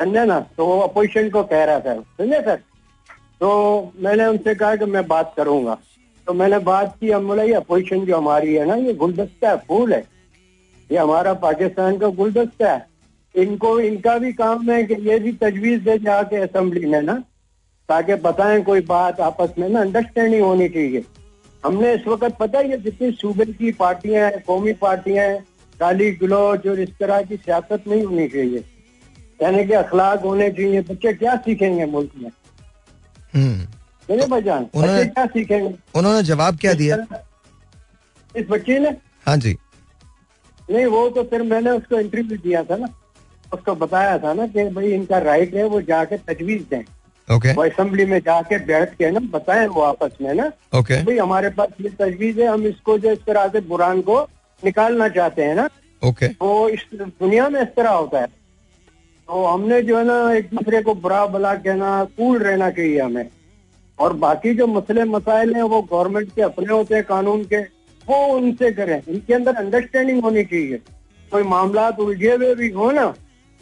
समझे 0.00 0.24
ना? 0.24 0.40
तो 0.40 0.66
वो 0.66 0.80
अपोजिशन 0.80 1.30
को 1.30 1.42
कह 1.42 1.64
रहा 1.64 1.80
था। 1.80 1.94
समझे 1.94 2.40
सर? 2.40 2.56
तो 3.40 3.92
मैंने 4.00 4.26
उनसे 4.26 4.54
कहा 4.54 4.76
कि 4.76 4.84
मैं 4.84 5.06
बात 5.06 5.34
करूँगा। 5.36 5.78
तो 6.26 6.32
मैंने 6.32 6.58
बात 6.60 6.96
की 7.00 7.10
हम 7.10 7.26
बोला 7.28 7.42
ये 7.42 7.52
अपोजिशन 7.54 8.04
जो 8.06 8.16
हमारी 8.16 8.54
है 8.54 8.66
ना 8.66 8.74
ये 8.76 8.94
गुलदस्ता 8.94 9.50
है 9.50 9.56
फूल 9.68 9.92
है। 9.94 10.04
ये 10.90 10.98
हमारा 10.98 11.32
पाकिस्तान 11.42 11.98
का 11.98 12.08
गुलदस्ता 12.10 12.72
है। 12.72 12.86
इनको 13.34 13.78
इनका 13.80 14.16
भी 14.18 14.32
काम 14.32 14.70
है 14.70 14.82
कि 14.84 14.94
ये 15.08 15.18
भी 15.18 15.32
तजवीज 15.32 15.80
दे 15.82 15.98
जाके 15.98 16.36
असेंबली 16.36 16.86
में 16.86 17.00
ना 17.02 17.14
ताकि 17.88 18.14
बताएँ 18.24 18.62
कोई 18.62 18.80
बात 18.86 19.20
आपस 19.20 19.54
में 19.58 19.68
ना 19.68 19.80
अंडरस्टैंडिंग 19.80 20.42
होनी 20.42 20.68
चाहिए। 20.68 21.04
हमने 21.64 21.92
इस 21.94 22.06
वक्त 22.06 22.36
पता 22.40 22.58
है 22.58 22.70
ये 22.70 22.76
जितनी 22.78 23.10
सूबे 23.12 23.44
की 23.46 23.72
पार्टियाँ 23.72 24.30
हैं 24.30 24.42
कौमी 24.42 24.72
पार्टियाँ 24.78 25.26
हैं 25.26 25.44
गाली 25.80 26.10
गलोच 26.12 26.66
और 26.66 26.80
इस 26.80 26.96
तरह 27.00 27.22
की 27.22 27.36
सियासत 27.36 27.84
नहीं 27.88 28.02
होनी 28.04 28.28
चाहिए। 28.28 28.64
यानी 29.42 29.64
कि 29.64 29.72
अखलाक 29.74 30.22
होने 30.22 30.50
चाहिए 30.50 30.80
बच्चे 30.82 31.12
क्या 31.12 31.36
सीखेंगे 31.36 31.86
मुल्क 31.86 32.10
में? 32.16 32.30
हम्म, 33.34 33.66
मेरे 34.12 34.26
भाईजान 34.26 34.66
उन्होंने- 34.74 35.08
क्या 35.08 35.26
सीखेंगे 35.26 35.74
उन्होंने 35.94 36.22
जवाब 36.22 36.56
क्या 36.56 36.72
दिया? 36.72 36.96
इस 38.36 38.46
बच्चे 38.50 38.78
ने? 38.78 38.88
हाँ 39.26 39.36
जी। 39.36 39.56
नहीं 40.70 40.86
वो 40.86 41.10
तो 41.10 41.22
फिर 41.22 41.42
मैंने 41.42 41.70
उसको 41.70 41.98
इंटरव्यू 42.00 42.38
दिया 42.38 42.62
था 42.62 42.76
ना। 42.76 42.88
उसको 43.54 43.74
बताया 43.74 44.18
था 44.18 44.32
ना 44.32 44.46
कि 44.46 44.68
भाई 44.68 44.92
इनका 44.92 45.18
राइट 45.18 45.54
है 45.54 45.64
वो 45.64 45.82
जाके 45.82 46.16
तजवीज 46.16 46.62
दें। 46.62 46.82
ओके 47.36 47.52
वो 47.52 47.64
असेंबली 47.64 48.04
में 48.04 48.18
जाके 48.18 48.58
बैठ 48.58 48.94
के 48.94 49.10
ना 49.10 49.20
बताएँ 49.20 49.66
वो 49.66 49.80
आपस 49.80 50.10
में 50.22 50.34
ना। 50.34 50.46
Okay 50.46 50.94
okay. 50.94 51.06
भाई 51.06 51.18
हमारे 51.18 51.50
पास 51.50 51.68
ये 51.80 51.88
तजवीज 51.88 52.40
है 52.40 52.46
हम 52.46 52.66
इसको 52.66 52.98
जो 52.98 53.10
इस 53.10 53.18
तरह 53.18 53.48
से 53.48 53.60
बुरान 53.60 54.00
को 54.00 54.22
निकालना 54.64 55.08
चाहते 55.08 55.42
हैं 55.42 55.54
ना। 55.54 55.68
Okay 56.04 56.26
okay. 56.26 56.38
तो 56.38 56.68
इस 56.68 56.80
दुनिया 56.94 57.48
में 57.48 57.62
इस 57.62 57.68
तरह 57.68 57.90
होता 57.90 58.20
है। 58.20 58.26
तो 59.28 59.46
हमने 59.46 59.82
जो 59.82 59.98
है 59.98 60.04
ना 60.04 60.32
एक 60.32 60.44
दूसरे 60.44 60.82
को 60.82 60.94
बुरा 60.94 61.26
भला 61.26 61.54
कहना 61.54 62.04
कूल 62.04 62.38
रहना 62.38 62.70
चाहिए 62.70 63.00
हमें। 63.00 63.28
और 63.98 64.12
बाकी 64.18 64.54
जो 64.54 64.66
मसले 64.68 65.04
मसाइल 65.06 65.54
हैं 65.54 65.62
वो 65.64 65.80
गवर्नमेंट 65.82 66.34
के 66.34 66.42
अपने 66.42 66.72
होते 66.72 66.94
हैं 66.94 67.04
कानून 67.04 67.44
के 67.44 67.60
वो 68.04 68.16
उनसे 68.36 68.70
करें। 68.72 68.96
इनके 68.98 69.34
अंदर 69.34 69.54
अंडरस्टैंडिंग 69.56 70.22
होनी 70.22 70.44
चाहिए। 70.44 70.80
कोई 71.32 71.42
मामला 71.44 71.88
उलझे 72.00 72.34
हुए 72.34 72.54
भी 72.54 72.68
हो 72.70 72.90
ना 72.90 73.06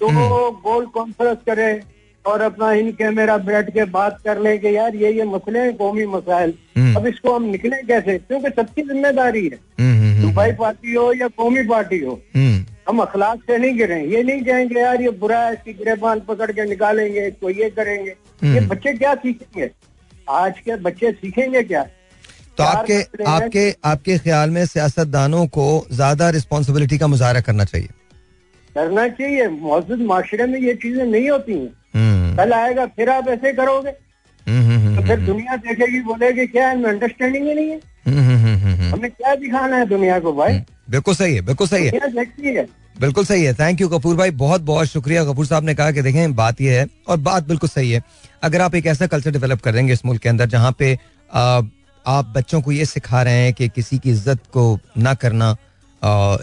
तो 0.00 0.08
वो 0.10 0.50
गोल 0.64 0.86
कॉन्फ्रेंस 0.94 1.38
करें 1.46 1.80
और 2.24 2.40
अपना 2.42 2.72
इन 2.74 2.90
कैमरा 2.92 3.36
बैठ 3.40 3.68
के 3.74 3.84
बात 3.90 4.18
कर 4.24 4.38
लें 4.40 4.58
कि 4.60 4.74
यार 4.76 4.94
ये 4.96 5.12
ये 5.12 5.24
मसले 5.26 5.58
हैं 5.58 5.76
कौमी 5.76 6.06
मसाइल। 6.06 6.54
हम्म। 6.76 6.96
अब 6.96 7.06
इसको 7.06 7.34
हम 7.34 7.44
निकले 7.46 7.82
कैसे? 7.82 8.16
क्योंकि 8.18 8.50
सबकी 8.50 8.82
ज़िम्मेदारी 8.82 9.44
है। 9.44 9.58
हम्म, 9.80 9.92
हम्म, 9.92 10.10
हम्म, 10.10 10.22
दुबई 10.22 10.52
पार्टी 10.58 10.94
हो 10.94 11.12
या 11.12 11.28
कौमी 11.36 11.62
पार्टी 11.68 11.98
हो 11.98 12.20
हम्म, 12.36 12.64
हम 12.88 12.98
अखलाक 12.98 13.42
से 13.46 13.58
नहीं 13.58 13.76
गिरे। 13.78 14.00
ये 14.06 14.22
नहीं 14.22 14.42
कहेंगे 14.44 14.80
यार 14.80 15.02
ये 15.02 15.10
बुरा 15.20 15.40
है 15.40 15.52
इसकी 15.52 15.72
गिरेबान 15.74 16.20
पकड़ 16.28 16.50
के 16.52 16.64
निकालेंगे 16.64 17.26
इसको 17.26 17.50
ये 17.50 17.70
करेंगे। 17.70 18.10
ये 18.10 18.48
हम्म। 18.48 18.68
बच्चे 18.68 18.92
क्या 18.94 19.14
सीखेंगे? 19.16 19.70
आज 20.30 20.58
के 20.58 20.76
बच्चे 20.76 21.12
सीखेंगे 21.12 21.62
क्या? 21.62 21.82
तो 22.56 22.64
आपके 22.64 23.24
आपके 23.24 23.74
आपके 23.84 24.18
ख्याल 24.18 24.50
में 24.50 24.66
सियासतदानों 24.66 25.46
को 25.46 25.86
ज़्यादा 25.92 26.30
रिस्पॉन्सिबिलिटी 26.30 26.98
का 26.98 27.06
मुजाहरा 27.06 27.40
करना 27.40 27.64
चाहिए? 27.64 27.88
करना 28.74 29.08
चाहिए। 29.08 29.48
मौजूद 29.48 30.00
माशरे 30.00 30.46
में 30.46 30.60
ये 30.60 30.74
चीज़ें 30.74 31.04
नहीं 31.04 31.30
होती 31.30 31.52
हैं। 31.52 31.70
हम्म, 31.94 32.36
कल 32.36 32.52
आएगा 32.52 32.86
फिर 32.86 33.10
आप 33.10 33.28
ऐसे 33.28 33.52
करोगे। 33.52 33.90
हम्म, 34.46 34.70
हम्म, 34.70 34.96
तो 34.96 35.02
फिर 35.02 35.20
दुनिया 35.20 35.56
देखेगी 35.56 36.00
बोलेगी 36.00 36.46
क्या 36.46 36.72
इनमें 36.72 36.90
अंडरस्टैंडिंग 36.90 37.46
ही 37.46 37.54
नहीं 37.54 37.70
है? 37.70 37.80
हमें 38.90 39.10
क्या 39.10 39.34
दिखाना 39.34 39.76
है 39.76 39.86
दुनिया 39.86 40.20
को 40.20 40.32
भाई? 40.32 40.58
बिल्कुल 40.90 41.14
सही 41.14 41.34
है 41.34 41.40
बिल्कुल 41.42 41.66
सही 41.68 41.86
है। 41.86 42.66
बिल्कुल 43.00 43.24
सही 43.24 43.44
है। 43.44 43.52
थैंक 43.54 43.80
यू 43.80 43.88
कपूर 43.88 44.16
भाई। 44.16 44.30
बहुत 44.32 44.60
बहुत 44.62 44.88
शुक्रिया। 44.88 45.24
कपूर 45.24 45.46
साहब 45.46 45.64
ने 45.64 45.74
कहा 45.74 45.90
कि 45.92 46.02
देखें 46.02 46.34
बात 46.36 46.60
यह 46.60 46.78
है 46.78 46.86
और 47.08 47.16
बात 47.18 47.46
बिल्कुल 47.48 47.68
सही 47.68 47.90
है। 47.90 48.02
अगर 48.42 48.60
आप 48.60 48.74
एक 48.74 48.86
ऐसा 48.86 49.06
कल्चर 49.06 49.30
डेवलप 49.30 49.60
कर 49.60 49.72
देंगे 49.72 49.92
इस 49.92 50.04
मुल्क 50.04 50.22
के 50.22 50.28
अंदर 50.28 50.48
जहाँ 50.48 50.74
पे 50.78 50.92
आप 51.32 52.32
बच्चों 52.36 52.60
को 52.62 52.72
ये 52.72 52.84
सिखा 52.86 53.22
रहे 53.22 53.44
हैं 53.44 53.52
कि 53.54 53.68
किसी 53.68 53.98
की 53.98 54.10
इज़्ज़त 54.10 54.46
को 54.52 54.78
ना 54.98 55.14
करना 55.14 55.50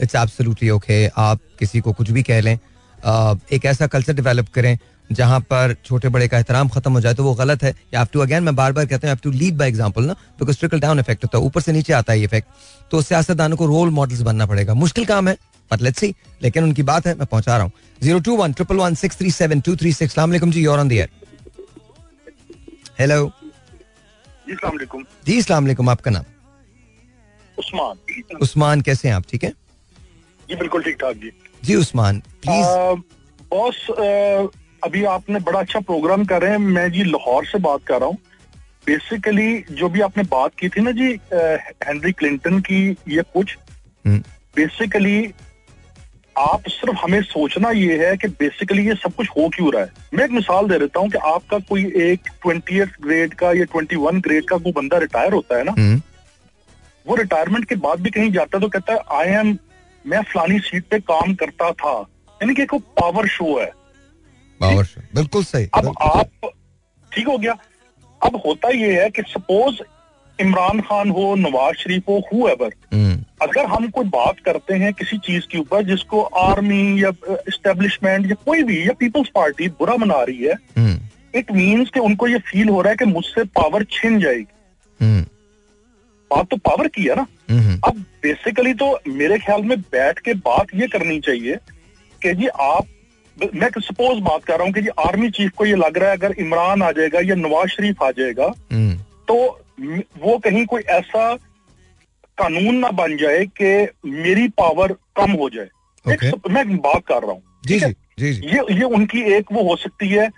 इट्स 0.02 0.16
एब्सोल्युटली 0.16 0.70
ओके 0.70 1.06
आप 1.18 1.40
किसी 1.60 1.80
को 1.80 1.94
कुछ 1.94 2.12
भी 2.12 2.24
कह 2.24 2.42
लें 2.42 2.54
एक 2.54 3.66
ऐसा 3.66 3.88
कल्चर 3.88 4.14
डेवलप 4.14 4.50
करें 4.54 4.78
जहाँ 5.12 5.40
पर 5.42 5.76
छोटे 5.86 6.10
बड़े 6.10 6.28
का 6.28 6.38
एहतराम 6.38 6.70
खत्म 6.70 6.92
हो 6.94 7.02
जाए 7.02 7.14
तो 7.14 7.24
वो 7.24 7.34
गलत 7.36 7.64
है। 7.64 7.74
या 7.94 8.04
टू 8.14 8.20
अगेन 8.20 8.44
मैं 8.44 8.56
बार 8.56 8.72
बार 8.74 8.86
कहता 8.86 9.10
हूँ 9.10 9.18
टू 9.24 9.32
लीड 9.32 9.58
बाय 9.58 9.68
एग्जांपल 9.70 10.04
ना? 10.04 10.14
बिकॉज़ 10.40 10.58
ट्रिकल 10.60 10.80
डाउन 10.80 11.00
इफ़ेक्ट 11.00 11.24
होता 11.24 11.38
है। 11.38 11.44
ऊपर 11.44 11.62
से 11.62 11.72
नीचे 11.72 11.94
आता 11.94 12.14
है 12.14 12.20
ये 12.20 12.26
इफ़ेक्ट 12.26 12.48
तो 12.92 13.02
सियासतदानों 13.02 13.58
को 13.58 13.66
रोल 13.66 13.90
मॉडल्स 13.92 14.22
बनना 14.22 14.46
पड़ेगा। 14.46 14.74
मुश्किल 14.76 15.06
काम 15.06 15.28
है 15.28 15.38
बट 15.72 15.82
लेट्स 15.82 16.00
सी 16.00 16.14
लेकिन 16.42 16.64
उनकी 16.64 16.84
बात 16.84 17.08
है 17.08 17.14
मैं 17.16 17.26
पहुँचा 17.28 17.56
रहा 17.58 17.64
हूँ। 17.64 17.72
Zero 18.02 18.20
two 18.20 18.36
one 18.38 18.54
triple 18.54 18.78
one 18.78 18.96
six 18.96 19.18
three 19.18 19.32
seven 19.32 19.62
two 19.62 19.76
three 19.76 19.94
six 19.94 20.14
सलाम 20.16 20.38
जी 20.42 20.64
you're 20.64 20.80
on 20.80 20.88
the air 20.88 21.10
hello 23.00 23.32
जी 24.48 24.56
सलामकुम 24.56 25.04
जी 25.28 25.40
वालेकुम 25.52 25.90
आपका 25.90 26.12
नाम? 26.12 26.24
उस्मान। 27.58 27.98
उस्मान 28.42 28.82
कैसे 28.82 29.08
हैं 29.08 29.16
आप? 29.16 29.24
ठीक 29.30 29.44
है? 29.44 29.50
जी 30.50 30.56
बिल्कुल 30.56 30.84
ठीक 30.84 30.96
ठाक 31.02 31.16
जी। 31.16 31.32
जी 31.64 31.76
उस्मान 31.76 32.20
प्लीज़ 32.44 32.68
बॉस 33.52 33.86
अभी 34.84 35.04
आपने 35.06 35.40
बड़ा 35.40 35.60
अच्छा 35.60 35.80
प्रोग्राम 35.80 36.26
कर 36.26 36.42
रहे 36.42 36.52
हैं। 36.52 36.58
मैं 36.58 36.92
जी 36.92 37.04
लाहौर 37.04 37.46
से 37.46 37.60
बात 37.60 37.84
कर 37.88 38.00
रहा 38.00 38.10
हूँ। 38.10 38.18
बेसिकली 38.88 39.64
जो 39.72 39.90
भी 39.90 40.02
आपने 40.02 40.24
बात 40.24 40.52
की 40.60 40.70
थी 40.70 40.82
ना 40.82 40.92
जी 40.92 41.08
हेनरी 41.34 42.12
क्लिंटन 42.12 42.60
की 42.60 42.80
ये 43.08 43.22
कुछ 43.34 43.58
हम्म। 44.06 44.20
बेसिकली 44.56 45.34
आप 46.36 46.68
सिर्फ़ 46.70 46.98
हमें 46.98 47.22
सोचना 47.24 47.70
ये 47.72 47.98
है 48.06 48.16
कि 48.18 48.28
बेसिकली 48.40 48.86
ये 48.88 48.96
सब 48.96 49.14
कुछ 49.16 49.30
हो 49.30 49.48
क्यों 49.56 49.72
रहा 49.74 49.82
है। 49.84 49.92
मैं 50.14 50.24
एक 50.26 50.32
मिसाल 50.32 50.68
दे 50.68 50.78
देता 50.80 51.00
हूँ 51.00 51.10
कि 51.10 51.18
आपका 51.28 51.60
कोई 51.70 51.86
एक 52.04 52.30
ट्वेंटी 52.42 52.80
ग्रेड 52.80 53.34
का 53.34 53.52
या 53.52 53.64
ट्वेंटी 53.72 53.96
वन 53.96 54.20
ग्रेड 54.22 54.46
का 54.50 54.58
कोई 54.58 54.72
बंदा 54.72 54.98
रिटायर 54.98 55.34
होता 55.34 55.58
है 55.58 55.64
ना 55.64 55.72
हम्म, 55.78 56.02
वो 57.06 57.16
रिटायरमेंट 57.16 57.66
के 57.66 57.76
बाद 57.78 58.02
भी 58.02 58.10
कहीं 58.10 58.32
जाता 58.32 58.58
है 58.58 58.62
तो 58.62 58.70
कहता 58.70 58.94
है 58.94 59.00
आई 59.20 59.34
एम 59.40 59.58
मैं 60.06 60.22
फलानी 60.24 60.60
सीट 60.60 60.86
पे 60.92 61.00
काम 61.02 61.34
करता 61.36 61.72
था। 61.74 61.94
यानी 62.42 62.54
कि 62.56 62.62
एक 62.62 62.74
पावर 63.00 63.28
शो 63.28 63.58
है। 63.60 63.72
पावर 64.62 64.88
बिल्कुल 65.16 65.44
सही 65.44 65.68
अब 65.74 65.94
आप 66.02 66.52
ठीक 67.12 67.28
हो 67.28 67.38
गया। 67.38 67.54
अब 68.22 68.36
होता 68.46 68.70
ये 68.70 69.02
है 69.02 69.10
कि 69.10 69.22
सपोज़ 69.28 69.82
इमरान 70.40 70.80
खान 70.82 71.10
हो 71.10 71.36
नवाज़ 71.36 71.76
शरीफ 71.76 72.10
हो 72.10 72.22
हु 72.34 72.48
हम्म, 72.48 73.24
अगर 73.42 73.66
हम 73.66 73.90
कोई 73.90 74.06
बात 74.06 74.40
करते 74.46 74.76
हैं 74.76 74.94
किसी 74.94 75.18
चीज़ 75.18 75.48
के 75.52 75.58
ऊपर 75.58 75.84
जिसको 75.86 76.22
आर्मी 76.42 77.04
या 77.04 77.10
इस्टेब्लिशमेंट 77.48 78.26
या 78.26 78.36
कोई 78.46 78.64
भी 78.64 78.82
या 78.88 78.94
पीपल्स 79.00 79.30
पार्टी 79.36 79.68
बुरा 79.80 79.96
मना 79.96 80.22
रही 80.24 80.44
है 80.44 80.54
हम्म, 80.78 80.98
इट 81.36 81.52
मीन्स 81.52 81.90
कि 81.90 82.00
उनको 82.00 82.28
ये 82.28 82.38
फील 82.52 82.70
हो 82.70 82.82
रहा 82.82 82.90
है 82.90 82.96
कि 82.96 83.06
मुझसे 83.06 83.44
पावर 83.58 83.84
छिन 83.92 84.20
जाएगी। 84.20 84.46
हम्म, 85.00 85.22
बात 86.32 86.48
तो 86.52 86.58
पावर 86.58 86.88
की 86.88 87.04
है 87.04 87.16
ना। 87.16 87.26
हम्म, 87.50 87.80
अब 87.88 87.98
बेसिकली 88.24 88.74
तो 88.74 88.88
मेरे 89.08 89.38
ख्याल 89.40 89.62
में 89.64 89.80
बैठ 89.82 90.20
के 90.20 90.34
बात 90.46 90.76
ये 90.76 90.88
करनी 90.88 91.20
चाहिए 91.20 91.56
कि 92.22 92.34
जी 92.34 92.48
आप 92.48 92.86
मैं 93.56 93.70
सपोज़ 93.80 94.20
बात 94.24 94.44
कर 94.44 94.58
रहा 94.58 94.66
हूँ 94.66 94.74
कि 94.74 94.82
जी 94.82 94.88
आर्मी 95.00 95.30
चीफ 95.30 95.52
को 95.58 95.66
ये 95.66 95.76
लग 95.76 95.98
रहा 95.98 96.10
है 96.10 96.18
अगर 96.18 96.32
इमरान 96.40 96.82
आ 96.84 96.92
जाएगा 96.92 97.20
या 97.20 97.36
नवाज़ 97.36 97.70
शरीफ 97.70 98.04
आ 98.04 98.10
जाएगा 98.12 98.54
हम्म, 98.72 98.98
तो 99.28 99.36
वो 100.22 100.38
कहीं 100.38 100.66
कोई 100.66 100.82
ऐसा 100.82 101.34
कानून 102.38 102.76
ना 102.76 102.90
बन 102.92 103.18
जाए 103.18 103.46
कि 103.62 103.70
मेरी 104.06 104.48
पावर 104.58 104.94
कम 105.16 105.32
हो 105.32 105.50
जाए। 105.50 105.66
एक 105.66 106.20
Okay. 106.20 106.30
सप- 106.32 106.50
मैं 106.52 106.78
बात 106.78 107.02
कर 107.08 107.22
रहा 107.24 107.32
हूँ 107.32 107.42
जी 107.66 107.80
जी 107.80 107.92
जी 108.20 108.34
जी। 108.34 108.48
ये 108.48 108.76
ये 108.76 108.84
उनकी 108.98 109.22
एक 109.36 109.52
वो 109.52 109.64
हो 109.70 109.76
सकती 109.76 110.08
है 110.10 110.30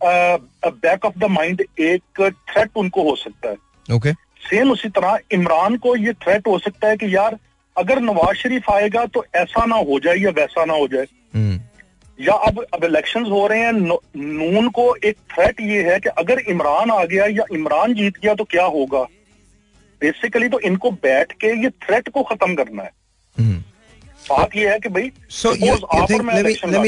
बैक 0.00 1.04
ऑफ़ 1.04 1.18
द 1.18 1.24
माइंड 1.30 1.60
एक 1.80 2.02
थ्रेट 2.52 2.70
उनको 2.76 3.02
हो 3.10 3.14
सकता 3.16 3.48
है। 3.48 3.56
ओके 3.96 4.12
सेम 4.48 4.70
उसी 4.72 4.88
तरह 4.88 5.18
इमरान 5.32 5.76
को 5.76 5.96
ये 5.96 6.12
थ्रेट 6.12 6.46
हो 6.46 6.58
सकता 6.58 6.88
है 6.88 6.96
कि 6.96 7.14
यार 7.16 7.38
अगर 7.76 8.00
नवाज़ 8.00 8.36
शरीफ 8.36 8.70
आएगा 8.70 9.04
तो 9.06 9.24
ऐसा 9.34 9.64
ना 9.66 9.76
हो 9.76 9.98
जाए 10.00 10.16
या 10.16 10.30
वैसा 10.30 10.64
ना 10.64 10.74
हो 10.74 10.88
जाए। 10.88 11.06
हम्म, 11.34 11.60
या 12.22 12.32
अब 12.32 12.66
अब 12.74 12.84
इलेक्शंस 12.84 13.28
हो 13.28 13.46
रहे 13.46 13.60
हैं 13.60 13.72
नो- 13.72 14.16
नून 14.16 14.68
को 14.68 14.96
एक 14.96 15.16
थ्रेट 15.16 15.60
ये 15.60 15.92
है 15.92 16.00
कि 16.00 16.08
अगर 16.08 16.38
इमरान 16.38 16.90
आ 16.90 17.04
गया 17.04 17.26
या 17.26 17.44
इमरान 17.52 17.94
जीत 17.94 18.14
गया 18.22 18.34
तो 18.34 18.44
क्या 18.44 18.64
होगा? 18.64 19.02
बेसिकली 20.00 20.48
तो 20.48 20.60
इनको 20.60 20.90
बैठ 20.90 21.32
के 21.32 21.62
ये 21.62 21.70
थ्रेट 21.70 22.08
को 22.08 22.22
खत्म 22.22 22.54
करना 22.54 22.82
है। 22.82 22.90
हम्म। 23.38 23.64
बात 24.30 24.56
ये 24.56 24.68
है 24.70 24.78
कि 24.80 24.88
भाई 24.88 25.12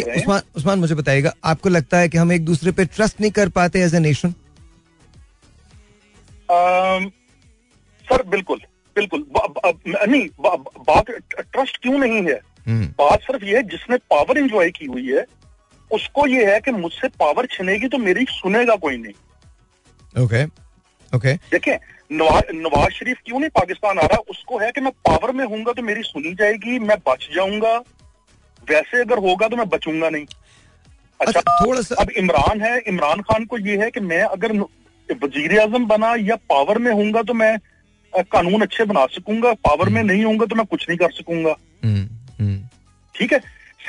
हैं। 0.08 0.16
उस्मान 0.16 0.40
उस्मान 0.56 0.78
मुझे 0.78 0.94
बताइएगा 0.94 1.34
आपको 1.44 1.68
लगता 1.68 1.98
है 1.98 2.08
कि 2.08 2.18
हम 2.18 2.32
एक 2.32 2.44
दूसरे 2.44 2.72
पे 2.72 2.84
ट्रस्ट 2.84 3.20
नहीं 3.20 3.30
कर 3.30 3.48
पाते 3.48 3.80
एज 3.80 3.94
ए 3.94 3.98
नेशन 3.98 4.34
सर 8.08 8.22
बिल्कुल 8.22 8.60
बिल्कुल। 8.96 9.26
नहीं 10.08 10.28
बात 10.80 11.04
ट्रस्ट 11.38 11.82
क्यों 11.82 11.98
नहीं 11.98 12.22
है? 12.22 12.40
बात 12.68 13.22
सिर्फ़ 13.22 13.44
ये 13.44 13.56
है 13.56 13.62
जिसने 13.62 13.96
पावर 13.96 14.38
एंजॉय 14.38 14.70
की 14.70 14.86
हुई 14.86 15.06
है 15.06 15.24
उसको 15.90 16.26
ये 16.26 16.44
है 16.52 16.60
कि 16.60 16.70
मुझसे 16.70 17.08
पावर 17.08 17.46
छिनेगी 17.46 17.88
तो 17.88 17.98
मेरी 17.98 18.24
सुनेगा 18.30 18.74
कोई 18.76 18.96
नहीं। 18.96 20.24
ओके 20.24 20.44
ओके 21.16 21.34
देखें 21.34 21.76
नवाज़ 22.12 22.92
शरीफ 22.92 23.18
क्यों 23.26 23.38
नहीं 23.40 23.50
पाकिस्तान 23.50 23.98
आ 23.98 24.02
रहा? 24.02 24.18
उसको 24.30 24.58
है 24.58 24.70
कि 24.72 24.80
मैं 24.80 24.92
पावर 25.08 25.32
में 25.32 25.44
हूँगा 25.44 25.72
तो 25.72 25.82
मेरी 25.82 26.02
सुनी 26.02 26.34
जाएगी 26.34 26.78
मैं 26.78 26.96
बच 27.08 27.28
जाऊँगा। 27.34 27.76
वैसे 28.70 29.00
अगर 29.00 29.18
होगा 29.18 29.48
तो 29.48 29.56
मैं 29.56 29.68
बचूँगा 29.68 30.10
नहीं। 30.10 30.24
अच्छा 31.20 31.40
अच्छा, 31.40 31.66
थोड़ा 31.66 31.80
सा- 31.80 31.98
अब 31.98 32.10
इमरान 32.10 32.60
है 32.60 32.78
इमरान 32.78 33.20
खान 33.20 33.44
को 33.44 33.58
ये 33.58 33.76
है 33.78 33.90
कि 33.90 34.00
मैं 34.00 34.22
अगर 34.22 34.52
वज़ीर 35.24 35.58
आज़म 35.60 35.86
बना 35.86 36.14
या 36.20 36.36
पावर 36.36 36.78
में 36.78 36.92
हूँगा 36.92 37.22
तो 37.22 37.34
मैं 37.34 37.58
कानून 38.32 38.62
अच्छे 38.62 38.84
बना 38.84 39.06
सकूँगा 39.06 39.52
पावर 39.52 39.88
में 39.88 40.02
नहीं 40.02 40.24
होऊँगा 40.24 40.46
तो 40.46 40.56
मैं 40.56 40.66
कुछ 40.66 40.88
नहीं 40.88 40.98
कर 40.98 41.10
सकूँगा। 41.10 41.50
हम्म, 41.84 41.96
हम्म, 41.96 42.23
ठीक 43.24 43.32
है? 43.32 43.38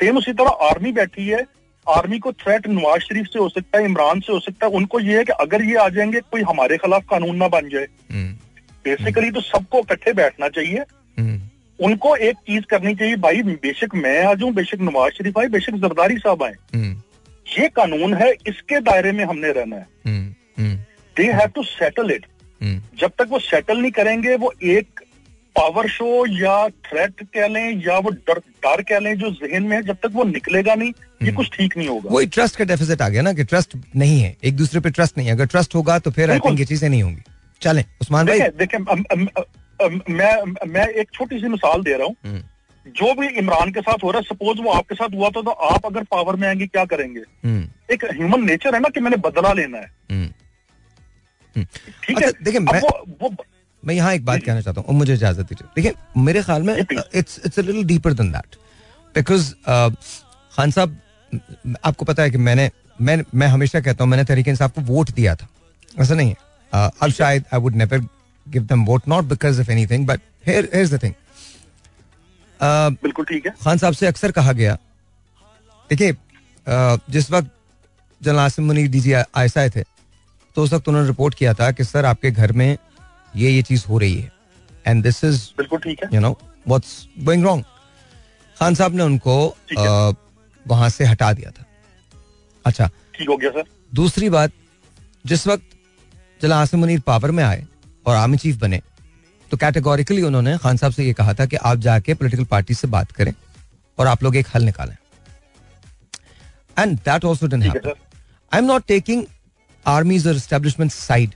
सेम 0.00 0.16
उसी 0.18 0.32
तरह 0.32 0.48
आर्मी 0.48 0.92
बैठी 0.92 1.28
है। 1.28 1.44
आर्मी 1.88 2.18
को 2.18 2.32
थ्रेट 2.32 2.66
नवाज़ 2.68 3.00
शरीफ 3.00 3.26
से 3.26 3.38
हो 3.38 3.48
सकता 3.48 3.78
है 3.78 3.84
इमरान 3.84 4.20
से 4.20 4.32
हो 4.32 4.38
सकता 4.40 4.66
है। 4.66 4.72
उनको 4.72 5.00
ये 5.00 5.18
है 5.18 5.24
कि 5.24 5.32
अगर 5.32 5.62
ये 5.62 5.74
आ 5.74 5.88
जाएँगे 5.88 6.20
कोई 6.20 6.42
हमारे 6.42 6.76
खिलाफ 6.76 7.04
कानून 7.10 7.36
ना 7.36 7.48
बन 7.48 7.68
जाए। 7.68 7.86
हम्म, 8.12 8.32
बेसिकली 8.84 9.30
तो 9.30 9.40
सबको 9.40 9.78
इकट्ठे 9.78 10.12
बैठना 10.12 10.48
चाहिए। 10.48 10.78
हम्म, 11.18 11.40
उनको 11.78 12.16
एक 12.16 12.36
चीज़ 12.36 12.64
करनी 12.64 12.94
चाहिए 12.94 13.16
भाई 13.16 13.42
बेशक 13.42 13.94
मैं 13.94 14.24
आ 14.24 14.34
जाऊँ 14.34 14.52
बेशक 14.52 14.80
नवाज़ 14.80 15.12
शरीफ 15.12 15.38
आए 15.38 15.46
बेशक 15.46 15.72
जरदारी 15.72 16.18
साहब 16.18 16.42
आए। 16.42 16.54
हम्म, 16.74 16.96
ये 17.58 17.68
कानून 17.68 18.14
है 18.14 18.32
इसके 18.46 18.80
दायरे 18.80 19.12
में 19.12 19.24
हमने 19.24 19.52
रहना 19.52 19.76
है। 19.76 19.86
Hmm, 20.06 20.34
hmm, 20.58 20.76
they 21.16 21.32
have 21.32 21.48
to 21.54 21.62
settle 21.62 22.10
it 22.10 22.26
hmm, 22.62 22.80
जब 22.98 23.10
तक 23.18 23.26
वो 23.30 23.38
सेटल 23.38 23.78
नहीं 23.78 23.92
करेंगे 23.92 24.36
वो 24.36 24.52
एक 24.62 24.95
पावर 25.56 25.88
शो 25.88 26.26
या 26.28 26.68
थ्रेट 26.86 27.22
कह 27.24 27.46
लें 27.48 27.82
या 27.86 27.98
वो 27.98 28.10
डर 28.10 28.38
डर 28.64 28.82
कह 28.82 28.98
लें 28.98 29.16
जो 29.18 29.30
जहन 29.32 29.62
में 29.62 29.76
है 29.76 29.82
जब 29.82 29.96
तक 30.02 30.10
वो 30.14 30.24
निकलेगा 30.24 30.74
नहीं 30.74 30.92
ये 31.22 31.32
कुछ 31.32 31.50
ठीक 31.52 31.76
नहीं 31.76 31.88
होगा। 31.88 32.14
वही 32.14 32.26
ट्रस्ट 32.28 32.56
का 32.56 32.64
डेफिसिट 32.64 33.02
आ 33.02 33.08
गया 33.08 33.22
ना 33.22 33.32
कि 33.32 33.44
ट्रस्ट 33.44 33.76
नहीं 33.96 34.20
है 34.20 34.36
एक 34.44 34.56
दूसरे 34.56 34.80
पे 34.80 34.90
ट्रस्ट 34.90 35.18
नहीं 35.18 35.26
है। 35.26 35.34
अगर 35.34 35.46
ट्रस्ट 35.48 35.74
होगा 35.74 35.98
तो 35.98 36.10
फिर 36.10 36.30
आई 36.30 36.38
थिंक 36.40 36.58
ये 36.58 36.64
चीज़ें 36.66 36.88
नहीं 36.88 37.02
होंगी। 37.02 37.22
चलें 37.62 37.84
उस्मान 38.00 38.26
भाई। 38.26 38.40
देखें 38.58 38.78
मैं 40.10 40.68
मैं 40.68 40.86
एक 40.90 41.08
छोटी 41.14 41.38
सी 41.38 41.48
मिसाल 41.48 41.82
दे 41.82 41.96
रहा 41.96 42.06
हूँ। 42.06 42.16
हम्म, 42.26 42.42
जो 42.86 43.14
भी 43.14 43.26
इमरान 43.38 43.70
के 43.72 43.80
साथ 43.80 44.04
हो 44.04 44.10
रहा 44.10 44.18
है 44.18 44.24
सपोज़ 44.26 44.60
वो 44.62 44.70
आपके 44.72 44.94
साथ 44.94 45.14
हुआ 45.14 45.28
था 45.30 45.42
तो 45.42 45.50
आप 45.68 45.86
अगर 45.86 46.02
पावर 46.10 46.36
में 46.36 46.46
आएँगे 46.48 46.66
क्या 46.66 46.84
करेंगे? 46.86 47.20
हम्म, 47.44 47.66
एक 47.92 48.04
ह्यूमन 48.12 48.44
नेचर 48.46 48.74
है 48.74 48.80
ना 48.80 48.88
कि 48.88 49.00
मैंने 49.00 49.16
बदला 49.24 49.52
लेना 49.52 49.78
है। 49.78 49.90
हम्म। 50.10 50.28
ठीक 51.56 52.16
अच्छा, 52.16 52.26
है? 52.26 52.32
देखिए, 52.42 52.60
अब 52.60 53.36
मैं- 53.84 53.96
यहाँ 53.96 54.12
एक 54.14 54.24
बात 54.24 54.42
कहना 54.44 54.60
चाहता 54.60 54.80
हूँ 54.80 54.88
और 54.88 54.94
मुझे 54.94 55.14
इजाज़त 55.14 55.48
दीजिए। 55.48 55.68
देखिए 55.76 56.22
मेरे 56.22 56.42
ख्याल 56.42 56.62
में 56.62 56.74
जी, 56.82 57.00
it's 57.14 57.40
it's 57.46 57.58
little 57.58 57.84
deeper 57.84 58.12
than 58.12 58.30
that 58.32 58.56
because 59.14 59.52
Khan 60.56 60.70
साहब 60.70 60.96
आपको 61.84 62.04
पता 62.04 62.22
है 62.22 62.30
कि 62.30 62.38
मैंने 62.38 62.70
मैं 63.00 63.16
मैं 63.34 63.46
हमेशा 63.46 63.80
कहता 63.80 64.04
हूँ 64.04 64.10
मैंने 64.10 64.24
तरीके 64.24 64.50
इंसाफ 64.50 64.72
को 64.74 64.80
वोट 64.82 65.10
दिया 65.10 65.34
था। 65.36 65.48
ऐसा 66.00 66.14
नहीं 66.14 66.28
है। 66.28 66.36
Uh, 66.72 66.90
अब 67.02 67.10
शायद 67.10 67.44
I 67.54 67.60
would 67.60 67.74
never 67.76 67.98
give 68.46 68.62
them 68.62 68.84
vote 68.84 69.08
not 69.08 69.24
because 69.24 69.60
of 69.60 69.70
anything 69.70 70.06
but 70.06 70.20
here 70.46 70.68
here's 70.74 70.92
the 70.94 71.02
thing 71.02 71.12
बिल्कुल 73.02 73.24
ठीक 73.24 73.46
है। 73.46 73.52
खान 73.64 73.78
साहब 73.78 73.94
से 73.94 74.06
अक्सर 74.06 74.32
कहा 74.32 74.52
गया 74.52 74.74
देखिए 75.90 76.12
अ, 76.12 76.96
जिस 77.10 77.30
वक्त 77.30 77.50
जनरल 78.20 78.38
आसिम 78.38 78.66
मुनीर 78.66 78.88
डीजी 78.90 79.12
आयसा 79.12 79.60
आए 79.60 79.70
थे 79.70 79.82
तो 80.56 80.62
उस 80.62 80.72
वक्त 80.72 80.88
उन्होंने 80.88 81.08
रिपोर्ट 81.08 81.34
किया 81.34 81.52
था 81.54 81.70
कि 81.72 81.84
सर 81.84 82.04
आपके 82.04 82.30
घर 82.30 82.52
में 82.52 82.76
ये 83.36 83.50
ये 83.50 83.62
चीज़ 83.62 83.84
हो 83.88 83.98
रही 83.98 84.14
है। 84.14 84.32
एंड 84.86 85.02
दिस 85.02 85.22
इज़ 85.24 85.42
बिल्कुल 85.58 85.78
ठीक 85.80 86.02
है। 86.04 86.08
You 86.14 86.20
know 86.20 86.30
what's 86.68 87.08
going 87.24 87.44
wrong 87.44 87.64
Khan 88.56 88.74
साहब 88.74 88.94
ने 88.94 89.02
उनको 89.02 89.36
वहाँ 90.66 90.88
से 90.90 91.04
हटा 91.04 91.32
दिया 91.32 91.50
था। 91.50 91.64
अच्छा। 92.64 92.86
ठीक 93.14 93.28
हो 93.28 93.36
गया 93.36 93.50
सर। 93.50 93.64
दूसरी 93.94 94.28
बात 94.30 94.52
जिस 95.26 95.46
वक्त 95.46 95.64
जनरल 96.40 96.52
आसिम 96.52 96.80
मुनीर 96.80 97.00
पावर 97.06 97.30
में 97.30 97.42
आए 97.44 97.64
और 98.06 98.16
आर्मी 98.16 98.36
चीफ 98.36 98.56
बने 98.60 98.80
तो 99.50 99.56
कैटेगोरिकली 99.56 100.22
उन्होंने 100.22 100.56
खान 100.58 100.76
साहब 100.76 100.92
से 100.92 101.04
ये 101.04 101.12
कहा 101.12 101.34
था 101.34 101.46
कि 101.46 101.56
आप 101.56 101.78
जाके 101.80 102.14
पॉलिटिकल 102.14 102.44
पार्टी 102.50 102.74
से 102.74 102.88
बात 102.88 103.12
करें 103.12 103.32
और 103.98 104.06
आप 104.06 104.22
लोग 104.22 104.36
एक 104.36 104.46
हल 104.54 104.64
निकालें। 104.64 104.96
And 106.76 106.98
that 106.98 107.24
also 107.24 107.46
done 107.46 107.62
I 107.62 108.58
am 108.58 108.64
not 108.64 108.86
taking 108.88 109.24
armies 109.86 110.26
और 110.26 110.36
एस्टेब्लिशमेंट 110.36 110.92
साइड 110.92 111.34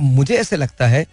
मुझे 0.00 0.36
ऐसे 0.36 0.56
लगता 0.56 0.86
है 0.86 1.04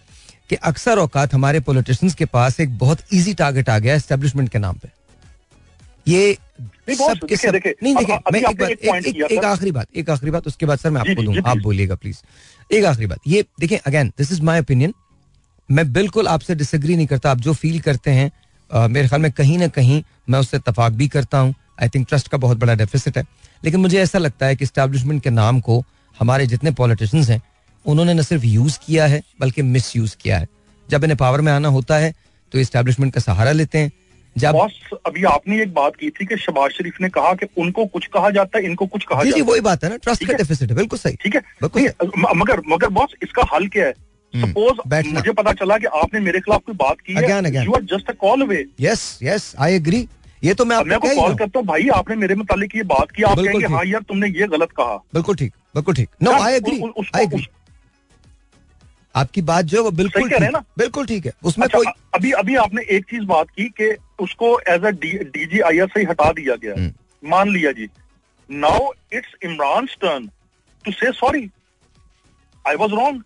कि 0.49 0.55
अक्सर 0.55 0.99
औकात 0.99 1.34
हमारे 1.34 1.59
पॉलिटिशियंस 1.59 2.15
के 2.15 2.26
पास 2.26 2.59
एक 2.59 2.78
बहुत 2.78 2.99
इजी 3.13 3.34
टारगेट 3.34 3.69
आ 3.69 3.78
गया 3.80 3.95
एस्टेब्लिशमेंट 3.95 4.49
के 4.49 4.59
नाम 4.59 4.78
पे। 4.78 4.89
ये 6.07 6.34
सबके 6.34 7.26
देखिए, 7.26 7.38
सब 7.38 7.55
नहीं 7.84 7.95
देखिए 7.95 8.15
मैं 8.34 8.39
एक 8.39 8.57
बात 8.59 9.05
एक। 9.32 9.43
आखिरी 9.45 9.72
बात 9.72 9.88
एक 9.95 10.09
आखिरी 10.09 10.32
बात 10.32 10.47
उसके 10.47 10.65
बाद 10.65 10.80
सर 10.80 10.89
मैं 10.89 11.01
आपको 11.01 11.24
दूँगा 11.24 11.49
आप 11.49 11.57
बोलिएगा 11.57 11.95
प्लीज़ 11.95 12.17
एक 12.76 12.86
आखिरी 12.86 13.07
बात 13.07 13.19
ये 13.28 13.43
देखें 13.59 13.78
again 13.78 14.11
this 14.17 14.32
is 14.32 14.41
my 14.41 14.59
opinion 14.59 14.93
मैं 15.69 15.91
बिल्कुल 15.93 16.28
आपसे 16.28 16.55
डिसएग्री 16.55 16.95
नहीं 16.95 17.07
करता 17.07 17.32
आप 17.32 17.38
जो 17.39 17.53
फील 17.53 17.80
करते 17.80 18.11
हैं 18.11 18.32
अ, 18.72 18.88
मेरे 18.88 19.07
ख्याल 19.07 19.22
में 19.22 19.32
कहीं 19.32 19.57
ना 19.57 19.67
कहीं 19.67 20.01
मैं 20.30 20.39
उससे 20.39 20.59
तफाक 20.59 20.91
भी 20.93 21.07
करता 21.07 21.38
हूँ। 21.38 21.53
आई 21.82 21.89
थिंक 21.89 22.07
ट्रस्ट 22.07 22.28
का 22.28 22.38
बहुत 22.38 22.57
बड़ा 22.57 22.74
डेफिसिट 22.76 23.17
है। 23.17 23.24
लेकिन 23.63 23.80
मुझे 23.80 23.99
ऐसा 24.01 24.19
लगता 24.19 24.45
है 24.45 24.55
कि 24.55 24.65
स्टैब्लिशमेंट 24.65 25.24
के 25.24 25.30
नाम 25.30 25.59
को 25.59 25.84
हमारे 26.19 26.45
जितने 26.47 26.72
पॉलिटिशियंस 26.72 27.30
हैं 27.30 27.41
उन्होंने 27.86 28.14
न 28.14 28.22
सिर्फ़ 28.24 28.46
यूज़ 28.46 28.78
किया 28.86 29.06
है 29.08 29.22
बल्कि 29.42 29.62
मिस 29.64 29.96
यूज़ 29.96 30.16
किया 30.22 30.38
है। 30.38 30.48
जब 30.88 31.04
इन्हें 31.04 31.18
पावर 31.18 31.42
में 31.42 31.52
आना 31.52 31.68
होता 31.70 31.98
है 31.98 32.14
तो 32.52 32.60
इस्टेब्लिशमेंट 32.60 33.14
का 33.14 33.22
सहारा 33.22 33.52
लेते 33.52 33.78
हैं। 33.78 33.92
जब 34.36 34.52
बॉस 34.54 34.74
अभी 35.06 35.24
आपने 35.26 35.62
एक 35.62 35.74
बात 35.74 35.96
की 35.96 36.10
थी 36.10 36.26
कि 36.26 36.36
शबाज 36.38 36.72
शरीफ 36.72 37.02
ने 37.02 37.10
कहा 37.10 37.34
कि 37.34 37.46
उनको 37.58 37.86
कुछ 37.88 38.06
कहा 38.14 38.30
जाता 38.30 38.58
है 38.58 38.66
इनको 38.66 38.86
कुछ 38.88 39.04
कहा 39.06 39.24
जी 39.24 39.26
जी 39.26 39.32
जाता 39.32 39.46
है। 39.46 39.52
वही 39.52 39.62
बात 39.62 39.84
है 39.84 39.90
ना 39.90 39.98
ट्रस्ट 40.04 40.26
का 40.28 40.34
डेफिसिट 40.34 40.70
है 40.70 40.76
बिल्कुल 40.76 41.00
सही। 41.00 41.16
ठीक 41.24 41.36
है? 41.36 41.42
मगर 42.36 42.62
मगर 42.68 42.90
बॉस 42.92 43.16
इसका 43.24 43.46
हल 43.54 43.68
क्या 43.68 43.86
है? 43.86 43.94
हम्म, 44.34 44.48
सपोज़ 44.48 45.08
मुझे 45.08 45.32
पता 45.34 45.54
चला 45.54 45.78
कि 45.78 45.86
आपने 45.96 46.20
मेरे 46.22 46.40
खिलाफ 46.40 46.62
कोई 46.66 46.76
बात 46.78 47.00
की 47.00 47.16
Again, 47.16 47.46
है 47.48 47.64
you 47.66 47.72
are 47.72 47.84
just 47.86 48.10
a 48.10 48.14
call 48.20 48.42
away 48.42 48.66
yes 48.82 49.02
yes 49.24 49.54
I 49.60 49.74
agree 49.76 50.08
ये 50.44 50.54
तो 50.54 50.66
मैं 50.66 50.76
आपको 50.76 51.16
कॉल 51.16 51.36
करता 51.36 51.60
हूँ 51.60 51.68
भाई 51.68 51.88
आपने 51.96 52.16
मेरे 52.18 52.36
मुतालिक 52.36 52.76
ये 52.76 52.84
बात 52.92 53.12
की 53.12 53.24
आप 53.24 53.38
कहेंगे। 53.38 53.74
हाँ 53.74 53.84
यार 53.86 54.02
तुमने 54.10 54.28
ये 54.30 54.48
गलत 54.50 54.72
कहा। 54.78 54.96
बिल्कुल 55.14 55.36
ठीक 55.36 55.54
बिल्कुल 55.76 55.96
ठीक। 55.96 56.10
No 56.24 56.32
I 56.34 56.54
agree 56.54 56.82
I 57.16 57.24
agree 57.24 57.48
आपकी 59.16 59.41
बात 59.41 59.66
जो 59.66 59.78
है 59.78 59.84
वो 59.84 59.91
बिल्कुल 59.91 60.22
रहे 60.22 60.30
हैं 60.32 60.39
ठीक- 60.39 60.53
ना? 60.53 60.64
बिल्कुल 60.78 61.05
ठीक 61.05 61.26
है। 61.26 61.32
उसमें 61.43 61.66
अच्छा 61.66 61.78
कोई 61.78 61.86
अभी 62.16 62.32
अभी 62.41 62.55
आपने 62.55 62.82
एक 62.95 63.05
चीज़ 63.05 63.24
बात 63.24 63.49
की 63.49 63.64
कि 63.80 63.95
उसको 64.20 64.59
as 64.70 64.86
a 64.86 64.89
DG 65.05 65.59
I 65.59 65.80
S 65.80 65.97
I 65.97 66.03
हटा 66.03 66.32
दिया 66.32 66.55
गया। 66.55 66.74
हम्म। 66.74 67.30
मान 67.30 67.49
लिया 67.49 67.72
जी। 67.72 67.88
Now 68.49 68.91
it's 69.14 69.34
Imran 69.45 69.86
turn 70.01 70.30
to 70.86 70.91
say 70.91 71.12
sorry 71.12 71.49
I 72.66 72.76
was 72.76 72.91
wrong 72.91 73.22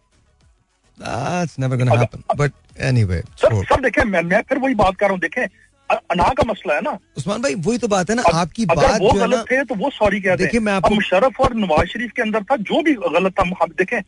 that's 0.97 1.53
never 1.61 1.77
gonna 1.79 1.95
happen. 1.99 2.21
but 2.39 2.51
anyway 2.89 3.21
sir 3.41 3.49
छोड़। 3.51 3.65
सर 3.65 3.81
देखें 3.81 4.03
मैं 4.03 4.21
मैं 4.23 4.41
फिर 4.49 4.57
वही 4.57 4.75
बात 4.75 4.95
कर 4.95 5.05
रहा 5.05 5.11
हूँ 5.13 5.19
देखें 5.19 5.45
अना 5.89 6.27
का 6.37 6.43
मसला 6.47 6.73
है 6.73 6.81
ना? 6.81 6.97
उस्मान 7.17 7.41
भाई 7.41 7.55
वही 7.65 7.77
तो 7.77 7.87
बात 7.87 8.09
है 8.09 8.15
ना 8.15 8.21
आपकी 8.33 8.63
अगर 8.65 8.87
बात 8.87 9.01
वो 9.01 9.11
है 9.11 9.19
गलत 9.19 9.45
थे 9.51 9.63
तो 9.63 9.75
वो 9.75 9.89
सॉरी 9.89 10.21
कहते 10.21 10.43
देखिए, 10.43 10.59
हैं। 10.59 10.65
मैं 10.65 10.73
आपको- 10.73 10.93
मुशर्रफ 10.93 11.39
और 11.41 11.53
नवाज़ 11.55 11.87
शरीफ 11.87 12.11
के 12.15 12.21
अंदर 12.21 12.43
था 12.43 12.55
जो 12.69 12.81
भी 12.83 12.93
गलत 12.93 13.33
था 13.39 13.43
हम 13.61 13.73
देखें 13.77 13.99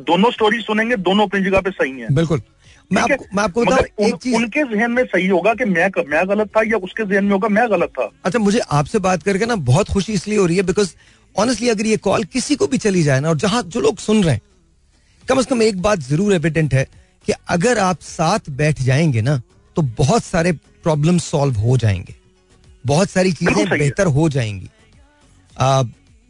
दोनों 0.00 0.30
स्टोरी 0.30 0.60
सुनेंगे 0.60 0.96
दोनों 0.98 1.26
अपनी 1.26 1.40
जगह 1.44 1.60
पे 1.60 1.70
सही 1.70 2.00
है। 2.00 2.14
बिल्कुल। 2.14 2.42
मैं 2.92 3.02
आपको 3.02 3.24
मैं 3.34 3.42
आपको 3.42 3.64
बताऊँ 3.64 3.80
उन, 3.80 4.06
एक 4.06 4.14
चीज़ 4.14 4.34
उनके 4.36 4.62
जहन 4.74 4.90
में 4.90 5.04
सही 5.04 5.26
होगा 5.26 5.54
कि 5.54 5.64
मैं 5.64 5.90
मैं 6.08 6.28
गलत 6.28 6.48
था 6.56 6.62
या 6.66 6.78
उसके 6.78 7.04
जहन 7.04 7.24
में 7.24 7.32
होगा 7.32 7.48
मैं 7.48 7.70
गलत 7.70 7.90
था? 7.90 8.10
अच्छा 8.24 8.38
मुझे 8.38 8.58
आपसे 8.58 8.98
बात 8.98 9.22
करके 9.22 9.46
ना 9.46 9.56
बहुत 9.68 9.88
खुशी 9.88 10.12
इसलिए 10.12 10.38
हो 10.38 10.46
रही 10.46 10.56
है 10.56 10.62
बिकॉज़ 10.62 10.94
ऑनेस्टली 11.36 11.68
अगर 11.68 11.86
ये 11.86 11.96
कॉल 11.96 12.24
किसी 12.24 12.56
को 12.56 12.66
भी 12.66 12.78
चली 12.78 13.02
जाए 13.02 13.20
ना 13.20 13.28
और 13.28 13.36
जहाँ 13.36 13.62
जो 13.62 13.80
लोग 13.80 13.98
सुन 13.98 14.22
रहे 14.24 14.34
हैं 14.34 14.40
कम 15.28 15.40
से 15.40 15.50
कम 15.50 15.62
एक 15.62 15.80
बात 15.82 16.00
ज़रूर 16.00 16.34
एविडेंट 16.34 16.74
है 16.74 16.84
कि 17.26 17.32
अगर 17.48 17.78
आप 17.78 18.00
साथ 18.02 18.50
बैठ 18.50 18.82
जाएँगे 18.82 19.22
ना 19.22 19.40
तो 19.76 19.82
बहुत 19.98 20.24
सारे 20.24 20.52
प्रॉब्लम 20.52 21.18
सॉल्व 21.18 21.56
हो 21.56 21.76
जाएँगे। 21.76 22.14
बहुत 22.86 23.10
सारी 23.10 23.32
चीज़ें 23.32 23.68
बेहतर 23.68 24.06
हो 24.06 24.28
जाएँगी। 24.28 24.68
आ, 25.56 25.82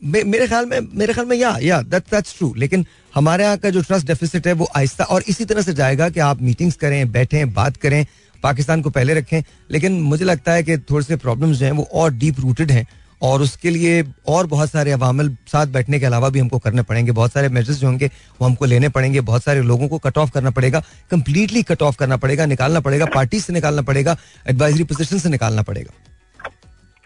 मे, 0.03 0.23
मेरे 0.25 0.47
ख्याल 0.47 0.67
में 0.67 0.81
मेरे 0.93 1.13
ख्याल 1.13 1.27
में 1.27 1.37
या 1.37 1.57
या 1.63 1.81
दैट 1.83 2.03
दैट्स 2.11 2.37
ट्रू 2.39 2.53
लेकिन 2.57 2.87
हमारे 3.15 3.45
यहाँ 3.45 3.57
का 3.57 3.71
जो 3.71 3.83
ट्रस्ट 3.83 4.07
डेफिसिट 4.07 4.47
है, 4.47 4.53
वो 4.53 4.69
आहिस्ता 4.77 5.05
और 5.05 5.25
इसी 5.29 5.45
तरह 5.45 5.63
से 5.63 5.73
जाएगा 5.75 6.09
कि 6.09 6.21
आप 6.21 6.43
मीटिंग्स 6.43 6.77
करें, 6.77 7.13
बैठें, 7.13 7.53
बात 7.55 7.77
करें, 7.77 8.07
पाकिस्तान 8.43 8.83
को 8.83 8.91
पहले 8.91 9.15
रखें। 9.15 9.43
लेकिन 9.71 10.01
मुझे 10.03 10.25
लगता 10.25 10.53
है 10.53 10.63
कि 10.63 10.79
थोड़े 10.91 11.05
से 11.05 11.17
प्रॉब्लम्स 11.17 11.57
जो 11.57 11.67
हैं, 11.67 11.73
वो 11.73 11.89
और 11.93 12.13
डीप 12.13 12.41
रूटेड 12.41 12.71
हैं 12.71 12.87
और 13.23 13.43
उसके 13.43 13.71
लिए 13.71 14.03
और 14.29 14.47
बहुत 14.47 14.71
सारे 14.71 14.93
अवामल 14.93 15.29
साथ 15.47 15.67
बैठने 15.67 15.99
के 15.99 16.07
अलावा 16.07 16.29
भी 16.29 16.39
हमको 16.39 16.59
करने 16.59 16.83
पड़ेंगे। 16.83 17.13
बहुत 17.13 17.33
सारे 17.33 17.49
मेजर्स 17.49 17.77
जो 17.77 17.87
होंगे, 17.87 18.07
वो 18.07 18.47
हमको 18.47 18.65
लेने 18.65 18.89
पड़ेंगे। 18.89 19.21
बहुत 19.21 19.45
सारे 19.45 19.63
लोगों 19.63 19.89
को 19.89 19.99
कट 19.99 20.19
ऑफ़ 20.19 20.31
करना 20.31 20.51
पड़ेगा 20.51 20.83
कंप्लीटली 21.11 21.63
कट 21.63 21.83
ऑफ़ 21.83 21.97
करना 21.97 22.17
पड़ेगा, 22.17 22.47
निकालना 22.47 22.81
पड़ेगा 22.81 23.07
पार्टी 23.15 23.41
से 23.41 23.53
निकालना 23.53 23.83
पड़ेगा 23.83 24.17
एडवाइजरी 24.49 24.85
पोजिशन 24.85 25.19
से 25.19 25.29
निकालना 25.29 25.63
पड़ेगा। 25.63 25.93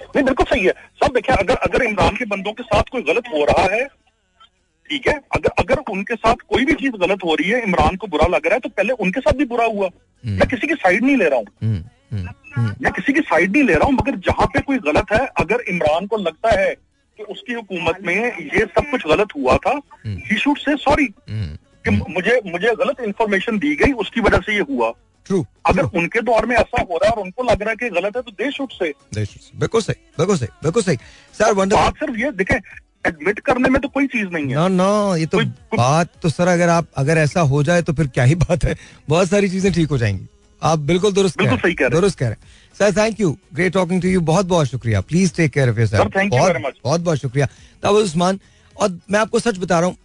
नहीं, 0.00 0.24
बिल्कुल 0.24 0.46
सही 0.46 0.64
है। 0.64 0.72
सब 1.00 1.14
देखिए 1.14 1.36
अगर 1.36 1.54
अगर 1.54 1.84
इमरान 1.84 2.16
के 2.16 2.24
बंदों 2.24 2.52
के 2.52 2.62
साथ 2.62 2.82
कोई 2.92 3.02
गलत 3.02 3.32
हो 3.34 3.44
रहा 3.44 3.64
है 3.74 3.86
ठीक 4.90 5.08
है? 5.08 5.14
अगर 5.36 5.50
अगर 5.58 5.80
उनके 5.92 6.14
साथ 6.14 6.34
कोई 6.48 6.64
भी 6.64 6.74
चीज़ 6.74 6.92
गलत 7.00 7.24
हो 7.24 7.34
रही 7.34 7.50
है 7.50 7.62
इमरान 7.62 7.96
को 7.96 8.06
बुरा 8.06 8.26
लग 8.26 8.46
रहा 8.46 8.54
है 8.54 8.60
तो 8.60 8.68
पहले 8.68 8.92
उनके 9.06 9.20
साथ 9.20 9.36
भी 9.38 9.44
बुरा 9.44 9.64
हुआ। 9.66 9.88
मैं 10.24 10.48
किसी 10.48 10.66
की 10.66 10.74
साइड 10.74 11.04
नहीं 11.04 11.16
ले 11.16 11.28
रहा 11.28 11.38
हूँ। 11.38 11.46
हम्म, 11.62 11.82
हम्म, 12.12 12.28
हम्म, 12.56 12.74
मैं 12.82 12.92
किसी 12.92 13.12
की 13.12 13.20
साइड 13.20 13.52
नहीं 13.52 13.62
ले 13.64 13.74
रहा 13.74 13.86
हूँ 13.86 13.94
मगर 13.94 14.16
जहाँ 14.28 14.46
पे 14.54 14.60
कोई 14.60 14.78
गलत 14.86 15.12
है 15.12 15.24
अगर 15.40 15.64
इमरान 15.70 16.06
को 16.06 16.16
लगता 16.16 16.60
है 16.60 16.74
कि 17.18 17.22
उसकी 17.32 17.52
हुकूमत 17.52 17.98
में 18.04 18.14
ये 18.14 18.64
सब 18.64 18.90
कुछ 18.90 19.06
गलत 19.06 19.34
हुआ 19.36 19.56
था 19.66 19.78
ही 20.06 20.38
शुड 20.38 20.58
से 20.58 20.76
सॉरी 20.76 21.08
हम्म, 21.30 21.56
कि 21.84 21.90
मुझे 22.14 22.40
मुझे 22.46 22.74
गलत 22.84 23.00
इंफॉर्मेशन 23.06 23.58
दी 23.58 23.74
गई 23.76 23.92
उसकी 24.04 24.20
वजह 24.20 24.40
से 24.46 24.54
ये 24.54 24.64
हुआ। 24.70 24.92
ट्रू 25.26 25.44
अगर 25.66 25.84
उनके 25.98 26.20
दौर 26.22 26.46
में 26.46 26.54
ऐसा 26.56 26.80
हो 26.82 26.96
रहा 26.96 27.08
है 27.08 27.12
और 27.12 27.22
उनको 27.22 27.42
लग 27.42 27.62
रहा 27.62 27.70
है 27.70 27.76
कि 27.76 27.88
गलत 27.90 28.16
है 28.16 28.22
तो 28.22 28.30
दे 28.38 28.50
शुड 28.50 28.70
से 28.72 28.92
बिल्कुल 29.14 29.80
सही 29.80 29.94
बिल्कुल 30.18 30.36
सही 30.36 30.48
बिल्कुल 30.62 30.82
सही। 30.82 30.96
सर 31.38 31.52
वंडर 31.54 31.76
बात 31.76 31.98
सिर्फ़ 31.98 32.16
ये 32.16 32.30
देखें 32.32 32.58
एडमिट 33.04 33.40
करने 33.40 33.68
में 33.68 33.80
तो 33.82 33.88
कोई 33.88 34.06
चीज़ 34.06 34.28
नहीं 34.28 34.44
है। 34.44 34.54
ना 34.54 34.68
ना 34.68 35.16
ये 35.16 35.26
तो 35.26 35.40
बात 35.76 36.10
तो 36.22 36.28
सर 36.28 36.48
अगर 36.48 36.68
आप 36.68 36.86
अगर 36.96 37.18
ऐसा 37.18 37.40
हो 37.52 37.62
जाए 37.62 37.82
तो 37.82 37.92
फिर 37.92 38.06
क्या 38.08 38.24
ही 38.24 38.34
बात 38.36 38.64
है। 38.64 38.76
बहुत 39.08 39.28
सारी 39.28 39.48
चीज़ें 39.50 39.72
ठीक 39.72 39.88
हो 39.90 39.98
जाएँगी। 39.98 40.26
आप 40.62 40.78
बिल्कुल 40.80 41.12
दुरुस्त 41.12 41.38
बिल्कुल 41.38 41.58
सही 41.58 41.74
कह 41.74 41.84
रहे 41.84 41.90
दुरुस्त 41.90 42.18
कह 42.18 42.26
रहे 42.26 42.34
हैं। 42.34 42.74
Sir 42.78 42.92
thank 42.96 43.20
you 43.20 43.36
great 43.54 43.72
talking 43.72 44.02
to 44.02 44.08
you 44.08 44.20
बहुत 44.22 44.46
बहुत 44.46 44.66
शुक्रिया 44.66 45.00
please 45.02 45.34
take 45.34 45.52
care 45.52 45.70
of 45.70 45.76
Sir, 45.80 46.08
बहुत 46.30 46.56
बहुत 46.84 47.00
बहुत 47.00 47.18
शुक्रिया। 47.18 47.46
तावल 47.82 48.02
उस्मान 48.02 48.40
और 48.76 48.98
मैं 49.10 49.20
आपको 49.20 49.38
सच 49.40 49.58
बता 49.58 49.80
रहा 49.80 49.88
हूँ 49.88 49.96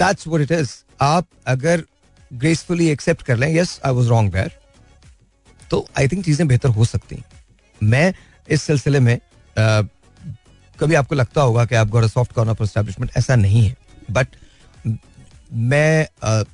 दैट्स 0.00 0.26
व्हाट 0.28 0.42
इट 0.42 0.52
इज़ 0.52 0.70
आप 1.00 1.26
अगर 1.46 1.82
ग्रेसफुली 2.30 2.88
एक्सेप्ट 2.90 3.22
कर 3.22 3.36
लें 3.36 3.48
yes 3.54 3.80
I 3.86 3.92
was 3.92 4.08
wrong 4.08 4.32
there 4.32 4.50
तो 5.70 5.86
आई 5.98 6.08
थिंक 6.08 6.24
चीज़ें 6.24 6.46
बेहतर 6.48 6.68
हो 6.68 6.84
सकती 6.84 7.16
हैं। 7.16 7.24
मैं 7.80 8.12
इस 8.48 8.62
सिलसिले 8.62 9.00
में 9.00 9.18
कभी 10.80 10.94
आपको 10.94 11.14
लगता 11.14 11.42
होगा 11.42 11.64
कि 11.64 11.74
आप 11.74 11.88
got 11.88 12.04
soft 12.06 12.32
corner 12.32 12.54
for 12.54 12.66
establishment, 12.66 13.12
ऐसा 13.16 13.36
नहीं 13.36 13.64
है। 13.64 13.76
बट 14.10 14.28
मैं 15.52 16.06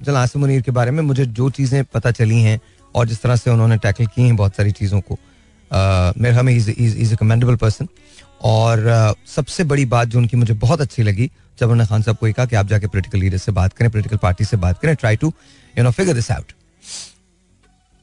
जल 0.04 0.16
आसिम 0.16 0.40
मुनीर 0.42 0.62
के 0.62 0.70
बारे 0.70 0.90
में 0.90 1.02
मुझे 1.02 1.26
जो 1.26 1.50
चीज़ें 1.50 1.82
पता 1.84 2.10
चली 2.12 2.40
हैं 2.42 2.58
और 2.94 3.06
जिस 3.08 3.22
तरह 3.22 3.36
से 3.36 3.50
उन्होंने 3.50 3.76
टैकल 3.78 4.06
की 4.06 4.22
हैं 4.22 4.36
बहुत 4.36 4.56
सारी 4.56 4.72
चीज़ों 4.72 5.00
को 5.02 5.18
मेरे 5.70 6.32
ख्याल 6.32 6.44
में 6.44 6.52
इज़ 6.54 7.12
ए 7.12 7.16
कमेंडेबल 7.16 7.56
पर्सन 7.56 7.88
और 8.44 9.14
सबसे 9.26 9.64
बड़ी 9.64 9.84
बात 9.86 10.08
जो 10.08 10.18
उनकी 10.18 10.36
मुझे 10.36 10.54
बहुत 10.56 10.80
अच्छी 10.80 11.02
लगी, 11.02 11.30
जब 11.58 11.64
उन्होंने 11.64 11.86
खान 11.88 12.02
साहब 12.02 12.16
को 12.16 12.32
कहा 12.32 12.46
कि 12.46 12.56
आप 12.56 12.66
जाके 12.66 12.86
पोलिटिकल 12.86 13.18
लीडर 13.18 13.38
से 13.38 13.52
बात 13.52 13.72
करें 13.72 13.90
पोलिटिकल 13.90 14.16
पार्टी 14.16 14.44
से 14.44 14.56
बात 14.58 14.78
करें 14.78 14.94
try 14.96 15.16
to 15.16 15.32
you 15.74 15.84
know 15.84 15.90
figure 15.90 16.14
this 16.14 16.30
out 16.30 16.52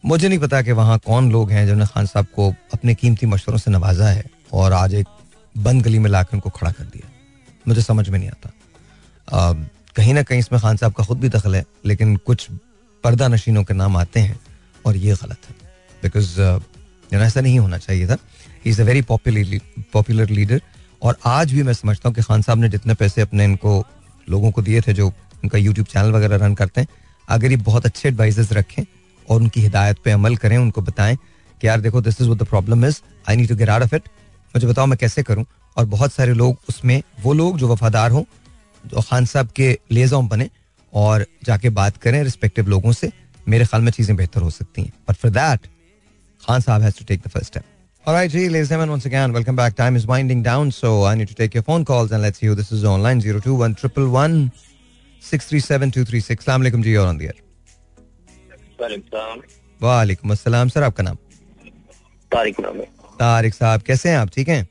मुझे 0.04 0.28
नहीं 0.30 0.40
पता 0.40 0.62
कि 0.62 0.72
वहाँ 0.72 0.98
कौन 1.06 1.32
लोग 1.32 1.52
हैं 1.52 1.66
जिन्होंने 1.66 1.86
खान 1.86 2.06
साहब 2.06 2.26
को 2.36 2.50
अपने 2.74 2.96
कीमती 2.96 3.26
मशवरों 3.26 3.58
से 3.58 3.72
नवाजा 3.72 4.08
है। 4.08 4.24
और 4.54 4.74
आज 4.74 4.94
एक 4.94 5.08
बंद 5.58 5.84
गली 5.84 6.00
में 6.00 6.10
लाकर 6.10 6.34
उनको 6.34 6.50
खड़ा 6.50 6.72
कर 6.72 6.84
दिया। 6.84 7.10
मुझे 7.68 7.82
समझ 7.82 8.10
में 8.10 8.18
नहीं 8.20 8.30
आता। 8.30 8.52
कहीं 9.96 10.14
ना 10.14 10.24
कहीं 10.24 10.40
इसमें 10.40 10.62
खान 10.62 10.78
साहब 10.78 10.94
का 10.94 11.04
खुद 11.04 11.20
भी 11.20 11.30
दखल 11.30 11.56
है 11.56 11.64
लेकिन 11.86 12.16
कुछ 12.18 12.48
पर्दा 13.04 13.28
नशीनों 13.28 13.64
के 13.64 13.74
नाम 13.74 13.98
आते 13.98 14.20
हैं 14.20 14.40
और 14.86 14.98
ये 14.98 15.14
गलत 15.14 15.50
है। 15.50 15.56
बिकॉज़ 16.04 16.42
uh, 16.42 17.14
ऐसा 17.14 17.42
नहीं 17.42 17.60
होना 17.60 17.78
चाहिए 17.78 18.08
था। 18.08 18.18
He 18.66 18.70
is 18.72 18.82
a 18.82 18.86
very 18.86 19.02
popular 19.02 19.60
popular 19.94 20.30
leader 20.30 20.62
और 21.02 21.18
आज 21.26 21.54
भी 21.54 21.64
मैं 21.64 21.74
समझता 21.74 22.10
हूँ 22.10 22.16
कि 22.16 22.22
खान 22.22 22.42
साहब 22.42 22.60
ने 22.60 22.70
जितने 22.70 22.94
पैसे 22.94 23.22
अपने 23.22 23.44
इनको 23.44 23.86
लोगों 24.30 24.52
को 24.52 24.62
दिए 24.62 24.82
थे 24.82 24.94
जो 24.94 25.08
उनका 25.44 25.58
यूट्यूब 25.58 25.88
चैनल 25.88 26.12
वगैरह 26.12 26.46
रन 26.46 26.56
करते 26.56 26.82
हैं 26.82 26.88
अगर 27.30 27.52
ये 27.52 27.58
बहुत 27.58 27.86
अच्छे 27.86 28.10
एडवाइजर्स 28.10 28.54
रखें 28.54 28.84
और 29.30 29.42
उनकी 29.42 29.62
हिदायत 29.62 29.98
पे 30.06 30.12
अमल 30.12 30.36
करें 30.36 30.58
उनको 30.58 30.82
बताएँ 30.82 31.18
कि 31.62 31.68
यार 31.68 31.82
देखो 31.82 32.02
this 32.02 32.22
is 32.22 32.30
the 32.30 32.44
problem 32.44 32.86
is 32.86 33.02
I 33.30 33.36
need 33.36 33.50
to 33.50 33.56
get 33.56 33.70
out 33.70 33.84
of 33.84 33.96
it 33.96 34.10
मुझे 34.56 34.68
बताओ 34.68 34.86
मैं 34.86 34.98
कैसे 34.98 35.24
करूँ 35.24 35.46
और 35.78 35.86
बहुत 35.86 36.14
सारे 36.14 36.34
लोग 36.34 36.58
उसमें 36.70 37.02
वो 37.24 37.34
लोग 37.34 37.58
जो 37.58 37.68
वफादार 37.72 38.12
हों 38.12 38.24
जो 38.84 39.02
खान 39.10 39.26
साहब 39.26 39.50
के 39.56 39.78
लेजों 39.92 40.28
बने 40.28 40.50
और 40.94 41.26
जाके 41.46 41.70
बात 41.80 41.98
करें 42.04 42.24
रिस्पेक्टिव 42.24 42.68
लोगों 42.70 42.92
से 43.00 43.12
मेरे 43.50 43.66
ख्याल 43.66 43.82
में 43.82 43.92
चीज़ें 43.92 44.16
बेहतर 44.16 44.42
हो 44.42 44.50
सकती 44.50 44.82
हैं 44.82 44.94
but 45.10 45.16
for 45.16 45.32
that 45.32 45.68
Khan 46.42 46.62
Saab 46.62 46.84
has 46.84 46.96
to 46.96 47.04
take 47.04 47.22
the 47.22 47.30
first 47.30 47.48
step. 47.48 47.64
All 48.06 48.14
right, 48.14 48.30
G, 48.30 48.42
ladies 48.48 48.60
and 48.60 48.70
gentlemen, 48.70 48.92
once 48.92 49.06
again, 49.06 49.34
welcome 49.34 49.56
back. 49.56 49.76
Time 49.76 49.96
is 49.96 50.06
winding 50.08 50.44
down, 50.44 50.70
so 50.72 51.04
I 51.04 51.16
need 51.16 51.28
to 51.30 51.36
take 51.36 51.54
your 51.54 51.64
phone 51.64 51.84
calls 51.84 52.12
and 52.12 52.22
let's 52.22 52.40
see 52.40 52.46
who 52.46 52.56
this 52.56 52.72
is 52.72 52.86
online. 52.86 53.20
021 53.22 53.74
111 53.74 54.52
637 55.22 55.92
236. 55.92 56.46
Assalamu 56.46 56.68
alaikum, 56.68 56.84
G, 56.84 56.92
you're 56.92 57.08
on 57.08 57.18
the 57.18 57.28
air. 57.28 57.40
वालेकुम 59.82 60.32
अस्सलाम 60.32 60.70
sir 60.70 60.84
आपका 60.84 61.04
नाम 61.04 61.16
तारिक 62.32 62.60
नाम 62.60 62.78
है 62.78 62.88
तारिक 63.20 63.54
साहब 63.54 63.82
कैसे 63.82 64.10
हैं 64.10 64.18
आप? 64.18 64.30
ठीक 64.36 64.48
हैं? 64.50 64.68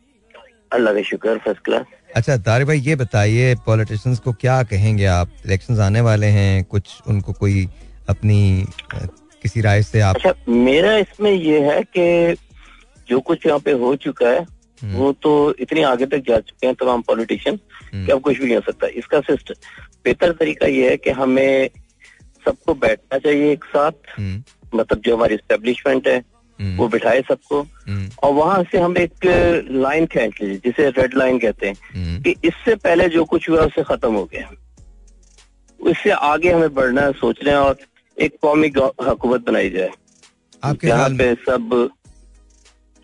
अल्लाह 0.73 0.95
का 0.95 1.03
शुक्र 1.03 1.37
फ़र्स्ट 1.45 1.65
क्लास 1.65 1.87
अच्छा 2.17 2.37
तारिक 2.45 2.67
भाई 2.67 2.79
ये 2.81 2.95
बताइए 2.97 3.55
पॉलिटिशियंस 3.67 4.19
को 4.19 4.33
क्या 4.41 4.63
कहेंगे 4.73 5.05
आप? 5.07 5.29
इलेक्शंस 5.47 5.79
आने 5.81 6.01
वाले 6.01 6.27
हैं 6.37 6.65
कुछ 6.65 7.01
उनको 7.09 7.33
कोई 7.33 7.67
अपनी 8.09 8.67
किसी 9.43 9.61
राय 9.61 9.83
से 9.83 10.01
आप 10.01 10.17
अच्छा 10.17 10.35
मेरा 10.49 10.97
इसमें 10.99 11.31
ये 11.33 11.61
है 11.65 11.83
कि 11.97 12.37
जो 13.09 13.21
कुछ 13.21 13.47
यहाँ 13.47 13.59
पे 13.65 13.73
हो 13.83 13.95
चुका 14.05 14.29
है 14.29 14.45
वो 14.85 15.13
तो 15.23 15.33
इतने 15.61 15.83
आगे 15.85 16.07
तक 16.07 16.23
जा 16.29 16.39
चुके 16.39 16.67
हैं 16.67 16.75
तमाम 16.81 17.03
पॉलिटिशियन 17.03 17.57
कि 17.95 18.13
अब 18.13 18.21
कुछ 18.21 18.39
भी 18.39 18.45
नहीं 18.45 18.57
हो 18.57 18.63
सकता। 18.63 18.87
इसका 19.01 19.21
सिस्टम 19.29 19.55
बेहतर 20.05 20.33
तरीका 20.41 20.67
ये 20.67 20.91
है 20.91 20.97
कि 20.97 21.11
हमें 21.21 21.69
सबको 22.45 22.75
बैठना 22.75 23.19
चाहिए 23.19 23.53
एक 23.53 23.65
साथ। 23.65 24.19
हम्म, 24.19 24.43
मतलब 24.75 25.01
जो 25.07 25.17
हमारी 25.17 25.37
स्टेब्लिशमेंट 25.37 26.09
है 26.09 26.17
हम्म, 26.17 26.36
वो 26.61 26.89
बिठाए 26.89 27.21
सबको। 27.21 27.61
हम्म, 27.63 28.09
और 28.23 28.33
वहाँ 28.33 28.63
से 28.63 28.79
हम 28.79 28.97
एक 28.99 29.27
लाइन 29.71 30.07
खींच 30.07 30.41
लीजिए 30.43 30.57
जिसे 30.57 30.89
रेड 30.91 31.17
लाइन 31.17 31.39
कहते 31.39 31.69
हैं 31.69 31.75
हम्म, 31.95 32.23
कि 32.23 32.35
इससे 32.45 32.75
पहले 32.75 33.09
जो 33.09 33.25
कुछ 33.25 33.51
हुआ 33.51 33.61
उससे 33.61 33.83
खत्म 33.83 34.15
हो 34.15 34.25
गया। 34.25 34.51
इससे 35.81 36.11
आगे 36.11 36.53
हमें 36.53 36.75
बढ़ना 36.75 37.03
है 37.03 37.13
सोचना 37.13 37.51
है 37.51 37.59
और 37.59 37.77
एक 38.17 38.37
कौमी 38.43 38.73
हुकूमत 38.79 39.47
बनाई 39.47 39.71
जाए। 39.71 39.91
आपके 40.65 40.87
ख्याल 40.87 41.13
में 41.13 41.19
पे 41.19 41.35
सब 41.35 41.91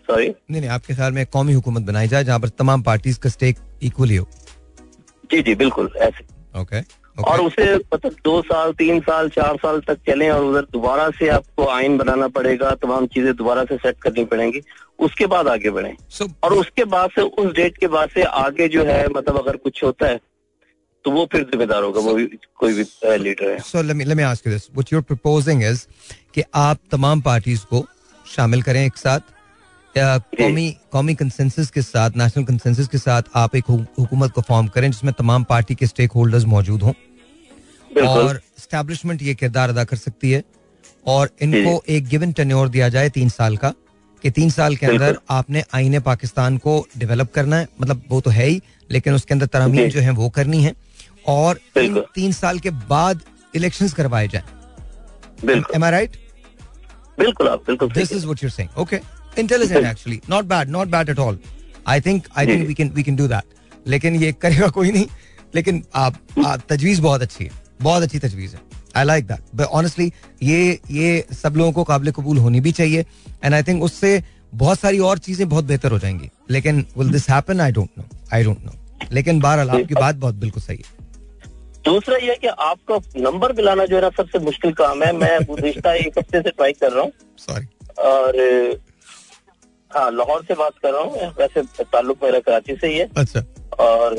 सॉरी 0.07 0.27
नहीं 0.27 0.61
नहीं 0.61 0.69
आपके 0.69 0.93
ख्याल 0.95 1.11
में 1.11 1.25
कौमी 1.25 1.53
हुकूमत 1.53 1.81
बनाई 1.81 2.07
जाए 2.07 2.23
जहाँ 2.23 2.39
पर 2.39 2.49
तमाम 2.49 2.81
पार्टीज़ 2.81 3.19
का 3.19 3.29
स्टेक 3.29 3.57
इक्वली 3.83 4.15
हो। 4.15 4.27
जी 5.31 5.41
जी 5.41 5.55
बिल्कुल 5.55 5.91
ऐसे। 5.97 6.25
ओके 6.61 7.02
और 7.17 7.41
उसे 7.41 7.75
मतलब 7.75 8.15
दो 8.23 8.41
साल 8.41 8.71
तीन 8.73 8.99
साल 8.99 9.29
चार 9.29 9.55
साल 9.55 9.79
तक 9.79 9.97
चले 10.07 10.29
और 10.29 10.43
उधर 10.43 10.61
दोबारा 10.73 11.09
से 11.09 11.27
आपको 11.29 11.65
आइन 11.65 11.97
बनाना 11.97 12.27
पड़ेगा 12.27 12.71
तमाम 12.71 13.07
चीज़ें 13.07 13.35
दोबारा 13.35 13.63
से 13.63 13.77
सेट 13.77 13.99
करनी 14.01 14.25
पड़ेंगी। 14.25 14.61
उसके 14.99 15.25
बाद 15.25 15.47
आगे 15.47 15.69
बढ़े। 15.69 15.95
सो 16.09 16.27
और 16.43 16.53
उसके 16.53 16.85
बाद 16.85 17.09
से 17.09 17.21
उस 17.21 17.51
डेट 17.53 17.77
के 17.77 17.87
बाद 17.87 18.09
से 18.09 18.23
आगे 18.23 18.67
जो 18.67 18.83
है 18.83 19.07
मतलब 19.07 19.37
अगर 19.37 19.57
कुछ 19.57 19.83
होता 19.83 20.07
है 20.07 20.19
तो 21.05 21.11
वो 21.11 21.27
फिर 21.31 21.43
जिम्मेदार 21.43 21.83
होगा 21.83 22.01
so, 22.01 22.07
वो 22.07 22.13
भी 22.13 22.25
कोई 22.55 22.73
भी 22.73 22.83
लीडर 23.17 23.49
है। 23.49 23.57
So 23.59 23.83
let 23.83 23.95
me 23.95 24.05
let 24.05 24.17
me 24.17 24.23
ask 24.23 24.45
you 24.45 24.53
this. 24.53 24.69
What 24.77 24.91
you're 24.91 25.07
proposing 25.11 25.63
is 25.71 25.87
कि 26.35 26.43
आप 26.55 26.77
तमाम 26.91 27.21
पार्टीज़ 27.21 27.65
को 27.65 27.85
शामिल 28.35 28.61
करें 28.61 28.85
एक 28.85 28.97
साथ 28.97 29.19
या 29.19 29.42
कौमी 29.97 30.69
कौमी 30.91 31.13
कंसेंसस 31.15 31.69
के 31.71 31.81
साथ 31.81 32.11
नेशनल 32.17 32.43
कंसेंसस 32.43 32.87
के 32.87 32.97
साथ 32.97 33.23
आप 33.35 33.55
एक 33.55 33.65
हुकूमत 33.99 34.31
को 34.31 34.41
फॉर्म 34.41 34.67
करें 34.67 34.89
जिसमें 34.91 35.13
तमाम 35.17 35.43
पार्टी 35.43 35.75
के 35.75 35.87
स्टेक 35.87 36.11
होल्डर्स 36.11 36.45
मौजूद 36.45 36.83
हों? 36.83 36.93
और 38.07 38.41
स्टैब्लिशमेंट 38.59 39.21
ये 39.21 39.35
किरदार 39.35 39.69
अदा 39.69 39.83
कर 39.83 39.97
सकती 39.97 40.31
है। 40.31 40.43
और 41.07 41.29
इनको 41.41 41.83
एक 41.89 42.07
गिवन 42.07 42.31
टेन्योर 42.31 42.69
दिया 42.69 42.89
जाए 42.89 43.09
तीन 43.09 43.29
साल 43.29 43.57
का 43.57 43.73
कि 44.23 44.31
तीन 44.31 44.49
साल 44.49 44.75
के 44.75 44.85
अंदर 44.85 45.17
आपने 45.29 45.63
आईने 45.73 45.99
पाकिस्तान 45.99 46.57
को 46.57 46.75
डेवलप 46.97 47.31
करना 47.35 47.55
है। 47.55 47.67
मतलब 47.81 48.03
वो 48.09 48.21
तो 48.21 48.29
है 48.29 48.45
ही 48.45 48.61
लेकिन 48.89 49.13
उसके 49.13 49.33
अंदर 49.33 49.45
तरमीम 49.45 49.89
जो। 49.89 49.99
है 49.99 50.11
वो 50.11 50.29
करनी 50.29 50.63
है। 50.63 50.73
और 51.27 51.59
तीन, 51.75 51.99
तीन 52.15 52.31
साल 52.31 52.59
के 52.59 52.69
बाद 52.69 53.21
इलेक्शन 53.55 53.89
करवाए 53.89 54.27
जाए। 54.27 54.43
बिल्कुल। 55.45 55.75
एम 55.75 55.83
आई 55.83 55.91
राइट 55.91 56.17
बिल्कुल 57.19 57.47
आप 57.47 57.63
बिल्कुल 57.67 57.91
this 57.91 58.11
is 58.11 58.25
what 58.25 58.43
you 58.43 58.47
are 58.47 58.51
saying 58.51 58.77
okay 58.79 58.99
intelligent 59.39 59.85
actually 59.85 60.19
not 60.29 60.45
bad 60.45 60.69
not 60.69 60.87
bad 60.87 61.09
at 61.09 61.19
all 61.19 61.39
I 61.87 62.01
think 62.01 62.27
I 62.37 62.47
think 62.47 62.67
we 62.67 62.73
can 62.73 62.89
we 62.89 63.03
can 63.03 63.15
do 63.15 63.27
that 63.27 63.87
लेकिन 63.87 64.15
ये 64.15 64.31
करेगा 64.33 64.67
कोई 64.69 64.91
नहीं। 64.91 65.07
लेकिन 65.55 65.83
आप, 65.95 66.15
तजवीज 66.69 66.99
बहुत 66.99 67.21
अच्छी 67.21 67.43
है। 67.43 67.51
बहुत 67.81 68.03
अच्छी 68.03 68.19
तजवीज 68.19 68.53
है। 68.53 68.59
I 68.95 69.05
like 69.05 69.25
that 69.27 69.55
but 69.55 69.65
honestly 69.79 70.11
ये 70.43 70.79
ये 70.91 71.25
सब 71.33 71.53
लोगों 71.57 71.71
को 71.71 71.83
काबिल 71.83 72.11
कबूल 72.11 72.37
होनी 72.37 72.59
भी 72.59 72.71
चाहिए। 72.71 73.05
एंड 73.43 73.53
आई 73.53 73.63
थिंक 73.63 73.83
उससे 73.83 74.21
बहुत 74.53 74.79
सारी 74.79 74.99
और 75.01 75.17
चीज़ें 75.17 75.47
बहुत 75.49 75.65
बेहतर 75.65 75.91
हो 75.91 75.99
जाएँगी। 75.99 76.29
लेकिन 76.51 76.85
will 76.97 77.09
this 77.11 77.29
happen 77.29 77.61
I 77.61 77.71
don't 77.71 77.89
know 77.97 78.05
I 78.33 78.43
don't 78.43 78.65
know 78.65 78.71
लेकिन 79.11 79.39
बहरहाल 79.39 79.69
आपकी 79.69 79.95
बात 79.95 80.15
बहुत 80.15 80.35
बिल्कुल 80.35 80.61
सही 80.61 80.77
है। 80.77 81.01
दूसरा 81.85 82.17
ये 82.17 82.35
कि 82.35 82.47
आपका 82.47 82.97
नंबर 83.21 83.53
मिलाना 83.53 83.85
जो 83.85 83.95
है 83.95 84.01
ना 84.01 84.09
सबसे 84.17 84.39
मुश्किल 84.39 84.71
काम 84.73 85.03
है। 85.03 85.11
मैं 85.13 85.37
गुजश्ता 85.45 85.93
एक 85.95 86.17
हफ़्ते 86.17 86.41
से 86.41 86.49
ट्राई 86.49 86.73
कर 86.73 86.91
रहा 86.91 87.03
हूँ। 87.03 87.11
और 87.99 88.37
हाँ 89.95 90.09
लाहौर 90.11 90.43
से 90.47 90.53
बात 90.53 90.73
कर 90.83 90.91
रहा 90.93 91.01
हूँ। 91.01 91.33
वैसे 91.39 91.61
ताल्लुक 91.83 92.23
मेरा 92.23 92.39
कराची 92.39 92.75
से 92.75 92.87
ही 92.87 92.97
है। 92.97 93.09
अच्छा। 93.17 93.43
और 93.83 94.13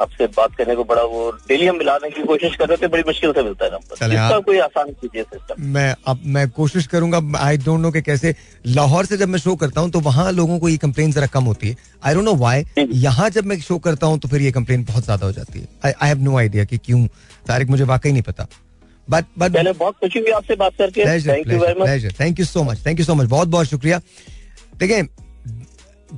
आपसे 0.00 0.26
बात 0.26 0.54
करने 0.56 0.74
को 0.76 0.84
बड़ा 0.84 1.02
वो 1.02 1.30
डेली 1.48 1.66
हम 1.66 1.76
मिलाने 1.76 2.10
की 2.10 2.22
कोशिश 2.22 2.56
कर 2.56 2.68
रहे 2.68 2.76
थे 2.76 2.86
बड़ी 2.88 3.02
मुश्किल 3.06 3.32
से 3.32 3.42
मिलता 3.42 3.64
है 3.64 3.70
नंबर। 3.72 4.12
इसका 4.12 4.24
आप- 4.24 4.44
कोई 4.46 4.58
आसान 4.58 4.90
कीजिए 4.90 5.22
सिस्टम 5.22 5.62
मैं 5.74 5.94
अब 6.06 6.20
मैं 6.36 6.48
कोशिश 6.50 6.86
करूँगा 6.86 7.20
आई 7.38 7.56
डोंट 7.58 7.80
नो 7.80 7.90
कि 7.90 8.02
कैसे 8.02 8.34
लाहौर 8.66 9.06
से 9.06 9.16
जब 9.16 9.28
मैं 9.28 9.38
शो 9.38 9.56
करता 9.56 9.80
हूँ 9.80 9.90
तो 9.90 10.00
वहाँ 10.00 10.30
लोगों 10.32 10.58
को 10.58 10.68
ये 10.68 10.76
कंप्लेन 10.76 11.12
जरा 11.12 11.26
कम 11.26 11.44
होती 11.44 11.68
है। 11.68 11.76
आई 12.04 12.14
डोंट 12.14 12.24
नो 12.24 12.34
व्हाई 12.34 12.64
यहाँ 12.78 13.30
जब 13.30 13.44
मैं 13.44 13.60
शो 13.60 13.78
करता 13.78 14.06
हूँ 14.06 14.18
तो 14.18 14.28
फिर 14.28 14.42
ये 14.42 14.52
कंप्लेन 14.52 14.84
बहुत 14.84 15.04
ज़्यादा 15.04 15.26
हो 15.26 15.32
जाती 15.32 15.60
है। 15.60 15.68
आई 15.84 16.08
हैव 16.08 16.22
नो 16.22 16.38
आइडिया 16.38 16.64
कि 16.64 16.78
क्यों। 16.78 17.06
तारिक 17.48 17.68
मुझे 17.68 17.84
वाकई 17.84 18.12
नहीं 18.12 18.22
पता। 18.22 18.46
बट 19.08 19.24
बट 19.38 19.76
बहुत 19.76 19.94
खुशी 19.94 20.18
हुई 20.18 20.30
आपसे 20.30 20.56
बात 20.56 20.72
करके। 20.78 21.04
Thank 21.06 21.48
you 21.48 21.58
very 21.58 21.80
much 21.80 22.20
thank 22.20 22.40
you 22.40 22.44
so 22.46 22.62
much 22.62 22.86
thank 22.86 22.98
you 22.98 23.04
so 23.04 23.14
much 23.14 23.28
बहुत 23.28 23.48
बहुत 23.48 23.66
शुक्रिया। 23.66 24.00
देखिए, 24.78 25.02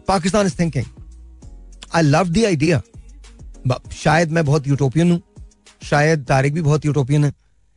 Pakistan 0.08 0.46
is 0.46 0.58
thinking 0.58 0.84
I 1.94 2.02
love 2.02 2.28
the 2.28 2.44
idea 2.46 2.80
शायद 3.94 4.30
मैं 4.32 4.44
बहुत 4.44 4.66
यूटोपियन 4.66 5.10
हूँ। 5.12 5.20
शायद 5.82 6.24
तारिक 6.24 6.54
भी 6.54 6.62
बहुत 6.62 6.84
यूटोपियन 6.84 7.24
है। 7.24 7.32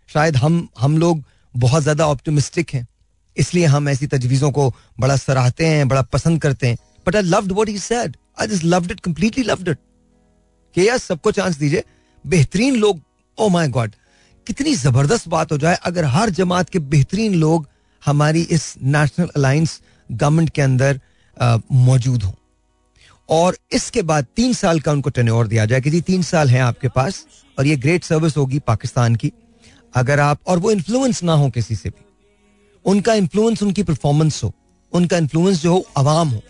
शायद 0.10 0.36
हम 0.36 0.68
हम 0.80 0.98
लोग 0.98 1.24
बहुत 1.54 1.84
ज़्यादा 1.84 2.08
ऑप्टिमिस्टिक 2.08 2.70
हैं। 2.74 2.88
इसलिए 3.38 3.66
हम 3.66 3.90
ऐसी 3.90 4.08
तजवीजों 4.08 4.52
को 4.52 4.70
बड़ा 5.00 5.16
सराहते 5.18 5.68
हैं, 5.68 5.88
बड़ा 5.88 6.02
पसंद 6.04 6.42
करते 6.42 6.68
हैं। 6.68 6.78
But 7.08 7.16
I 7.16 7.22
loved 7.24 7.52
what 7.52 7.70
he 7.70 7.78
said 7.80 8.18
I 8.42 8.48
just 8.48 8.64
loved 8.66 8.92
it 8.92 9.00
completely 9.00 9.44
loved 9.44 9.70
it 9.70 9.78
कि 10.76 10.88
यार 10.88 10.98
सबको 10.98 11.32
चांस 11.32 11.58
दीजिए। 11.58 11.84
बेहतरीन 12.26 12.76
लोग 12.76 13.02
ओ 13.38 13.50
माय 13.50 13.68
गॉड 13.70 13.96
कितनी 14.48 14.74
ज़बरदस्त 14.76 15.28
बात 15.30 15.52
हो 15.52 15.58
जाए। 15.58 15.78
अगर 15.86 16.06
हर 16.08 16.30
जमात 16.32 16.70
के 16.70 16.80
बेहतरीन 16.80 17.36
लोग 17.36 17.68
हमारी 18.04 18.42
इस 18.52 18.74
नेशनल 18.84 19.30
अलायंस 19.36 19.80
गवर्नमेंट 20.12 20.50
के 20.50 20.62
अंदर 20.62 21.00
मौजूद 21.72 22.24
हों। 22.24 22.32
और 23.30 23.58
इसके 23.72 24.02
बाद 24.02 24.26
तीन 24.36 24.54
साल 24.54 24.80
का 24.80 24.92
उनको 24.92 25.10
टेन्योर 25.10 25.48
दिया 25.48 25.66
जाए 25.66 25.82
कि 25.82 25.90
जी, 25.90 26.02
तीन 26.02 26.22
साल 26.24 26.50
हैं 26.50 26.62
आपके 26.62 26.88
पास 26.90 27.26
और 27.58 27.66
ये 27.66 27.76
ग्रेट 27.78 28.04
सर्विस 28.04 28.38
होगी 28.38 28.60
पाकिस्तान 28.60 29.16
की। 29.16 29.32
अगर 29.94 30.20
आप, 30.20 30.40
और 30.48 30.60
वो 30.60 30.72
इन्फ्लुएंस 30.72 31.24
ना 31.24 31.34
हो 31.34 31.50
किसी 31.50 31.76
से 31.76 31.90
भी, 31.90 32.06
उनका 32.86 33.14
इन्फ्लुएंस 33.14 33.64
उनकी 33.64 33.84
परफॉर्मेंस 33.84 34.44
हो, 34.44 34.54
उनका 34.94 35.18
इन्फ्लुएंस 35.18 35.62
जो 35.62 35.74
हो, 35.74 35.86
आवाम 35.98 36.30
हो। 36.30 36.42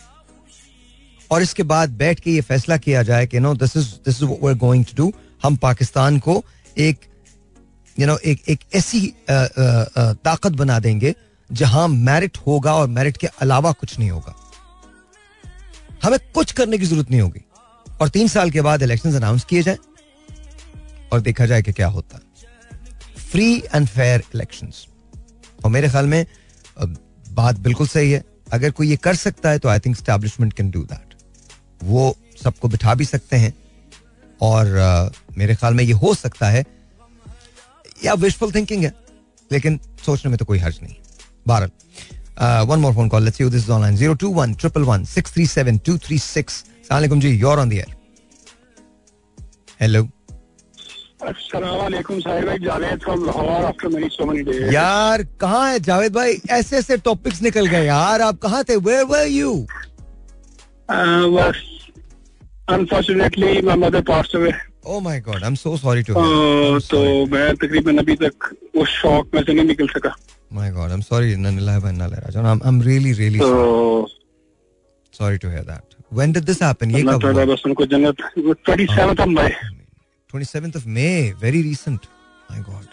और 1.31 1.41
इसके 1.41 1.63
बाद 1.63 1.89
बैठ 1.97 2.19
के 2.19 2.31
ये 2.31 2.41
फैसला 2.41 2.77
किया 2.77 3.03
जाए 3.03 3.27
कि 3.27 3.39
no 3.39 3.53
this 3.55 3.75
is 3.77 3.87
this 4.05 4.15
is 4.15 4.23
what 4.25 4.41
we 4.41 4.49
are 4.49 4.55
going 4.57 4.85
to 4.85 4.95
do 4.97 5.11
हम 5.43 5.55
पाकिस्तान 5.57 6.19
को 6.19 6.43
एक 6.77 6.99
यू 7.97 8.05
you 8.05 8.07
नो 8.07 8.17
एक 8.25 8.49
एक 8.49 8.59
ऐसी 8.75 9.01
ताकत 9.29 10.51
बना 10.51 10.79
देंगे 10.79 11.13
जहाँ 11.49 11.87
मेरिट 11.87 12.37
होगा 12.37 12.75
और 12.75 12.87
मेरिट 12.87 13.17
के 13.17 13.27
अलावा 13.27 13.71
कुछ 13.71 13.97
नहीं 13.99 14.09
होगा। 14.11 14.35
हमें 16.03 16.19
कुछ 16.33 16.51
करने 16.51 16.77
की 16.77 16.85
ज़रूरत 16.85 17.11
नहीं 17.11 17.21
होगी। 17.21 17.41
और 18.01 18.09
तीन 18.09 18.27
साल 18.27 18.51
के 18.51 18.61
बाद 18.61 18.83
इलेक्शन 18.83 19.15
अनाउंस 19.15 19.43
किए 19.43 19.63
जाए 19.63 19.77
और 21.13 21.21
देखा 21.21 21.45
जाए 21.45 21.61
कि 21.61 21.73
क्या 21.73 21.87
होता 21.87 22.19
फ्री 23.31 23.55
एंड 23.75 23.87
फेयर 23.87 24.23
इलेक्शन 24.35 24.71
और 25.65 25.71
मेरे 25.71 25.89
ख्याल 25.89 26.07
में 26.07 26.25
बात 27.31 27.59
बिल्कुल 27.59 27.87
सही 27.87 28.11
है। 28.11 28.23
अगर 28.53 28.71
कोई 28.71 28.89
ये 28.89 28.95
कर 28.95 29.15
सकता 29.15 29.49
है 29.49 29.59
तो 29.59 29.69
I 29.69 29.79
think 29.79 29.95
establishment 29.95 30.53
can 30.53 30.69
do 30.71 30.83
that 30.83 31.15
वो 31.83 32.15
सबको 32.43 32.67
बिठा 32.67 32.93
भी 32.95 33.05
सकते 33.05 33.37
हैं। 33.37 33.53
और 34.41 34.65
अ, 34.67 35.09
मेरे 35.37 35.55
ख्याल 35.55 35.73
में 35.73 35.83
ये 35.83 35.93
हो 35.93 36.13
सकता 36.15 36.49
है। 36.49 36.65
या 38.05 38.13
विशफुल 38.15 38.51
थिंकिंग 38.51 38.83
है 38.83 38.93
लेकिन 39.51 39.79
सोचने 40.05 40.29
में 40.29 40.37
तो 40.37 40.45
कोई 40.45 40.59
हर्ज 40.59 40.79
नहीं। 40.83 40.95
बहरहाल 41.47 42.65
one 42.67 42.79
more 42.79 42.93
phone 42.93 43.09
call 43.09 43.23
let's 43.23 43.37
see 43.37 43.49
this 43.49 43.69
online 43.69 43.97
021 43.97 44.59
triple 44.59 44.83
one 44.83 45.03
six 45.13 45.33
three 45.33 45.45
seven 45.47 45.77
two 45.85 45.97
three 46.07 46.17
six 46.19 46.63
सलाम 46.89 47.19
जी 47.19 47.29
योर 47.37 47.59
ऑन 47.59 47.69
द 47.69 47.83
हेलो. 49.81 50.07
यार 54.73 55.23
कहाँ 55.41 55.69
है 55.71 55.79
जावेद 55.79 56.13
भाई 56.13 56.37
ऐसे 56.51 56.77
ऐसे 56.77 56.97
टॉपिक्स 56.97 57.41
निकल 57.41 57.65
गए 57.65 57.85
यार 57.85 58.21
आप 58.21 58.39
कहाँ 58.43 58.63
थे 58.69 58.75
where 58.89 59.03
were 59.13 59.27
you 59.27 59.65
Uh, 60.93 61.27
was 61.33 61.59
unfortunately 62.67 63.51
my 63.67 63.75
mother 63.83 64.01
passed 64.09 64.35
oh 64.85 64.99
my 64.99 65.19
God 65.27 65.35
I 65.35 65.47
am 65.47 65.55
so 65.55 65.75
sorry 65.77 66.01
to 66.03 66.13
तो 66.13 67.25
मैं 67.25 67.55
तकरीबन 67.55 67.97
अभी 67.97 68.15
तक 68.23 68.49
उस 68.77 68.89
शौक 68.89 69.29
में 69.33 69.41
से 69.43 69.53
नहीं 69.53 69.65
निकल 69.65 69.87
सका। 69.87 70.15
my 70.52 70.70
God 70.72 70.88
I 70.90 70.94
am 70.94 71.00
sorry 71.08 71.36
ननिला 71.46 71.78
भाई 71.80 71.92
नाले 71.96 72.16
Rajan 72.26 72.46
I 72.46 72.68
am 72.68 72.82
really 72.82 73.12
really 73.22 73.38
तो 73.38 74.06
sorry 75.14 75.38
to 75.38 75.48
hear 75.48 75.64
that 75.64 75.96
when 76.12 76.32
did 76.32 76.44
this 76.44 76.62
happen 76.62 76.90
ये 76.90 77.00
अल्लाह 77.00 77.16
कब 77.16 77.22
ताला 77.22 77.42
हुआ 77.42 77.54
बस 77.54 77.62
उनको 77.66 77.86
जन्नत 77.96 78.22
twenty 78.36 78.86
seven 78.94 79.18
of 79.18 79.28
May 79.40 79.50
27th 80.30 80.74
of 80.74 80.86
May 80.86 81.32
very 81.32 81.60
recent 81.66 82.06
my 82.50 82.62
god 82.64 82.88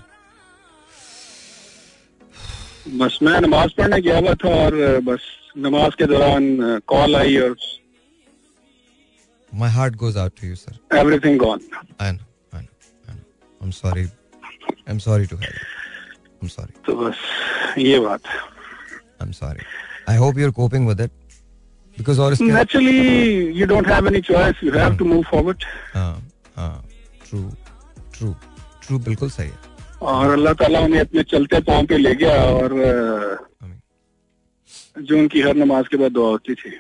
बस 2.99 3.17
मैं 3.23 3.39
नमाज 3.41 3.71
पढ़ने 3.77 3.99
गया 4.01 4.17
हुआ 4.17 4.33
था 4.43 4.49
और 4.55 4.75
uh, 4.87 5.01
बस 5.05 5.21
नमाज 5.65 5.95
के 5.99 6.05
दौरान 6.07 6.79
कॉल 6.87 7.15
आई 7.15 7.37
और 7.37 7.55
my 9.51 9.69
heart 9.77 9.97
goes 10.03 10.19
out 10.23 10.35
to 10.39 10.51
you 10.51 10.59
sir 10.61 10.75
everything 10.99 11.39
gone 11.39 11.59
I 12.01 12.11
know 12.11 12.27
I 12.53 12.61
know 12.65 12.75
I 13.09 13.15
know 13.17 13.25
I'm 13.61 13.73
sorry 13.79 14.05
I'm 14.87 15.01
sorry 15.07 15.27
to 15.33 15.41
hear 15.43 15.55
that 15.57 15.78
Sorry. 16.48 16.72
तो 16.86 16.94
बस 16.96 17.16
ये 17.78 17.98
बात। 18.00 18.20
I'm 19.20 19.32
sorry. 19.32 19.64
I 20.08 20.14
hope 20.22 20.38
you're 20.40 20.52
coping 20.52 20.86
with 20.90 21.00
it 21.00 21.12
because 21.96 22.18
और 22.18 22.32
इसके 22.32 22.44
naturally 22.44 23.58
you 23.58 23.66
don't 23.66 23.86
have 23.88 24.06
any 24.08 24.20
choice 24.28 24.62
you 24.64 24.72
have 24.72 24.96
to 24.98 25.04
move 25.04 25.22
forward 25.30 25.64
हाँ 25.94 26.14
हाँ 26.56 26.84
true 27.28 27.40
true 28.16 28.34
true 28.86 28.98
बिल्कुल 28.98 29.30
सही 29.30 29.48
है। 29.48 29.58
और 30.02 30.30
अल्लाह 30.32 30.52
ताला 30.60 30.80
उन्हें 30.80 31.00
अपने 31.00 31.22
चलते 31.32 31.60
पाँव 31.70 31.86
पे 31.86 31.98
ले 31.98 32.14
गया 32.22 32.36
और 32.52 32.68
जो 34.96 35.18
उनकी 35.18 35.40
हर 35.40 35.56
नमाज़ 35.56 35.86
के 35.90 35.96
बाद 35.96 36.12
दुआ 36.12 36.30
होती 36.30 36.54
थी। 36.54 36.72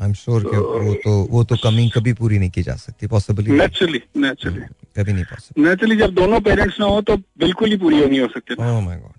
आई 0.00 0.08
एम 0.08 0.12
श्योर 0.18 0.44
कि 0.44 0.56
वो 0.56 0.94
तो 1.02 1.10
वो 1.30 1.42
तो 1.50 1.56
कमी 1.64 1.88
कभी 1.94 2.12
पूरी 2.20 2.38
नहीं 2.38 2.50
की 2.50 2.62
जा 2.62 2.74
सकती 2.76 3.06
पॉसिबली 3.06 3.50
नेचुरली 3.58 4.00
नेचुरली 4.16 4.62
कभी 4.96 5.12
नहीं 5.12 5.24
पॉसिबल 5.24 5.68
नेचुरली 5.68 5.96
जब 5.96 6.14
दोनों 6.14 6.40
पेरेंट्स 6.48 6.80
ना 6.80 6.86
हो 6.86 7.00
तो 7.08 7.16
बिल्कुल 7.44 7.70
ही 7.70 7.76
पूरी 7.84 8.04
नहीं 8.04 8.20
हो 8.20 8.26
सकती 8.34 8.54
ओह 8.54 8.80
my 8.80 8.96
God 8.96 9.12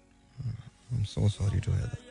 I 0.45 0.97
am 0.97 1.03
so 1.13 1.29
sorry 1.29 1.59
to 1.59 1.71
hear 1.71 1.87
that 1.87 2.01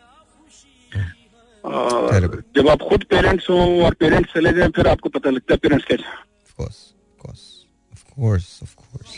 जब 2.57 2.69
आप 2.69 2.79
खुद 2.89 3.05
पेरेंट्स 3.11 3.49
हो 3.51 3.59
और 3.85 3.95
पेरेंट्स 4.01 4.33
चले 4.35 4.53
जाए 4.53 4.69
फिर 4.77 4.89
आपको 4.89 5.09
पता 5.19 5.31
लगता 5.31 5.55
है 5.55 5.59
पेरेंट्स 5.63 5.87
कैसे 5.93 6.05
Of 6.45 6.53
course, 6.59 6.81
of 7.13 7.25
course, 7.25 7.45
of 7.93 8.01
course, 8.09 8.49
of 8.65 8.73
course, 8.77 9.13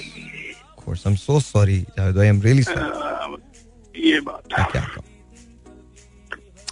of 0.66 0.74
course. 0.82 1.00
I'm 1.06 1.16
so 1.16 1.38
sorry, 1.40 1.86
Javed. 1.96 2.18
I 2.24 2.26
am 2.26 2.40
really 2.40 2.62
sorry. 2.62 2.82
Uh, 2.82 3.36
ये 3.94 4.20
बात 4.20 4.42
मैं 4.52 4.64
क्या 4.72 4.82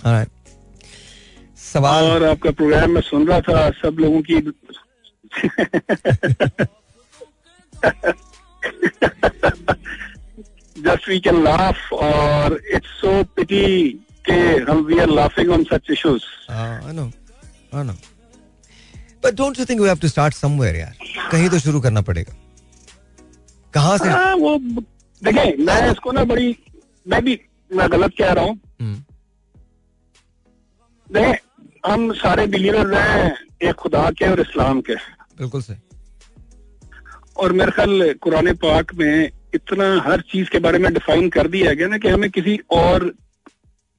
right. 0.04 0.28
सवाल 1.62 2.04
और 2.04 2.24
आपका 2.24 2.50
प्रोग्राम 2.50 2.90
में 2.90 3.00
सुन 3.00 3.26
रहा 3.28 3.40
था 3.40 3.70
सब 3.80 3.96
लोगों 4.00 4.22
की 4.22 4.34
जस्ट 10.76 11.08
वी 11.08 11.18
कैन 11.20 11.42
लाफ 11.44 11.92
और 11.92 12.58
इट्स 12.74 12.88
सो 13.00 13.22
पिटी 13.36 13.64
के 14.28 14.38
हम 14.70 14.84
we 14.86 14.98
are 14.98 15.08
laughing 15.10 15.50
on 15.52 15.64
such 15.72 15.90
issues 15.90 16.24
uh, 16.50 16.88
I 16.88 16.92
know, 16.98 17.08
I 17.72 17.82
know. 17.82 17.96
But 19.24 19.36
don't 19.36 19.58
you 19.58 19.64
think 19.70 19.80
we 19.80 19.88
have 19.88 20.00
to 20.04 20.08
start 20.12 20.34
somewhere, 20.38 20.74
यार? 20.76 20.94
कहीं 21.32 21.48
तो 21.50 21.58
शुरू 21.58 21.80
करना 21.80 22.00
पड़ेगा. 22.08 22.32
कहाँ 23.74 23.96
से? 23.98 24.08
हाँ 24.08 24.34
वो 24.36 24.56
देखिए 25.22 25.54
मैं 25.66 25.90
इसको 25.90 26.12
ना 26.12 26.24
बड़ी 26.32 26.56
मैं 27.06 27.22
भी 27.24 27.38
मैं 27.70 27.90
गलत 27.92 28.14
कह 28.18 28.32
रहा 28.32 28.44
हूँ 28.44 28.58
हम्म, 28.80 28.96
देखें 31.10 31.90
हम 31.90 32.12
सारे 32.14 32.46
बिलीवर 32.46 32.94
हैं 32.94 33.36
एक 33.68 33.74
खुदा 33.84 34.10
के 34.18 34.30
और 34.30 34.40
इस्लाम 34.40 34.80
के 34.88 34.94
बिल्कुल 35.38 35.62
सही. 35.62 35.76
और 37.36 37.52
मेरे 37.52 37.72
ख्याल 37.72 38.12
कुरान 38.22 38.52
पाक 38.54 38.94
में 38.94 39.30
इतना 39.54 39.86
हर 40.02 40.20
चीज़ 40.30 40.50
के 40.50 40.58
बारे 40.58 40.78
में 40.78 40.92
डिफाइन 40.94 41.28
कर 41.28 41.48
दिया 41.48 41.72
गया 41.72 41.88
ना 41.88 41.98
कि 41.98 42.08
हमें 42.08 42.30
किसी 42.30 42.58
और 42.70 43.12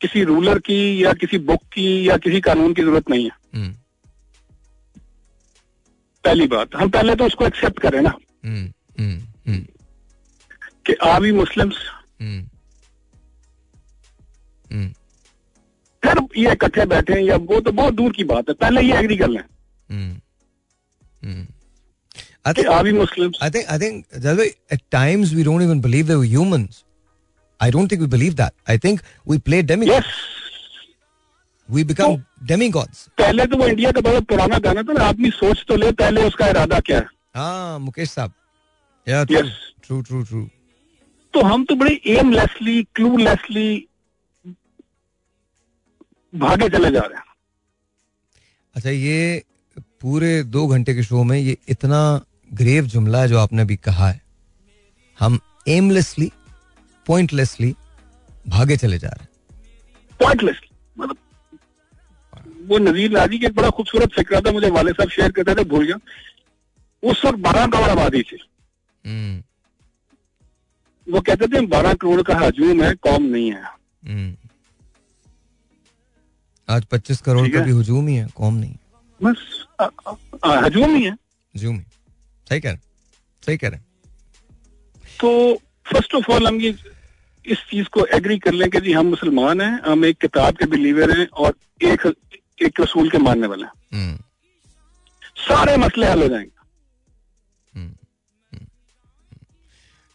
किसी 0.01 0.23
रूलर 0.23 0.59
की 0.59 1.03
या 1.03 1.13
किसी 1.13 1.37
बुक 1.39 1.63
की 1.73 1.87
या 2.09 2.17
किसी 2.17 2.39
कानून 2.41 2.73
की 2.73 2.81
ज़रूरत 2.81 3.09
नहीं 3.09 3.25
है। 3.25 3.31
हम्म, 3.55 3.73
पहली 6.23 6.47
बात 6.47 6.75
हम 6.75 6.89
पहले 6.89 7.15
तो 7.15 7.25
उसको 7.25 7.45
एक्सेप्ट 7.45 7.79
करें 7.79 8.01
ना। 8.01 8.13
हम्म, 8.45 8.71
हम्म, 8.99 9.59
कि 10.87 10.93
आ 11.03 11.19
भी 11.19 11.31
मुस्लिम्स 11.31 11.75
फिर 16.03 16.19
ये 16.37 16.51
इकट्ठे 16.51 16.85
बैठे 16.85 17.13
हैं 17.13 17.21
या 17.21 17.35
वो 17.49 17.59
तो 17.59 17.71
बहुत 17.71 17.93
दूर 17.93 18.11
की 18.11 18.23
बात 18.23 18.49
है 18.49 18.53
पहले 18.55 18.81
ये 18.81 18.97
एग्री 18.99 19.17
कर 19.17 19.29
लें. 19.29 19.43
I 22.45 22.53
think 22.53 22.67
आ 22.67 22.81
भी 22.83 22.91
Muslims 22.93 23.37
I 23.41 23.49
think 23.55 23.69
I 23.73 23.77
think 23.83 24.05
that's 24.23 24.39
why 24.39 24.47
at 24.75 24.81
times 24.95 25.33
we 25.35 25.43
don't 25.49 25.61
even 25.65 25.81
believe 25.87 26.07
they 26.07 26.17
were 26.21 26.31
humans. 26.31 26.83
I 27.59 27.69
don't 27.75 27.87
think 27.93 28.01
we 28.05 28.07
believe 28.13 28.35
that. 28.39 28.53
I 28.67 28.75
think 28.85 29.03
we 29.31 29.37
play 29.49 29.61
demigods. 29.73 29.97
Yes 29.97 30.31
We 31.69 31.83
become 31.91 32.15
demigods. 32.49 33.03
पहले 33.19 33.45
तो 33.51 33.57
वो 33.57 33.67
India 33.67 33.91
का 33.97 34.01
बड़ा 34.07 34.19
पुराना 34.31 34.57
गाना 34.65 34.81
था 34.89 34.93
ना 34.93 35.05
आदमी 35.11 35.29
सोच 35.35 35.63
तो 35.67 35.75
ले 35.83 35.91
पहले 36.01 36.23
उसका 36.31 36.47
इरादा 36.55 36.79
क्या 36.89 36.97
है 36.99 37.07
Ah, 37.43 37.79
Mukesh 37.85 38.11
साहब. 38.15 38.31
Yeah, 39.07 39.23
true, 39.29 39.37
Yes. 39.37 39.53
true, 39.87 40.01
true, 40.09 40.23
true. 40.31 40.47
तो 41.33 41.41
हम 41.51 41.63
तो 41.69 41.75
बड़े 41.75 41.93
एमलेसली 42.17 42.75
क्लूलेसली 42.95 43.69
भागे 46.33 46.69
चले 46.75 46.91
जा 46.91 46.99
रहे 46.99 47.17
हैं 47.17 47.31
अच्छा 48.75 48.89
ये 48.89 49.43
पूरे 50.01 50.31
दो 50.57 50.65
घंटे 50.67 50.93
के 50.95 51.03
शो 51.03 51.23
में 51.31 51.37
ये 51.37 51.57
इतना 51.69 51.99
ग्रेव 52.53 52.85
जुमला 52.85 53.25
जो 53.27 53.39
आपने 53.39 53.61
अभी 53.61 53.75
कहा 53.75 54.09
है 54.09 54.21
हम 55.19 55.39
एमलेसली 55.67 56.31
पॉइंटलेसली 57.07 57.75
भागे 58.47 58.77
चले 58.77 58.99
जा 58.99 59.09
रहे 59.09 59.23
हैं। 59.23 59.29
पॉइंटलेसली 60.19 60.69
मतलब 60.97 61.17
वो 62.67 62.77
नजीर 62.77 63.11
लाजी 63.11 63.39
की 63.39 63.45
एक 63.45 63.55
बड़ा 63.55 63.69
खूबसूरत 63.69 64.09
फ़िक्र 64.11 64.41
था 64.41 64.51
मुझे 64.51 64.69
वाले 64.69 64.91
साहब 64.91 65.09
शेयर 65.09 65.31
करते 65.31 65.55
थे 65.55 65.63
भूल 65.63 65.85
गया। 65.85 65.95
उस 67.03 67.25
वक्त 67.25 67.37
बारह 67.37 67.67
करोड़ 67.67 67.89
आबादी 67.89 68.21
थी। 68.21 68.37
हम्म, 69.05 69.43
वो 71.07 71.21
कहते 71.21 71.47
थे 71.47 71.65
बारह 71.67 71.93
करोड़ 71.93 72.21
का 72.21 72.35
हजूम 72.35 72.83
है 72.83 72.93
कौम 72.95 73.23
नहीं 73.23 73.51
है। 73.51 73.63
हम्म। 73.63 74.35
आज 76.69 76.85
25 76.85 77.21
करोड़ 77.21 77.47
का 77.49 77.59
भी 77.59 77.71
हजूम 77.71 78.07
ही 78.07 78.15
है 78.15 78.27
कौम 78.35 78.53
नहीं 78.55 78.75
बस 79.21 79.65
हजूम 80.45 80.95
ही 80.95 81.03
है। 81.03 81.11
हुजूम 81.11 81.75
ही। 81.75 81.83
सही 82.53 82.61
कह 82.61 82.69
रहे 82.69 82.75
हैं 82.75 82.83
सही 83.45 83.57
कह 83.57 83.67
रहे 83.67 83.79
हैं। 83.79 83.85
तो 85.19 85.55
फ़र्स्ट 85.93 86.15
ऑफ़ 86.15 86.31
ऑल 86.31 86.47
हम 86.47 86.61
ये 86.61 86.75
इस 87.45 87.57
चीज़ 87.57 87.87
को 87.87 88.05
एग्री 88.05 88.39
कर 88.39 88.51
लें 88.51 88.69
कि 88.69 88.81
जी 88.81 88.91
हम 88.91 89.05
मुसलमान 89.05 89.61
हैं 89.61 89.81
हम 89.91 90.05
एक 90.05 90.17
किताब 90.17 90.55
के 90.55 90.65
बिलीवर 90.65 91.19
हैं 91.19 91.27
और 91.27 91.53
एक 91.81 92.13
एक 92.61 92.81
रसूल 92.81 93.09
के 93.09 93.17
मानने 93.17 93.47
वाले 93.47 93.63
हैं। 93.63 93.71
हम्म, 93.93 94.17
सारे 95.37 95.77
मसले 95.77 96.07
हल 96.07 96.23
हो 96.23 96.27
जाएँगे। 96.27 96.49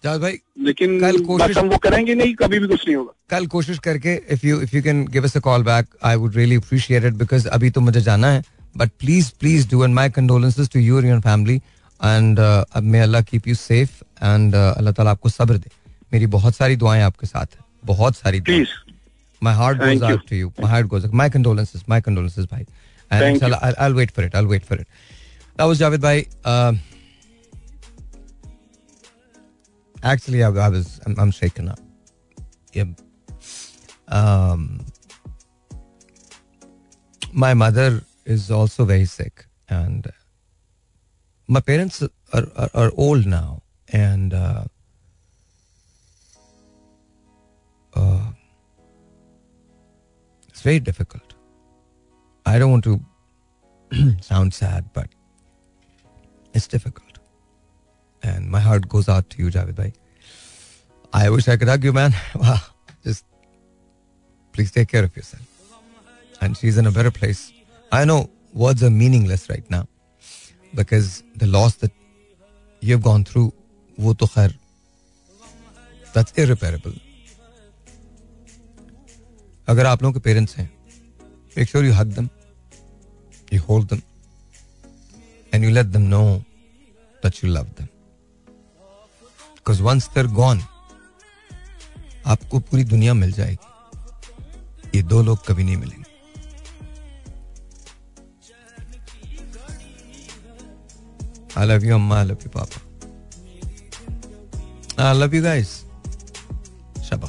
भाई 0.05 0.39
लेकिन 0.59 1.01
कल 1.01 1.25
कोशिश- 1.25 1.59
हम 1.59 1.69
वो 1.69 1.77
करेंगे 1.77 2.15
नहीं 2.15 2.35
कभी 2.35 2.59
भी 2.59 2.69
कुछ 2.69 2.87
नहीं 2.87 2.97
होगा। 2.97 3.13
कल 3.31 3.47
कोशिश 3.47 3.79
करके 3.79 4.23
if 4.31 4.47
you 4.47 4.61
if 4.61 4.77
you 4.77 4.83
can 4.83 5.07
give 5.07 5.25
us 5.25 5.37
a 5.37 5.41
call 5.41 5.63
back 5.63 5.87
I 6.05 6.17
would 6.17 6.37
really 6.37 6.57
appreciate 6.57 7.05
it 7.05 7.13
because 7.13 7.49
अभी 7.49 7.71
तो 7.71 7.81
मुझे 7.81 8.01
जाना 8.01 8.31
है 8.31 8.45
but 8.77 8.91
please 8.99 9.33
please 9.41 9.69
do 9.71 9.85
and 9.85 9.95
my 9.95 10.11
condolences 10.11 10.71
to 10.71 10.81
you 10.81 10.97
और 10.97 11.07
योर 11.07 11.21
फैमिली 11.21 11.61
एंड 12.05 12.39
अब 12.41 12.83
may 12.83 12.99
Allah 12.99 13.23
keep 13.31 13.49
you 13.49 13.55
safe 13.55 14.03
and 14.25 14.55
Allah 14.55 14.93
ताला 14.93 15.11
आपको 15.11 15.29
सब्र 15.29 15.59
दे 15.59 15.71
मेरी 16.13 16.27
बहुत 16.35 16.55
सारी 16.55 16.77
दुआएँ 16.77 17.03
आपके 17.03 17.27
साथ 17.27 17.57
हैं 17.57 17.65
बहुत 17.93 18.17
सारी 18.17 18.41
दुआएँ 18.41 18.65
please 18.65 18.77
My 19.43 19.53
heart 19.53 19.79
goes 19.79 19.87
Thank 19.87 20.03
you. 20.03 20.15
out 20.15 20.27
to 20.29 20.37
you. 20.37 20.53
My 20.59 20.69
heart 20.69 20.89
goes. 20.93 21.05
My 21.13 21.29
condolences. 21.29 21.83
My 21.87 22.01
condolences, 22.01 22.47
bhai. 22.47 22.67
And 23.11 23.21
Thank 23.21 23.35
inshallah, 23.35 23.59
I'll, 23.63 23.75
I'll 23.79 23.95
wait 23.95 24.11
for 24.11 24.23
it. 24.23 24.35
I'll 24.35 24.49
wait 24.53 24.65
for 24.65 24.75
it. 24.75 24.89
That 25.57 25.65
was 25.73 25.79
Javed 25.83 26.01
bhai. 26.01 26.27
Um, 26.45 26.81
actually, 30.03 30.43
I, 30.43 30.49
I 30.49 30.69
was. 30.69 31.01
I'm, 31.07 31.15
I'm 31.19 31.31
shaken 31.31 31.69
up. 31.69 31.79
Yeah. 32.73 32.85
Um, 34.09 34.85
my 37.33 37.55
mother 37.55 38.03
is 38.25 38.51
also 38.51 38.85
very 38.85 39.05
sick, 39.05 39.47
and 39.69 40.13
my 41.49 41.61
parents 41.61 42.03
are 42.03 42.47
are, 42.57 42.71
are 42.75 42.93
old 42.97 43.27
now, 43.27 43.63
and. 43.89 44.35
Uh, 44.35 44.65
uh, 47.95 48.31
it's 50.49 50.61
very 50.63 50.81
difficult. 50.81 51.35
I 52.47 52.59
don't 52.59 52.71
want 52.71 52.85
to 52.85 53.01
sound 54.21 54.55
sad, 54.55 54.93
but 54.93 55.09
it's 56.53 56.67
difficult. 56.67 57.19
And 58.23 58.51
my 58.51 58.61
heart 58.61 58.89
goes 58.89 59.09
out 59.09 59.31
to 59.31 59.43
you, 59.43 59.51
Javed 59.51 59.77
bhai. 59.77 59.93
I 61.13 61.31
wish 61.31 61.49
I 61.49 61.57
could 61.57 61.69
hug 61.69 61.85
you, 61.85 61.93
man. 61.93 62.15
Wow. 62.35 62.59
Just 63.05 63.25
please 64.53 64.71
take 64.71 64.89
care 64.89 65.05
of 65.05 65.17
yourself. 65.17 65.43
And 66.41 66.57
she's 66.57 66.77
in 66.77 66.87
a 66.87 66.91
better 66.91 67.11
place. 67.11 67.53
I 67.93 68.05
know 68.05 68.31
words 68.53 68.83
are 68.83 68.91
meaningless 68.91 69.49
right 69.49 69.69
now 69.71 69.87
because 70.75 71.23
the 71.37 71.47
loss 71.47 71.75
that 71.77 71.93
you've 72.83 73.03
gone 73.03 73.25
through, 73.25 73.53
wo 73.99 74.13
to 74.15 74.27
khair, 74.27 74.53
that's 76.15 76.33
irreparable. 76.43 76.97
अगर 79.69 79.87
आप 79.87 80.03
लोगों 80.03 80.13
के 80.13 80.21
parents 80.25 80.57
हैं 80.57 80.71
make 81.59 81.69
sure 81.69 81.85
you 81.85 81.93
hug 81.93 82.07
them 82.07 82.29
you 83.53 83.61
hold 83.63 83.89
them 83.89 84.01
and 85.55 85.65
you 85.65 85.71
let 85.71 85.87
them 85.87 86.03
know 86.03 86.23
that 87.23 87.45
you 87.45 87.51
love 87.51 87.65
them 87.79 87.85
because 89.59 89.83
once 89.83 90.09
they're 90.15 90.27
gone 90.41 90.63
आपको 92.27 92.59
पूरी 92.61 92.85
दुनिया 92.85 93.15
मिल 93.15 93.33
जाएगी। 93.33 94.97
ये 94.97 95.03
दो 95.03 95.23
लोग 95.23 95.47
कभी 95.47 95.65
नहीं 95.65 95.77
मिलेंगे। 95.77 95.98
आई 101.59 101.67
लव 101.67 101.85
यू 101.85 101.95
अम्मा 101.95 102.19
I 102.19 102.25
love 102.27 102.37
you 102.45 102.51
papa 102.59 102.79
I 105.09 105.19
love 105.19 105.35
you 105.35 105.43
guys 105.43 105.71
Shaba 107.09 107.29